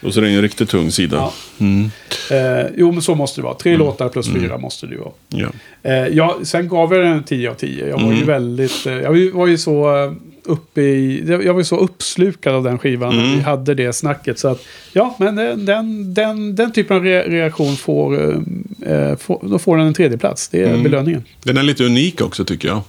Och 0.03 0.15
så 0.15 0.21
är 0.21 0.25
det 0.25 0.31
en 0.31 0.43
riktigt 0.43 0.69
tung 0.69 0.91
sida. 0.93 1.17
Ja. 1.17 1.33
Mm. 1.59 1.91
Eh, 2.31 2.67
jo, 2.77 2.93
men 2.93 3.03
så 3.03 3.15
måste 3.15 3.41
det 3.41 3.45
vara. 3.45 3.55
Tre 3.55 3.77
låtar 3.77 4.09
plus 4.09 4.29
fyra 4.33 4.59
måste 4.59 4.87
det 4.87 4.93
ju 4.93 4.99
vara. 5.01 5.13
Ja. 5.29 5.49
Eh, 5.83 5.93
ja, 6.09 6.39
sen 6.43 6.69
gav 6.69 6.95
jag 6.95 7.05
den 7.05 7.13
en 7.13 7.23
10 7.25 7.51
av 7.51 7.55
10. 7.55 7.87
Jag 7.89 7.97
var 8.01 8.09
ju 8.11 8.15
Mm. 8.17 8.27
väldigt... 8.27 8.87
Eh, 8.87 8.93
jag 8.93 9.33
var 9.33 9.47
ju- 9.47 9.59
så 9.59 10.05
eh, 10.05 10.13
uppe 10.45 10.81
i... 10.83 11.25
Jag 11.29 11.45
jag 11.45 11.53
var 11.55 11.61
ju 11.61 11.65
så 11.65 11.77
uppslukad 11.77 12.55
av 12.55 12.65
den 12.65 12.79
skivan 12.79 13.13
Mm. 13.19 13.37
vi 13.37 13.41
hade 13.43 13.75
det 13.75 13.93
snacket. 13.93 14.39
Så 14.39 14.49
att, 14.49 14.63
ja, 14.93 15.17
men 15.19 15.37
den, 15.37 15.65
den, 15.67 16.15
den, 16.15 16.55
den 16.55 16.73
typen 16.73 16.97
av 16.97 17.03
re 17.05 17.23
reaktion 17.29 17.77
får, 17.77 18.15
eh, 18.23 18.93
eh, 18.93 19.17
får... 19.17 19.41
Då 19.51 19.59
får 19.59 19.77
den 19.77 19.87
en 19.87 19.95
tredje 19.95 20.19
plats. 20.19 20.49
Det 20.49 20.63
är 20.63 20.69
Mm. 20.71 20.83
belöningen. 20.83 21.25
Den 21.43 21.57
är 21.57 21.63
lite 21.63 21.85
unik 21.85 22.21
också 22.21 22.45
tycker 22.45 22.69
jag. 22.69 22.81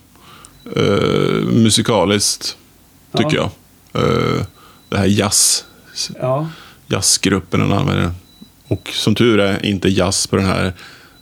Musikaliskt, 1.53 2.57
tycker 3.17 3.37
Ja. 3.37 3.51
jag. 3.93 4.03
Eh, 4.03 4.41
det 4.89 4.97
här 4.97 5.05
jazz, 5.05 5.65
Ja, 6.19 6.47
jazzgruppen 6.87 7.59
den 7.59 7.71
använder. 7.73 8.11
Och 8.67 8.89
som 8.93 9.15
tur 9.15 9.39
är 9.39 9.65
inte 9.65 9.89
jazz 9.89 10.27
på 10.27 10.35
den 10.35 10.45
här 10.45 10.73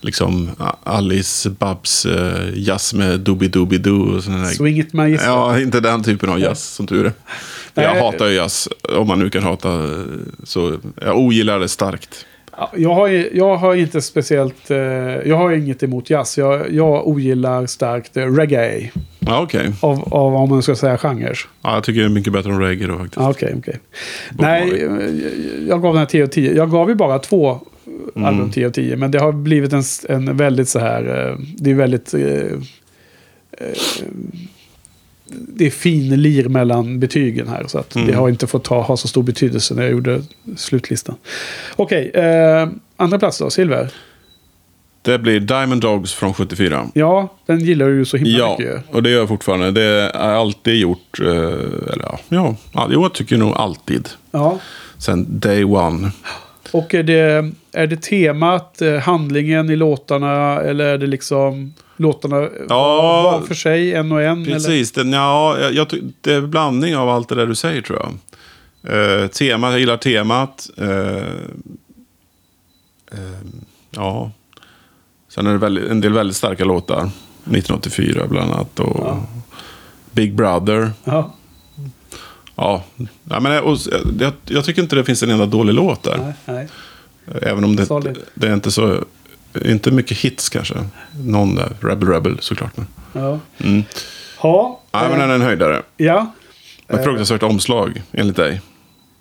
liksom 0.02 0.50
Alice 0.84 1.50
Babs 1.50 2.06
uh, 2.06 2.50
jazz 2.56 2.94
med 2.94 3.20
Doobie 3.20 3.50
Doobie 3.50 3.78
Doo 3.80 4.16
och 4.16 4.24
sådana 4.24 4.44
där. 4.44 4.50
swing 4.50 4.80
it 4.80 4.94
magister. 4.94 5.28
Ja, 5.28 5.60
inte 5.60 5.80
den 5.80 6.04
typen 6.04 6.30
av 6.30 6.40
jazz, 6.40 6.64
som 6.64 6.88
tur 6.88 7.06
är. 7.06 7.12
Nej. 7.74 7.86
Jag 7.86 8.04
hatar 8.04 8.28
ju 8.28 8.34
jazz, 8.36 8.68
om 8.90 9.08
man 9.08 9.20
nu 9.20 9.30
kan 9.30 9.44
hata. 9.44 9.74
eh, 9.74 10.00
Så 10.44 10.78
jag 11.02 11.18
ogillar 11.18 11.60
det 11.60 11.70
starkt. 11.70 12.26
Ja, 12.58 12.72
Jag 12.76 12.94
har, 12.96 13.08
jag 13.34 13.58
har 13.58 13.76
inte 13.76 14.02
speciellt... 14.02 14.72
Eh, 14.72 14.78
jag 15.26 15.38
har 15.38 15.52
inget 15.52 15.84
emot 15.84 16.10
jazz. 16.10 16.38
Jag, 16.38 16.74
jag 16.74 17.08
ogillar 17.08 17.66
starkt 17.66 18.18
eh, 18.18 18.26
reggae. 18.26 18.92
Ja, 19.26 19.42
okej. 19.42 19.72
Av, 19.82 20.14
av 20.14 20.36
om 20.36 20.50
man 20.50 20.64
ska 20.64 20.76
säga 20.76 20.98
genrer. 20.98 21.40
Ja, 21.62 21.74
jag 21.74 21.84
tycker 21.84 22.00
det 22.00 22.06
är 22.08 22.10
mycket 22.10 22.34
bättre 22.34 22.50
än 22.52 22.60
reggae 22.62 22.88
då 22.88 22.94
faktiskt. 22.98 23.16
Ja, 23.18 23.30
Okej, 23.30 23.56
okej. 23.58 23.80
Bob 24.32 24.42
Nej, 24.42 24.84
eh, 24.84 25.68
jag 25.70 25.82
gav 25.82 25.94
den 25.94 26.00
här 26.00 26.06
10 26.06 26.24
av 26.24 26.28
10. 26.28 26.54
Jag 26.54 26.72
gav 26.72 26.90
ju 26.90 26.96
bara 26.96 27.20
två 27.20 27.60
Mm. 28.16 28.26
album 28.26 28.52
10 28.52 28.66
av 28.68 28.72
10. 28.72 28.96
Men 28.96 29.12
det 29.12 29.20
har 29.20 29.32
blivit 29.32 29.74
en, 29.74 29.84
en 30.10 30.38
väldigt 30.38 30.70
så 30.70 30.80
här... 30.80 31.30
eh, 31.32 31.38
Det 31.58 31.72
är 31.72 31.76
väldigt... 31.76 32.14
eh, 32.14 32.22
eh, 32.22 33.78
Det 35.28 35.66
är 35.66 35.70
fin 35.72 36.22
lir 36.22 36.50
mellan 36.50 37.00
betygen 37.00 37.48
här. 37.48 37.64
Så 37.68 37.78
att 37.78 37.90
det 37.90 38.00
Mm. 38.00 38.16
har 38.16 38.30
inte 38.30 38.48
fått 38.48 38.64
ta, 38.64 38.82
ha 38.82 38.98
så 38.98 39.08
stor 39.08 39.24
betydelse 39.24 39.74
när 39.74 39.82
jag 39.84 39.92
gjorde 39.92 40.22
slutlistan. 40.58 41.16
Okej, 41.76 42.10
eh, 42.14 42.68
andra 42.98 43.20
plats 43.20 43.38
då, 43.38 43.50
Silver. 43.50 43.94
Det 45.06 45.20
blir 45.20 45.40
Diamond 45.40 45.82
Dogs 45.82 46.14
från 46.14 46.34
74. 46.34 46.88
Ja, 46.94 47.34
den 47.46 47.60
gillar 47.60 47.86
du 47.88 47.96
ju 47.98 48.06
så 48.06 48.18
himla 48.18 48.38
Ja, 48.40 48.56
mycket. 48.60 48.84
och 48.92 49.04
det 49.04 49.10
gör 49.10 49.20
jag 49.20 49.28
fortfarande. 49.28 49.72
Det 49.72 49.82
är 49.84 50.12
alltid 50.36 50.76
gjort. 50.80 51.20
eh, 51.20 51.28
Eller 51.28 52.06
ja, 52.30 52.56
ja, 52.74 52.88
jo, 52.92 53.02
jag 53.02 53.14
tycker 53.14 53.38
nog 53.38 53.54
alltid. 53.56 54.10
Ja. 54.32 54.60
Sen 54.98 55.26
day 55.40 55.64
one. 55.64 56.12
Och 56.72 56.94
är 56.94 57.04
det, 57.04 57.52
är 57.72 57.88
det 57.88 58.02
temat, 58.02 58.82
eh, 58.82 58.96
handlingen 58.96 59.70
i 59.70 59.76
låtarna 59.76 60.62
eller 60.62 60.86
är 60.86 60.98
det 60.98 61.08
liksom 61.08 61.74
låtarna 61.98 62.50
Ja. 62.70 63.22
var 63.24 63.42
för 63.48 63.56
sig, 63.56 63.94
en 63.94 64.12
och 64.12 64.22
en? 64.22 64.42
Eller? 64.44 64.54
Precis, 64.54 64.92
den, 64.92 65.14
ja, 65.14 65.58
jag, 65.60 65.74
jag, 65.74 65.88
det 66.22 66.34
är 66.34 66.38
en 66.38 66.52
blandning 66.52 66.96
av 66.96 67.10
allt 67.10 67.30
det 67.30 67.36
där 67.36 67.46
du 67.46 67.56
säger 67.56 67.82
tror 67.82 68.00
jag. 68.00 68.14
Eh, 69.24 69.28
tema, 69.28 69.70
jag 69.72 69.80
gillar 69.80 69.98
temat. 69.98 70.70
Eh, 70.78 71.18
eh, 73.12 73.42
ja. 73.92 74.32
Sen 75.36 75.48
är 75.48 75.58
det 75.70 75.90
en 75.92 76.02
del 76.02 76.14
väldigt 76.14 76.38
starka 76.38 76.66
låtar. 76.66 77.00
1984 77.00 78.28
bland 78.30 78.52
annat. 78.54 78.80
Och 78.80 79.16
Big 80.12 80.36
Brother. 80.36 80.92
Ja, 81.04 81.34
Ja, 82.56 82.84
ja 83.24 83.40
men, 83.40 83.64
och, 83.64 83.78
jag, 84.20 84.34
jag 84.46 84.66
tycker 84.66 84.82
inte 84.82 84.96
det 84.96 85.04
finns 85.04 85.24
en 85.24 85.30
enda 85.30 85.46
dålig 85.46 85.74
låt 85.74 86.04
där. 86.04 86.18
nej, 86.18 86.34
nej. 86.46 86.68
Även 87.42 87.64
om 87.64 87.76
det, 87.76 87.86
Solid. 87.86 88.18
det 88.34 88.48
är 88.48 88.54
inte 88.54 88.72
så... 88.72 89.04
Inte 89.66 89.92
mycket 89.92 90.18
hits 90.18 90.50
kanske. 90.50 90.76
Någon 91.24 91.56
där. 91.56 91.72
Rebel 91.82 92.10
Rebel 92.10 92.38
såklart. 92.40 92.78
Men, 92.78 92.88
Ja. 93.14 93.40
mm. 93.58 93.84
Ja, 94.44 94.82
Nej, 94.94 95.10
men 95.10 95.20
den 95.20 95.30
är 95.30 95.36
en 95.36 95.42
höjdare. 95.42 95.82
ja. 95.98 96.32
Ett 96.88 97.04
fruktansvärt 97.04 97.44
omslag, 97.44 98.02
enligt 98.12 98.36
dig. 98.36 98.62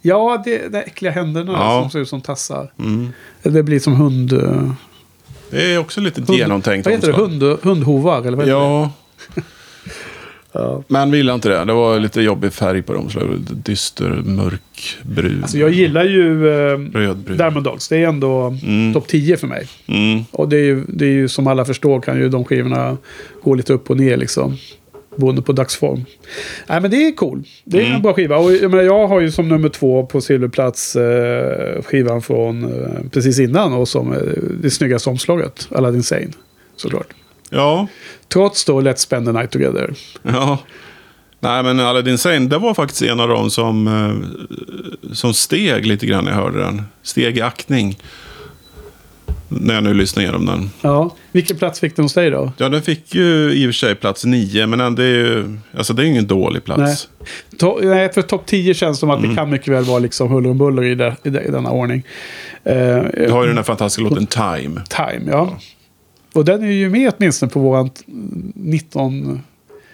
ja 0.02 0.42
det, 0.44 0.68
det 0.68 0.80
äckliga 0.82 1.12
händerna 1.12 1.52
Ja. 1.52 1.80
som 1.82 1.90
ser 1.90 1.98
ut 1.98 2.08
som 2.08 2.20
tassar. 2.20 2.72
Mm. 2.78 3.08
Det 3.42 3.62
blir 3.62 3.80
som 3.80 3.94
hund... 3.96 4.32
Det 5.54 5.74
är 5.74 5.78
också 5.78 6.00
lite 6.00 6.20
hund 6.20 6.38
genomtänkt 6.38 6.84
Vad 6.86 6.94
heter 6.94 7.06
det? 7.08 7.14
Hund, 7.14 7.42
hundhovar? 7.62 8.18
Eller 8.26 8.36
vad 8.36 8.48
Ja, 8.48 8.90
Ja. 10.52 10.82
men 10.88 11.10
vi 11.10 11.16
gillar 11.16 11.34
inte 11.34 11.48
det. 11.48 11.64
Det 11.64 11.72
var 11.72 12.00
lite 12.00 12.20
jobbig 12.20 12.52
färg 12.52 12.82
på 12.82 12.92
det 12.92 12.98
omslaget. 12.98 13.38
Lite 13.40 13.54
Dyster, 13.54 14.08
mörk, 14.10 14.96
brun. 15.02 15.38
Alltså 15.42 15.58
jag 15.58 15.70
gillar 15.70 16.04
ju 16.04 16.48
eh, 16.48 16.78
Rödbrun. 16.92 17.36
Diamond 17.36 17.64
Dogs. 17.64 17.88
Det 17.88 17.96
är 17.96 18.08
ändå 18.08 18.56
Mm. 18.62 18.92
topp 18.94 19.08
10 19.08 19.36
för 19.36 19.46
mig. 19.46 19.68
Mm. 19.86 20.24
Och 20.30 20.48
det 20.48 20.56
är, 20.56 20.64
ju, 20.64 20.84
det 20.88 21.04
är 21.04 21.10
ju 21.10 21.28
som 21.28 21.46
alla 21.46 21.64
förstår 21.64 22.00
kan 22.00 22.18
ju 22.18 22.28
de 22.28 22.44
skivorna 22.44 22.96
gå 23.42 23.54
lite 23.54 23.72
upp 23.72 23.90
och 23.90 23.96
ner 23.96 24.16
liksom. 24.16 24.56
Beroende 25.16 25.42
på 25.42 25.52
dagsform. 25.52 26.04
Nej 26.66 26.80
men 26.80 26.90
det 26.90 26.96
är 27.06 27.12
cool. 27.12 27.42
Det 27.64 27.76
är 27.78 27.82
Mm. 27.82 27.94
en 27.96 28.02
bra 28.02 28.12
skiva. 28.14 28.36
Och 28.36 28.52
jag, 28.52 28.70
menar, 28.70 28.84
jag 28.84 29.06
har 29.08 29.20
ju 29.20 29.30
som 29.30 29.48
nummer 29.48 29.68
två 29.68 30.06
på 30.06 30.20
silverplats 30.20 30.96
eh, 30.96 31.82
skivan 31.82 32.22
från 32.22 32.64
eh, 32.64 33.10
precis 33.12 33.38
innan. 33.38 33.72
Och 33.72 33.88
som 33.88 34.12
eh, 34.12 34.18
det 34.62 34.70
snyggaste 34.70 35.10
omslaget. 35.10 35.68
Aladdin 35.70 36.02
Sane. 36.02 36.28
Såklart. 36.76 37.06
Ja, 37.50 37.86
Trots 38.32 38.64
då 38.64 38.80
Let's 38.80 38.96
Spend 38.96 39.26
the 39.26 39.32
Night 39.32 39.50
Together. 39.50 39.94
ja. 40.22 40.58
Nej, 41.40 41.62
men 41.62 41.80
Aladdin 41.80 42.18
Sane, 42.18 42.38
det 42.38 42.58
var 42.58 42.74
faktiskt 42.74 43.02
en 43.02 43.20
av 43.20 43.28
dem 43.28 43.50
som, 43.50 43.86
eh, 43.88 45.12
som 45.12 45.34
steg 45.34 45.86
lite 45.86 46.06
grann 46.06 46.24
när 46.24 46.30
jag 46.32 46.38
hörde 46.38 46.58
den. 46.58 46.82
Steg 47.02 47.38
i 47.38 47.40
aktning. 47.40 47.98
När 49.60 49.74
jag 49.74 49.84
nu 49.84 49.94
lyssnar 49.94 50.22
igenom 50.22 50.46
den. 50.46 50.70
Ja. 50.80 51.14
Vilken 51.32 51.56
plats 51.56 51.80
fick 51.80 51.96
den 51.96 52.04
hos 52.04 52.14
dig 52.14 52.30
då? 52.30 52.52
Ja, 52.56 52.68
den 52.68 52.82
fick 52.82 53.14
ju 53.14 53.52
i 53.52 53.64
och 53.64 53.68
för 53.68 53.72
sig 53.72 53.94
plats 53.94 54.24
nio, 54.24 54.66
men 54.66 54.94
det 54.94 55.04
är 55.04 55.08
ju 55.08 55.58
alltså, 55.76 55.92
det 55.92 56.02
är 56.02 56.06
ingen 56.06 56.26
dålig 56.26 56.64
plats. 56.64 57.08
To- 57.60 57.84
nej, 57.84 58.12
för 58.12 58.22
topp 58.22 58.46
10 58.46 58.74
känns 58.74 58.98
som 58.98 59.10
att 59.10 59.18
Mm. 59.18 59.30
det 59.30 59.36
kan 59.36 59.50
mycket 59.50 59.68
väl 59.68 59.84
vara 59.84 59.98
liksom 59.98 60.28
huller 60.30 60.50
om 60.50 60.58
buller 60.58 60.84
i, 60.84 60.94
det, 60.94 61.16
i, 61.22 61.30
det, 61.30 61.42
i 61.42 61.50
denna 61.50 61.70
ordning. 61.70 62.02
Eh, 62.64 62.74
Du 63.16 63.30
har 63.30 63.42
ju 63.42 63.48
den 63.48 63.56
här 63.56 63.62
fantastiska 63.64 64.02
låten 64.10 64.26
Time. 64.26 64.80
Time, 64.88 65.30
ja. 65.30 65.58
Och 66.34 66.44
den 66.44 66.62
är 66.62 66.70
ju 66.72 66.90
med 66.90 67.12
åtminstone 67.18 67.52
på 67.52 67.60
våran 67.60 67.90
19 68.54 69.42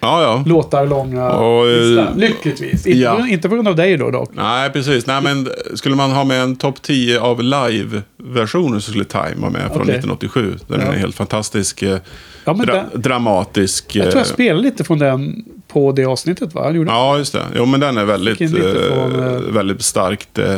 Ja, 0.00 0.22
ja. 0.22 0.42
låtar 0.46 0.86
långa 0.86 1.30
Och, 1.30 1.68
eh. 1.70 2.16
Lyckligtvis. 2.16 2.86
Inte, 2.86 2.98
ja. 2.98 3.28
inte 3.28 3.48
på 3.48 3.54
grund 3.54 3.68
av 3.68 3.76
dig 3.76 3.96
då 3.96 4.10
dock. 4.10 4.30
Nej, 4.34 4.70
precis. 4.70 5.06
Nej, 5.06 5.22
men 5.22 5.48
skulle 5.74 5.96
man 5.96 6.10
ha 6.10 6.24
med 6.24 6.42
en 6.42 6.56
topp 6.56 6.82
10 6.82 7.20
av 7.20 7.42
live-versioner 7.42 8.78
så 8.80 8.90
skulle 8.90 9.04
Time 9.04 9.34
vara 9.36 9.50
med 9.50 9.60
från 9.62 9.70
Okej. 9.82 9.94
1987. 9.94 10.56
Den 10.66 10.80
Ja. 10.80 10.86
är 10.86 10.98
helt 10.98 11.14
fantastisk, 11.14 11.82
eh, 11.82 11.98
Ja, 12.44 12.52
dra- 12.52 12.64
den, 12.72 13.02
dramatisk. 13.02 13.96
jag 13.96 14.04
tror 14.04 14.20
jag 14.20 14.26
eh, 14.28 14.32
spelade 14.32 14.62
lite 14.62 14.84
från 14.84 14.98
den 14.98 15.44
på 15.68 15.92
det 15.92 16.04
avsnittet 16.04 16.54
va? 16.54 16.70
Gjorde 16.72 16.90
Ja, 16.90 17.18
just 17.18 17.32
det. 17.32 17.42
Jo, 17.56 17.64
men 17.66 17.80
den 17.80 17.98
är 17.98 18.04
väldigt, 18.04 18.38
från, 18.38 19.54
väldigt 19.54 19.82
starkt. 19.82 20.38
Eh, 20.38 20.56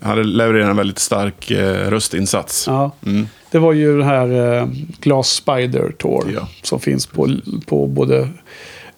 han 0.00 0.22
levererar 0.32 0.70
en 0.70 0.76
väldigt 0.76 0.98
stark 0.98 1.50
eh, 1.50 1.90
röstinsats. 1.90 2.64
Ja. 2.66 2.92
Mm. 3.06 3.26
Det 3.50 3.58
var 3.58 3.72
ju 3.72 3.98
den 3.98 4.06
här 4.06 4.56
eh, 4.58 4.68
Glass 5.00 5.28
Spider 5.28 5.92
Tour. 5.98 6.32
Ja. 6.34 6.48
Som 6.62 6.80
finns 6.80 7.06
på, 7.06 7.30
på 7.66 7.86
både 7.86 8.28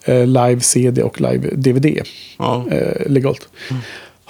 eh, 0.05 0.27
live 0.27 0.59
CD 0.59 1.03
och 1.03 1.21
live 1.21 1.49
DVD. 1.55 1.99
Ja. 2.37 2.65
eh, 2.71 3.11
legalt. 3.11 3.49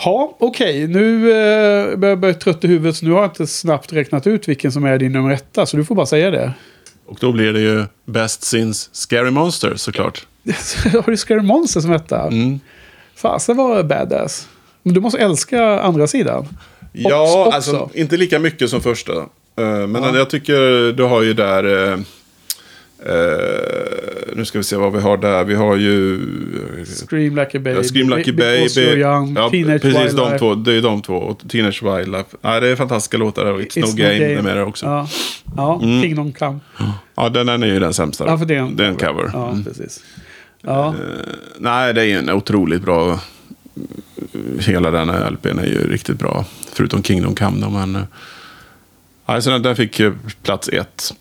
Ja, 0.06 0.38
okej. 0.40 0.88
Nu 0.88 1.32
eh, 1.32 1.98
börjar 1.98 2.12
jag 2.12 2.20
bli 2.20 2.34
trött 2.34 2.64
i 2.64 2.68
huvudet. 2.68 2.96
Så 2.96 3.06
nu 3.06 3.12
har 3.12 3.22
jag 3.22 3.30
inte 3.30 3.48
snabbt 3.48 3.94
räknat 3.94 4.28
ut 4.28 4.48
vilken 4.48 4.72
som 4.72 4.86
är 4.86 4.98
din 4.98 5.12
nummer 5.12 5.32
etta. 5.32 5.66
Så 5.66 5.78
du 5.78 5.86
får 5.86 5.96
bara 5.96 6.06
säga 6.06 6.32
det. 6.32 6.54
Och 7.06 7.18
då 7.22 7.32
blir 7.32 7.54
det 7.54 7.62
ju 7.62 7.86
Best 8.06 8.44
Since 8.44 8.90
Scary 8.92 9.32
Monsters 9.32 9.80
såklart. 9.80 10.28
har 10.94 11.12
du 11.12 11.18
Scary 11.18 11.42
Monster 11.42 11.82
som 11.82 11.92
etta? 11.92 12.22
Mm. 12.22 12.60
Fasen 13.16 13.58
var 13.58 13.84
badass. 13.84 14.48
Men 14.84 14.94
du 14.94 15.02
måste 15.02 15.20
älska 15.20 15.80
andra 15.80 16.08
sidan. 16.08 16.48
Ja, 16.92 17.46
också. 17.46 17.56
alltså 17.56 17.90
inte 17.94 18.18
lika 18.18 18.40
mycket 18.40 18.70
som 18.70 18.82
första. 18.82 19.14
Eh, 19.56 19.88
Men 19.88 20.04
Ja. 20.04 20.18
jag 20.18 20.30
tycker 20.30 20.92
du 20.94 21.04
har 21.04 21.22
ju 21.22 21.34
där... 21.34 21.92
eh, 21.94 21.98
nu 24.36 24.46
ska 24.46 24.58
vi 24.58 24.64
se 24.64 24.76
vad 24.76 24.94
vi 24.94 25.00
har 25.00 25.18
där. 25.18 25.44
Vi 25.44 25.56
har 25.56 25.76
ju... 25.76 26.20
Scream 27.10 27.36
Like 27.36 27.58
a 27.58 27.62
Baby. 27.64 27.84
Scream 27.84 28.10
Like 28.10 28.30
a 28.32 28.34
Baby. 28.38 28.66
You're 28.68 28.98
Young, 28.98 29.36
Ja, 29.36 29.50
Teenage 29.50 29.82
precis 29.82 30.00
Wildlife. 30.02 30.32
de 30.32 30.40
två. 30.40 30.56
Det 30.56 30.74
är 30.74 30.82
de 30.82 31.02
två. 31.02 31.16
Och 31.16 31.40
Teenage 31.50 31.84
Wildlife. 31.84 32.38
Ja, 32.42 32.60
det 32.60 32.68
är 32.68 32.76
fantastiska 32.76 33.18
låtar. 33.18 33.46
Och 33.46 33.60
It's, 33.62 33.80
No, 33.82 33.88
Game, 33.96 34.14
är 34.14 34.42
med 34.42 34.56
där 34.58 34.64
också. 34.66 34.86
Ja. 34.86 35.08
Ja, 35.46 35.54
ja 35.58 35.80
Mm. 35.84 36.02
Kingdom 36.02 36.34
Come. 36.34 36.60
den 37.32 37.50
är 37.64 37.68
ju 37.68 37.80
den 37.80 37.94
sämsta. 37.94 38.26
Ja, 38.28 38.38
för 38.38 38.46
det 38.46 38.56
är 38.56 38.60
en, 38.60 38.76
det 38.76 38.84
är 38.86 38.88
en 38.90 38.96
cover. 38.96 39.30
Ja, 39.34 39.50
Mm. 39.52 39.64
precis. 39.64 40.04
Ja, 40.62 40.96
Nej, 41.58 41.94
det 41.94 42.02
är 42.02 42.06
ju 42.06 42.18
en 42.18 42.30
otroligt 42.30 42.82
bra... 42.82 43.20
Hela 44.60 44.92
den 44.92 45.10
här 45.10 45.32
LPn 45.32 45.60
är 45.60 45.66
ju 45.66 45.92
riktigt 45.92 46.20
bra. 46.20 46.46
Förutom 46.74 47.04
Kingdom 47.04 47.36
Come 47.36 47.62
då, 47.62 47.70
men... 47.70 48.08
Alltså 49.26 49.50
den 49.50 49.62
där 49.62 49.76
fick 49.76 50.00
ju 50.00 50.14
plats 50.44 50.70
ett. 50.70 51.14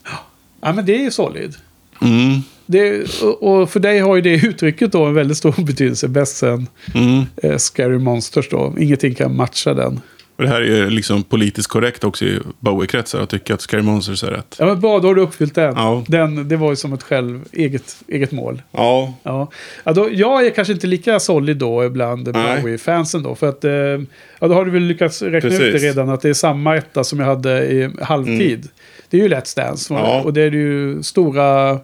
ja 0.61 0.73
men 0.73 0.87
det 0.87 0.95
är 0.95 1.01
ju 1.03 1.11
solid. 1.11 1.55
Mm. 2.03 2.41
Det, 2.67 3.05
och- 3.23 3.43
och 3.43 3.71
för 3.71 3.81
dig 3.81 3.99
har 3.99 4.17
ju 4.17 4.23
det 4.23 4.35
uttrycket 4.47 4.93
då 4.93 5.05
en 5.05 5.15
väldigt 5.15 5.37
stor 5.39 5.55
betydelse. 5.65 6.09
Bäst 6.09 6.37
sen 6.37 6.67
Mm. 6.95 7.23
eh, 7.37 7.57
Scary 7.57 7.99
Monsters 7.99 8.49
då. 8.51 8.75
Ingenting 8.79 9.15
kan 9.15 9.37
matcha 9.37 9.75
den. 9.75 10.01
Och 10.37 10.43
det 10.43 10.49
här 10.49 10.61
är 10.61 10.67
ju 10.67 10.91
liksom 10.91 11.23
politiskt 11.23 11.69
korrekt 11.69 12.05
också 12.05 12.25
i 12.25 12.41
Bowie-kretsar 12.61 13.21
att 13.21 13.31
tycka 13.31 13.55
att 13.55 13.61
Scary 13.61 13.83
Monsters 13.83 14.25
är 14.25 14.31
rätt. 14.31 14.57
Ja 14.59 14.67
men 14.67 14.81
bra, 14.81 14.99
då 14.99 15.09
har 15.09 15.15
du 15.15 15.21
uppfyllt 15.21 15.55
den. 15.55 15.75
Ja. 15.77 16.05
den 16.09 16.49
det 16.49 16.57
var 16.57 16.71
ju 16.71 16.77
som 16.77 16.93
ett 16.93 17.03
själv, 17.03 17.45
eget, 17.53 17.97
eget 18.09 18.33
mål. 18.33 18.63
Ja. 18.71 19.15
Ja. 19.23 19.51
Ja, 19.85 19.93
då, 19.93 20.09
jag 20.13 20.47
är 20.47 20.51
kanske 20.51 20.73
inte 20.73 20.87
lika 20.87 21.21
solid 21.21 21.57
då 21.57 21.89
bland. 21.89 22.29
Bowie-fansen 22.29 23.23
då. 23.23 23.35
För 23.35 23.49
att, 23.49 23.65
eh, 23.65 23.73
ja, 23.73 24.49
då 24.49 24.55
har 24.55 24.65
du 24.65 24.71
väl 24.71 24.83
lyckats 24.83 25.23
räkna 25.23 25.51
ut 25.51 25.59
Precis. 25.59 25.83
det 25.83 25.89
redan 25.89 26.09
att 26.09 26.21
det 26.21 26.29
är 26.29 26.35
samma 26.35 26.77
etta 26.77 27.05
som 27.05 27.19
jag 27.19 27.27
hade 27.27 27.65
i 27.73 27.91
halvtid. 28.01 28.69
Det 29.11 29.17
är 29.17 29.23
ju 29.23 29.29
Let's 29.29 29.57
Dance. 29.57 29.95
Mm. 29.95 30.07
Ja. 30.07 30.23
Och 30.23 30.33
det 30.33 30.43
är 30.43 30.51
ju 30.51 31.03
stora 31.03 31.79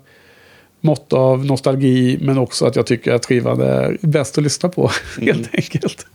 mått 0.80 1.12
av 1.12 1.44
nostalgi. 1.44 2.18
Men 2.20 2.38
också 2.38 2.66
att 2.66 2.76
jag 2.76 2.86
tycker 2.86 3.12
att 3.12 3.26
skivan 3.26 3.60
är 3.60 3.96
bäst 4.00 4.38
att 4.38 4.44
lyssna 4.44 4.68
på. 4.68 4.90
Mm. 5.18 5.26
Helt 5.34 5.54
enkelt. 5.54 6.06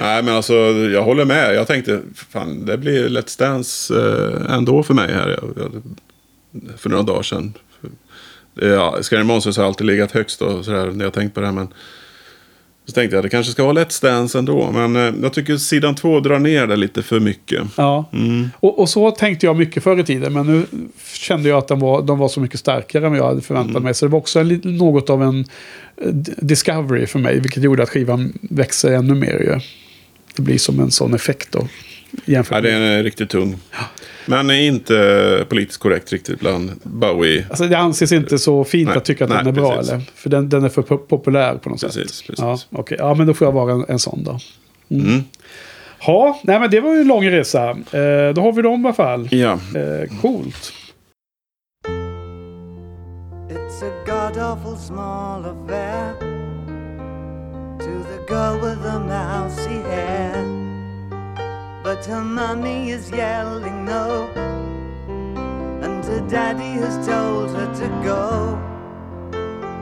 Nej, 0.00 0.22
men 0.22 0.34
alltså 0.34 0.54
jag 0.72 1.02
håller 1.02 1.24
med. 1.24 1.54
Jag 1.54 1.66
tänkte, 1.66 2.00
fan, 2.14 2.66
det 2.66 2.78
blir 2.78 3.08
Let's 3.08 3.38
Dance 3.38 3.94
eh, 3.94 4.54
ändå 4.54 4.82
för 4.82 4.94
mig 4.94 5.12
här. 5.12 5.28
Jag, 5.28 5.54
jag, 5.56 5.82
för 6.78 6.90
några 6.90 7.02
dagar 7.02 7.22
sedan. 7.22 7.52
Ja, 8.54 8.98
Scary 9.02 9.24
Monsters 9.24 9.56
har 9.56 9.64
alltid 9.64 9.86
legat 9.86 10.12
högst 10.12 10.42
och 10.42 10.64
sådär 10.64 10.86
när 10.86 11.04
jag 11.04 11.12
tänkt 11.12 11.34
på 11.34 11.40
det 11.40 11.46
här. 11.46 11.54
Men 11.54 11.68
så 12.86 12.92
tänkte 12.92 13.16
jag 13.16 13.24
det 13.24 13.28
kanske 13.28 13.52
ska 13.52 13.64
vara 13.64 13.84
Let's 13.84 14.02
Dance 14.02 14.38
ändå. 14.38 14.70
Men 14.72 14.96
eh, 14.96 15.14
jag 15.22 15.32
tycker 15.32 15.56
sidan 15.56 15.94
två 15.94 16.20
drar 16.20 16.38
ner 16.38 16.66
det 16.66 16.76
lite 16.76 17.02
för 17.02 17.20
mycket. 17.20 17.62
Ja. 17.76 18.04
Mm. 18.12 18.50
Och, 18.60 18.78
och 18.78 18.88
så 18.88 19.10
tänkte 19.10 19.46
jag 19.46 19.56
mycket 19.56 19.82
förr 19.82 20.00
i 20.00 20.04
tiden. 20.04 20.32
Men 20.32 20.46
nu 20.46 20.66
kände 21.12 21.48
jag 21.48 21.58
att 21.58 21.68
de 21.68 21.80
var, 21.80 22.02
de 22.02 22.18
var 22.18 22.28
så 22.28 22.40
mycket 22.40 22.60
starkare 22.60 23.04
än 23.06 23.10
vad 23.10 23.20
jag 23.20 23.26
hade 23.26 23.40
förväntat 23.40 23.70
Mm. 23.70 23.82
mig. 23.82 23.94
Så 23.94 24.06
det 24.06 24.12
var 24.12 24.18
också 24.18 24.40
en, 24.40 24.60
något 24.64 25.10
av 25.10 25.22
en 25.22 25.44
eh, 25.96 26.08
discovery 26.36 27.06
för 27.06 27.18
mig. 27.18 27.40
Vilket 27.40 27.62
gjorde 27.62 27.82
att 27.82 27.88
skivan 27.90 28.32
växer 28.40 28.92
ännu 28.92 29.14
mer. 29.14 29.38
Ju. 29.40 29.60
Det 30.36 30.42
blir 30.42 30.58
som 30.58 30.80
en 30.80 30.90
sån 30.90 31.14
effekt 31.14 31.48
då. 31.52 31.68
Jämfört 32.24 32.54
Ja, 32.54 32.60
det 32.60 32.72
är 32.72 33.02
riktigt 33.02 33.30
tung. 33.30 33.56
Men 34.26 34.50
är 34.50 34.60
inte 34.60 35.46
politiskt 35.48 35.80
korrekt 35.80 36.12
riktigt 36.12 36.40
bland 36.40 36.70
Bowie. 36.82 37.46
Alltså 37.48 37.64
det 37.64 37.78
anses 37.78 38.12
inte 38.12 38.38
så 38.38 38.64
fint 38.64 38.88
nej, 38.88 38.96
att 38.96 39.04
tycka 39.04 39.24
att 39.24 39.30
nej, 39.30 39.38
den 39.38 39.46
är 39.46 39.52
precis. 39.52 39.88
bra 39.88 39.94
eller? 39.94 40.04
För 40.14 40.30
den, 40.30 40.48
den 40.48 40.64
är 40.64 40.68
för 40.68 40.82
populär 40.82 41.54
på 41.54 41.68
något 41.68 41.80
precis, 41.80 42.10
sätt. 42.10 42.26
Precis. 42.26 42.66
Ja, 42.70 42.78
okay. 42.78 42.98
ja, 43.00 43.14
men 43.14 43.26
då 43.26 43.34
får 43.34 43.46
jag 43.46 43.52
vara 43.52 43.72
en, 43.72 43.84
en 43.88 43.98
sån 43.98 44.24
då. 44.24 44.38
Mm. 44.90 45.06
Mm. 45.06 45.24
Ja, 46.06 46.40
nej 46.44 46.60
men 46.60 46.70
det 46.70 46.80
var 46.80 46.94
ju 46.94 47.00
en 47.00 47.08
lång 47.08 47.30
resa. 47.30 47.70
Eh, 47.70 48.34
då 48.34 48.42
har 48.42 48.52
vi 48.52 48.62
dem 48.62 48.82
i 48.82 48.84
alla 48.84 48.94
fall. 48.94 49.28
Ja. 49.30 49.52
Eh, 49.52 50.20
coolt. 50.20 50.72
It's 53.48 53.82
a 53.82 53.92
god 54.06 54.42
awful 54.42 54.76
small 54.76 55.44
affair 55.44 56.14
To 57.78 58.04
the 58.04 58.34
girl 58.34 58.60
with 58.60 58.82
the 58.82 58.98
mousy 59.00 59.82
hair 59.82 60.55
But 61.86 62.04
her 62.06 62.24
mommy 62.24 62.90
is 62.90 63.12
yelling 63.12 63.84
no, 63.84 64.28
and 65.84 66.04
her 66.04 66.20
daddy 66.28 66.72
has 66.82 67.06
told 67.06 67.50
her 67.50 67.72
to 67.76 67.88
go. 68.02 68.58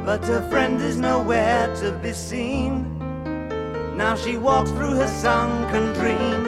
But 0.05 0.22
her 0.26 0.47
friend 0.51 0.82
is 0.82 0.98
nowhere 0.98 1.74
to 1.76 1.93
be 1.93 2.12
seen. 2.12 2.98
Now 3.97 4.16
she 4.16 4.36
walks 4.36 4.70
through 4.72 4.97
her 4.97 5.09
sunken 5.09 5.94
dream 5.94 6.44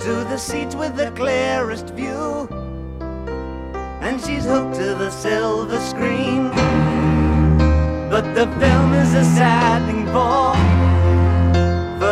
to 0.00 0.12
the 0.28 0.36
seat 0.36 0.74
with 0.74 0.94
the 0.94 1.10
clearest 1.12 1.88
view. 1.94 2.48
And 4.02 4.20
she's 4.20 4.44
hooked 4.44 4.74
to 4.74 4.94
the 4.94 5.08
silver 5.08 5.80
screen. 5.80 6.50
But 8.10 8.34
the 8.34 8.46
film 8.60 8.92
is 8.92 9.14
a 9.14 9.24
sad 9.24 9.86
thing 9.86 10.04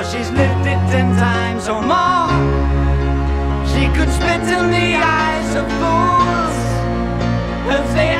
for 0.00 0.16
she's 0.16 0.30
lived 0.30 0.66
it 0.66 0.80
ten 0.92 1.16
times 1.16 1.68
or 1.68 1.82
more. 1.82 2.30
She 3.72 3.84
could 3.96 4.10
spit 4.18 4.42
in 4.56 4.64
the 4.78 4.90
eyes 4.96 5.50
of 5.60 5.66
fools 5.78 6.58
if 7.76 7.86
they 7.94 8.19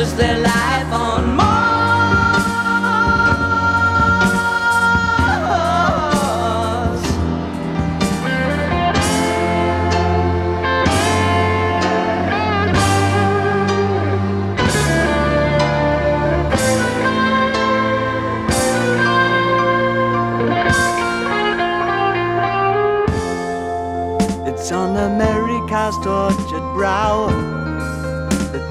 Is 0.00 0.14
their 0.14 0.38
life 0.38 0.92
on 0.94 1.36
Mars? 1.36 2.40
It's 24.48 24.72
on 24.72 24.96
America's 24.96 25.96
tortured 25.98 26.72
brow 26.72 27.29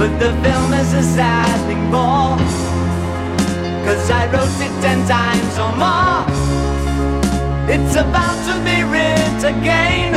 But 0.00 0.18
the 0.18 0.32
film 0.42 0.72
is 0.72 0.94
a 0.94 1.02
sad 1.02 1.60
thing 1.66 1.90
more. 1.90 2.38
Cause 3.84 4.10
I 4.10 4.24
wrote 4.32 4.58
it 4.66 4.72
ten 4.80 5.06
times 5.06 5.58
or 5.60 5.72
more. 5.76 6.24
It's 7.68 7.96
about 7.96 8.38
to 8.48 8.54
be 8.64 8.82
writ 8.82 9.44
again. 9.44 10.14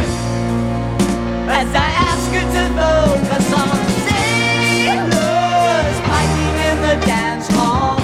As 1.49 1.67
I 1.75 1.89
ask 2.09 2.31
you 2.31 2.45
to 2.55 2.63
focus 2.79 3.47
on 3.61 3.75
sailors 4.07 5.97
fighting 6.07 6.55
in 6.69 6.77
the 6.87 6.95
dance 7.05 7.47
hall. 7.49 7.99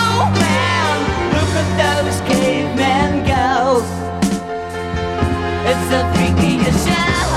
Oh 0.00 0.28
man, 0.44 0.96
look 1.32 1.52
at 1.62 1.68
those 1.80 2.18
cavemen 2.28 3.10
go. 3.24 3.80
It's 5.70 5.86
the 5.88 6.02
freakiest 6.12 6.80
show. 6.84 7.32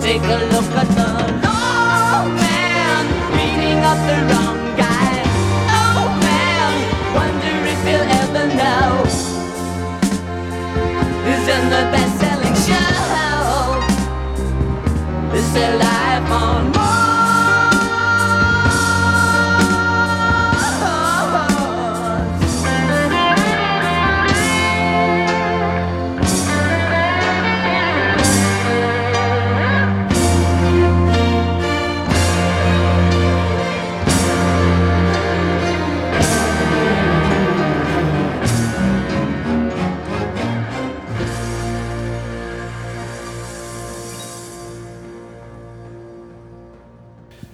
Take 0.00 0.24
a 0.24 0.38
look 0.52 0.70
at 0.74 0.88
the 0.96 1.07
Is 15.58 15.64
their 15.64 15.78
life 15.78 16.30
on 16.30 16.77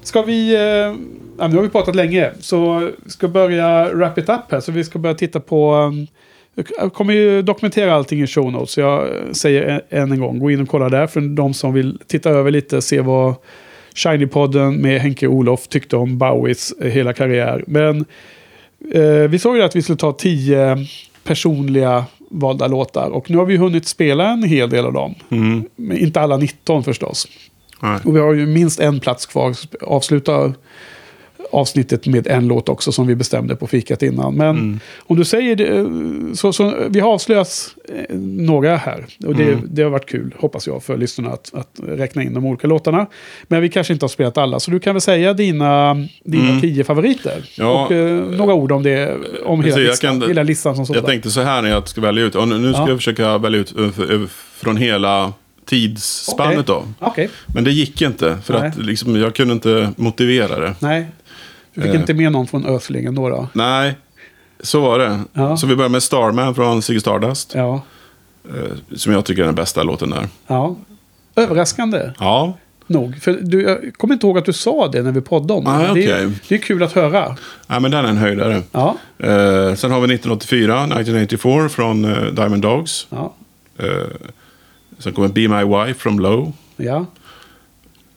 Ska 0.05 0.23
vi... 0.23 0.55
Eh, 0.55 0.61
ja, 1.39 1.49
nu 1.49 1.57
har 1.57 1.63
vi 1.63 1.69
pratat 1.69 1.97
länge. 1.97 2.31
Så 2.41 2.91
ska 3.07 3.29
börja 3.29 3.89
wrap 3.95 4.19
it 4.19 4.29
up 4.29 4.41
här. 4.51 4.61
Så 4.61 4.73
vi 4.73 4.85
ska 4.85 4.99
börja 4.99 5.15
titta 5.15 5.41
på... 5.41 5.93
Jag 6.79 6.93
kommer 6.93 7.15
ju 7.15 7.43
dokumentera 7.43 7.95
allting 7.95 8.23
i 8.23 8.27
show 8.27 8.53
notes. 8.53 8.71
Så 8.71 8.81
jag 8.81 9.03
eh, 9.03 9.33
säger 9.33 9.83
än 9.91 10.13
en 10.13 10.21
gång. 10.21 10.39
Gå 10.39 10.51
in 10.51 10.61
och 10.61 10.69
kolla 10.69 10.89
där. 10.89 11.07
För 11.07 11.21
de 11.21 11.55
som 11.55 11.75
vill 11.75 11.99
titta 12.07 12.31
över 12.31 12.51
lite. 12.51 12.83
Se 12.83 13.01
vad 13.01 13.35
Shiny-podden 13.95 14.79
med 14.79 15.01
Henke 15.01 15.27
och 15.27 15.35
Olof 15.35 15.69
tyckte 15.69 15.97
om 15.97 16.19
Bowies 16.19 16.73
eh, 16.81 16.91
hela 16.91 17.13
karriär. 17.13 17.65
Men 17.67 18.05
eh, 18.93 19.29
vi 19.29 19.39
såg 19.39 19.57
ju 19.57 19.63
att 19.63 19.77
vi 19.77 19.83
skulle 19.83 19.99
ta 19.99 20.13
tio 20.13 20.87
personliga 21.25 22.05
valda 22.31 22.67
låtar. 22.67 23.11
Och 23.11 23.31
nu 23.31 23.37
har 23.37 23.47
vi 23.47 23.57
hunnit 23.57 23.87
spela 23.87 24.29
en 24.29 24.43
hel 24.43 24.71
del 24.71 24.87
av 24.87 24.93
dem. 24.93 25.15
Mm. 25.31 25.65
Men 25.77 25.99
inte 25.99 26.21
alla 26.21 26.37
19 26.37 26.85
förstås. 26.85 27.29
Nej. 27.81 27.99
Och 28.05 28.17
vi 28.17 28.21
har 28.21 28.33
ju 28.33 28.47
minst 28.47 28.81
en 28.81 29.01
plats 29.01 29.27
kvar. 29.27 29.55
Avsluta 29.81 30.53
avsnittet 31.51 32.07
med 32.07 32.27
en 32.27 32.47
låt 32.49 32.69
också 32.69 32.93
som 32.93 33.07
vi 33.07 33.15
bestämde 33.15 33.57
på 33.57 33.67
fikat 33.67 34.03
innan. 34.03 34.35
Men 34.35 34.49
Mm. 34.51 34.81
om 34.99 35.17
du 35.17 35.25
säger 35.25 35.57
det, 35.57 36.37
så, 36.37 36.53
så 36.53 36.75
vi 36.89 37.01
har 37.01 37.11
avslöjat 37.13 37.75
eh, 37.89 38.17
några 38.19 38.77
här. 38.77 39.05
Och 39.27 39.35
det, 39.35 39.43
Mm. 39.45 39.61
det 39.71 39.83
har 39.83 39.91
varit 39.91 40.07
kul, 40.09 40.35
hoppas 40.39 40.67
jag, 40.67 40.83
för 40.83 40.97
lyssnarna 40.97 41.31
att, 41.31 41.51
att 41.55 41.81
räkna 41.87 42.23
in 42.23 42.35
de 42.35 42.47
olika 42.47 42.67
låtarna. 42.67 43.07
Men 43.49 43.63
vi 43.63 43.69
kanske 43.69 43.93
inte 43.93 44.05
har 44.05 44.09
spelat 44.09 44.39
alla. 44.39 44.61
Så 44.61 44.71
du 44.71 44.81
kan 44.81 44.95
väl 44.95 45.01
säga 45.01 45.33
dina, 45.35 45.95
dina 46.25 46.49
Mm. 46.49 46.61
tio 46.61 46.85
favoriter. 46.85 47.45
Ja. 47.59 47.85
och 47.85 47.93
eh, 47.93 48.25
några 48.25 48.55
ord 48.55 48.73
om 48.73 48.83
det, 48.83 49.15
om 49.45 49.61
hela, 49.63 49.63
Precis, 49.63 49.77
jag 49.85 49.91
listan, 49.91 50.21
kan- 50.21 50.29
hela 50.29 50.43
listan 50.43 50.77
som 50.77 50.87
sådan. 50.87 51.03
Jag 51.03 51.07
tänkte 51.11 51.31
så 51.31 51.41
här 51.41 51.63
när 51.63 51.71
jag 51.71 51.89
ska 51.89 52.01
välja 52.01 52.25
ut. 52.25 52.35
Och 52.35 52.49
nu 52.49 52.59
nu 52.59 52.73
ska 52.73 52.83
Ja. 52.83 52.89
jag 52.89 52.99
försöka 52.99 53.39
välja 53.39 53.61
ut 53.61 53.75
ö- 53.79 53.91
ö- 54.09 54.27
från 54.55 54.77
hela 54.77 55.33
tidsspannet 55.67 56.67
då. 56.67 56.85
Okej, 56.99 57.31
Men 57.47 57.65
det 57.65 57.71
gick 57.71 58.03
inte. 58.03 58.39
För 58.45 58.59
Nej. 58.61 58.69
att 58.69 58.77
liksom, 58.79 59.17
jag 59.17 59.35
kunde 59.35 59.53
inte 59.55 59.93
motivera 59.97 60.61
det. 60.61 60.75
nej. 60.79 61.07
Du 61.75 61.83
fick 61.83 61.95
Eh. 61.95 62.01
inte 62.01 62.15
med 62.15 62.33
någon 62.33 62.47
från 62.47 62.67
Öslingen 62.67 63.15
då? 63.15 63.29
då? 63.29 63.49
Nej, 63.53 63.95
så 64.61 64.81
var 64.81 64.99
det. 64.99 65.21
Ja. 65.33 65.57
Så 65.57 65.67
vi 65.67 65.77
börjar 65.77 65.89
med 65.89 66.03
Starman 66.03 66.55
från 66.55 66.83
Ziggy 66.83 67.01
Stardust. 67.01 67.53
Ja. 67.55 67.83
eh, 68.49 68.97
Som 68.97 69.13
jag 69.13 69.25
tycker 69.25 69.43
är 69.43 69.47
den 69.47 69.55
bästa 69.55 69.83
låten 69.83 70.11
där. 70.11 70.29
ja. 70.47 70.77
Överraskande. 71.37 72.11
Ja, 72.19 72.57
nog. 72.87 73.17
För 73.23 73.33
du, 73.43 73.63
jag 73.63 73.95
kommer 73.97 74.15
inte 74.15 74.27
ihåg 74.27 74.39
att 74.39 74.45
du 74.45 74.53
sa 74.53 74.89
det 74.89 75.03
när 75.03 75.13
vi 75.13 75.21
poddade 75.21 75.53
om 75.59 75.65
det. 75.65 75.71
Ah, 75.91 75.95
det, 75.95 76.07
är, 76.11 76.33
det 76.49 76.55
är 76.55 76.59
kul 76.59 76.83
att 76.83 76.93
höra. 76.93 77.37
ja 77.67 77.81
men 77.81 77.91
den 77.91 78.05
är 78.05 78.09
en 78.09 78.17
höjdare. 78.17 78.63
Ja, 78.73 78.97
Eh, 79.19 79.75
sen 79.75 79.91
har 79.91 80.01
vi 80.01 80.15
1984, 80.15 80.75
1984 80.85 81.69
från 81.69 82.05
eh, 82.05 82.23
Diamond 82.25 82.63
Dogs. 82.63 83.07
ja, 83.11 83.35
Eh, 83.79 83.87
sen 84.99 85.13
kommer 85.13 85.29
Be 85.29 85.49
My 85.49 85.65
Wife 85.65 86.01
from 86.01 86.19
Low. 86.21 86.53
ja. 86.77 87.07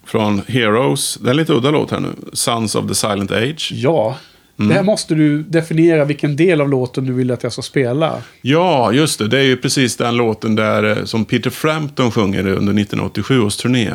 Från 0.05 0.41
Heroes, 0.47 1.17
det 1.21 1.27
är 1.27 1.31
en 1.31 1.37
lite 1.37 1.53
udda 1.53 1.71
låt 1.71 1.91
här 1.91 1.99
nu. 1.99 2.09
Sons 2.33 2.75
of 2.75 2.87
the 2.87 2.95
Silent 2.95 3.31
Age. 3.31 3.71
Ja, 3.75 4.17
Det 4.55 4.73
här 4.73 4.83
måste 4.83 5.15
du 5.15 5.43
definiera 5.43 6.05
vilken 6.05 6.35
del 6.35 6.61
av 6.61 6.69
låten 6.69 7.05
du 7.05 7.13
vill 7.13 7.31
att 7.31 7.43
jag 7.43 7.51
ska 7.53 7.61
spela. 7.61 8.21
Ja, 8.41 8.91
just 8.91 9.19
det. 9.19 9.27
Det 9.27 9.39
är 9.39 9.43
ju 9.43 9.57
precis 9.57 9.97
den 9.97 10.15
låten 10.17 10.55
där 10.55 10.83
eh, 10.97 11.03
som 11.03 11.25
Peter 11.25 11.49
Frampton 11.49 12.11
sjunger 12.11 12.39
under 12.39 12.53
1987 12.81 13.41
års 13.41 13.55
turné. 13.57 13.91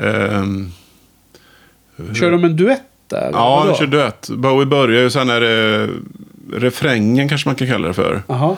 Ehm, 0.00 0.70
Kör 2.14 2.30
de 2.30 2.44
en 2.44 2.56
duett 2.56 2.82
där? 3.08 3.30
ja, 3.32 3.64
han 3.66 3.74
kör 3.74 3.86
duett. 3.86 4.28
Bowie 4.30 4.66
börjar 4.66 5.02
ju, 5.02 5.10
sen 5.10 5.30
är 5.30 5.40
det 5.40 5.88
refrängen 6.52 7.28
kanske 7.28 7.48
man 7.48 7.54
kan 7.56 7.68
kalla 7.68 7.88
det 7.88 7.94
för. 7.94 8.22
Jaha, 8.28 8.56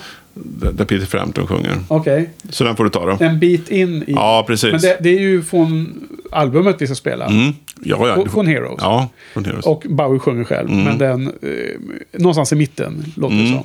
Där 0.73 0.85
Peter 0.85 1.07
Frampton 1.07 1.47
sjunger. 1.47 1.73
okej. 1.89 2.31
Så 2.51 2.65
den 2.65 2.77
får 2.77 2.85
du 2.85 2.91
ta 2.91 3.07
då. 3.07 3.25
En 3.25 3.39
bit 3.39 3.69
in 3.71 4.03
i... 4.03 4.13
Ja, 4.13 4.45
precis. 4.47 4.73
Men 4.73 4.81
det, 4.81 4.97
det 5.01 5.09
är 5.11 5.21
ju 5.21 5.43
från 5.43 6.01
albumet 6.33 6.77
vi 6.79 6.87
ska 6.87 6.95
spela. 6.95 7.27
Mm. 7.27 7.53
Ja, 7.83 8.09
ja. 8.09 8.15
Och- 8.17 8.31
Från 8.31 8.47
Heroes. 8.47 8.79
Ja, 8.81 9.09
från 9.33 9.45
Heroes. 9.45 9.67
Och 9.67 9.83
Bowie 9.89 10.19
sjunger 10.19 10.45
själv. 10.45 10.71
Mm. 10.71 10.85
Men 10.85 10.99
den... 10.99 11.27
Eh, 11.43 12.19
någonstans 12.21 12.53
i 12.53 12.57
mitten, 12.57 13.05
låter 13.17 13.37
det 13.37 13.47
som. 13.49 13.63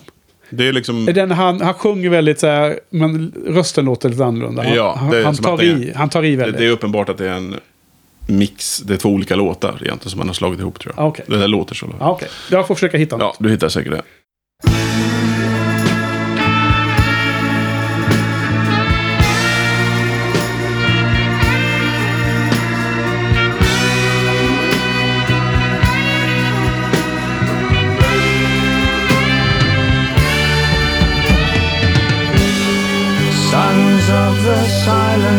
Det 0.50 0.68
är 0.68 0.74
liksom... 0.74 1.06
Den, 1.06 1.32
han, 1.32 1.62
han 1.62 1.74
sjunger 1.74 2.10
väldigt 2.10 2.40
så 2.40 2.48
här, 2.48 2.80
men 2.90 3.34
rösten 3.48 3.86
låter 3.86 4.10
lite 4.10 4.26
annorlunda. 4.26 4.64
Han, 4.64 4.74
Ja, 4.76 4.96
han, 5.00 5.10
det 5.12 5.24
han, 5.24 5.36
tar 5.36 5.58
det 5.58 5.64
är- 5.66 5.78
i, 5.84 5.92
han 5.96 6.10
tar 6.10 6.24
i 6.24 6.32
Det, 6.32 6.38
väldigt. 6.38 6.58
det 6.60 6.66
är 6.66 6.70
uppenbart 6.72 7.10
att 7.10 7.18
det 7.18 7.30
är 7.30 7.34
en 7.34 7.56
mix. 8.28 8.80
Det 8.80 8.94
är 8.94 8.98
två 8.98 9.10
olika 9.10 9.36
låtar 9.36 9.70
egentligen 9.82 10.10
som 10.10 10.18
man 10.18 10.28
har 10.28 10.34
slagit 10.34 10.60
ihop 10.60 10.80
tror 10.80 10.94
jag. 10.98 11.06
Ah, 11.06 11.08
okej. 11.08 11.26
Det 11.28 11.38
där 11.38 11.48
låter 11.48 11.76
så. 11.76 11.86
Ja, 12.00 12.12
Okej, 12.12 12.28
jag 12.52 12.68
får 12.68 12.76
försöka 12.76 12.98
hitta 12.98 13.18
något. 13.18 13.36
Ja, 13.40 13.46
du 13.46 13.50
hittar 13.52 13.70
säkert 13.70 13.92
det. 13.92 14.02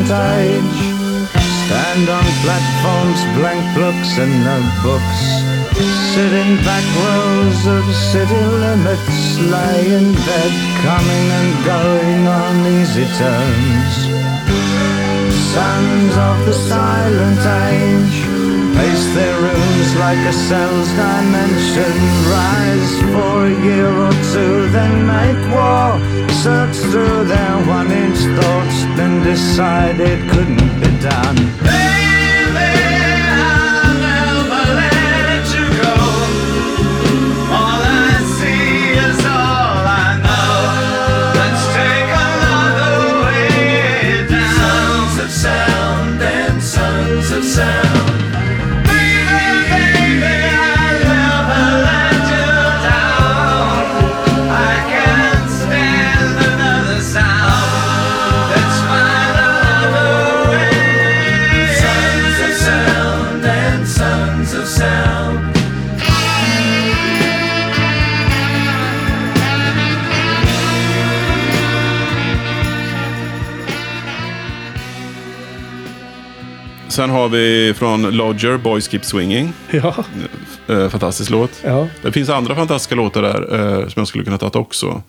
Age 0.08 1.00
stand 1.70 2.08
on 2.08 2.24
platforms, 2.42 3.20
blank 3.38 3.62
books 3.74 4.18
and 4.18 4.32
notebooks. 4.42 5.20
Sit 6.12 6.32
in 6.42 6.56
back 6.66 6.86
rows 7.04 7.60
of 7.76 7.84
city 8.10 8.42
limits, 8.64 9.38
lie 9.52 9.86
in 9.98 10.12
bed, 10.26 10.52
coming 10.86 11.26
and 11.38 11.52
going 11.74 12.22
on 12.26 12.54
easy 12.78 13.06
terms. 13.22 13.94
Sons 15.54 16.14
of 16.28 16.36
the 16.46 16.52
silent 16.52 17.42
age 17.70 18.29
pace 18.80 19.06
their 19.14 19.36
rooms 19.46 19.88
like 20.04 20.22
a 20.32 20.34
cell's 20.48 20.90
dimension. 21.04 21.92
Rise 22.36 22.92
for 23.12 23.34
a 23.52 23.54
year 23.68 23.90
or 24.06 24.14
two, 24.32 24.56
then 24.76 24.94
make 25.14 25.42
war. 25.54 25.88
Search 26.44 26.76
through 26.90 27.24
their 27.34 27.56
one 27.78 27.90
inch 28.04 28.20
thoughts, 28.36 28.78
then 28.96 29.12
decide 29.22 30.00
it 30.00 30.20
couldn't 30.32 30.72
be 30.82 30.90
done. 31.10 31.36
Baby, 31.68 32.79
Sen 76.90 77.10
har 77.10 77.28
vi 77.28 77.74
från 77.76 78.02
Lodger, 78.02 78.56
Boys 78.56 78.88
Keep 78.90 79.00
Swinging. 79.04 79.52
Ja, 79.70 79.94
Eh, 80.68 80.88
fantastisk 80.88 81.30
låt. 81.30 81.50
ja. 81.64 81.86
Det 82.02 82.12
finns 82.12 82.28
andra 82.28 82.54
fantastiska 82.54 82.94
låtar 82.94 83.22
där 83.22 83.54
eh, 83.54 83.82
som 83.88 83.92
jag 84.00 84.08
skulle 84.08 84.24
kunna 84.24 84.38
ta 84.38 84.58
också. 84.58 85.02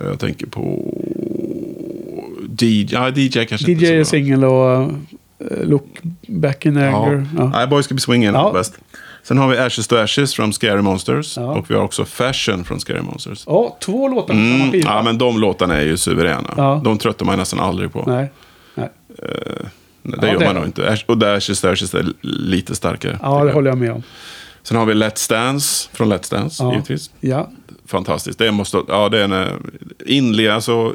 Eh, 0.00 0.06
jag 0.06 0.18
tänker 0.20 0.46
på 0.46 0.94
DJ. 2.60 2.86
Ja, 2.92 3.08
DJ 3.10 3.44
kanske 3.46 3.72
DJ 3.72 3.86
är 3.86 4.04
singel 4.04 4.44
och 4.44 4.80
uh, 4.80 4.88
Look 5.64 5.86
Back 6.28 6.66
in 6.66 6.76
Anger. 6.76 7.26
Ja. 7.36 7.42
Ja. 7.42 7.48
Nej, 7.48 7.66
Boys 7.66 7.88
Keep 7.88 7.98
Swinging 8.00 8.32
Ja. 8.34 8.48
är 8.48 8.52
bäst. 8.52 8.74
Sen 9.22 9.38
har 9.38 9.48
vi 9.48 9.58
Ashes 9.58 9.88
to 9.88 9.96
Ashes 9.96 10.34
från 10.34 10.52
Scary 10.52 10.82
Monsters. 10.82 11.36
Ja. 11.36 11.42
Och 11.54 11.70
vi 11.70 11.74
har 11.74 11.82
också 11.82 12.04
Fashion 12.04 12.64
från 12.64 12.80
Scary 12.80 13.00
Monsters. 13.02 13.44
Ja, 13.46 13.76
två 13.80 14.08
låtar 14.08 14.26
på 14.26 14.32
samma 14.32 14.54
Mm, 14.54 14.72
skiva. 14.72 14.90
ja, 14.90 15.02
men 15.02 15.18
de 15.18 15.40
låtarna 15.40 15.76
är 15.76 15.84
ju 15.84 15.96
suveräna. 15.96 16.54
Ja. 16.56 16.80
De 16.84 16.98
tröttar 16.98 17.26
man 17.26 17.38
nästan 17.38 17.60
aldrig 17.60 17.92
på. 17.92 18.04
Nej. 18.06 18.30
Nej. 18.74 18.88
Nej, 20.04 20.18
Ja, 20.20 20.26
det 20.26 20.32
gör 20.32 20.38
det- 20.38 20.46
man 20.46 20.54
nog 20.54 20.64
inte. 20.64 20.98
Och 21.06 21.18
där 21.18 21.36
Ashes 21.36 21.64
är 21.64 22.06
lite 22.20 22.74
starkare. 22.74 23.18
Ja, 23.22 23.44
det 23.44 23.52
håller 23.52 23.70
jag 23.70 23.78
med 23.78 23.92
om. 23.92 24.02
Sen 24.62 24.76
har 24.76 24.86
vi 24.86 24.94
Let's 24.94 25.30
Dance 25.30 25.88
från 25.92 26.12
Let's 26.12 26.30
Dance, 26.30 26.62
Ja. 26.64 26.72
givetvis. 26.72 27.10
Ja, 27.20 27.50
Fantastiskt. 27.86 28.38
Det 28.38 28.50
måste, 28.52 28.80
ja, 28.88 29.08
det 29.08 29.18
är 29.20 29.24
en 29.24 29.32
eh, 29.32 29.46
inle, 30.06 30.54
alltså 30.54 30.94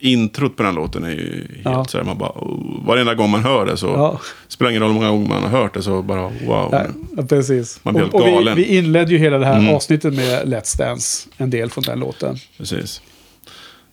introt 0.00 0.56
på 0.56 0.62
den 0.62 0.74
låten 0.74 1.04
är 1.04 1.10
ju 1.10 1.46
helt 1.50 1.60
Ja. 1.64 1.84
så 1.84 1.98
här, 1.98 2.04
man 2.04 2.18
bara, 2.18 2.30
oh, 2.30 2.86
varenda 2.86 3.14
gång 3.14 3.30
man 3.30 3.42
hör 3.44 3.66
det 3.66 3.76
så, 3.76 3.86
Ja. 3.86 4.20
spelar 4.48 4.70
ingen 4.70 4.82
roll 4.82 4.90
hur 4.90 4.94
många 4.94 5.10
gånger 5.10 5.28
man 5.28 5.42
har 5.42 5.48
hört 5.50 5.74
det 5.74 5.82
så 5.82 6.02
bara, 6.02 6.22
wow. 6.22 6.68
ja, 7.16 7.22
precis. 7.28 7.80
Man 7.82 7.94
blir 7.94 8.04
och, 8.04 8.12
helt 8.12 8.22
och 8.24 8.28
vi, 8.28 8.32
galen. 8.32 8.56
vi 8.56 8.76
inledde 8.78 9.10
ju 9.12 9.18
hela 9.18 9.38
det 9.38 9.46
här 9.46 9.58
Mm. 9.58 9.74
avsnittet 9.74 10.14
med 10.14 10.42
Let's 10.46 10.78
Dance. 10.78 11.28
En 11.36 11.50
del 11.50 11.70
från 11.70 11.84
den 11.84 12.00
låten. 12.00 12.36
Precis. 12.58 13.00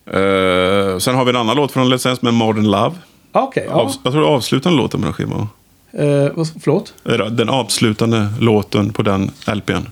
Eh, 0.06 0.98
sen 0.98 1.16
har 1.16 1.24
vi 1.26 1.30
en 1.30 1.36
annan 1.36 1.56
låt 1.56 1.72
från 1.72 1.94
Let's 1.94 2.04
Dance 2.04 2.20
med 2.26 2.34
Modern 2.34 2.66
Love. 2.72 2.96
Ah, 3.36 3.42
Okej, 3.44 3.66
ja. 3.70 3.92
Jag 4.04 4.14
tror 4.14 4.22
det 4.22 4.28
är 4.28 4.32
avslutande 4.32 4.78
låten 4.78 5.00
på 5.02 5.06
den 5.06 5.14
skivan. 5.14 5.48
Eh, 5.92 6.28
vad- 6.36 6.48
förlåt? 6.64 6.94
Den 7.32 7.50
avslutande 7.50 8.28
låten 8.40 8.94
på 8.94 9.02
den 9.02 9.32
LPn. 9.56 9.88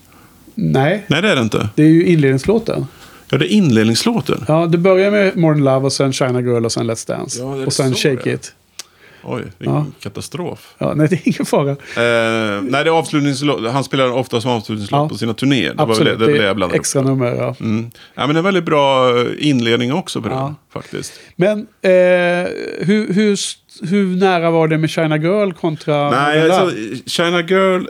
Nej, 0.55 1.05
Nej, 1.07 1.22
det 1.22 1.30
är 1.31 1.35
det 1.35 1.41
inte. 1.41 1.69
det 1.76 1.84
är 1.84 1.88
ju 1.88 2.05
inledningslåten. 2.05 2.88
Ja, 3.30 3.38
det 3.38 3.45
är 3.45 3.49
inledningslåten. 3.57 4.45
Ja, 4.47 4.65
det 4.65 4.77
börjar 4.77 5.11
med 5.11 5.38
Modern 5.38 5.63
Love 5.63 5.85
och 5.85 5.93
sen 5.93 6.13
China 6.13 6.41
Girl 6.41 6.65
och 6.65 6.72
sen 6.72 6.91
Let's 6.91 7.07
Dance. 7.07 7.39
Ja, 7.39 7.65
och 7.65 7.73
sen 7.73 7.93
Shake 7.95 8.19
det. 8.23 8.31
It. 8.34 8.53
Oj, 9.23 9.43
vilken 9.57 9.76
Ja. 9.76 9.85
katastrof. 9.99 10.73
Ja, 10.77 10.93
nej, 10.93 11.07
det 11.10 11.15
är 11.15 11.22
ingen 11.27 11.45
fara. 11.45 11.69
Eh, 11.72 12.61
nej, 12.61 12.84
det 12.84 12.89
är 12.89 12.93
avslutningslåt. 12.98 13.72
Han 13.72 13.84
spelar 13.84 14.11
ofta 14.11 14.41
som 14.41 14.52
avslutningslåt 14.52 15.02
Ja. 15.02 15.10
på 15.10 15.15
sina 15.18 15.34
turnéer. 15.34 15.69
Det 15.69 15.76
var 15.77 15.85
väl 15.85 15.91
Absolut, 15.91 16.19
det, 16.19 16.26
det, 16.26 16.53
det 16.53 16.65
är 16.65 16.76
extra 16.76 16.99
upp. 17.02 17.06
nummer. 17.07 17.35
Ja. 17.35 17.56
Mm. 17.60 17.91
Ja, 18.15 18.27
men 18.27 18.30
det 18.30 18.34
är 18.35 18.38
en 18.38 18.43
väldigt 18.43 18.64
bra 18.64 19.18
eh, 19.19 19.26
inledning 19.39 19.93
också 19.93 20.22
på 20.22 20.30
Ja. 20.30 20.35
den, 20.43 20.56
faktiskt. 20.81 21.14
Men 21.35 21.60
eh, 21.60 21.91
hur, 22.80 23.14
hur, 23.14 23.38
hur 23.89 24.15
nära 24.18 24.52
var 24.52 24.68
det 24.68 24.77
med 24.77 24.89
China 24.89 25.18
Girl 25.18 25.52
kontra 25.52 26.10
Nej, 26.11 26.52
alltså? 26.52 26.76
China 27.06 27.41
Girl 27.41 27.84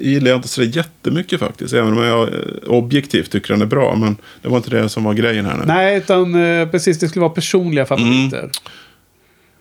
gillar 0.00 0.30
jag 0.30 0.38
inte 0.38 0.48
så 0.48 0.62
jättemycket 0.62 1.40
faktiskt. 1.40 1.74
Även 1.74 1.92
om 1.98 2.04
jag 2.04 2.22
eh, 2.28 2.34
objektivt 2.66 3.30
tycker 3.30 3.52
den 3.52 3.62
är 3.62 3.66
bra. 3.66 3.96
Men 3.96 4.16
det 4.42 4.48
var 4.48 4.56
inte 4.56 4.70
det 4.70 4.88
som 4.88 5.04
var 5.04 5.14
grejen 5.14 5.46
här 5.46 5.56
nu. 5.56 5.62
Nej, 5.66 5.96
utan 5.98 6.34
eh, 6.60 6.68
precis, 6.68 6.98
det 6.98 7.08
skulle 7.08 7.20
vara 7.20 7.32
personliga 7.32 7.86
favoriter. 7.86 8.38
Mm. 8.38 8.50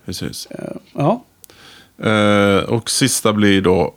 Precis. 0.09 0.47
Ja, 0.93 1.23
Eh, 2.03 2.57
och 2.63 2.89
sista 2.89 3.33
blir 3.33 3.61
då 3.61 3.93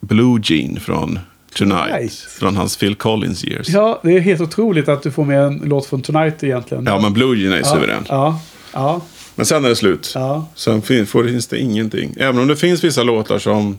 Blue 0.00 0.40
Jean 0.44 0.80
från 0.80 1.18
Tonight. 1.54 1.88
Tonight. 1.90 2.12
Från 2.12 2.56
hans 2.56 2.76
Phil 2.76 2.94
Collins 2.94 3.44
years. 3.44 3.68
ja, 3.68 4.00
det 4.02 4.12
är 4.16 4.20
helt 4.20 4.40
otroligt 4.40 4.88
att 4.88 5.02
du 5.02 5.10
får 5.10 5.24
med 5.24 5.44
en 5.44 5.62
låt 5.64 5.86
från 5.86 6.02
Tonight 6.02 6.44
egentligen. 6.44 6.86
Ja, 6.86 7.00
men 7.00 7.12
Blue 7.12 7.38
Jean 7.38 7.52
är 7.52 7.58
ja, 7.58 7.64
suverän. 7.64 8.04
Ja, 8.08 8.40
ja, 8.72 9.00
Men 9.34 9.46
sen 9.46 9.64
är 9.64 9.68
det 9.68 9.76
slut. 9.76 10.12
ja. 10.14 10.46
Sen 10.54 10.82
finns 10.82 11.46
det 11.46 11.58
ingenting. 11.58 12.14
Även 12.18 12.40
om 12.40 12.48
det 12.48 12.56
finns 12.56 12.84
vissa 12.84 13.02
låtar 13.02 13.38
som 13.38 13.78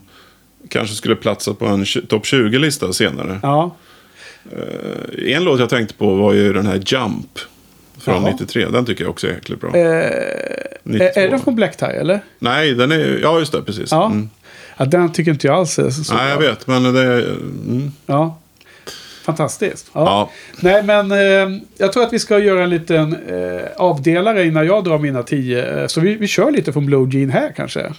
kanske 0.68 0.94
skulle 0.96 1.16
platsa 1.16 1.54
på 1.54 1.66
en 1.66 1.84
topp 2.08 2.24
20-lista 2.24 2.92
senare. 2.92 3.38
ja. 3.42 3.76
En 5.26 5.44
låt 5.44 5.60
jag 5.60 5.68
tänkte 5.68 5.94
på 5.94 6.14
var 6.14 6.32
ju 6.32 6.52
den 6.52 6.66
här 6.66 6.82
Jump. 6.86 7.38
Från 8.04 8.14
Jaha. 8.22 8.30
93. 8.30 8.66
Den 8.68 8.86
tycker 8.86 9.04
jag 9.04 9.10
också 9.10 9.26
är 9.26 9.30
jäkligt 9.32 9.60
bra. 9.60 9.76
Eh, 9.76 10.10
92. 10.82 11.20
är, 11.20 11.28
den 11.30 11.40
från 11.40 11.54
Black 11.54 11.76
Tie, 11.76 11.88
eller? 11.88 12.20
Nej, 12.38 12.74
den 12.74 12.92
är... 12.92 13.18
Ja, 13.22 13.38
just 13.38 13.52
det. 13.52 13.62
Precis. 13.62 13.90
Ja. 13.90 14.06
Mm. 14.06 14.30
ja. 14.76 14.84
Den 14.84 15.12
tycker 15.12 15.30
inte 15.30 15.46
jag 15.46 15.56
alls 15.56 15.78
är 15.78 15.90
så, 15.90 16.04
så 16.04 16.14
Nej, 16.14 16.28
jag 16.28 16.38
bra. 16.38 16.48
vet. 16.48 16.66
Men 16.66 16.82
det 16.94 17.00
är... 17.02 17.18
Mm. 17.68 17.92
Ja. 18.06 18.38
Fantastiskt. 19.24 19.90
Ja. 19.92 20.00
Ja. 20.04 20.30
Nej, 20.60 20.82
men 20.82 21.12
eh, 21.12 21.58
jag 21.78 21.92
tror 21.92 22.02
att 22.02 22.12
vi 22.12 22.18
ska 22.18 22.38
göra 22.38 22.64
en 22.64 22.70
liten 22.70 23.12
eh, 23.28 23.60
avdelare 23.76 24.46
innan 24.46 24.66
jag 24.66 24.84
drar 24.84 24.98
mina 24.98 25.22
tio. 25.22 25.80
Eh, 25.82 25.86
Så 25.86 26.00
vi, 26.00 26.14
vi 26.14 26.26
kör 26.26 26.50
lite 26.50 26.72
från 26.72 26.86
Blue 26.86 27.08
Jean 27.12 27.30
här 27.30 27.52
kanske. 27.56 27.92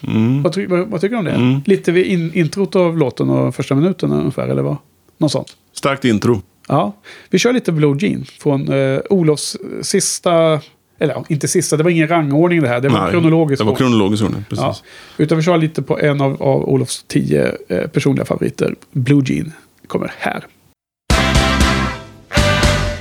Vad, 0.43 0.53
ty, 0.53 0.65
vad, 0.67 0.87
vad 0.87 1.01
tycker 1.01 1.15
du 1.15 1.19
om 1.19 1.25
det? 1.25 1.31
Mm. 1.31 1.61
Lite 1.65 1.91
vid 1.91 2.05
in, 2.05 2.33
introt 2.33 2.75
av 2.75 2.97
låten 2.97 3.29
och 3.29 3.55
första 3.55 3.75
minuten 3.75 4.11
ungefär, 4.11 4.47
eller 4.47 4.61
vad? 4.61 4.77
Något 5.17 5.31
sånt. 5.31 5.47
Starkt 5.73 6.05
intro. 6.05 6.41
Ja, 6.67 6.95
vi 7.29 7.39
kör 7.39 7.53
lite 7.53 7.71
Blue 7.71 7.97
Jean 7.99 8.25
från 8.39 8.73
eh, 8.73 8.99
Olofs 9.09 9.57
sista... 9.81 10.59
Eller 10.99 11.13
ja, 11.13 11.25
inte 11.29 11.47
sista, 11.47 11.77
det 11.77 11.83
var 11.83 11.91
ingen 11.91 12.07
rangordning 12.07 12.61
det 12.61 12.67
här. 12.67 12.81
Det 12.81 12.89
var 12.89 13.01
Nej, 13.01 13.11
kronologiskt. 13.11 13.59
Det 13.59 13.63
var 13.63 13.71
ordning. 13.71 13.87
kronologisk 13.87 14.23
ordning, 14.23 14.45
precis. 14.49 14.63
Ja, 14.63 14.75
utan 15.17 15.37
vi 15.37 15.43
kör 15.43 15.57
lite 15.57 15.81
på 15.81 15.99
en 15.99 16.21
av, 16.21 16.43
av 16.43 16.69
Olofs 16.69 17.03
tio 17.07 17.51
eh, 17.67 17.87
personliga 17.87 18.25
favoriter. 18.25 18.75
Blue 18.91 19.23
Jean 19.25 19.51
kommer 19.87 20.11
här. 20.17 20.45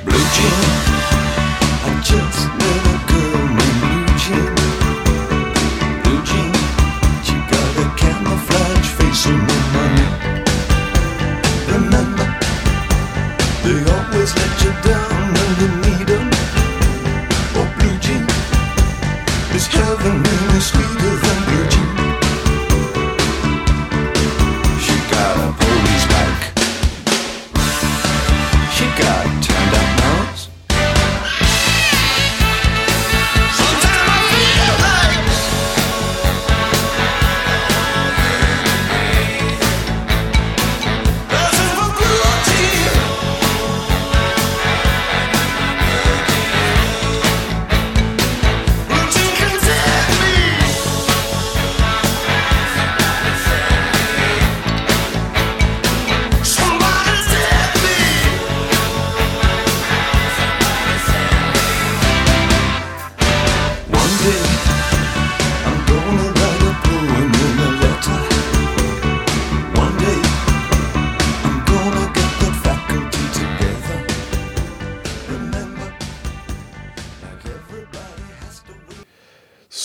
Blue 0.05 0.17
Jean. 0.19 0.74
You 14.65 14.73
down 14.83 15.35
when 15.35 15.84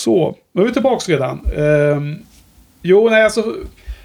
Så, 0.00 0.36
nu 0.52 0.62
är 0.62 0.66
vi 0.66 0.72
tillbaka 0.72 1.12
redan. 1.12 1.40
Ehm, 1.56 2.18
jo, 2.82 3.08
nej, 3.10 3.24
alltså, 3.24 3.56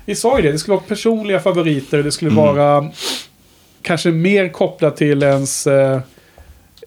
vi 0.05 0.15
sa 0.15 0.38
ju 0.38 0.43
det. 0.43 0.51
Det 0.51 0.59
skulle 0.59 0.76
vara 0.76 0.85
personliga 0.88 1.39
favoriter. 1.39 2.03
Det 2.03 2.11
skulle 2.11 2.31
vara 2.31 2.91
kanske 3.81 4.11
mer 4.11 4.49
kopplat 4.49 4.97
till 4.97 5.23
ens... 5.23 5.67
Eh, 5.67 6.01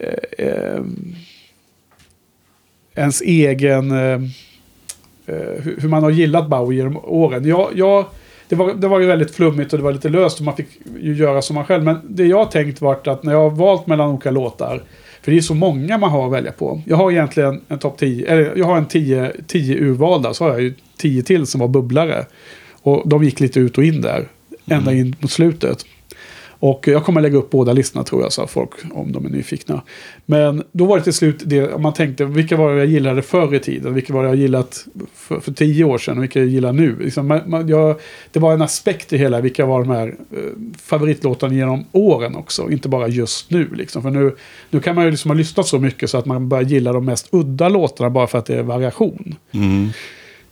eh, 0.01 0.47
eh, 0.47 0.81
ens 2.95 3.21
egen... 3.21 3.91
Eh, 3.91 4.21
eh, 5.27 5.63
hur, 5.63 5.89
man 5.89 6.03
har 6.03 6.11
gillat 6.11 6.49
Bowie 6.49 6.79
genom 6.79 6.97
åren. 7.05 7.45
Jag, 7.49 7.71
jag, 7.75 8.05
det, 8.49 8.57
var, 8.57 8.75
det 8.75 8.89
var 8.89 9.01
ju 9.01 9.07
väldigt 9.07 9.35
flummigt 9.35 9.73
och 9.73 9.79
det 9.79 9.85
var 9.85 9.93
lite 9.93 10.09
löst 10.09 10.39
och 10.39 10.45
man 10.45 10.57
fick 10.57 10.69
ju 11.01 11.15
göra 11.15 11.43
som 11.43 11.55
man 11.55 11.65
själv. 11.65 11.85
Men 11.85 12.01
det 12.09 12.27
jag 12.27 12.51
tänkt 12.51 12.81
varit 12.81 13.07
att 13.07 13.23
när 13.23 13.33
jag 13.33 13.51
har 13.51 13.51
valt 13.51 13.87
mellan 13.87 14.11
olika 14.11 14.31
låtar. 14.31 14.83
För 15.23 15.33
det 15.33 15.39
är 15.39 15.43
så 15.43 15.55
många 15.55 15.99
man 15.99 16.11
har 16.11 16.27
att 16.27 16.33
välja 16.33 16.53
på. 16.53 16.83
Jag 16.87 16.97
har 16.97 17.11
egentligen 17.11 17.61
en 17.69 17.79
topp 17.79 17.99
10, 17.99 18.27
eller 18.27 18.57
jag 18.57 18.67
har 18.67 18.77
en 18.77 18.87
10 18.87 19.33
10 19.47 19.79
urvalda. 19.79 20.35
Så 20.35 20.45
har 20.45 20.51
jag 20.51 20.63
ju 20.63 20.75
10 20.97 21.23
till 21.23 21.47
som 21.47 21.61
var 21.61 21.69
bubblare. 21.69 22.27
Och 22.83 23.09
de 23.09 23.25
gick 23.25 23.41
lite 23.41 23.61
ut 23.61 23.79
och 23.79 23.85
in 23.85 24.01
där. 24.01 24.29
Ända 24.67 24.93
in 24.93 25.17
mot 25.21 25.31
slutet. 25.31 25.85
Och 26.61 26.89
jag 26.89 27.05
kommer 27.05 27.21
lägga 27.21 27.39
upp 27.39 27.51
båda 27.51 27.73
listorna 27.73 28.05
tror 28.05 28.23
jag, 28.23 28.33
sa 28.33 28.47
folk, 28.47 28.71
om 28.93 29.13
de 29.13 29.27
är 29.27 29.31
nyfikna. 29.31 29.83
Men 30.27 30.63
då 30.73 30.85
var 30.85 30.99
det 30.99 31.05
till 31.05 31.13
slut 31.13 31.43
det, 31.45 31.73
om 31.73 31.83
man 31.83 31.93
tänkte, 31.93 32.25
vilka 32.25 32.57
var 32.57 32.73
det 32.73 32.79
jag 32.79 32.87
gillade 32.87 33.23
förr 33.23 33.55
i 33.55 33.59
tiden? 33.59 33.95
Vilka 33.95 34.13
var 34.13 34.23
det 34.23 34.29
jag 34.29 34.37
gillat 34.37 34.87
för, 35.15 35.41
för 35.41 35.53
tio 35.53 35.85
år 35.85 35.99
sedan 35.99 36.17
och 36.17 36.23
vilka 36.23 36.39
jag 36.39 36.49
gillar 36.49 36.73
nu? 36.73 36.97
Liksom, 36.99 37.27
man, 37.27 37.41
man, 37.47 37.69
jag, 37.69 37.97
det 38.33 38.41
var 38.41 38.53
en 38.53 38.63
aspekt 38.63 39.13
i 39.13 39.19
hela, 39.19 39.41
vilka 39.41 39.67
var 39.67 39.85
de 39.85 39.91
här 39.91 40.09
eh, 40.09 40.39
favoritlåtarna 40.83 41.55
genom 41.55 41.85
åren 41.93 42.37
också, 42.37 42.71
inte 42.71 42.89
bara 42.89 43.09
just 43.09 43.51
nu. 43.51 43.69
Liksom. 43.75 44.03
För 44.03 44.11
nu, 44.11 44.37
nu 44.71 44.81
kan 44.81 44.95
man 44.95 45.05
ju 45.05 45.11
liksom 45.11 45.31
ha 45.31 45.37
lyssnat 45.37 45.67
så 45.67 45.79
mycket 45.79 46.11
så 46.11 46.19
att 46.19 46.27
man 46.27 46.49
börjar 46.49 46.65
gilla 46.65 46.93
de 46.93 47.05
mest 47.05 47.29
udda 47.31 47.69
låtarna 47.69 48.11
bara 48.11 48.27
för 48.27 48.39
att 48.39 48.47
det 48.47 48.55
är 48.55 48.63
variation. 48.63 49.35
Mm. 49.53 49.89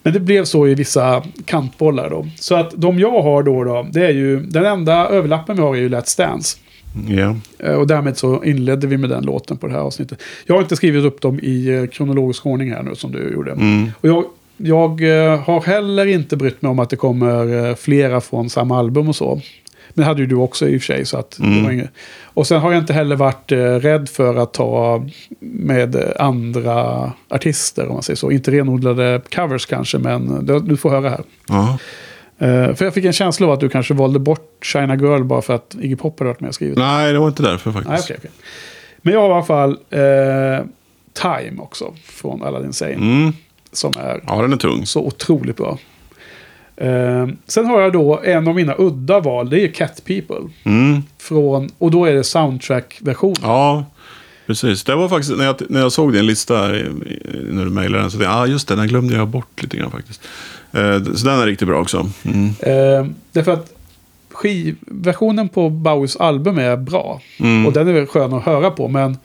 Men 0.07 0.13
det 0.13 0.21
blev 0.21 0.45
så 0.45 0.67
i 0.69 0.75
vissa 0.75 1.23
kantbollar 1.45 2.11
då. 2.11 2.27
Så 2.41 2.55
att 2.55 2.73
de 2.77 2.99
jag 2.99 3.23
har 3.23 3.43
då, 3.43 3.65
då 3.65 3.87
det 3.93 4.07
är 4.07 4.11
ju, 4.11 4.41
den 4.41 4.65
enda 4.65 5.09
överlappen 5.09 5.57
vi 5.57 5.63
har 5.63 5.77
är 5.77 5.81
ju 5.81 5.89
Let's 5.89 6.19
Dance. 6.19 6.59
Eh, 7.59 7.75
Och 7.75 7.87
därmed 7.87 8.17
så 8.17 8.45
inledde 8.45 8.87
vi 8.87 8.97
med 8.97 9.11
den 9.11 9.25
låten 9.25 9.57
på 9.57 9.67
det 9.67 9.73
här 9.73 9.81
avsnittet. 9.81 10.23
Jag 10.47 10.55
har 10.55 10.63
inte 10.63 10.77
skrivit 10.77 11.05
upp 11.05 11.21
dem 11.21 11.41
i 11.43 11.69
eh, 11.69 11.87
kronologisk 11.87 12.47
ordning 12.47 12.71
här 12.71 12.83
nu 12.83 12.95
som 12.95 13.13
du 13.13 13.33
gjorde. 13.33 13.53
Mm. 13.53 13.91
Och 14.01 14.09
jag, 14.09 14.25
jag 14.57 15.03
eh, 15.33 15.41
har 15.41 15.61
heller 15.61 16.07
inte 16.07 16.37
brytt 16.37 16.63
mig 16.63 16.71
om 16.71 16.79
att 16.79 16.91
det 16.91 16.97
kommer 16.97 17.69
eh, 17.69 17.75
flera 17.75 18.21
från 18.21 18.51
samma 18.51 18.79
album 18.79 19.09
och 19.09 19.17
så. 19.17 19.41
Men 19.97 20.03
det 20.03 20.09
hade 20.09 20.21
ju 20.21 20.27
du 20.27 20.35
också 20.35 20.69
i 20.69 20.77
och 20.77 20.81
för 20.81 20.87
sig. 20.87 21.05
Så 21.07 21.19
att 21.19 21.31
det 21.31 21.45
Mm. 21.47 21.65
var 21.65 21.71
inget. 21.71 21.91
Och 22.25 22.47
sen 22.47 22.61
har 22.61 22.73
jag 22.73 22.83
inte 22.83 22.93
heller 22.93 23.17
varit 23.17 23.53
eh, 23.53 23.57
rädd 23.59 24.09
för 24.09 24.37
att 24.37 24.53
ta 24.55 25.05
med 25.41 26.13
andra 26.19 27.13
artister 27.29 27.87
om 27.89 27.93
man 27.95 28.03
säger 28.03 28.17
så. 28.17 28.31
Inte 28.31 28.51
renodlade 28.51 29.21
covers 29.35 29.67
kanske, 29.67 29.99
men 29.99 30.47
det, 30.47 30.61
du 30.61 30.77
får 30.77 30.91
höra 30.91 31.09
här. 31.11 31.25
Eh, 32.39 32.75
för 32.75 32.85
jag 32.85 32.95
fick 32.95 33.05
en 33.05 33.13
känsla 33.13 33.47
av 33.47 33.53
att 33.53 33.61
du 33.61 33.69
kanske 33.69 33.95
valde 33.95 34.19
bort 34.19 34.59
China 34.65 34.97
Girl 34.97 35.23
bara 35.25 35.43
för 35.43 35.55
att 35.55 35.77
Iggy 35.81 35.97
Pop 35.97 36.19
hade 36.19 36.29
varit 36.31 36.41
med 36.41 36.49
och 36.49 36.55
skrivit. 36.55 36.79
Nej, 36.79 37.13
det 37.13 37.19
var 37.19 37.29
inte 37.29 37.43
därför 37.43 37.73
faktiskt. 37.73 37.91
Nej, 37.91 38.01
okej, 38.03 38.17
okej. 38.19 38.31
Men 39.03 39.15
jag 39.15 39.21
har 39.21 39.29
i 39.29 39.33
alla 39.33 39.43
fall 39.45 39.71
eh, 39.91 40.67
Time 41.23 41.63
också 41.63 41.95
från 42.05 42.43
Aladdin 42.43 42.73
Sane. 42.73 42.93
Mm. 42.93 43.33
Som 43.73 43.93
är 43.99 44.21
Ja, 44.27 44.43
den 44.43 44.53
är 44.53 44.57
tung. 44.57 44.87
så 44.87 45.01
otroligt 45.07 45.57
bra. 45.57 45.79
Eh, 46.77 47.27
sen 47.47 47.67
har 47.67 47.81
jag 47.81 47.93
då 47.93 48.21
en 48.25 48.49
av 48.49 48.55
mina 48.55 48.75
udda 48.79 49.21
val. 49.21 49.51
Det 49.51 49.61
är 49.65 49.69
Cat 49.69 50.03
People. 50.05 50.37
Mm. 50.65 51.03
Från, 51.19 51.71
och 51.79 51.91
då 51.91 52.05
är 52.05 52.13
det 52.15 52.25
soundtrack-version. 52.25 53.35
Ja, 53.43 53.85
precis. 54.47 54.85
Det 54.85 54.95
var 54.95 55.09
faktiskt 55.09 55.37
när 55.37 55.45
jag, 55.45 55.57
när 55.69 55.81
jag 55.81 55.93
såg 55.93 56.13
din 56.13 56.27
lista 56.27 56.77
i- 56.77 56.85
när 57.51 57.65
du 57.65 57.71
mejlade 57.71 58.03
den. 58.03 58.11
Så 58.11 58.19
tänkte 58.19 58.33
jag, 58.33 58.43
ah, 58.43 58.47
just 58.47 58.69
det, 58.69 58.77
den 58.77 58.89
glömde 58.89 59.17
jag 59.17 59.29
bort 59.29 59.63
lite 59.63 59.77
grann 59.77 59.91
faktiskt. 59.91 60.21
Eh, 60.73 61.03
så 61.15 61.27
den 61.27 61.39
är 61.41 61.47
riktigt 61.47 61.69
bra 61.69 61.81
också. 61.81 62.11
Mm. 62.25 62.47
Eh, 62.61 63.07
därför 63.33 63.53
att 63.53 63.73
skivversionen 64.33 65.49
på 65.49 65.71
Bowies 65.71 66.17
album 66.17 66.59
är 66.59 66.77
bra. 66.77 67.21
Mm. 67.41 67.67
Och 67.67 67.73
den 67.73 67.89
är 67.89 67.93
väl 67.93 68.07
skön 68.07 68.33
att 68.33 68.45
höra 68.45 68.71
på. 68.71 68.89
Men 68.89 69.17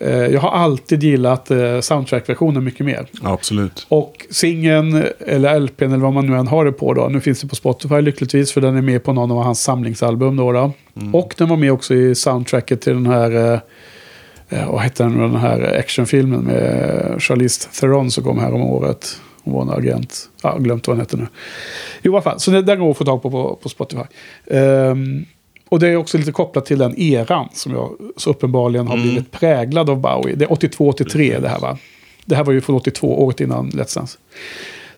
jag 0.00 0.40
har 0.40 0.50
alltid 0.50 1.02
gillat 1.02 1.50
eh, 1.50 1.80
soundtrack-versionen 1.80 2.64
mycket 2.64 2.86
mer. 2.86 3.06
Absolut. 3.22 3.86
Och 3.88 4.26
singeln, 4.30 5.04
eller 5.18 5.60
LPn 5.60 5.84
eller 5.84 5.96
vad 5.96 6.12
man 6.12 6.26
nu 6.26 6.36
än 6.36 6.46
har 6.46 6.64
det 6.64 6.72
på 6.72 6.94
då. 6.94 7.08
Nu 7.08 7.20
finns 7.20 7.40
det 7.40 7.48
på 7.48 7.56
Spotify 7.56 8.00
lyckligtvis 8.00 8.52
för 8.52 8.60
den 8.60 8.76
är 8.76 8.82
med 8.82 9.04
på 9.04 9.12
någon 9.12 9.30
av 9.30 9.42
hans 9.42 9.62
samlingsalbum 9.62 10.36
då. 10.36 10.52
då. 10.52 10.72
Och 11.12 11.34
den 11.38 11.48
var 11.48 11.56
med 11.56 11.72
också 11.72 11.94
i 11.94 12.14
soundtracket 12.14 12.80
till 12.80 12.92
den 12.92 13.06
här, 13.06 13.52
eh, 13.52 13.58
eh, 14.48 14.72
vad 14.72 14.82
heter 14.82 15.04
den, 15.04 15.18
den 15.18 15.36
här 15.36 15.78
actionfilmen 15.78 16.40
med 16.40 17.16
Charlize 17.22 17.68
Theron 17.80 18.10
som 18.10 18.24
kom 18.24 18.38
här 18.38 18.54
om 18.54 18.62
året. 18.62 19.20
Hon 19.44 19.54
var 19.54 19.62
en 19.62 19.70
agent. 19.70 20.28
Ja, 20.42 20.48
jag 20.48 20.52
har 20.52 20.60
glömt 20.60 20.88
vad 20.88 20.96
den 20.96 21.00
heter 21.00 21.16
nu. 21.16 21.26
I 22.02 22.08
alla 22.08 22.22
fall. 22.22 22.40
Så 22.40 22.50
det, 22.50 22.62
den 22.62 22.80
går 22.80 22.90
att 22.90 22.96
få 22.96 23.04
tag 23.04 23.22
på 23.22 23.30
på, 23.30 23.58
på 23.62 23.68
Spotify. 23.68 24.02
Ehm, 24.50 25.24
och 25.68 25.78
det 25.78 25.88
är 25.88 25.96
också 25.96 26.18
lite 26.18 26.32
kopplat 26.32 26.66
till 26.66 26.78
den 26.78 27.00
eran 27.00 27.48
som 27.52 27.72
jag 27.72 27.90
så 28.16 28.30
uppenbarligen 28.30 28.86
har 28.86 28.96
blivit 28.96 29.30
präglad 29.30 29.90
av 29.90 30.00
Bowie. 30.00 30.34
Det 30.34 30.44
är 30.44 30.48
82-83 30.48 31.40
det 31.40 31.48
här 31.48 31.60
va? 31.60 31.78
Det 32.24 32.36
här 32.36 32.44
var 32.44 32.52
ju 32.52 32.60
från 32.60 32.76
82, 32.76 33.24
året 33.24 33.40
innan 33.40 33.70
Let's 33.70 33.94
Dance. 33.94 34.18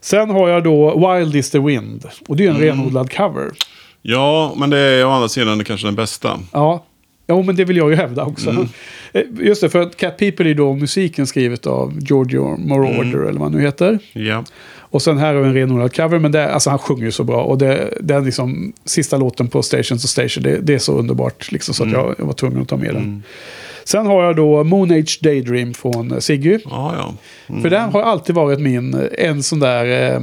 Sen 0.01 0.31
har 0.31 0.49
jag 0.49 0.65
då 0.65 1.09
Wild 1.15 1.37
is 1.37 1.51
the 1.51 1.59
Wind. 1.59 2.05
Och 2.29 2.37
det 2.37 2.47
är 2.47 2.51
en 2.51 2.59
renodlad 2.59 3.13
cover. 3.13 3.51
Ja, 4.03 4.55
men 4.57 4.71
det 4.71 4.79
är 4.79 5.07
å 5.07 5.11
andra 5.11 5.29
sidan 5.29 5.65
kanske 5.65 5.87
den 5.87 5.95
bästa. 5.95 6.39
Ja. 6.53 6.85
Jo, 7.29 7.43
men 7.43 7.57
det 7.57 7.65
vill 7.65 7.77
jag 7.77 7.91
ju 7.91 7.97
hävda 7.97 8.25
också. 8.25 8.67
Eh, 9.13 9.23
Just 9.41 9.61
det, 9.61 9.69
för 9.69 9.81
att 9.83 9.97
Cat 9.97 10.19
People 10.19 10.51
är 10.51 10.55
då 10.55 10.75
musiken 10.75 11.27
skrivet 11.27 11.67
av 11.67 11.99
Giorgio 12.01 12.57
Moroder, 12.57 13.19
eller 13.19 13.41
vad 13.41 13.43
han 13.43 13.53
nu 13.53 13.61
heter. 13.61 13.99
Ja. 14.13 14.45
Och 14.79 15.03
sen 15.03 15.19
här 15.19 15.35
har 15.35 15.43
vi 15.43 15.49
en 15.49 15.55
renodlad 15.55 15.97
cover, 15.97 16.19
men 16.19 16.33
det, 16.33 16.53
alltså 16.53 16.71
han 16.71 16.79
sjunger 16.79 17.05
ju 17.05 17.11
så 17.13 17.25
bra. 17.25 17.43
Och 17.43 17.59
det, 17.59 17.91
den 18.01 18.25
liksom, 18.25 18.73
sista 18.85 19.17
låten 19.17 19.49
på 19.49 19.63
Station 19.63 19.99
to 19.99 20.07
Station, 20.07 20.43
det, 20.43 20.59
det 20.63 20.75
är 20.75 20.79
så 20.79 20.93
underbart. 20.93 21.53
Liksom, 21.53 21.75
så 21.75 21.85
att 21.85 21.91
jag, 21.91 22.15
jag 22.19 22.27
var 22.27 22.33
tvungen 22.33 22.63
att 22.63 22.69
ta 22.69 22.77
med 22.77 22.95
den. 22.95 23.23
Sen 23.85 24.07
har 24.07 24.25
jag 24.25 24.37
då 24.37 24.65
Moon 24.65 24.91
Age 24.91 25.19
Daydream 25.23 25.75
från 25.75 26.13
eh, 26.13 26.19
Siggy. 26.19 26.59
Ja, 26.65 26.95
ja. 26.99 27.15
Mm. 27.49 27.63
För 27.63 27.71
den 27.71 27.91
har 27.91 28.03
alltid 28.03 28.35
varit 28.35 28.61
min, 28.61 28.95
eh, 28.95 29.29
en 29.29 29.43
sån 29.43 29.61
där 29.61 30.15
eh, 30.15 30.21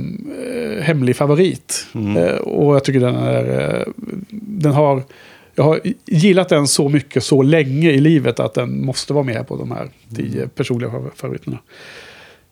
hemlig 0.83 1.15
favorit. 1.15 1.85
Mm. 1.95 2.17
Eh, 2.17 2.35
och 2.35 2.75
jag 2.75 2.83
tycker 2.83 2.99
den 2.99 3.15
är, 3.15 3.75
eh, 3.75 3.87
den 4.29 4.71
har 4.71 5.03
jag 5.55 5.63
har 5.63 5.79
gillat 6.05 6.49
den 6.49 6.67
så 6.67 6.89
mycket 6.89 7.23
så 7.23 7.41
länge 7.41 7.89
i 7.89 7.99
livet 7.99 8.39
att 8.39 8.53
den 8.53 8.85
måste 8.85 9.13
vara 9.13 9.23
med 9.23 9.47
på 9.47 9.57
de 9.57 9.71
här 9.71 9.89
tio 10.15 10.47
personliga 10.47 10.91
favoriterna. 11.15 11.57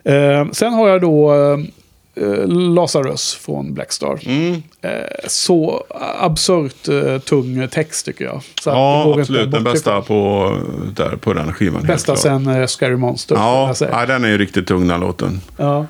Eh, 0.03 0.51
sen 0.51 0.73
har 0.73 0.89
jag 0.89 1.01
då 1.01 1.33
eh, 2.15 2.47
Lazarus 2.47 3.35
från 3.35 3.73
Blackstar. 3.73 4.19
Mm. 4.25 4.63
Eh, 4.81 4.91
så 5.27 5.83
absurt 6.19 6.87
eh, 6.87 7.17
tung 7.17 7.67
text 7.67 8.05
tycker 8.05 8.25
jag. 8.25 8.41
Så 8.61 8.69
Ja, 8.69 9.15
absolut. 9.19 9.51
Den 9.51 9.63
bästa 9.63 10.01
på, 10.01 10.57
där, 10.95 11.15
på 11.15 11.33
den 11.33 11.53
skivan. 11.53 11.83
Bästa 11.83 12.15
sen 12.15 12.47
eh, 12.47 12.67
Scary 12.67 12.95
Monster. 12.95 13.35
Ja, 13.35 13.73
ja, 13.79 14.05
den 14.05 14.23
är 14.23 14.29
ju 14.29 14.37
riktigt 14.37 14.67
tung 14.67 14.87
den 14.87 14.99
låten. 14.99 15.41
Ja. 15.57 15.85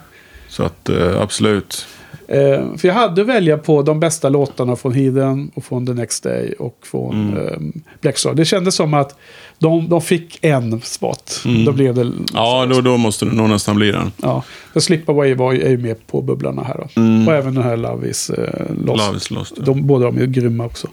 Så 0.48 0.64
att 0.64 0.90
eh, 0.90 1.22
absolut. 1.22 1.88
Eh, 2.32 2.76
för 2.78 2.88
jag 2.88 2.96
hade 2.96 3.22
att 3.22 3.28
välja 3.28 3.58
på 3.58 3.82
de 3.82 4.00
bästa 4.00 4.30
låtarna 4.30 4.76
från 4.76 4.94
Heathen 4.94 5.52
och 5.56 5.64
från 5.66 5.86
The 5.88 5.94
Next 5.94 6.24
Day 6.24 6.54
och 6.60 6.78
från 6.84 7.32
Mm. 7.32 7.48
eh, 7.48 7.82
Blackstar. 8.02 8.34
Det 8.34 8.46
kändes 8.46 8.76
som 8.76 8.94
att 8.94 9.16
de, 9.60 9.90
de 9.90 10.02
fick 10.02 10.38
en 10.42 10.82
spot. 10.82 11.42
Mm. 11.46 11.66
Då 11.66 11.72
blev 11.72 11.94
det... 11.96 12.12
Ja, 12.34 12.66
då, 12.66 12.82
då 12.82 12.98
måste 12.98 13.26
det 13.26 13.32
nog 13.32 13.50
nästan 13.50 13.76
bli 13.76 13.92
den. 13.92 14.12
Ja. 14.22 14.44
För 14.74 14.80
Slip 14.80 15.10
Away 15.10 15.34
var, 15.34 15.52
ju- 15.54 15.62
är 15.62 15.70
ju 15.70 15.78
med 15.78 16.08
på 16.08 16.22
bubblarna 16.22 16.64
här 16.64 16.78
då. 16.78 17.02
Mm. 17.02 17.28
Och 17.28 17.34
även 17.34 17.56
den 17.56 17.64
här 17.64 17.78
Love 17.78 18.08
is 18.08 18.30
eh, 18.30 18.76
Lost. 18.86 19.06
Love 19.08 19.18
is 19.18 19.32
lost. 19.32 19.54
ja. 19.58 19.64
De, 19.66 19.88
båda 19.88 20.06
de 20.06 20.18
är 20.18 20.26
grymma 20.26 20.66
också. 20.66 20.88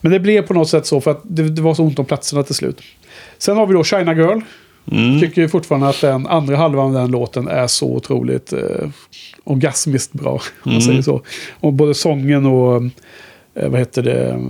Men 0.00 0.12
det 0.12 0.20
blev 0.20 0.42
på 0.42 0.54
något 0.54 0.68
sätt 0.68 0.86
så 0.86 1.00
för 1.00 1.10
att 1.10 1.20
det, 1.22 1.42
det 1.42 1.62
var 1.62 1.74
så 1.74 1.82
ont 1.82 1.98
om 1.98 2.04
platserna 2.04 2.42
till 2.42 2.54
slut. 2.54 2.80
Sen 3.38 3.56
har 3.56 3.66
vi 3.66 3.72
då 3.74 3.84
China 3.84 4.14
Girl. 4.14 4.40
Mm. 4.92 5.20
Tycker 5.20 5.42
ju 5.42 5.48
fortfarande 5.48 5.88
att 5.88 6.00
den 6.00 6.26
andra 6.26 6.56
halvan 6.56 6.86
av 6.86 6.92
den 6.92 7.10
låten 7.10 7.48
är 7.48 7.66
så 7.66 7.86
otroligt 7.96 8.52
eh, 8.52 8.88
orgasmiskt 9.44 10.12
bra. 10.12 10.32
Om 10.32 10.40
man 10.62 10.74
Mm. 10.74 10.82
säger 10.86 11.02
så. 11.02 11.22
Och 11.60 11.72
både 11.72 11.94
sången 11.94 12.46
och 12.46 12.76
eh, 13.54 13.68
vad 13.68 13.78
heter 13.78 14.02
det, 14.02 14.40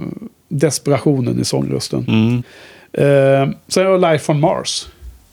desperationen 0.48 1.40
i 1.40 1.44
sångrösten. 1.44 2.05
Mm. 2.09 2.43
Eh, 2.93 3.55
sen 3.69 3.85
har 3.86 3.93
jag 3.93 4.01
Life 4.12 4.32
on 4.32 4.40
Mars. 4.40 4.86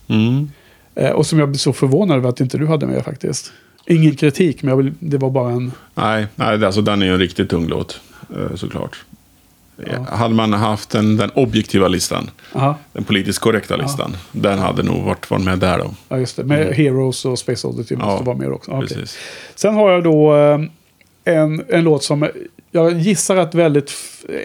Mm. 0.08 0.50
Eh, 0.96 1.10
och 1.10 1.26
som 1.26 1.40
jag 1.40 1.50
blev 1.50 1.58
så 1.58 1.74
förvånad 1.74 2.18
över 2.18 2.30
att 2.30 2.40
inte 2.42 2.58
du 2.58 2.68
hade 2.68 2.88
med 2.88 3.04
faktiskt. 3.06 3.52
Ingen 3.88 4.16
kritik, 4.16 4.64
men 4.64 4.70
jag 4.70 4.78
vill, 4.78 4.94
det 5.00 5.18
var 5.18 5.30
bara 5.30 5.52
en... 5.52 5.72
Nej, 5.96 6.26
nej 6.36 6.66
alltså, 6.66 6.82
den 6.82 7.02
är 7.02 7.06
ju 7.06 7.14
en 7.14 7.20
riktigt 7.20 7.50
tung 7.50 7.68
låt. 7.68 8.02
eh, 8.30 8.56
Såklart. 8.56 8.98
Ja. 9.92 10.16
Hade 10.16 10.34
man 10.34 10.54
haft 10.54 10.90
den, 10.90 11.18
den 11.18 11.30
objektiva 11.34 11.88
listan, 11.88 12.30
Aha, 12.54 12.76
den 12.94 13.04
politiskt 13.04 13.40
korrekta 13.40 13.76
listan, 13.76 14.16
den 14.32 14.60
hade 14.60 14.84
nog 14.84 15.04
varit, 15.04 15.30
varit 15.30 15.44
med 15.44 15.60
där 15.60 15.78
då. 15.78 15.94
ja, 16.10 16.18
just 16.18 16.36
det. 16.36 16.44
Med 16.44 16.74
Heroes 16.76 17.26
och 17.26 17.40
Space 17.40 17.68
Oddity 17.68 17.96
måste 17.96 18.06
Mm. 18.12 18.18
Ja, 18.18 18.22
vara 18.24 18.38
med 18.38 18.52
också. 18.52 18.72
Ja, 18.72 18.78
okej. 18.78 18.88
Precis. 18.98 19.18
Sen 19.56 19.74
har 19.76 19.92
jag 19.92 20.04
då 20.04 20.36
eh, 20.36 20.60
en, 21.36 21.64
en 21.70 21.84
låt 21.84 22.04
som 22.04 22.28
jag 22.72 22.94
gissar 23.00 23.38
att 23.38 23.56
väldigt 23.56 23.92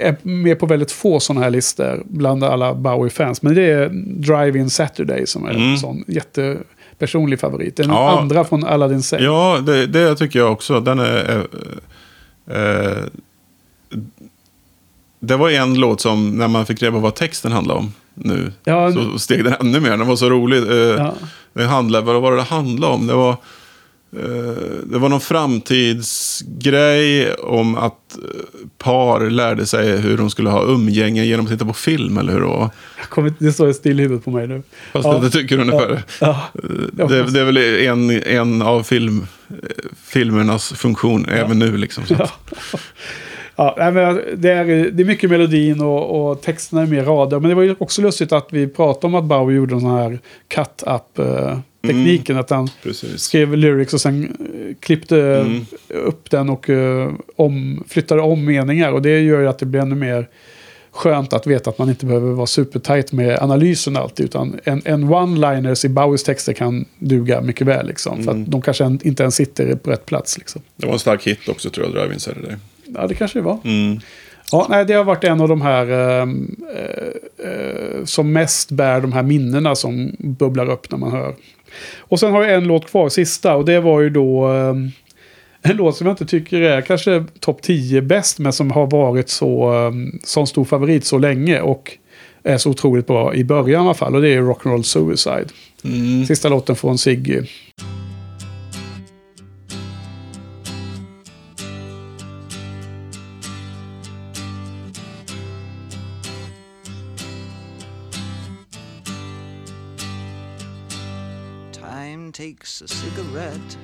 är 0.00 0.16
med 0.22 0.58
på 0.60 0.66
väldigt 0.66 0.92
få 0.92 1.20
sådana 1.20 1.44
här 1.44 1.50
listor 1.50 2.02
bland 2.04 2.44
alla 2.44 2.74
Bowie-fans. 2.74 3.42
Men 3.42 3.54
det 3.54 3.62
är 3.70 3.88
Drive-In 4.04 4.70
Saturday 4.70 5.26
som 5.26 5.44
är 5.44 5.50
en 5.50 5.56
Mm. 5.56 5.76
sån 5.76 6.04
jättepersonlig 6.06 7.40
favorit. 7.40 7.76
Den 7.76 7.88
Ja. 7.90 8.18
andra 8.20 8.44
från 8.44 8.64
Aladdin 8.64 9.02
Sane. 9.02 9.22
Ja, 9.24 9.58
det, 9.66 9.86
det 9.86 10.14
tycker 10.16 10.38
jag 10.38 10.52
också. 10.52 10.80
Den 10.80 10.98
är... 10.98 11.44
Eh, 12.50 12.56
eh, 12.56 12.96
det 15.26 15.36
var 15.36 15.50
en 15.50 15.74
låt 15.74 16.00
som, 16.00 16.38
när 16.38 16.48
man 16.48 16.66
fick 16.66 16.82
reda 16.82 16.92
på 16.92 16.98
vad 16.98 17.14
texten 17.14 17.52
handlade 17.52 17.80
om 17.80 17.92
nu, 18.14 18.52
Ja, 18.64 18.92
så 18.92 19.18
steg 19.18 19.44
den 19.44 19.54
ännu 19.60 19.80
mer. 19.80 19.90
Den 19.90 20.06
var 20.06 20.16
så 20.16 20.30
rolig. 20.30 20.70
Eh, 20.70 20.76
Ja. 20.76 21.14
det 21.52 21.64
handlade, 21.64 22.04
vad 22.06 22.22
var 22.22 22.30
det 22.30 22.36
det 22.36 22.42
handlade 22.42 22.92
om? 22.94 23.06
Det 23.06 23.14
var, 23.14 23.30
eh, 23.30 23.36
det 24.84 24.98
var 24.98 25.08
någon 25.08 25.20
framtidsgrej 25.20 27.34
om 27.34 27.76
att 27.76 28.16
eh, 28.16 28.20
par 28.78 29.30
lärde 29.30 29.66
sig 29.66 29.96
hur 29.96 30.18
de 30.18 30.30
skulle 30.30 30.50
ha 30.50 30.62
umgänge 30.64 31.24
genom 31.24 31.46
att 31.46 31.52
titta 31.52 31.64
på 31.64 31.72
film, 31.72 32.18
eller 32.18 32.32
hur 32.32 32.40
det 32.40 32.46
var. 32.46 32.70
Jag 32.98 33.08
kommer 33.08 33.32
det 33.38 33.52
står 33.52 33.72
still 33.72 34.00
i 34.00 34.02
huvudet 34.02 34.24
på 34.24 34.30
mig 34.30 34.46
nu. 34.48 34.62
Fast 34.92 35.04
Ja. 35.06 35.18
det 35.18 35.30
tycker 35.30 35.56
du 35.56 35.62
ungefär. 35.62 36.02
Ja. 36.20 36.40
Ja. 36.98 37.06
Det, 37.08 37.22
det 37.22 37.40
är 37.40 37.44
väl 37.44 37.56
en, 37.56 38.10
en 38.10 38.62
av 38.62 38.82
film, 38.82 39.26
filmernas 40.04 40.72
funktion 40.72 41.26
även 41.28 41.58
nu. 41.58 41.76
Liksom, 41.76 42.04
så. 42.06 42.28
Ja, 43.56 43.74
det, 44.36 44.50
är, 44.50 44.90
det 44.90 45.02
är 45.02 45.04
mycket 45.04 45.30
melodin 45.30 45.80
och, 45.80 46.30
och 46.30 46.42
texterna 46.42 46.82
är 46.82 46.86
mer 46.86 47.04
rader. 47.04 47.40
Men 47.40 47.48
det 47.48 47.54
var 47.54 47.62
ju 47.62 47.74
också 47.78 48.02
lustigt 48.02 48.32
att 48.32 48.46
vi 48.50 48.66
pratade 48.68 49.06
om 49.06 49.14
att 49.14 49.24
Bowie 49.24 49.56
gjorde 49.56 49.74
en 49.74 49.80
sån 49.80 49.90
här 49.90 50.18
cut-up-tekniken. 50.48 52.36
Att 52.36 52.50
han 52.50 52.68
Precis. 52.82 53.20
skrev 53.22 53.56
lyrics 53.56 53.94
och 53.94 54.00
sen 54.00 54.24
eh, 54.24 54.74
klippte 54.80 55.16
Mm. 55.20 55.66
upp 55.88 56.30
den 56.30 56.48
och 56.48 56.70
eh, 56.70 57.12
om, 57.36 57.84
flyttade 57.88 58.22
om 58.22 58.44
meningar. 58.44 58.92
Och 58.92 59.02
det 59.02 59.20
gör 59.20 59.40
ju 59.40 59.48
att 59.48 59.58
det 59.58 59.66
blir 59.66 59.80
ännu 59.80 59.94
mer 59.94 60.28
skönt 60.90 61.32
att 61.32 61.46
veta 61.46 61.70
att 61.70 61.78
man 61.78 61.88
inte 61.88 62.06
behöver 62.06 62.32
vara 62.32 62.46
supertight 62.46 63.12
med 63.12 63.38
analysen 63.42 63.96
alltid. 63.96 64.26
Utan 64.26 64.60
en, 64.64 64.82
en 64.84 65.04
one-liners 65.04 65.86
i 65.86 65.88
Bowies 65.88 66.22
texter 66.22 66.52
kan 66.52 66.84
duga 66.98 67.40
mycket 67.40 67.66
väl. 67.66 67.86
Liksom, 67.86 68.22
För 68.24 68.30
Mm. 68.30 68.42
att 68.44 68.50
de 68.50 68.62
kanske 68.62 68.84
en, 68.84 69.00
inte 69.02 69.22
ens 69.22 69.34
sitter 69.34 69.74
på 69.74 69.90
rätt 69.90 70.06
plats. 70.06 70.38
Liksom. 70.38 70.62
Det 70.76 70.86
var 70.86 70.92
en 70.92 70.98
stark 70.98 71.26
hit 71.26 71.48
också 71.48 71.70
tror 71.70 71.86
jag, 71.86 71.94
Drive-In 71.94 72.20
Saturday. 72.20 72.56
Ja, 72.94 73.06
det 73.06 73.14
kanske 73.14 73.38
det 73.38 73.42
var. 73.42 73.58
Mm. 73.64 74.00
Ja, 74.52 74.66
nej, 74.70 74.84
det 74.84 74.94
har 74.94 75.04
varit 75.04 75.24
en 75.24 75.40
av 75.40 75.48
de 75.48 75.60
här 75.60 75.90
ehm, 75.90 76.56
eh, 76.74 77.50
eh, 77.50 78.04
som 78.04 78.32
mest 78.32 78.70
bär 78.70 79.00
de 79.00 79.12
här 79.12 79.22
minnena 79.22 79.74
som 79.74 80.16
bubblar 80.18 80.70
upp 80.70 80.90
när 80.90 80.98
man 80.98 81.10
hör. 81.10 81.34
Och 81.98 82.20
sen 82.20 82.32
har 82.32 82.42
jag 82.42 82.54
en 82.54 82.64
låt 82.64 82.90
kvar, 82.90 83.08
sista, 83.08 83.56
och 83.56 83.64
det 83.64 83.80
var 83.80 84.00
ju 84.00 84.10
då 84.10 84.46
ehm, 84.46 84.90
en 85.62 85.76
låt 85.76 85.96
som 85.96 86.06
jag 86.06 86.12
inte 86.12 86.26
tycker 86.26 86.60
är 86.60 86.80
kanske 86.80 87.24
topp 87.40 87.62
10 87.62 88.02
bäst, 88.02 88.38
men 88.38 88.52
som 88.52 88.70
har 88.70 88.86
varit 88.86 89.28
så 89.28 89.72
um, 89.72 90.18
sån 90.24 90.46
stor 90.46 90.64
favorit 90.64 91.04
så 91.04 91.18
länge 91.18 91.60
och 91.60 91.98
är 92.42 92.58
så 92.58 92.70
otroligt 92.70 93.06
bra 93.06 93.34
i 93.34 93.44
början 93.44 93.82
i 93.82 93.84
alla 93.84 93.94
fall. 93.94 94.14
Och 94.14 94.22
det 94.22 94.28
är 94.28 94.40
Rock'n'Roll 94.40 94.82
Suicide. 94.82 95.46
Mm. 95.84 96.26
Sista 96.26 96.48
låten 96.48 96.76
från 96.76 96.98
Ziggy. 96.98 97.42
Takes 112.66 112.80
a 112.80 112.88
cigarette, 112.88 113.76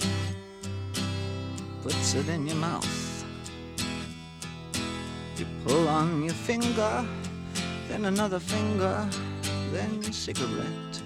puts 1.83 2.15
it 2.15 2.29
in 2.29 2.49
your 2.49 2.57
mouth. 2.57 3.25
You 5.37 5.47
pull 5.65 5.87
on 5.89 6.25
your 6.25 6.35
finger, 6.35 7.07
then 7.89 8.07
another 8.07 8.41
finger, 8.41 9.09
then 9.73 10.03
cigarette. 10.13 11.01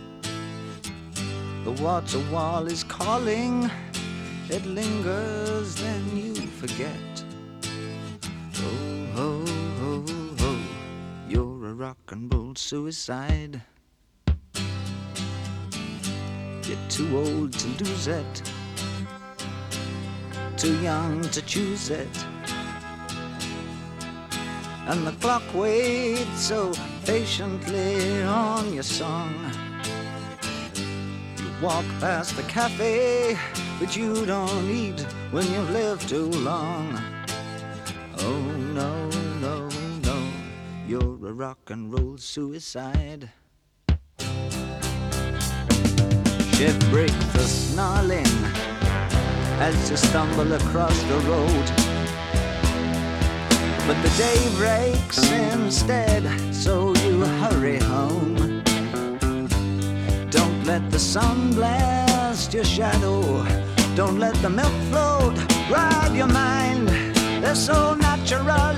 The 1.65 1.73
water 1.83 2.21
wall 2.33 2.67
is 2.67 2.83
calling, 2.83 3.71
it 4.49 4.65
lingers, 4.65 5.75
then 5.75 6.17
you 6.17 6.35
forget. 6.35 7.25
Oh, 8.55 9.07
ho, 9.17 9.45
ho, 9.81 10.05
ho, 10.39 10.59
you're 11.29 11.67
a 11.67 11.75
rock 11.75 11.99
and 12.09 12.33
roll 12.33 12.55
suicide. 12.55 13.61
You're 16.67 16.89
too 16.89 17.17
old 17.17 17.53
to 17.53 17.69
lose 17.85 18.09
it, 18.09 18.43
too 20.57 20.77
young 20.81 21.23
to 21.31 21.41
choose 21.43 21.91
it. 21.91 22.09
And 24.89 25.07
the 25.07 25.13
clock 25.21 25.45
waits 25.55 26.41
so 26.41 26.73
patiently 27.05 28.21
on 28.25 28.75
your 28.75 28.83
song. 28.83 29.33
You 31.39 31.47
walk 31.63 31.85
past 32.01 32.35
the 32.37 32.43
cafe, 32.43 33.39
but 33.79 33.97
you 33.97 34.27
don't 34.27 34.69
eat 34.69 35.01
when 35.31 35.47
you've 35.53 35.71
lived 35.71 36.09
too 36.09 36.31
long. 36.31 36.99
Oh 38.19 38.43
no, 38.75 39.09
no, 39.41 39.69
no, 40.03 40.33
you're 40.89 41.29
a 41.29 41.33
rock 41.33 41.71
and 41.71 41.93
roll 41.93 42.17
suicide. 42.17 43.31
Ship 46.57 46.81
break 46.89 47.13
the 47.35 47.45
snarling 47.45 48.25
as 49.61 49.91
you 49.91 49.97
stumble 49.99 50.51
across 50.55 50.99
the 51.03 51.19
road. 51.29 51.67
But 53.87 54.01
the 54.03 54.09
day 54.17 54.41
breaks 54.57 55.19
instead, 55.33 56.25
so 56.55 56.95
you 57.05 57.27
hurry 57.43 57.79
home. 57.79 58.63
Don't 60.31 60.65
let 60.65 60.91
the 60.91 60.99
sun 60.99 61.53
blast 61.53 62.55
your 62.55 62.65
shadow. 62.65 63.45
Don't 63.95 64.19
let 64.19 64.35
the 64.37 64.49
milk 64.49 64.73
float 64.91 65.37
rob 65.71 66.17
your 66.17 66.27
mind. 66.27 66.89
They're 67.43 67.55
so 67.55 67.93
natural, 67.93 68.77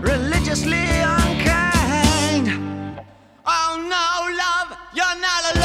religiously 0.00 0.88
unkind. 1.16 2.48
Oh 3.46 3.74
no, 3.78 4.06
love, 4.42 4.76
you're 4.92 5.20
not 5.20 5.54
alone. 5.54 5.61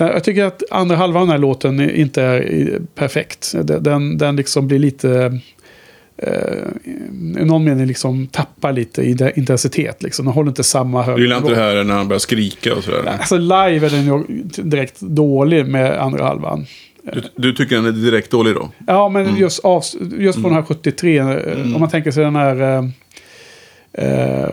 Sen, 0.00 0.08
jag 0.08 0.24
tycker 0.24 0.44
att 0.44 0.62
andra 0.70 0.96
halvan 0.96 1.22
av 1.22 1.26
den 1.28 1.32
här 1.32 1.38
låten 1.38 1.90
inte 1.90 2.22
är 2.22 2.80
perfekt. 2.94 3.54
Den- 3.64 4.18
Den, 4.18 4.36
liksom 4.36 4.66
blir 4.68 4.78
lite... 4.78 5.38
Eh, 6.16 6.32
I 7.40 7.44
någon 7.44 7.64
mening 7.64 7.86
liksom 7.86 8.26
tappar 8.26 8.72
lite 8.72 9.02
i 9.02 9.16
intensitet. 9.36 10.02
Liksom. 10.02 10.24
Den 10.24 10.34
håller 10.34 10.48
inte 10.48 10.62
samma 10.64 11.02
höga 11.02 11.16
Du 11.16 11.22
gillar 11.22 11.36
inte 11.36 11.50
det 11.50 11.56
här 11.56 11.84
när 11.84 11.94
han 11.94 12.08
börjar 12.08 12.18
skrika 12.18 12.74
och 12.74 12.84
sådär? 12.84 13.02
Alltså 13.06 13.36
live 13.36 13.86
är 13.86 13.90
den 13.90 14.04
ju 14.06 14.24
direkt 14.62 15.00
dålig 15.00 15.66
med 15.66 16.00
andra 16.02 16.24
halvan. 16.24 16.66
Du, 17.02 17.22
du 17.36 17.52
tycker 17.52 17.76
den 17.76 17.86
är 17.86 17.92
direkt 17.92 18.30
dålig 18.30 18.54
då? 18.54 18.68
Ja, 18.86 19.08
men 19.08 19.22
Mm. 19.26 19.36
just, 19.40 19.64
av, 19.64 19.82
just 20.18 20.42
på 20.42 20.48
den 20.48 20.54
här 20.56 20.62
73, 20.62 21.18
eh, 21.18 21.26
om 21.74 21.80
man 21.80 21.90
tänker 21.90 22.10
sig 22.10 22.24
den 22.24 22.36
här... 22.36 22.60
Eh, 22.62 22.84
eh, 23.92 24.48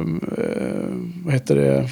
vad 1.26 1.34
heter 1.34 1.56
det? 1.56 1.90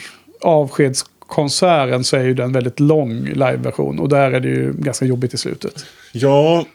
Konserten 1.36 2.04
så 2.04 2.18
är 2.18 2.24
ju 2.24 2.34
den 2.34 2.52
väldigt 2.52 2.80
lång 2.80 3.26
liveversion. 3.26 4.00
Och 4.00 4.10
där 4.10 4.32
är 4.32 4.40
det 4.40 4.48
ju 4.48 4.74
ganska 4.74 5.06
jobbigt 5.06 5.34
i 5.34 5.38
slutet. 5.38 5.86
Ja, 6.12 6.66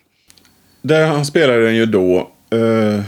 där 0.82 1.06
han 1.06 1.26
spelade 1.26 1.64
den 1.64 1.76
ju 1.76 1.86
då. 1.86 2.30
eh, 2.50 3.00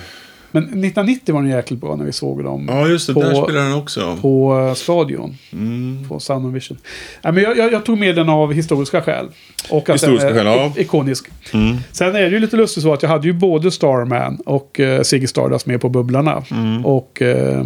men 0.53 0.62
1990 0.62 1.35
var 1.35 1.43
den 1.43 1.51
jäkligt 1.51 1.81
bra 1.81 1.97
när 1.97 2.05
vi 2.05 2.12
såg 2.12 2.45
dem 2.45 2.66
ja, 2.69 2.89
just 2.89 3.07
det. 3.07 3.15
På- 3.15 3.20
där 3.20 3.43
spelade 3.43 3.66
han 3.69 3.79
också. 3.79 4.19
på 4.23 4.59
eh, 4.69 4.74
Stadion. 4.74 5.37
Mm. 5.53 6.09
På 6.09 6.20
Sound 6.20 6.47
of 6.47 6.55
Vision. 6.55 6.79
Ja, 7.23 7.33
men 7.33 7.43
jag, 7.43 7.57
jag, 7.59 7.73
jag 7.73 7.85
tog 7.85 7.99
med 7.99 8.16
den 8.16 8.29
av 8.29 8.53
historiska 8.53 9.03
skäl. 9.03 9.27
Och 9.70 9.89
att 9.89 9.95
Historiska 9.95 10.29
den 10.29 10.47
är 10.47 10.51
skäl, 10.53 10.59
ja. 10.59 10.66
ik- 10.66 10.79
ikonisk. 10.87 11.27
Mm. 11.55 11.77
Sen 11.93 12.09
är 12.16 12.20
det 12.23 12.29
ju 12.29 12.39
lite 12.39 12.57
lustigt 12.57 12.83
så 12.83 12.93
att 12.93 13.03
jag 13.03 13.11
hade 13.11 13.27
ju 13.27 13.33
både 13.33 13.70
Starman 13.70 14.37
och 14.37 14.81
uh, 14.83 15.03
Ziggy 15.03 15.27
Stardust 15.27 15.66
med 15.66 15.81
på 15.81 15.89
Bubblarna. 15.89 16.45
Mm. 16.51 16.87
Och 16.87 17.23
uh, 17.24 17.65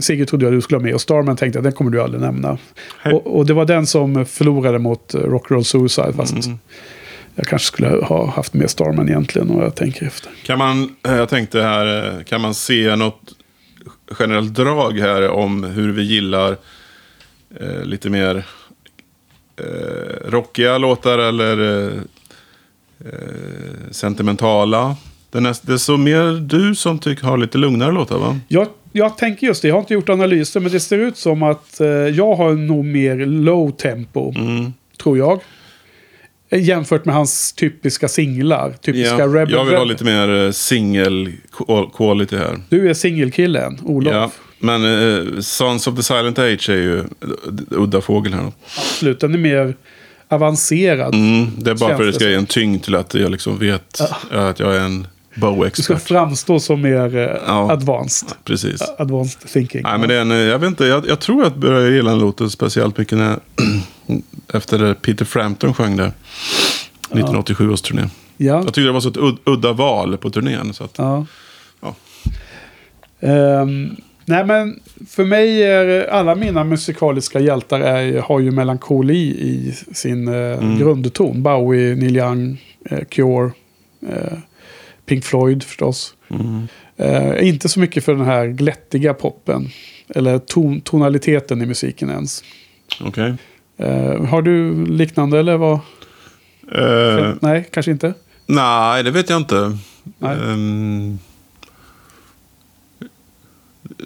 Ziggy 0.00 0.24
trodde 0.26 0.44
jag 0.44 0.52
du 0.54 0.60
skulle 0.60 0.78
ha 0.78 0.82
med 0.84 0.94
och 0.94 1.00
Starman 1.00 1.36
tänkte 1.36 1.56
jag 1.56 1.64
den 1.64 1.72
kommer 1.72 1.90
du 1.90 2.02
aldrig 2.02 2.20
nämna. 2.22 2.58
Och, 3.12 3.26
och 3.38 3.46
det 3.46 3.54
var 3.54 3.64
den 3.64 3.86
som 3.86 4.26
förlorade 4.26 4.78
mot 4.78 5.14
uh, 5.14 5.20
Rock'n'Roll 5.20 5.62
Suicide. 5.62 6.12
Fast 6.16 6.32
Mm. 6.46 6.58
Jag 7.34 7.46
kanske 7.46 7.66
skulle 7.66 7.88
ha 7.88 8.30
haft 8.30 8.54
med 8.54 8.70
Starman 8.70 9.08
egentligen 9.08 9.50
och 9.50 9.64
jag 9.64 9.74
tänker 9.74 10.06
efter. 10.06 10.30
Kan 10.44 10.58
man, 10.58 10.96
eh, 11.06 11.16
jag 11.16 11.28
tänkte 11.28 11.62
här, 11.62 12.16
eh, 12.18 12.24
kan 12.24 12.40
man 12.40 12.54
se 12.54 12.96
något 12.96 13.20
generellt 14.18 14.54
drag 14.54 14.98
här 14.98 15.28
om 15.28 15.64
hur 15.64 15.92
vi 15.92 16.02
gillar 16.02 16.56
eh, 17.60 17.84
lite 17.84 18.10
mer 18.10 18.46
eh, 19.56 20.30
rockiga 20.30 20.78
låtar 20.78 21.18
eller 21.18 21.86
eh, 21.86 21.92
eh, 23.04 23.90
sentimentala? 23.90 24.96
Det 25.30 25.38
är, 25.38 25.66
det 25.66 25.72
är 25.72 25.76
så 25.76 25.96
mer 25.96 26.40
du 26.40 26.74
som 26.74 26.98
tycker 26.98 27.24
har 27.24 27.36
lite 27.36 27.58
lugnare 27.58 27.92
låtar 27.92 28.18
va? 28.18 28.38
Jag, 28.48 28.66
jag 28.92 29.18
tänker 29.18 29.46
just 29.46 29.62
det, 29.62 29.68
jag 29.68 29.74
har 29.74 29.80
inte 29.80 29.94
gjort 29.94 30.08
analyser 30.08 30.60
men 30.60 30.72
det 30.72 30.80
ser 30.80 30.98
ut 30.98 31.16
som 31.16 31.42
att 31.42 31.80
jag 32.14 32.34
har 32.34 32.52
nog 32.52 32.84
mer 32.84 33.16
low 33.16 33.70
tempo. 33.70 34.34
Mm. 34.36 34.72
Tror 35.02 35.18
jag. 35.18 35.40
Jämfört 36.56 37.04
med 37.04 37.14
hans 37.14 37.52
typiska 37.52 38.08
singlar. 38.08 38.74
Typiska 38.80 39.18
Ja, 39.18 39.26
Rebel 39.26 39.50
jag 39.50 39.64
vill 39.64 39.76
ha 39.76 39.84
lite 39.84 40.04
mer 40.04 40.44
eh, 40.46 40.50
single 40.50 41.32
qual- 41.52 41.90
quality 41.96 42.36
här. 42.36 42.58
Du 42.68 42.90
är 42.90 42.94
singelkillen, 42.94 43.78
Olof. 43.84 44.14
Ja, 44.14 44.30
men 44.58 44.84
eh, 44.84 45.40
Sons 45.40 45.86
of 45.86 45.96
the 45.96 46.02
Silent 46.02 46.38
Age 46.38 46.68
är 46.68 46.76
ju 46.76 47.04
udda 47.70 48.00
fågel 48.00 48.34
här. 48.34 48.42
Då. 48.42 48.52
Absolut, 48.76 49.20
den 49.20 49.34
är 49.34 49.38
mer 49.38 49.74
avancerad. 50.28 51.14
Mm, 51.14 51.50
det 51.58 51.70
är 51.70 51.74
bara 51.74 51.96
för 51.96 52.06
att 52.08 52.12
det 52.12 52.18
ska 52.20 52.28
ge 52.28 52.34
en 52.36 52.46
tyngd 52.46 52.82
till 52.82 52.94
att 52.94 53.14
jag 53.14 53.30
liksom 53.30 53.58
vet 53.58 54.00
att 54.30 54.60
jag 54.60 54.76
är 54.76 54.80
en 54.80 55.06
Du 55.76 55.82
ska 55.82 55.98
framstå 55.98 56.60
som 56.60 56.80
mer 56.82 57.16
eh, 57.16 57.22
Ja. 57.46 57.72
advanced. 57.72 58.28
Precis. 58.44 58.82
Advanced 58.98 59.50
thinking. 59.52 59.82
Nej, 59.82 59.98
men 59.98 60.08
det 60.08 60.14
är 60.14 60.20
en, 60.20 60.30
eh, 60.30 60.36
jag 60.36 60.58
vet 60.58 60.66
inte, 60.68 60.84
jag, 60.84 61.08
jag 61.08 61.20
tror 61.20 61.44
att 61.44 61.52
jag 61.52 61.58
började 61.60 61.90
gilla 61.96 62.10
den 62.10 62.20
låten 62.20 62.50
speciellt 62.50 62.98
mycket 62.98 63.18
när, 63.18 63.38
efter 64.54 64.94
Peter 64.94 65.24
Frampton 65.24 65.74
sjöng 65.74 65.96
där. 65.96 66.12
1987 67.02 67.70
års 67.70 67.80
turné. 67.82 68.02
ja. 68.36 68.54
Jag 68.54 68.64
tyckte 68.66 68.80
det 68.80 68.92
var 68.92 69.00
så 69.00 69.08
ett 69.08 69.16
ud, 69.16 69.36
udda 69.44 69.72
val 69.72 70.16
på 70.16 70.30
turnén. 70.30 70.74
Så 70.74 70.84
att, 70.84 70.94
ja. 70.98 71.26
Ja. 71.80 71.94
Ehm, 73.20 73.96
nej 74.24 74.44
men 74.44 74.80
för 75.10 75.24
mig 75.24 75.62
är 75.62 76.08
alla 76.10 76.34
mina 76.34 76.64
musikaliska 76.64 77.40
hjältar 77.40 77.80
är, 77.80 78.20
har 78.20 78.40
ju 78.40 78.50
melankoli 78.50 79.14
i 79.28 79.74
sin 79.92 80.28
eh, 80.28 80.34
Mm. 80.34 80.78
grundton. 80.78 81.42
Bowie, 81.42 81.94
Neil 81.94 82.16
Young, 82.16 82.62
eh, 82.90 83.04
Cure, 83.10 83.50
eh, 84.08 84.38
Pink 85.12 85.24
Floyd 85.24 85.62
förstås. 85.62 86.14
mm. 86.28 86.68
Eh, 86.96 87.48
inte 87.48 87.68
så 87.68 87.80
mycket 87.80 88.04
för 88.04 88.14
den 88.14 88.24
här 88.24 88.46
glättiga 88.46 89.14
poppen. 89.14 89.68
Eller 90.08 90.38
ton, 90.38 90.80
tonaliteten 90.80 91.62
i 91.62 91.66
musiken 91.66 92.10
ens. 92.10 92.44
Okej. 93.00 93.34
Eh, 93.76 94.24
har 94.24 94.42
du 94.42 94.86
liknande 94.86 95.38
eller 95.38 95.56
vad? 95.56 95.80
Eh, 96.72 97.34
Nej, 97.40 97.68
kanske 97.72 97.90
inte. 97.90 98.14
nej, 98.46 99.02
det 99.02 99.10
vet 99.10 99.30
jag 99.30 99.36
inte. 99.40 99.78
Ehm, 100.20 101.18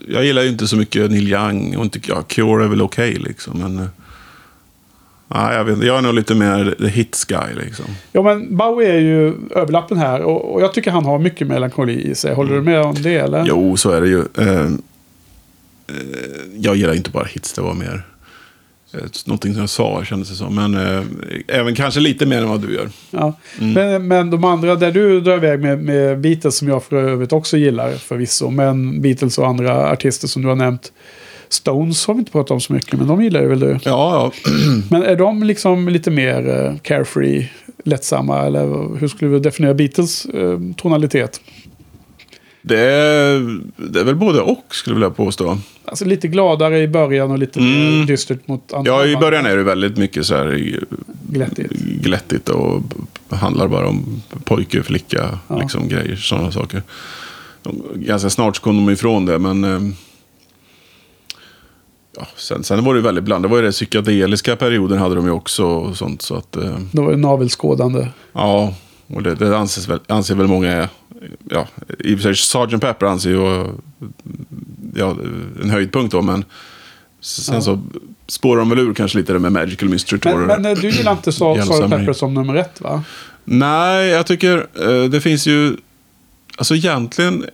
jag 0.08 0.24
gillar 0.24 0.42
ju 0.42 0.48
inte 0.48 0.66
så 0.68 0.76
mycket 0.76 1.10
Neil 1.10 1.32
Young 1.32 1.76
och 1.76 1.84
inte 1.84 2.00
ja, 2.08 2.22
Cure 2.22 2.64
är 2.64 2.68
väl 2.68 2.82
okej 2.82 3.14
liksom. 3.14 3.58
Men, 3.58 3.88
eh, 5.30 5.42
nej, 5.42 5.56
jag, 5.56 5.64
vet, 5.64 5.82
jag 5.82 5.98
är 5.98 6.02
nog 6.02 6.14
lite 6.14 6.34
mer 6.34 6.74
the 6.78 6.88
hits 6.88 7.24
guy 7.24 7.54
liksom. 7.54 7.84
Ja, 8.12 8.22
men 8.22 8.56
Bowie 8.56 8.92
är 8.92 8.98
ju 8.98 9.34
överlappen 9.54 9.98
här 9.98 10.20
och, 10.20 10.54
och 10.54 10.62
jag 10.62 10.74
tycker 10.74 10.90
han 10.90 11.04
har 11.04 11.18
mycket 11.18 11.46
melankoli 11.46 12.10
i 12.10 12.14
sig. 12.14 12.34
Håller 12.34 12.54
du 12.54 12.62
med 12.62 12.80
om 12.80 12.94
det 12.94 13.16
eller? 13.16 13.44
Jo, 13.46 13.76
så 13.76 13.90
är 13.90 14.00
det 14.00 14.08
ju. 14.08 14.20
Ehm, 14.38 14.82
eh, 15.88 15.94
jag 16.56 16.76
gillar 16.76 16.94
inte 16.94 17.10
bara 17.10 17.24
hits, 17.24 17.52
det 17.52 17.60
var 17.60 17.74
mer 17.74 18.02
eh, 18.94 19.00
någonting 19.26 19.52
som 19.52 19.60
jag 19.60 19.70
sa 19.70 20.04
kändes 20.04 20.28
det 20.28 20.34
som. 20.34 20.54
Men 20.54 20.74
eh, 20.74 21.04
även 21.48 21.74
kanske 21.74 22.00
lite 22.00 22.26
mer 22.26 22.38
än 22.38 22.48
vad 22.48 22.60
du 22.60 22.74
gör. 22.74 22.88
Ja. 23.10 23.32
Mm. 23.60 23.72
Men, 23.72 24.08
men 24.08 24.30
de 24.30 24.44
andra, 24.44 24.74
där 24.74 24.92
du 24.92 25.20
drar 25.20 25.36
iväg 25.36 25.60
med, 25.60 25.78
med 25.78 26.20
Beatles 26.20 26.56
som 26.56 26.68
jag 26.68 26.84
för 26.84 26.96
övrigt 26.96 27.32
också 27.32 27.56
gillar 27.56 27.92
förvisso. 27.92 28.50
Men 28.50 29.02
Beatles 29.02 29.38
och 29.38 29.46
andra 29.46 29.90
artister 29.90 30.28
som 30.28 30.42
du 30.42 30.48
har 30.48 30.56
nämnt. 30.56 30.92
Stones 31.48 32.06
har 32.06 32.14
vi 32.14 32.18
inte 32.18 32.32
pratat 32.32 32.50
om 32.50 32.60
så 32.60 32.72
mycket, 32.72 32.98
men 32.98 33.08
de 33.08 33.22
gillar 33.22 33.40
ju 33.42 33.48
väl 33.48 33.60
du. 33.60 33.78
Ja, 33.84 34.32
ja. 34.44 34.50
Men 34.90 35.02
är 35.02 35.16
de 35.16 35.42
liksom 35.42 35.88
lite 35.88 36.10
mer 36.10 36.48
eh, 36.64 36.76
carefree, 36.82 37.48
lättsamma? 37.84 38.38
Eller 38.46 38.98
hur 38.98 39.08
skulle 39.08 39.30
du 39.30 39.38
definiera 39.40 39.74
Beatles 39.74 40.24
eh, 40.26 40.58
tonalitet? 40.76 41.40
Det 42.62 42.80
är, 42.80 43.58
det 43.76 44.00
är 44.00 44.04
väl 44.04 44.14
både 44.16 44.40
och 44.40 44.64
skulle 44.70 44.94
jag 44.94 45.00
vilja 45.00 45.10
påstå. 45.10 45.58
Alltså 45.84 46.04
lite 46.04 46.28
gladare 46.28 46.78
i 46.82 46.88
början 46.88 47.30
och 47.30 47.38
lite 47.38 47.58
Mm. 47.60 48.06
dystert 48.06 48.48
mot 48.48 48.72
andra. 48.72 48.92
Ja, 48.92 49.06
i 49.06 49.16
början 49.16 49.46
är 49.46 49.56
det 49.56 49.62
väldigt 49.62 49.96
mycket 49.96 50.26
så 50.26 50.34
här 50.34 50.78
Glättigt. 51.30 51.72
glättigt 51.80 52.48
och 52.48 52.82
handlar 53.30 53.68
bara 53.68 53.88
om 53.88 54.22
pojke, 54.44 54.82
flicka, 54.82 55.38
Ja. 55.48 55.58
liksom 55.60 55.88
grejer, 55.88 56.16
sådana 56.16 56.52
saker. 56.52 56.82
De, 57.62 57.82
ganska 57.94 58.30
snart 58.30 58.56
så 58.56 58.62
kom 58.62 58.76
de 58.86 58.92
ifrån 58.92 59.26
det, 59.26 59.38
men... 59.38 59.94
Ja, 62.16 62.26
sen, 62.36 62.64
sen 62.64 62.84
var 62.84 62.94
det 62.94 63.00
väldigt 63.00 63.24
blandat. 63.24 63.50
Det 63.50 63.50
var 63.50 63.56
ju 63.56 63.62
den 63.62 63.72
psykedeliska 63.72 64.56
perioden 64.56 64.98
hade 64.98 65.14
de 65.14 65.24
ju 65.24 65.30
också 65.30 65.64
och 65.64 65.96
sånt. 65.96 66.22
Så 66.22 66.34
att, 66.36 66.56
eh, 66.56 66.78
Då 66.92 67.02
var 67.02 67.10
det 67.10 67.16
navelskådande. 67.16 68.08
ja, 68.32 68.74
och 69.06 69.22
det, 69.22 69.34
det 69.34 69.58
anses 69.58 69.88
väl, 69.88 70.00
anser 70.08 70.34
väl 70.34 70.46
många. 70.46 70.88
Ja, 71.50 71.66
i 71.98 72.14
och 72.14 72.20
för 72.20 72.34
sig 72.34 72.68
Sgt. 72.68 72.80
Pepper 72.80 73.06
anser 73.06 73.30
ju 73.30 73.66
ja, 74.94 75.16
en 75.62 75.70
höjdpunkt 75.70 76.12
då, 76.12 76.22
men 76.22 76.44
sen 77.20 77.54
Ja. 77.54 77.60
så 77.60 77.80
spårar 78.26 78.58
de 78.58 78.70
väl 78.70 78.78
ur 78.78 78.94
kanske 78.94 79.18
lite 79.18 79.32
det 79.32 79.38
med 79.38 79.52
Magical 79.52 79.88
Mystery 79.88 80.20
Tour. 80.20 80.36
Men, 80.46 80.62
men 80.62 80.72
eh, 80.72 80.78
du 80.80 80.90
gillar 80.90 81.12
inte 81.12 81.32
Submarine. 81.32 81.90
Pepper 81.90 82.12
som 82.12 82.34
nummer 82.34 82.54
ett 82.54 82.80
va? 82.80 83.02
Nej, 83.44 84.06
jag 84.08 84.26
tycker 84.26 84.66
eh, 84.82 85.04
det 85.10 85.20
finns 85.20 85.46
ju... 85.46 85.76
Alltså 86.56 86.74
egentligen... 86.74 87.44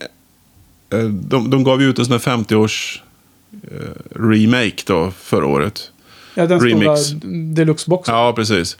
Eh, 0.89 0.99
de, 1.03 1.49
de 1.49 1.63
gav 1.63 1.81
ju 1.81 1.89
ut 1.89 1.99
en 1.99 2.05
sån 2.05 2.11
här 2.11 2.19
50-års 2.37 3.01
eh, 3.01 3.02
remake 4.15 4.83
då 4.85 5.11
förra 5.11 5.45
året. 5.45 5.91
Ja, 6.35 6.45
den 6.47 6.59
Remix. 6.59 7.01
stora 7.01 7.19
deluxe-boxen. 7.53 8.15
Ja, 8.15 8.33
precis. 8.35 8.77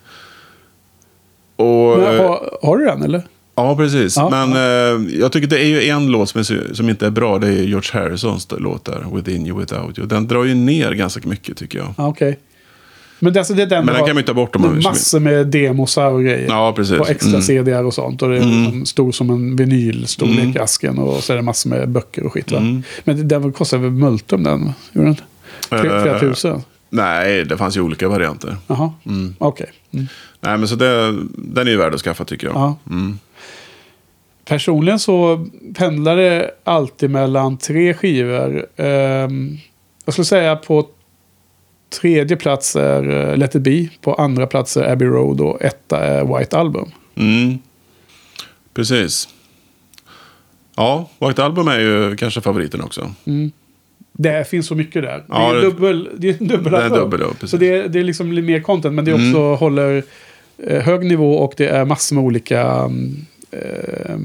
Och, 1.56 1.98
Men, 1.98 2.16
eh, 2.16 2.22
har, 2.28 2.58
har 2.62 2.78
du 2.78 2.86
den 2.86 3.04
eller? 3.04 3.24
ja, 3.56 3.76
precis. 3.78 4.18
Ja, 4.18 4.30
Men 4.30 4.54
eh, 4.54 5.16
jag 5.20 5.32
tycker 5.32 5.48
det 5.48 5.60
är 5.60 5.68
ju 5.68 5.90
en 5.90 6.08
låt 6.08 6.30
som, 6.30 6.44
som 6.74 6.90
inte 6.90 7.06
är 7.06 7.10
bra. 7.12 7.40
Det 7.40 7.48
är 7.48 7.64
George 7.64 7.90
Harrisons 7.94 8.48
låt 8.60 8.86
där, 8.86 9.06
Within 9.16 9.48
You 9.48 9.60
Without 9.60 9.98
You. 9.98 10.08
Den 10.08 10.28
drar 10.28 10.44
ju 10.44 10.54
ner 10.56 10.92
ganska 10.92 11.28
mycket 11.30 11.58
tycker 11.58 11.80
jag. 11.80 11.94
Ja, 11.98 12.08
okej. 12.08 12.40
Men 13.24 13.38
alltså, 13.38 13.54
det 13.54 13.62
är 13.62 13.66
den 13.68 13.86
Men 13.86 13.96
den 13.96 14.06
kan 14.06 14.16
man 14.16 14.22
ju 14.22 14.28
ta 14.28 14.34
bort 14.34 14.56
om 14.56 14.62
man 14.62 14.74
vill. 14.76 14.84
massor 14.84 15.20
med 15.20 15.48
demosar 15.48 16.12
och 16.12 16.24
grejer. 16.24 16.48
Ja, 16.48 16.74
precis. 16.76 16.98
På 16.98 17.06
extra 17.06 17.30
Mm. 17.30 17.42
CDR 17.42 17.84
och 17.84 17.94
sånt. 17.94 18.22
Och 18.22 18.30
det 18.30 18.38
är 18.38 18.42
Mm. 18.42 18.64
liksom 18.64 18.86
stor 18.86 19.12
som 19.12 19.30
en 19.30 19.56
vinyl, 19.56 20.08
storlek 20.08 20.40
Mm. 20.40 20.56
i 20.56 20.60
asken. 20.60 21.00
Och 21.00 21.24
så 21.24 21.34
är 21.34 21.38
det 21.38 21.44
massor 21.44 21.70
med 21.70 21.90
böcker 21.90 22.24
och 22.26 22.34
skit? 22.34 22.52
Mm. 22.52 22.84
Men 23.04 23.18
det- 23.18 23.24
den 23.24 23.52
kostar 23.54 23.78
väl 23.78 23.92
multum 23.92 24.44
den? 24.44 24.72
Gjorde 24.94 25.08
den? 25.08 25.16
Flera, 25.70 26.02
flera 26.02 26.16
Eh, 26.16 26.20
tusen? 26.20 26.62
Nej, 26.90 27.46
det 27.46 27.58
fanns 27.58 27.78
ju 27.78 27.82
olika 27.82 28.08
varianter. 28.08 28.58
Jaha, 28.68 28.94
Mm. 29.06 29.36
okej. 29.38 29.70
Mm. 29.94 30.08
Nej, 30.42 30.58
men 30.58 30.68
så 30.68 30.76
det, 30.76 31.12
den 31.38 31.68
är 31.68 31.72
ju 31.72 31.78
värd 31.78 31.94
att 31.94 32.02
skaffa 32.02 32.26
tycker 32.26 32.48
jag. 32.48 32.56
Ja. 32.56 32.76
Mm. 32.90 33.20
Personligen 34.46 35.00
så 35.00 35.48
pendlar 35.76 36.16
det 36.18 36.52
alltid 36.64 37.10
mellan 37.10 37.58
tre 37.58 37.94
skivor. 37.94 38.66
Ehm, 38.78 39.58
jag 40.06 40.14
skulle 40.14 40.26
säga 40.26 40.56
på 40.56 40.86
tredje 41.94 42.38
plats 42.38 42.76
är 42.76 43.30
eh, 43.32 43.38
Let 43.38 43.56
It 43.56 43.62
Be. 43.62 43.88
På 44.02 44.14
andra 44.14 44.48
plats 44.48 44.78
är 44.78 44.92
Abbey 44.92 45.08
Road 45.08 45.42
och 45.42 45.62
etta 45.62 46.00
är 46.00 46.38
White 46.40 46.58
Album. 46.58 46.92
Mm. 47.16 47.58
Precis. 48.74 49.30
Ja, 50.76 51.10
White 51.20 51.44
Album 51.44 51.68
är 51.68 51.80
ju 51.80 52.16
kanske 52.16 52.42
favoriten 52.42 52.82
också. 52.82 53.12
Det 54.14 54.50
finns 54.50 54.68
så 54.68 54.76
mycket 54.76 55.02
där. 55.04 55.24
Ja, 55.30 55.54
det, 55.54 55.60
är 55.60 55.62
dubbel, 55.62 56.10
det 56.18 56.30
är 56.30 56.34
dubbel 56.34 56.72
Det 56.72 56.78
är 56.78 56.90
dubbel, 56.90 57.20
precis. 57.20 57.50
Så 57.50 57.58
det 57.58 57.70
är, 57.70 57.88
det 57.88 58.00
är 58.00 58.04
liksom 58.04 58.46
mer 58.46 58.60
content. 58.62 58.96
Men 58.96 59.06
det 59.06 59.12
är 59.12 59.16
också 59.16 59.40
Mm. 59.40 59.58
håller 59.58 60.04
eh, 60.68 60.82
hög 60.82 61.06
nivå 61.06 61.34
och 61.34 61.54
det 61.58 61.68
är 61.68 61.86
massor 61.86 62.16
med 62.16 62.24
olika... 62.26 62.62
mm, 62.62 63.26
Eh, 63.52 64.16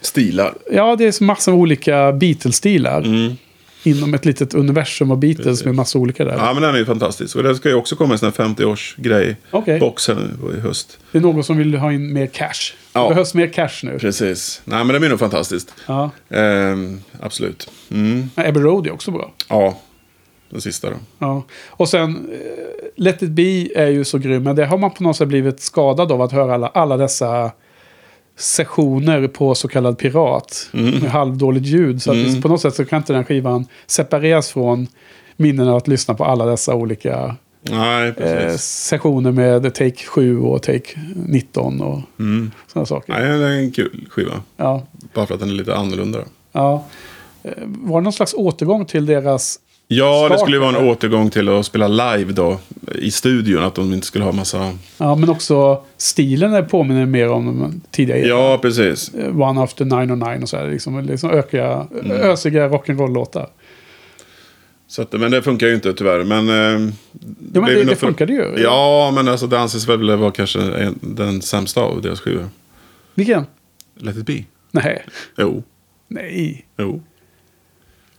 Stilar. 0.00 0.54
ja, 0.72 0.96
det 0.96 1.04
är 1.20 1.24
massor 1.24 1.52
med 1.52 1.60
olika 1.60 2.12
Beatles-stilar. 2.12 3.02
Mm. 3.02 3.32
Inom 3.82 4.14
ett 4.14 4.24
litet 4.24 4.54
universum 4.54 5.10
av 5.10 5.18
Beatles 5.18 5.46
Precis. 5.46 5.64
med 5.64 5.74
massor 5.74 6.00
olika 6.00 6.24
där. 6.24 6.36
Ja, 6.36 6.52
men 6.52 6.62
den 6.62 6.74
är 6.74 6.78
ju 6.78 6.84
fantastisk. 6.84 7.36
Och 7.36 7.42
det 7.42 7.54
ska 7.54 7.68
ju 7.68 7.74
också 7.74 7.96
komma 7.96 8.12
en 8.12 8.18
sån 8.18 8.32
här 8.36 8.44
50-årsgrej. 8.44 9.36
Okej. 9.50 9.80
Box 9.80 10.08
här 10.08 10.14
nu 10.14 10.56
i 10.56 10.60
höst. 10.60 10.98
Det 11.12 11.18
är 11.18 11.22
någon 11.22 11.44
som 11.44 11.56
vill 11.56 11.74
ha 11.74 11.92
in 11.92 12.12
mer 12.12 12.26
cash. 12.26 12.74
Ja. 12.92 13.02
Det 13.02 13.08
behövs 13.08 13.34
mer 13.34 13.46
cash 13.46 13.80
nu. 13.82 13.98
Precis. 13.98 14.62
Nej, 14.64 14.84
men 14.84 14.92
det 14.94 15.00
blir 15.00 15.10
nog 15.10 15.18
fantastiskt. 15.18 15.74
Ja. 15.86 16.10
Ehm, 16.28 17.00
absolut. 17.20 17.70
Mm. 17.90 18.30
Abbey 18.34 18.62
Road 18.62 18.86
är 18.86 18.92
också 18.92 19.10
bra. 19.10 19.32
Ja, 19.48 19.78
den 20.50 20.60
sista 20.60 20.90
då. 20.90 20.96
Ja. 21.18 21.44
Och 21.68 21.88
sen 21.88 22.28
eh, 22.32 22.86
Let 22.96 23.22
It 23.22 23.30
Be 23.30 23.68
är 23.74 23.86
ju 23.86 24.04
så 24.04 24.18
grym. 24.18 24.42
Men 24.42 24.56
det 24.56 24.66
har 24.66 24.78
man 24.78 24.90
på 24.90 25.02
något 25.02 25.16
sätt 25.16 25.28
blivit 25.28 25.60
skadad 25.60 26.12
av 26.12 26.22
att 26.22 26.32
höra 26.32 26.54
alla, 26.54 26.68
alla 26.68 26.96
dessa 26.96 27.50
sessioner 28.38 29.28
på 29.28 29.54
så 29.54 29.68
kallad 29.68 29.98
pirat. 29.98 30.68
Med 30.72 31.02
halvdåligt 31.10 31.66
ljud. 31.66 32.02
Så 32.02 32.10
att 32.10 32.16
Mm. 32.16 32.42
på 32.42 32.48
något 32.48 32.60
sätt 32.60 32.74
så 32.74 32.84
kan 32.84 32.96
inte 32.96 33.12
den 33.12 33.24
skivan 33.24 33.66
separeras 33.86 34.50
från 34.50 34.86
minnena 35.36 35.70
av 35.70 35.76
att 35.76 35.88
lyssna 35.88 36.14
på 36.14 36.24
alla 36.24 36.46
dessa 36.46 36.74
olika 36.74 37.36
Nej, 37.62 38.08
eh, 38.16 38.56
sessioner 38.56 39.32
med 39.32 39.74
Take 39.74 40.04
7 40.06 40.40
och 40.40 40.62
Take 40.62 41.00
19 41.26 41.80
och 41.80 42.00
Mm. 42.18 42.50
sådana 42.72 42.86
saker. 42.86 43.12
Nej, 43.12 43.38
det 43.38 43.44
är 43.46 43.50
en 43.58 43.72
kul 43.72 44.06
skiva. 44.10 44.42
Ja. 44.56 44.82
Bara 45.14 45.26
för 45.26 45.34
att 45.34 45.40
den 45.40 45.48
är 45.50 45.54
lite 45.54 45.76
annorlunda. 45.76 46.18
Ja. 46.52 46.84
Eh, 47.42 47.52
Var 47.66 48.00
det 48.00 48.04
någon 48.04 48.12
slags 48.12 48.34
återgång 48.34 48.84
till 48.86 49.06
deras... 49.06 49.58
Ja, 49.90 50.28
det 50.28 50.38
skulle 50.38 50.56
ju 50.56 50.60
vara 50.60 50.76
en 50.76 50.88
återgång 50.88 51.30
till 51.30 51.48
att 51.48 51.66
spela 51.66 51.88
live 51.88 52.32
då. 52.32 52.58
I 52.94 53.10
studion, 53.10 53.64
att 53.64 53.74
de 53.74 53.92
inte 53.92 54.06
skulle 54.06 54.24
ha 54.24 54.32
massa... 54.32 54.72
Ja, 54.98 55.14
men 55.14 55.28
också 55.28 55.82
stilen 55.96 56.52
är 56.54 56.62
påminner 56.62 57.06
mer 57.06 57.28
om 57.28 57.80
tidigare. 57.90 58.20
Ja, 58.20 58.58
precis. 58.62 59.14
Eh, 59.14 59.40
One 59.40 59.62
After 59.62 59.84
909 59.84 60.38
och 60.42 60.48
så 60.48 60.56
här. 60.56 60.70
Liksom, 60.70 61.00
liksom 61.04 61.30
ökiga, 61.30 61.86
Mm. 62.04 62.10
ösiga 62.12 62.68
rock'n'roll-låtar. 62.68 63.46
Så 64.86 65.02
att, 65.02 65.12
men 65.12 65.30
det 65.30 65.42
funkar 65.42 65.66
ju 65.66 65.74
inte 65.74 65.92
tyvärr. 65.92 66.24
Men, 66.24 66.48
eh, 66.48 66.54
Ja, 66.54 67.60
men 67.60 67.64
det, 67.64 67.70
ju 67.72 67.78
det 67.78 67.84
nog 67.84 67.96
för- 67.98 68.06
funkade 68.06 68.32
ju. 68.32 68.54
Ja, 68.62 69.12
men 69.14 69.28
alltså, 69.28 69.46
det 69.46 69.58
anses 69.60 69.88
väl 69.88 70.16
vara 70.16 70.30
kanske 70.30 70.60
en, 70.60 70.98
den 71.02 71.42
sämsta 71.42 71.80
av 71.80 72.02
deras 72.02 72.20
skivor. 72.20 72.48
Vilken? 73.14 73.46
Let 73.96 74.16
it 74.16 74.26
be. 74.26 74.44
Nej. 74.70 75.04
Jo. 75.36 75.62
Nej. 76.08 76.66
Jo. 76.78 77.02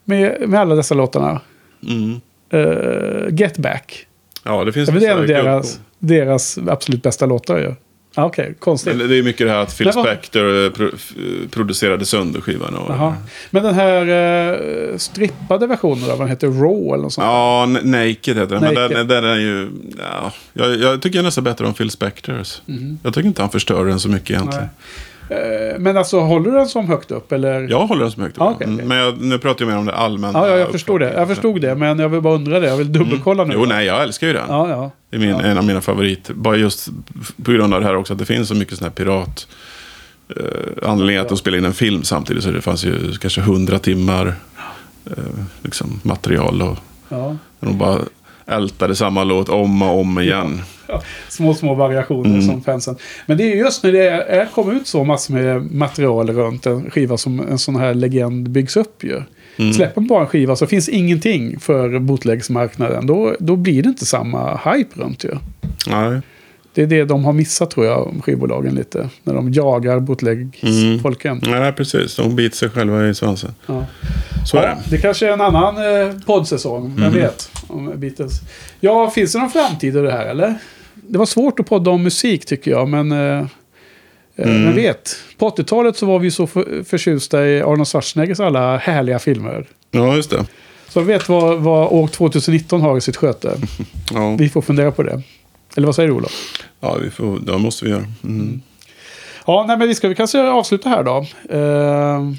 Med, 0.04 0.50
med 0.50 0.60
alla 0.60 0.76
dessa 0.76 0.96
låtarna. 0.96 1.42
Mm. 1.88 2.22
Uh, 2.54 3.34
Get 3.40 3.58
Back. 3.58 4.06
Ja, 4.44 4.64
det 4.64 4.74
finns 4.74 4.90
Ja, 4.90 4.94
men 4.94 5.02
det 5.02 5.08
är 5.08 5.12
en 5.12 5.20
av 5.20 5.28
deras, 5.28 5.80
deras 6.00 6.58
absolut 6.58 7.04
bästa 7.04 7.26
låtar 7.26 7.58
ju. 7.58 7.74
Ja, 8.16 8.26
Okej, 8.26 8.56
konstigt. 8.60 8.96
Men 8.96 9.10
det 9.10 9.18
är 9.18 9.24
mycket 9.24 9.48
det 9.48 9.54
här 9.54 9.60
att 9.60 9.78
Phil 9.78 9.92
Men 9.96 10.04
Spector 10.04 10.66
eh, 10.66 10.72
pro, 10.72 10.90
producerade 11.52 12.06
sönder 12.06 12.42
skivan. 12.42 12.76
Och, 12.76 12.92
Jaha. 12.92 13.16
Men 13.50 13.64
den 13.64 13.74
här 13.74 14.10
uh, 14.92 14.98
strippade 14.98 15.68
versionen 15.68 16.10
då, 16.10 16.16
vad 16.16 16.30
heter 16.30 16.48
Raw 16.48 16.94
eller 16.94 17.04
något 17.04 17.14
sånt? 17.14 17.26
Ja, 17.26 17.66
Naked 17.84 18.38
heter 18.38 18.46
den. 18.46 18.62
Men 18.62 18.74
Naked. 18.74 18.98
den, 18.98 19.08
den 19.08 19.24
är 19.24 19.36
ju... 19.36 19.70
Ja, 19.98 20.34
jag, 20.54 20.80
jag 20.80 21.02
tycker 21.02 21.24
nästan 21.24 21.44
bättre 21.44 21.66
om 21.66 21.74
Phil 21.74 21.92
Spectors. 21.92 22.62
Jag 23.04 23.14
tycker 23.14 23.28
inte 23.28 23.42
han 23.42 23.52
förstör 23.52 23.86
den 23.86 24.00
så 24.00 24.10
mycket 24.10 24.30
egentligen. 24.30 24.64
Nej. 24.64 24.70
Eh, 25.30 25.80
men 25.80 25.98
alltså, 25.98 26.20
håller 26.20 26.52
du 26.52 26.58
den 26.58 26.68
som 26.68 26.88
högt 26.88 27.12
upp? 27.12 27.32
Eller? 27.32 27.68
Jag 27.70 27.88
håller 27.88 28.02
den 28.02 28.12
så 28.12 28.22
högt 28.22 28.38
upp. 28.38 28.42
Ja, 28.42 28.52
okej, 28.56 28.68
okej. 28.68 28.74
Mm, 28.74 28.88
Men 28.88 28.98
jag, 28.98 29.22
nu 29.22 29.38
pratar 29.38 29.66
jag 29.66 29.72
mer 29.72 29.80
om 29.80 29.86
det 29.86 29.96
allmänna. 29.96 30.40
Ja, 30.40 30.48
ja, 30.48 30.58
jag 30.58 30.72
förstår 30.72 31.00
det. 31.00 31.14
Jag 31.14 31.28
förstod 31.28 31.62
det, 31.62 31.76
men 31.76 32.00
jag 32.00 32.10
vill 32.10 32.22
bara 32.22 32.36
undra 32.36 32.60
det. 32.60 32.68
Jag 32.68 32.78
vill 32.78 32.92
dubbelkolla 32.92 33.44
nu. 33.44 33.54
Jo, 33.54 33.66
nej, 33.66 33.86
jag 33.86 34.04
älskar 34.04 34.28
ju 34.28 34.34
den. 34.34 34.46
Ja, 34.48 34.70
ja. 34.70 34.92
Det 35.10 35.16
är 35.16 35.20
min, 35.20 35.36
en 35.36 35.58
av 35.58 35.64
mina 35.64 35.82
favoriter. 35.82 36.34
Bara 36.34 36.56
just 36.56 36.90
på 37.44 37.52
grund 37.52 37.74
av 37.74 37.82
det 37.82 37.88
här 37.88 37.96
också 37.96 38.14
att 38.14 38.20
det 38.20 38.26
finns 38.26 38.48
så 38.48 38.56
mycket 38.56 38.78
sån 38.78 38.86
här 38.86 38.92
pirat... 38.92 39.48
Eh, 40.38 40.90
anledningen 40.90 41.22
att 41.22 41.30
de 41.30 41.38
spelar 41.38 41.58
in 41.58 41.66
en 41.66 41.74
film 41.74 42.04
samtidigt 42.04 42.44
så 42.44 42.52
det 42.52 42.62
fanns 42.62 42.86
ju 42.86 43.14
kanske 43.14 43.42
hundra 43.42 43.80
timmar 43.80 44.36
eh, 45.06 45.24
liksom, 45.62 46.00
material. 46.04 46.62
Och 46.62 46.78
ja. 47.10 47.38
de 47.60 47.78
bara 47.78 48.00
ältade 48.50 48.96
samma 48.96 49.24
låt 49.24 49.50
om 49.50 49.82
och 49.82 50.00
om 50.00 50.20
igen. 50.20 50.62
Ja, 50.88 51.02
små, 51.30 51.54
små 51.54 51.74
variationer 51.74 52.30
Mm. 52.30 52.42
som 52.42 52.62
fansen. 52.64 52.96
Men 53.26 53.38
det 53.38 53.44
är 53.44 53.48
ju 53.56 53.56
just 53.62 53.84
när 53.84 53.92
det 53.92 54.08
är, 54.10 54.46
kommer 54.46 54.74
ut 54.74 54.88
så 54.88 55.04
massor 55.04 55.34
med 55.34 55.72
material 55.72 56.30
runt 56.30 56.66
en 56.66 56.92
skiva 56.92 57.18
som 57.18 57.40
en 57.40 57.60
sån 57.60 57.76
här 57.76 57.94
legend 57.94 58.50
byggs 58.50 58.78
upp 58.78 59.04
ju. 59.04 59.22
Mm. 59.58 59.74
Släpper 59.74 60.02
man 60.02 60.08
bara 60.08 60.22
en 60.22 60.28
skiva 60.28 60.56
så 60.56 60.68
finns 60.68 60.90
ingenting 60.90 61.60
för 61.60 62.00
bootlegsmarknaden. 62.00 63.08
Då, 63.08 63.36
då 63.40 63.56
blir 63.56 63.84
det 63.84 63.90
inte 63.90 64.06
samma 64.06 64.58
hype 64.66 65.00
runt 65.02 65.24
ju. 65.24 65.32
Nej. 65.88 66.22
Det 66.74 66.82
är 66.82 66.88
det 66.88 67.06
de 67.06 67.26
har 67.26 67.34
missat 67.34 67.72
tror 67.72 67.86
jag, 67.86 68.14
skivbolagen 68.24 68.76
lite. 68.76 69.10
När 69.24 69.34
de 69.34 69.54
jagar 69.54 70.00
bootlegsfolken. 70.00 71.42
Nej, 71.48 71.72
precis. 71.74 72.16
De 72.16 72.36
biter 72.36 72.58
sig 72.58 72.70
själva 72.70 73.08
i 73.08 73.14
svansen. 73.16 73.52
Ja. 73.66 73.86
Så 74.46 74.58
är 74.58 74.62
det. 74.62 74.78
det 74.90 74.98
kanske 74.98 75.28
är 75.28 75.32
en 75.34 75.42
annan 75.42 75.76
eh, 75.78 76.14
poddsäsong, 76.26 76.94
vem 76.96 77.04
Mm. 77.06 77.14
vet? 77.20 77.52
Om 77.70 77.92
Beatles. 77.96 78.34
Ja, 78.80 79.10
finns 79.10 79.34
det 79.34 79.40
någon 79.40 79.50
framtid 79.50 79.98
i 79.98 80.02
det 80.02 80.12
här 80.12 80.26
eller? 80.26 80.56
Det 80.94 81.18
var 81.18 81.26
svårt 81.26 81.60
att 81.60 81.66
podda 81.66 81.92
om 81.92 82.04
musik 82.04 82.46
tycker 82.46 82.72
jag, 82.72 82.88
men... 82.90 83.12
Eh, 83.12 83.18
eh, 83.40 83.46
Mm. 84.38 84.66
Vem 84.66 84.76
vet? 84.76 85.16
På 85.38 85.50
80-talet 85.50 85.98
så 85.98 86.06
var 86.06 86.20
vi 86.20 86.32
så 86.32 86.48
för, 86.48 86.84
förtjusta 86.84 87.46
i 87.48 87.62
Arnold 87.62 87.88
Schwarzeneggers 87.88 88.40
alla 88.40 88.78
härliga 88.78 89.20
filmer. 89.20 89.68
Ja, 89.92 90.16
just 90.16 90.30
det. 90.30 90.46
Så 90.90 91.02
vet 91.02 91.30
vad, 91.30 91.60
vad 91.60 91.88
år 91.92 92.08
2019 92.08 92.82
har 92.82 92.98
i 92.98 93.02
sitt 93.02 93.16
sköte. 93.18 93.58
Ja, 94.14 94.36
Vi 94.40 94.50
får 94.50 94.62
fundera 94.62 94.92
på 94.92 95.04
det. 95.04 95.22
Eller 95.76 95.86
vad 95.86 95.96
säger 95.96 96.10
du 96.10 96.16
Olof? 96.16 96.32
ja 96.80 96.98
vi 97.04 97.10
får, 97.10 97.40
det 97.40 97.58
måste 97.58 97.86
vi 97.86 97.92
göra. 97.92 98.06
Mm. 98.24 98.62
Ja, 99.48 99.66
nej, 99.68 99.78
men 99.78 99.88
vi 99.88 99.96
ska 99.96 100.08
vi 100.08 100.16
kanske 100.16 100.42
avsluta 100.42 100.90
här 100.90 101.04
då. 101.04 101.18
Eh, 101.56 102.32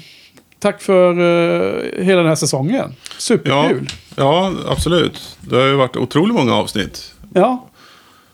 tack 0.61 0.81
för 0.81 1.09
eh, 1.11 2.03
hela 2.05 2.17
den 2.21 2.27
här 2.29 2.35
säsongen. 2.35 2.75
Ja, 2.75 2.89
Superkul. 3.17 3.89
ja, 4.15 4.53
absolut. 4.67 5.37
Det 5.41 5.55
har 5.55 5.65
ju 5.65 5.75
varit 5.75 5.95
otroligt 5.97 6.35
många 6.35 6.55
avsnitt. 6.55 7.13
Ja. 7.33 7.67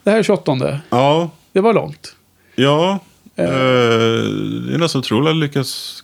Det 0.04 0.12
här 0.12 0.18
är 0.20 0.24
28. 0.24 0.80
Ja, 0.90 1.30
Det 1.54 1.62
var 1.62 1.74
långt. 1.74 2.16
ja. 2.56 3.00
Eh, 3.36 3.46
det 3.46 4.74
är 4.74 4.78
nästan 4.78 5.00
otroligt 5.00 5.30
att 5.30 5.36
lyckas 5.36 6.04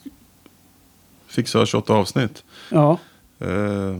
fixa 1.28 1.66
28 1.66 1.92
avsnitt. 1.94 2.42
Ja. 2.68 2.98
Eh, 3.40 3.96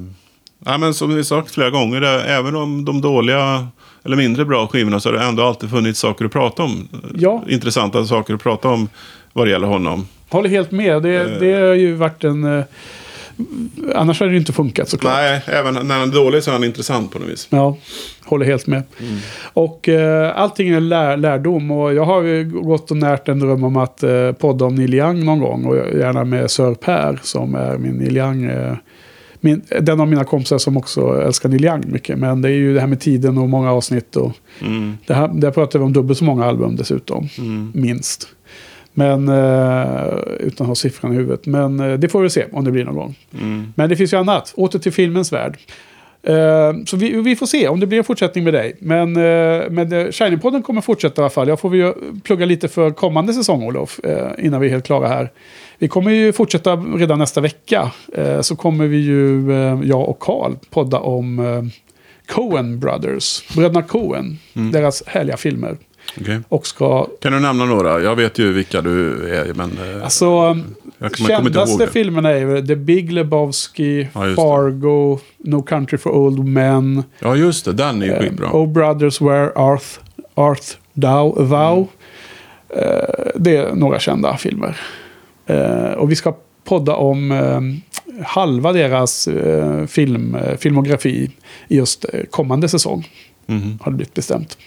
nej, 0.59 0.78
men 0.78 0.94
som 0.94 1.14
vi 1.16 1.24
sagt 1.24 1.51
flera 1.51 1.70
gånger, 1.70 2.01
det, 2.01 2.22
även 2.24 2.56
om 2.56 2.84
de 2.84 3.01
dåliga 3.01 3.68
eller 4.05 4.16
mindre 4.16 4.44
bra 4.44 4.66
skivorna 4.66 5.01
så 5.01 5.09
har 5.09 5.16
det 5.16 5.24
ändå 5.24 5.42
alltid 5.42 5.70
funnits 5.70 6.01
saker 6.01 6.24
att 6.24 6.32
prata 6.32 6.62
om. 6.62 6.88
Ja. 7.14 7.42
Intressanta 7.48 8.05
saker 8.06 8.34
att 8.34 8.42
prata 8.42 8.68
om 8.68 8.88
vad 9.32 9.46
det 9.46 9.51
gäller 9.51 9.66
honom. 9.68 10.09
Håller 10.35 10.48
helt 10.48 10.70
med. 10.70 11.02
Det, 11.02 11.15
Eh. 11.15 11.39
det 11.40 11.52
har 11.52 11.74
ju 11.74 11.93
varit 11.94 12.24
en... 12.24 12.44
Eh, 12.59 12.65
annars 13.94 14.20
hade 14.20 14.32
det 14.32 14.36
inte 14.39 14.52
funkat 14.52 14.89
såklart. 14.89 15.12
Nej, 15.15 15.40
även 15.47 15.74
när 15.74 15.98
han 15.98 16.09
är 16.09 16.12
dålig 16.15 16.43
så 16.43 16.51
är 16.51 16.52
han 16.52 16.65
intressant 16.65 17.12
på 17.12 17.19
något 17.19 17.28
vis. 17.28 17.47
Ja, 17.51 17.77
håller 18.24 18.47
helt 18.47 18.66
med. 18.66 18.82
Mm. 19.01 19.16
Och 19.52 19.89
eh, 19.89 20.39
allting 20.39 20.69
är 20.69 20.81
lär, 20.81 21.16
lärdom. 21.16 21.70
Och 21.70 21.94
jag 21.94 22.05
har 22.05 22.23
ju 22.23 22.44
gått 22.44 22.90
och 22.90 22.97
närt 22.97 23.28
en 23.28 23.39
dröm 23.40 23.65
om 23.65 23.77
att 23.77 24.02
eh, 24.02 24.32
podda 24.32 24.65
om 24.65 24.74
Neil 24.74 24.94
Young 24.94 25.24
någon 25.24 25.39
gång. 25.40 25.65
Och 25.65 25.77
gärna 25.77 26.24
med 26.24 26.51
Sir 26.51 26.74
Per 26.74 27.19
som 27.23 27.55
är 27.55 27.78
min 27.78 27.93
Neil 27.94 28.16
Young. 28.16 28.44
Eh, 28.44 28.74
min, 29.40 29.62
den 29.81 30.01
av 30.01 30.09
mina 30.09 30.24
kompisar 30.24 30.59
som 30.59 30.77
också 30.77 31.23
älskar 31.27 31.48
Neil 31.48 31.65
Young 31.65 31.82
mycket. 31.86 32.19
Men 32.19 32.43
det 32.43 32.48
är 32.48 32.52
ju 32.52 32.74
det 32.74 32.81
här 32.81 32.86
med 32.86 33.01
tiden 33.01 33.39
och 33.39 33.48
många 33.48 33.73
avsnitt. 33.73 34.16
Och 34.16 34.32
Mm, 34.61 34.98
det 35.06 35.15
här, 35.15 35.28
där 35.28 35.51
pratar 35.51 35.78
vi 35.78 35.85
om 35.85 35.93
dubbelt 35.93 36.19
så 36.19 36.24
många 36.24 36.44
album 36.44 36.77
dessutom. 36.77 37.28
mm. 37.39 37.73
Minst. 37.74 38.28
Men 38.94 39.28
eh, 39.28 40.14
utan 40.40 40.64
att 40.64 40.68
ha 40.68 40.74
siffran 40.74 41.12
i 41.12 41.16
huvudet. 41.16 41.46
Men 41.46 41.80
eh, 41.80 41.92
det 41.98 42.08
får 42.08 42.22
vi 42.22 42.30
se 42.30 42.44
om 42.52 42.64
det 42.64 42.70
blir 42.70 42.84
någon 42.84 42.94
gång. 42.94 43.14
Mm. 43.40 43.72
Men 43.76 43.88
det 43.88 43.96
finns 43.96 44.12
ju 44.12 44.16
annat. 44.16 44.52
Åter 44.56 44.78
till 44.78 44.92
filmens 44.92 45.32
värld. 45.32 45.58
Eh, 46.22 46.72
så 46.86 46.96
vi, 46.96 47.20
vi 47.20 47.36
får 47.36 47.46
se 47.46 47.68
om 47.68 47.80
det 47.80 47.86
blir 47.86 47.98
en 47.98 48.04
fortsättning 48.04 48.44
med 48.44 48.54
dig. 48.54 48.76
Men 48.78 49.16
uh, 49.16 50.10
Shining-podden 50.10 50.62
kommer 50.62 50.80
fortsätta 50.80 51.20
i 51.20 51.22
alla 51.22 51.30
fall. 51.30 51.48
Jag 51.48 51.60
får 51.60 51.70
vi 51.70 51.78
ju 51.78 51.92
plugga 52.24 52.46
lite 52.46 52.68
för 52.68 52.90
kommande 52.90 53.32
säsong, 53.32 53.62
Olof. 53.62 54.00
innan 54.38 54.60
vi 54.60 54.66
är 54.66 54.70
helt 54.70 54.86
klara 54.86 55.08
här. 55.08 55.30
Vi 55.78 55.88
kommer 55.88 56.10
ju 56.10 56.32
fortsätta 56.32 56.76
redan 56.76 57.18
nästa 57.18 57.40
vecka. 57.40 57.90
Så 58.40 58.56
kommer 58.56 58.86
vi 58.86 58.96
ju, 58.96 59.52
jag 59.84 60.08
och 60.08 60.18
Carl, 60.18 60.52
podda 60.70 60.98
om 60.98 61.70
Coen 62.26 62.80
Brothers. 62.80 63.54
Bröderna 63.54 63.82
Coen. 63.82 64.38
Deras 64.52 65.02
härliga 65.06 65.36
filmer. 65.36 65.76
Okej. 66.20 66.40
Och 66.48 66.66
ska... 66.66 67.06
Kan 67.20 67.32
du 67.32 67.40
nämna 67.40 67.64
några? 67.64 68.01
Jag 68.01 68.16
vet 68.16 68.39
ju 68.39 68.52
vilka 68.52 68.81
du 68.81 69.28
är, 69.36 69.55
men... 69.55 69.70
eh, 69.97 70.05
Alltså, 70.05 70.24
jag 70.98 71.18
ihåg 71.20 71.28
kändaste 71.28 71.86
filmerna 71.86 72.31
är 72.31 72.39
ju 72.39 72.66
The 72.66 72.76
Big 72.76 73.12
Lebowski, 73.12 74.09
Ja, 74.14 74.20
det. 74.24 74.35
Fargo, 74.35 75.18
No 75.39 75.62
Country 75.62 75.98
for 75.98 76.10
Old 76.10 76.44
Men, 76.44 77.02
Ja, 77.18 77.36
just 77.36 77.64
det. 77.64 77.72
Den 77.72 78.02
är 78.02 78.06
ju 78.06 78.12
eh, 78.12 78.20
skitbra. 78.20 78.51
Oh 78.52 78.68
Brothers 78.72 79.20
Where 79.20 79.51
Art, 79.55 80.01
Art 80.35 80.64
Thou, 80.94 81.35
Thou. 81.48 81.86
Eh, 82.68 83.26
det 83.35 83.56
är 83.56 83.74
några 83.74 83.98
kända 83.98 84.36
filmer. 84.36 84.81
Eh, 85.47 85.93
och 85.93 86.10
vi 86.10 86.16
ska 86.16 86.36
podda 86.64 86.94
om 86.94 87.32
eh, 87.32 87.60
halva 88.26 88.72
deras 88.72 89.28
eh, 89.28 89.86
film, 89.86 90.35
eh, 90.35 90.56
filmografi 90.56 91.31
i 91.68 91.76
just 91.76 92.05
kommande 92.31 92.68
säsong. 92.68 93.09
Mhm. 93.47 93.78
Har 93.82 93.90
det 93.93 93.97
blivit 93.97 94.14
bestämt. 94.14 94.59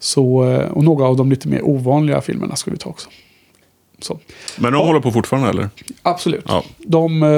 Så, 0.00 0.50
eh, 0.50 0.70
och 0.70 0.84
några 0.84 1.04
av 1.06 1.16
de 1.16 1.30
lite 1.30 1.48
mer 1.48 1.62
ovanliga 1.62 2.20
filmerna 2.20 2.56
ska 2.56 2.70
vi 2.70 2.76
ta 2.76 2.90
också. 2.90 3.08
Så, 3.98 4.18
Men 4.58 4.72
de 4.72 4.78
Ja. 4.78 4.86
håller 4.86 5.00
på 5.00 5.10
fortfarande, 5.12 5.48
eller? 5.48 5.68
absolut. 6.02 6.44
Ja. 6.48 6.64
De 6.78 7.22
eh, 7.22 7.28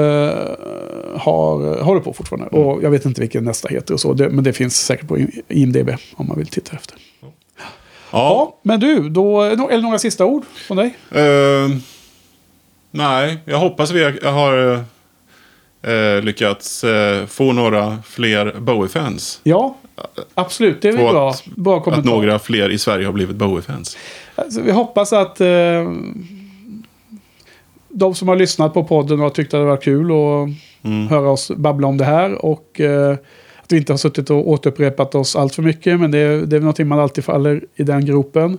har, 1.19 1.81
håller 1.83 2.01
på 2.01 2.13
fortfarande. 2.13 2.47
Och 2.49 2.83
jag 2.83 2.89
vet 2.89 3.05
inte 3.05 3.21
vilken 3.21 3.43
nästa 3.43 3.67
heter 3.69 3.93
och 3.93 3.99
så. 3.99 4.13
Det, 4.13 4.29
men 4.29 4.43
det 4.43 4.53
finns 4.53 4.77
säkert 4.85 5.07
på 5.07 5.17
IMDB 5.47 5.89
om 6.15 6.27
man 6.27 6.37
vill 6.37 6.47
titta 6.47 6.75
efter. 6.75 6.97
Ja. 7.21 7.27
Ja, 8.11 8.59
men 8.63 8.79
du, 8.79 9.09
då, 9.09 9.41
eller 9.41 9.81
några 9.81 9.99
sista 9.99 10.25
ord 10.25 10.43
från 10.67 10.77
dig? 10.77 10.95
Eh, 11.11 11.69
nej, 12.91 13.37
jag 13.45 13.57
hoppas 13.59 13.91
vi 13.91 14.03
har- 14.23 14.83
eh, 15.81 16.21
lyckats 16.21 16.85
få 17.27 17.51
några 17.53 17.97
fler 18.05 18.55
Bowie-fans. 18.59 19.39
Ja, 19.43 19.77
absolut. 20.33 20.81
Det 20.81 20.87
är 20.87 20.91
väl 20.93 21.11
bra. 21.13 21.29
att- 21.29 21.45
Bra 21.45 21.77
Att 21.77 21.83
kommentar. 21.83 22.09
några 22.11 22.39
fler 22.39 22.69
i 22.69 22.77
Sverige 22.77 23.05
har 23.05 23.13
blivit 23.13 23.35
Bowie-fans. 23.35 23.97
Alltså, 24.35 24.61
vi 24.61 24.71
hoppas 24.71 25.13
att 25.13 25.41
eh, 25.41 25.91
de 27.89 28.15
som 28.15 28.27
har 28.27 28.35
lyssnat 28.35 28.73
på 28.73 28.83
podden 28.83 29.21
och 29.21 29.33
tyckt 29.33 29.53
att 29.53 29.59
det 29.61 29.65
var 29.65 29.77
kul 29.77 30.11
och 30.11 30.47
Mm. 30.85 31.07
höra 31.07 31.29
oss 31.29 31.51
babbla 31.55 31.87
om 31.87 31.97
det 31.97 32.05
här. 32.05 32.45
Och 32.45 32.81
eh, 32.81 33.11
att 33.63 33.71
vi 33.71 33.77
inte 33.77 33.93
har 33.93 33.97
suttit 33.97 34.29
och 34.29 34.49
återupprepat 34.49 35.15
oss 35.15 35.35
allt 35.35 35.55
för 35.55 35.61
mycket. 35.63 35.99
Men 35.99 36.11
det, 36.11 36.17
är- 36.17 36.37
det 36.37 36.41
är 36.55 36.59
väl 36.59 36.61
någonting 36.61 36.87
man 36.87 36.99
alltid 36.99 37.23
faller 37.23 37.61
i 37.75 37.83
den 37.83 38.05
gropen. 38.05 38.57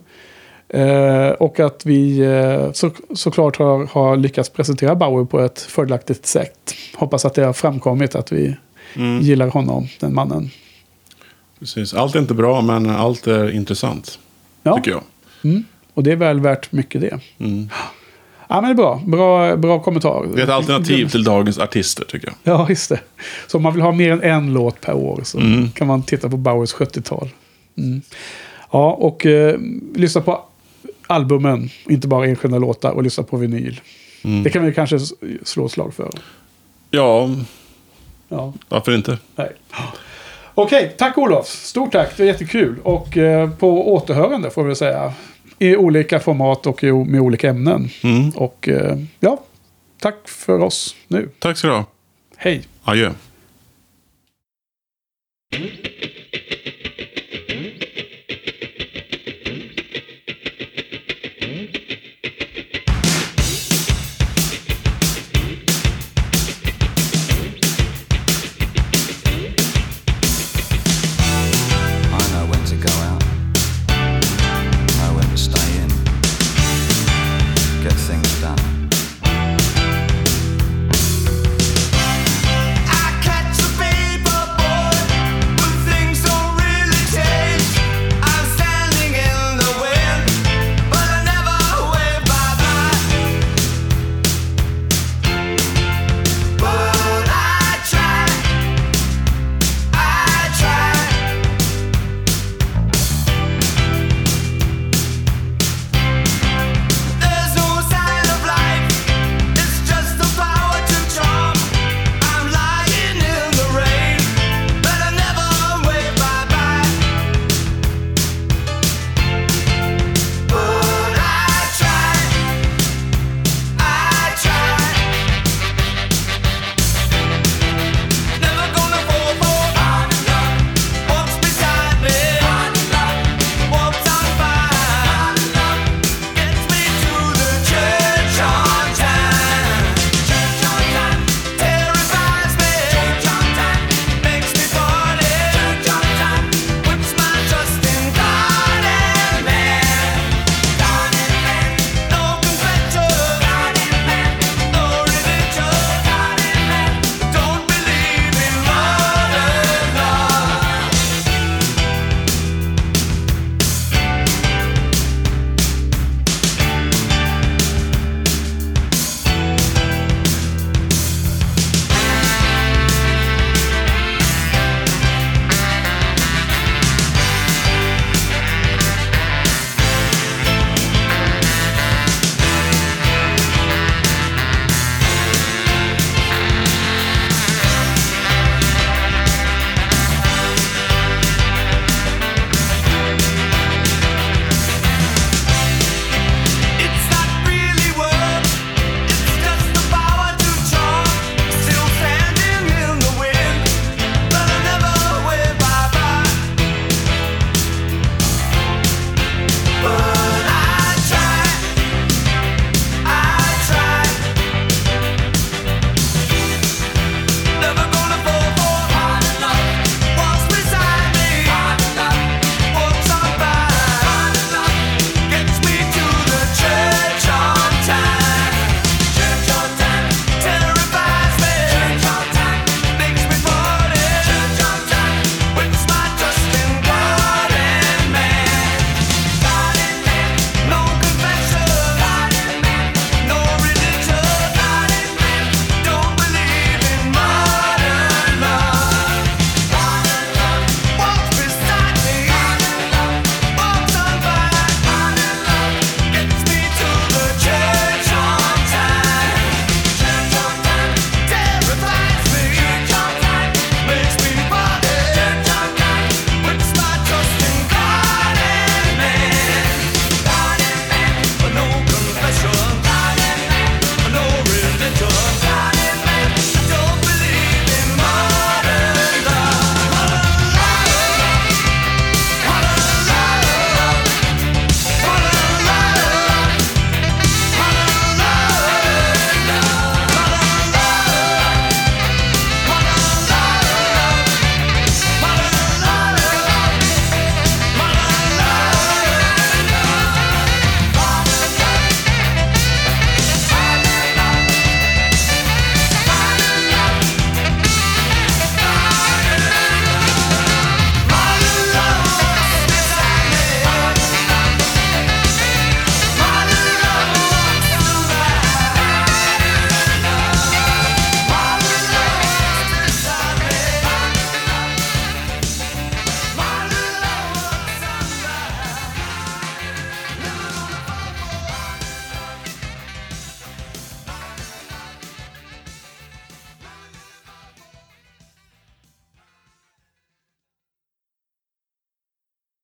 Eh, 0.69 1.29
och 1.29 1.61
att 1.61 1.87
vi 1.87 2.19
eh, 2.21 2.73
så, 2.73 2.91
såklart 3.15 3.57
har, 3.57 3.87
har 3.87 4.17
lyckats 4.17 4.49
presentera 4.51 4.95
Bauer 4.95 5.25
på 5.25 5.41
ett 5.41 5.61
fördelaktigt 5.61 6.27
sätt. 6.27 6.75
Hoppas 6.97 7.25
att 7.25 7.35
det 7.35 7.45
har 7.45 7.53
framkommit 7.53 8.15
att 8.15 8.33
vi 8.33 8.57
Mm. 8.97 9.21
gillar 9.21 9.49
honom, 9.49 9.87
den 10.01 10.15
mannen. 10.15 10.51
Precis. 11.65 11.95
Allt 11.95 12.15
är 12.15 12.19
inte 12.21 12.35
bra, 12.35 12.61
men 12.61 12.91
allt 12.91 13.27
är 13.27 13.51
intressant. 13.51 14.19
Ja, 14.63 14.77
Tycker 14.77 14.91
jag. 14.91 15.03
mm. 15.45 15.65
och 15.95 16.03
det 16.03 16.13
är 16.13 16.17
väl 16.17 16.41
värt 16.41 16.73
mycket 16.73 17.01
det. 17.01 17.21
Mm. 17.39 17.69
Ja, 18.49 18.61
men 18.61 18.65
det 18.65 18.71
är 18.71 18.75
bra. 18.75 19.03
Bra, 19.07 19.57
bra 19.57 19.81
kommentar. 19.81 20.27
Det 20.35 20.41
är 20.41 20.45
ett 20.45 20.51
alternativ 20.51 21.09
till 21.09 21.25
dagens 21.25 21.59
artister, 21.59 22.05
tycker 22.05 22.27
jag. 22.43 22.55
Ja, 22.55 22.67
just 22.69 22.89
det. 22.89 23.01
Så 23.47 23.57
om 23.57 23.63
man 23.63 23.73
vill 23.73 23.83
ha 23.83 23.93
mer 23.93 24.13
än 24.13 24.23
en 24.23 24.53
låt 24.53 24.81
per 24.81 24.93
år 24.95 25.21
så 25.25 25.39
Mm. 25.41 25.71
kan 25.71 25.87
man 25.87 26.03
titta 26.03 26.29
på 26.29 26.37
Bauers 26.37 26.73
70-tal. 26.75 27.29
Mm. 27.79 28.03
Ja, 28.71 28.93
och 28.93 29.27
eh, 29.27 29.59
lyssna 29.95 30.21
på 30.21 30.45
albumen, 31.07 31.71
inte 31.89 32.09
bara 32.09 32.27
enskilda 32.27 32.59
låtar, 32.59 32.91
och 32.91 33.03
lyssna 33.03 33.25
på 33.25 33.37
vinyl. 33.37 33.81
Mm. 34.25 34.43
Det 34.43 34.51
kan 34.51 34.65
vi 34.65 34.75
kanske 34.75 34.99
slå 35.43 35.69
slag 35.69 35.95
för. 35.95 36.11
Ja, 36.91 37.31
Ja, 38.29 38.53
varför 38.69 38.95
inte? 38.95 39.19
nej. 39.37 39.53
Okej, 40.55 40.95
tack 40.99 41.19
Olof. 41.19 41.47
Stort 41.47 41.93
tack, 41.93 42.17
det 42.17 42.23
är 42.23 42.27
jättekul. 42.27 42.77
Och 42.83 43.17
eh, 43.17 43.51
på 43.51 43.95
återhörande 43.95 44.51
får 44.51 44.65
vi 44.65 44.75
säga. 44.75 45.13
I 45.59 45.77
olika 45.77 46.21
format 46.21 46.67
och 46.67 46.85
i, 46.85 46.93
med 46.93 47.21
olika 47.21 47.49
ämnen. 47.49 47.89
Mm. 48.03 48.31
Och 48.31 48.69
eh, 48.69 48.99
ja, 49.21 49.43
tack 50.01 50.29
för 50.29 50.61
oss 50.61 50.97
nu. 51.09 51.29
Tack 51.39 51.59
ska 51.59 51.69
du 51.69 51.75
ha. 51.75 51.85
Hej. 52.37 52.63
Adjö. 52.83 53.13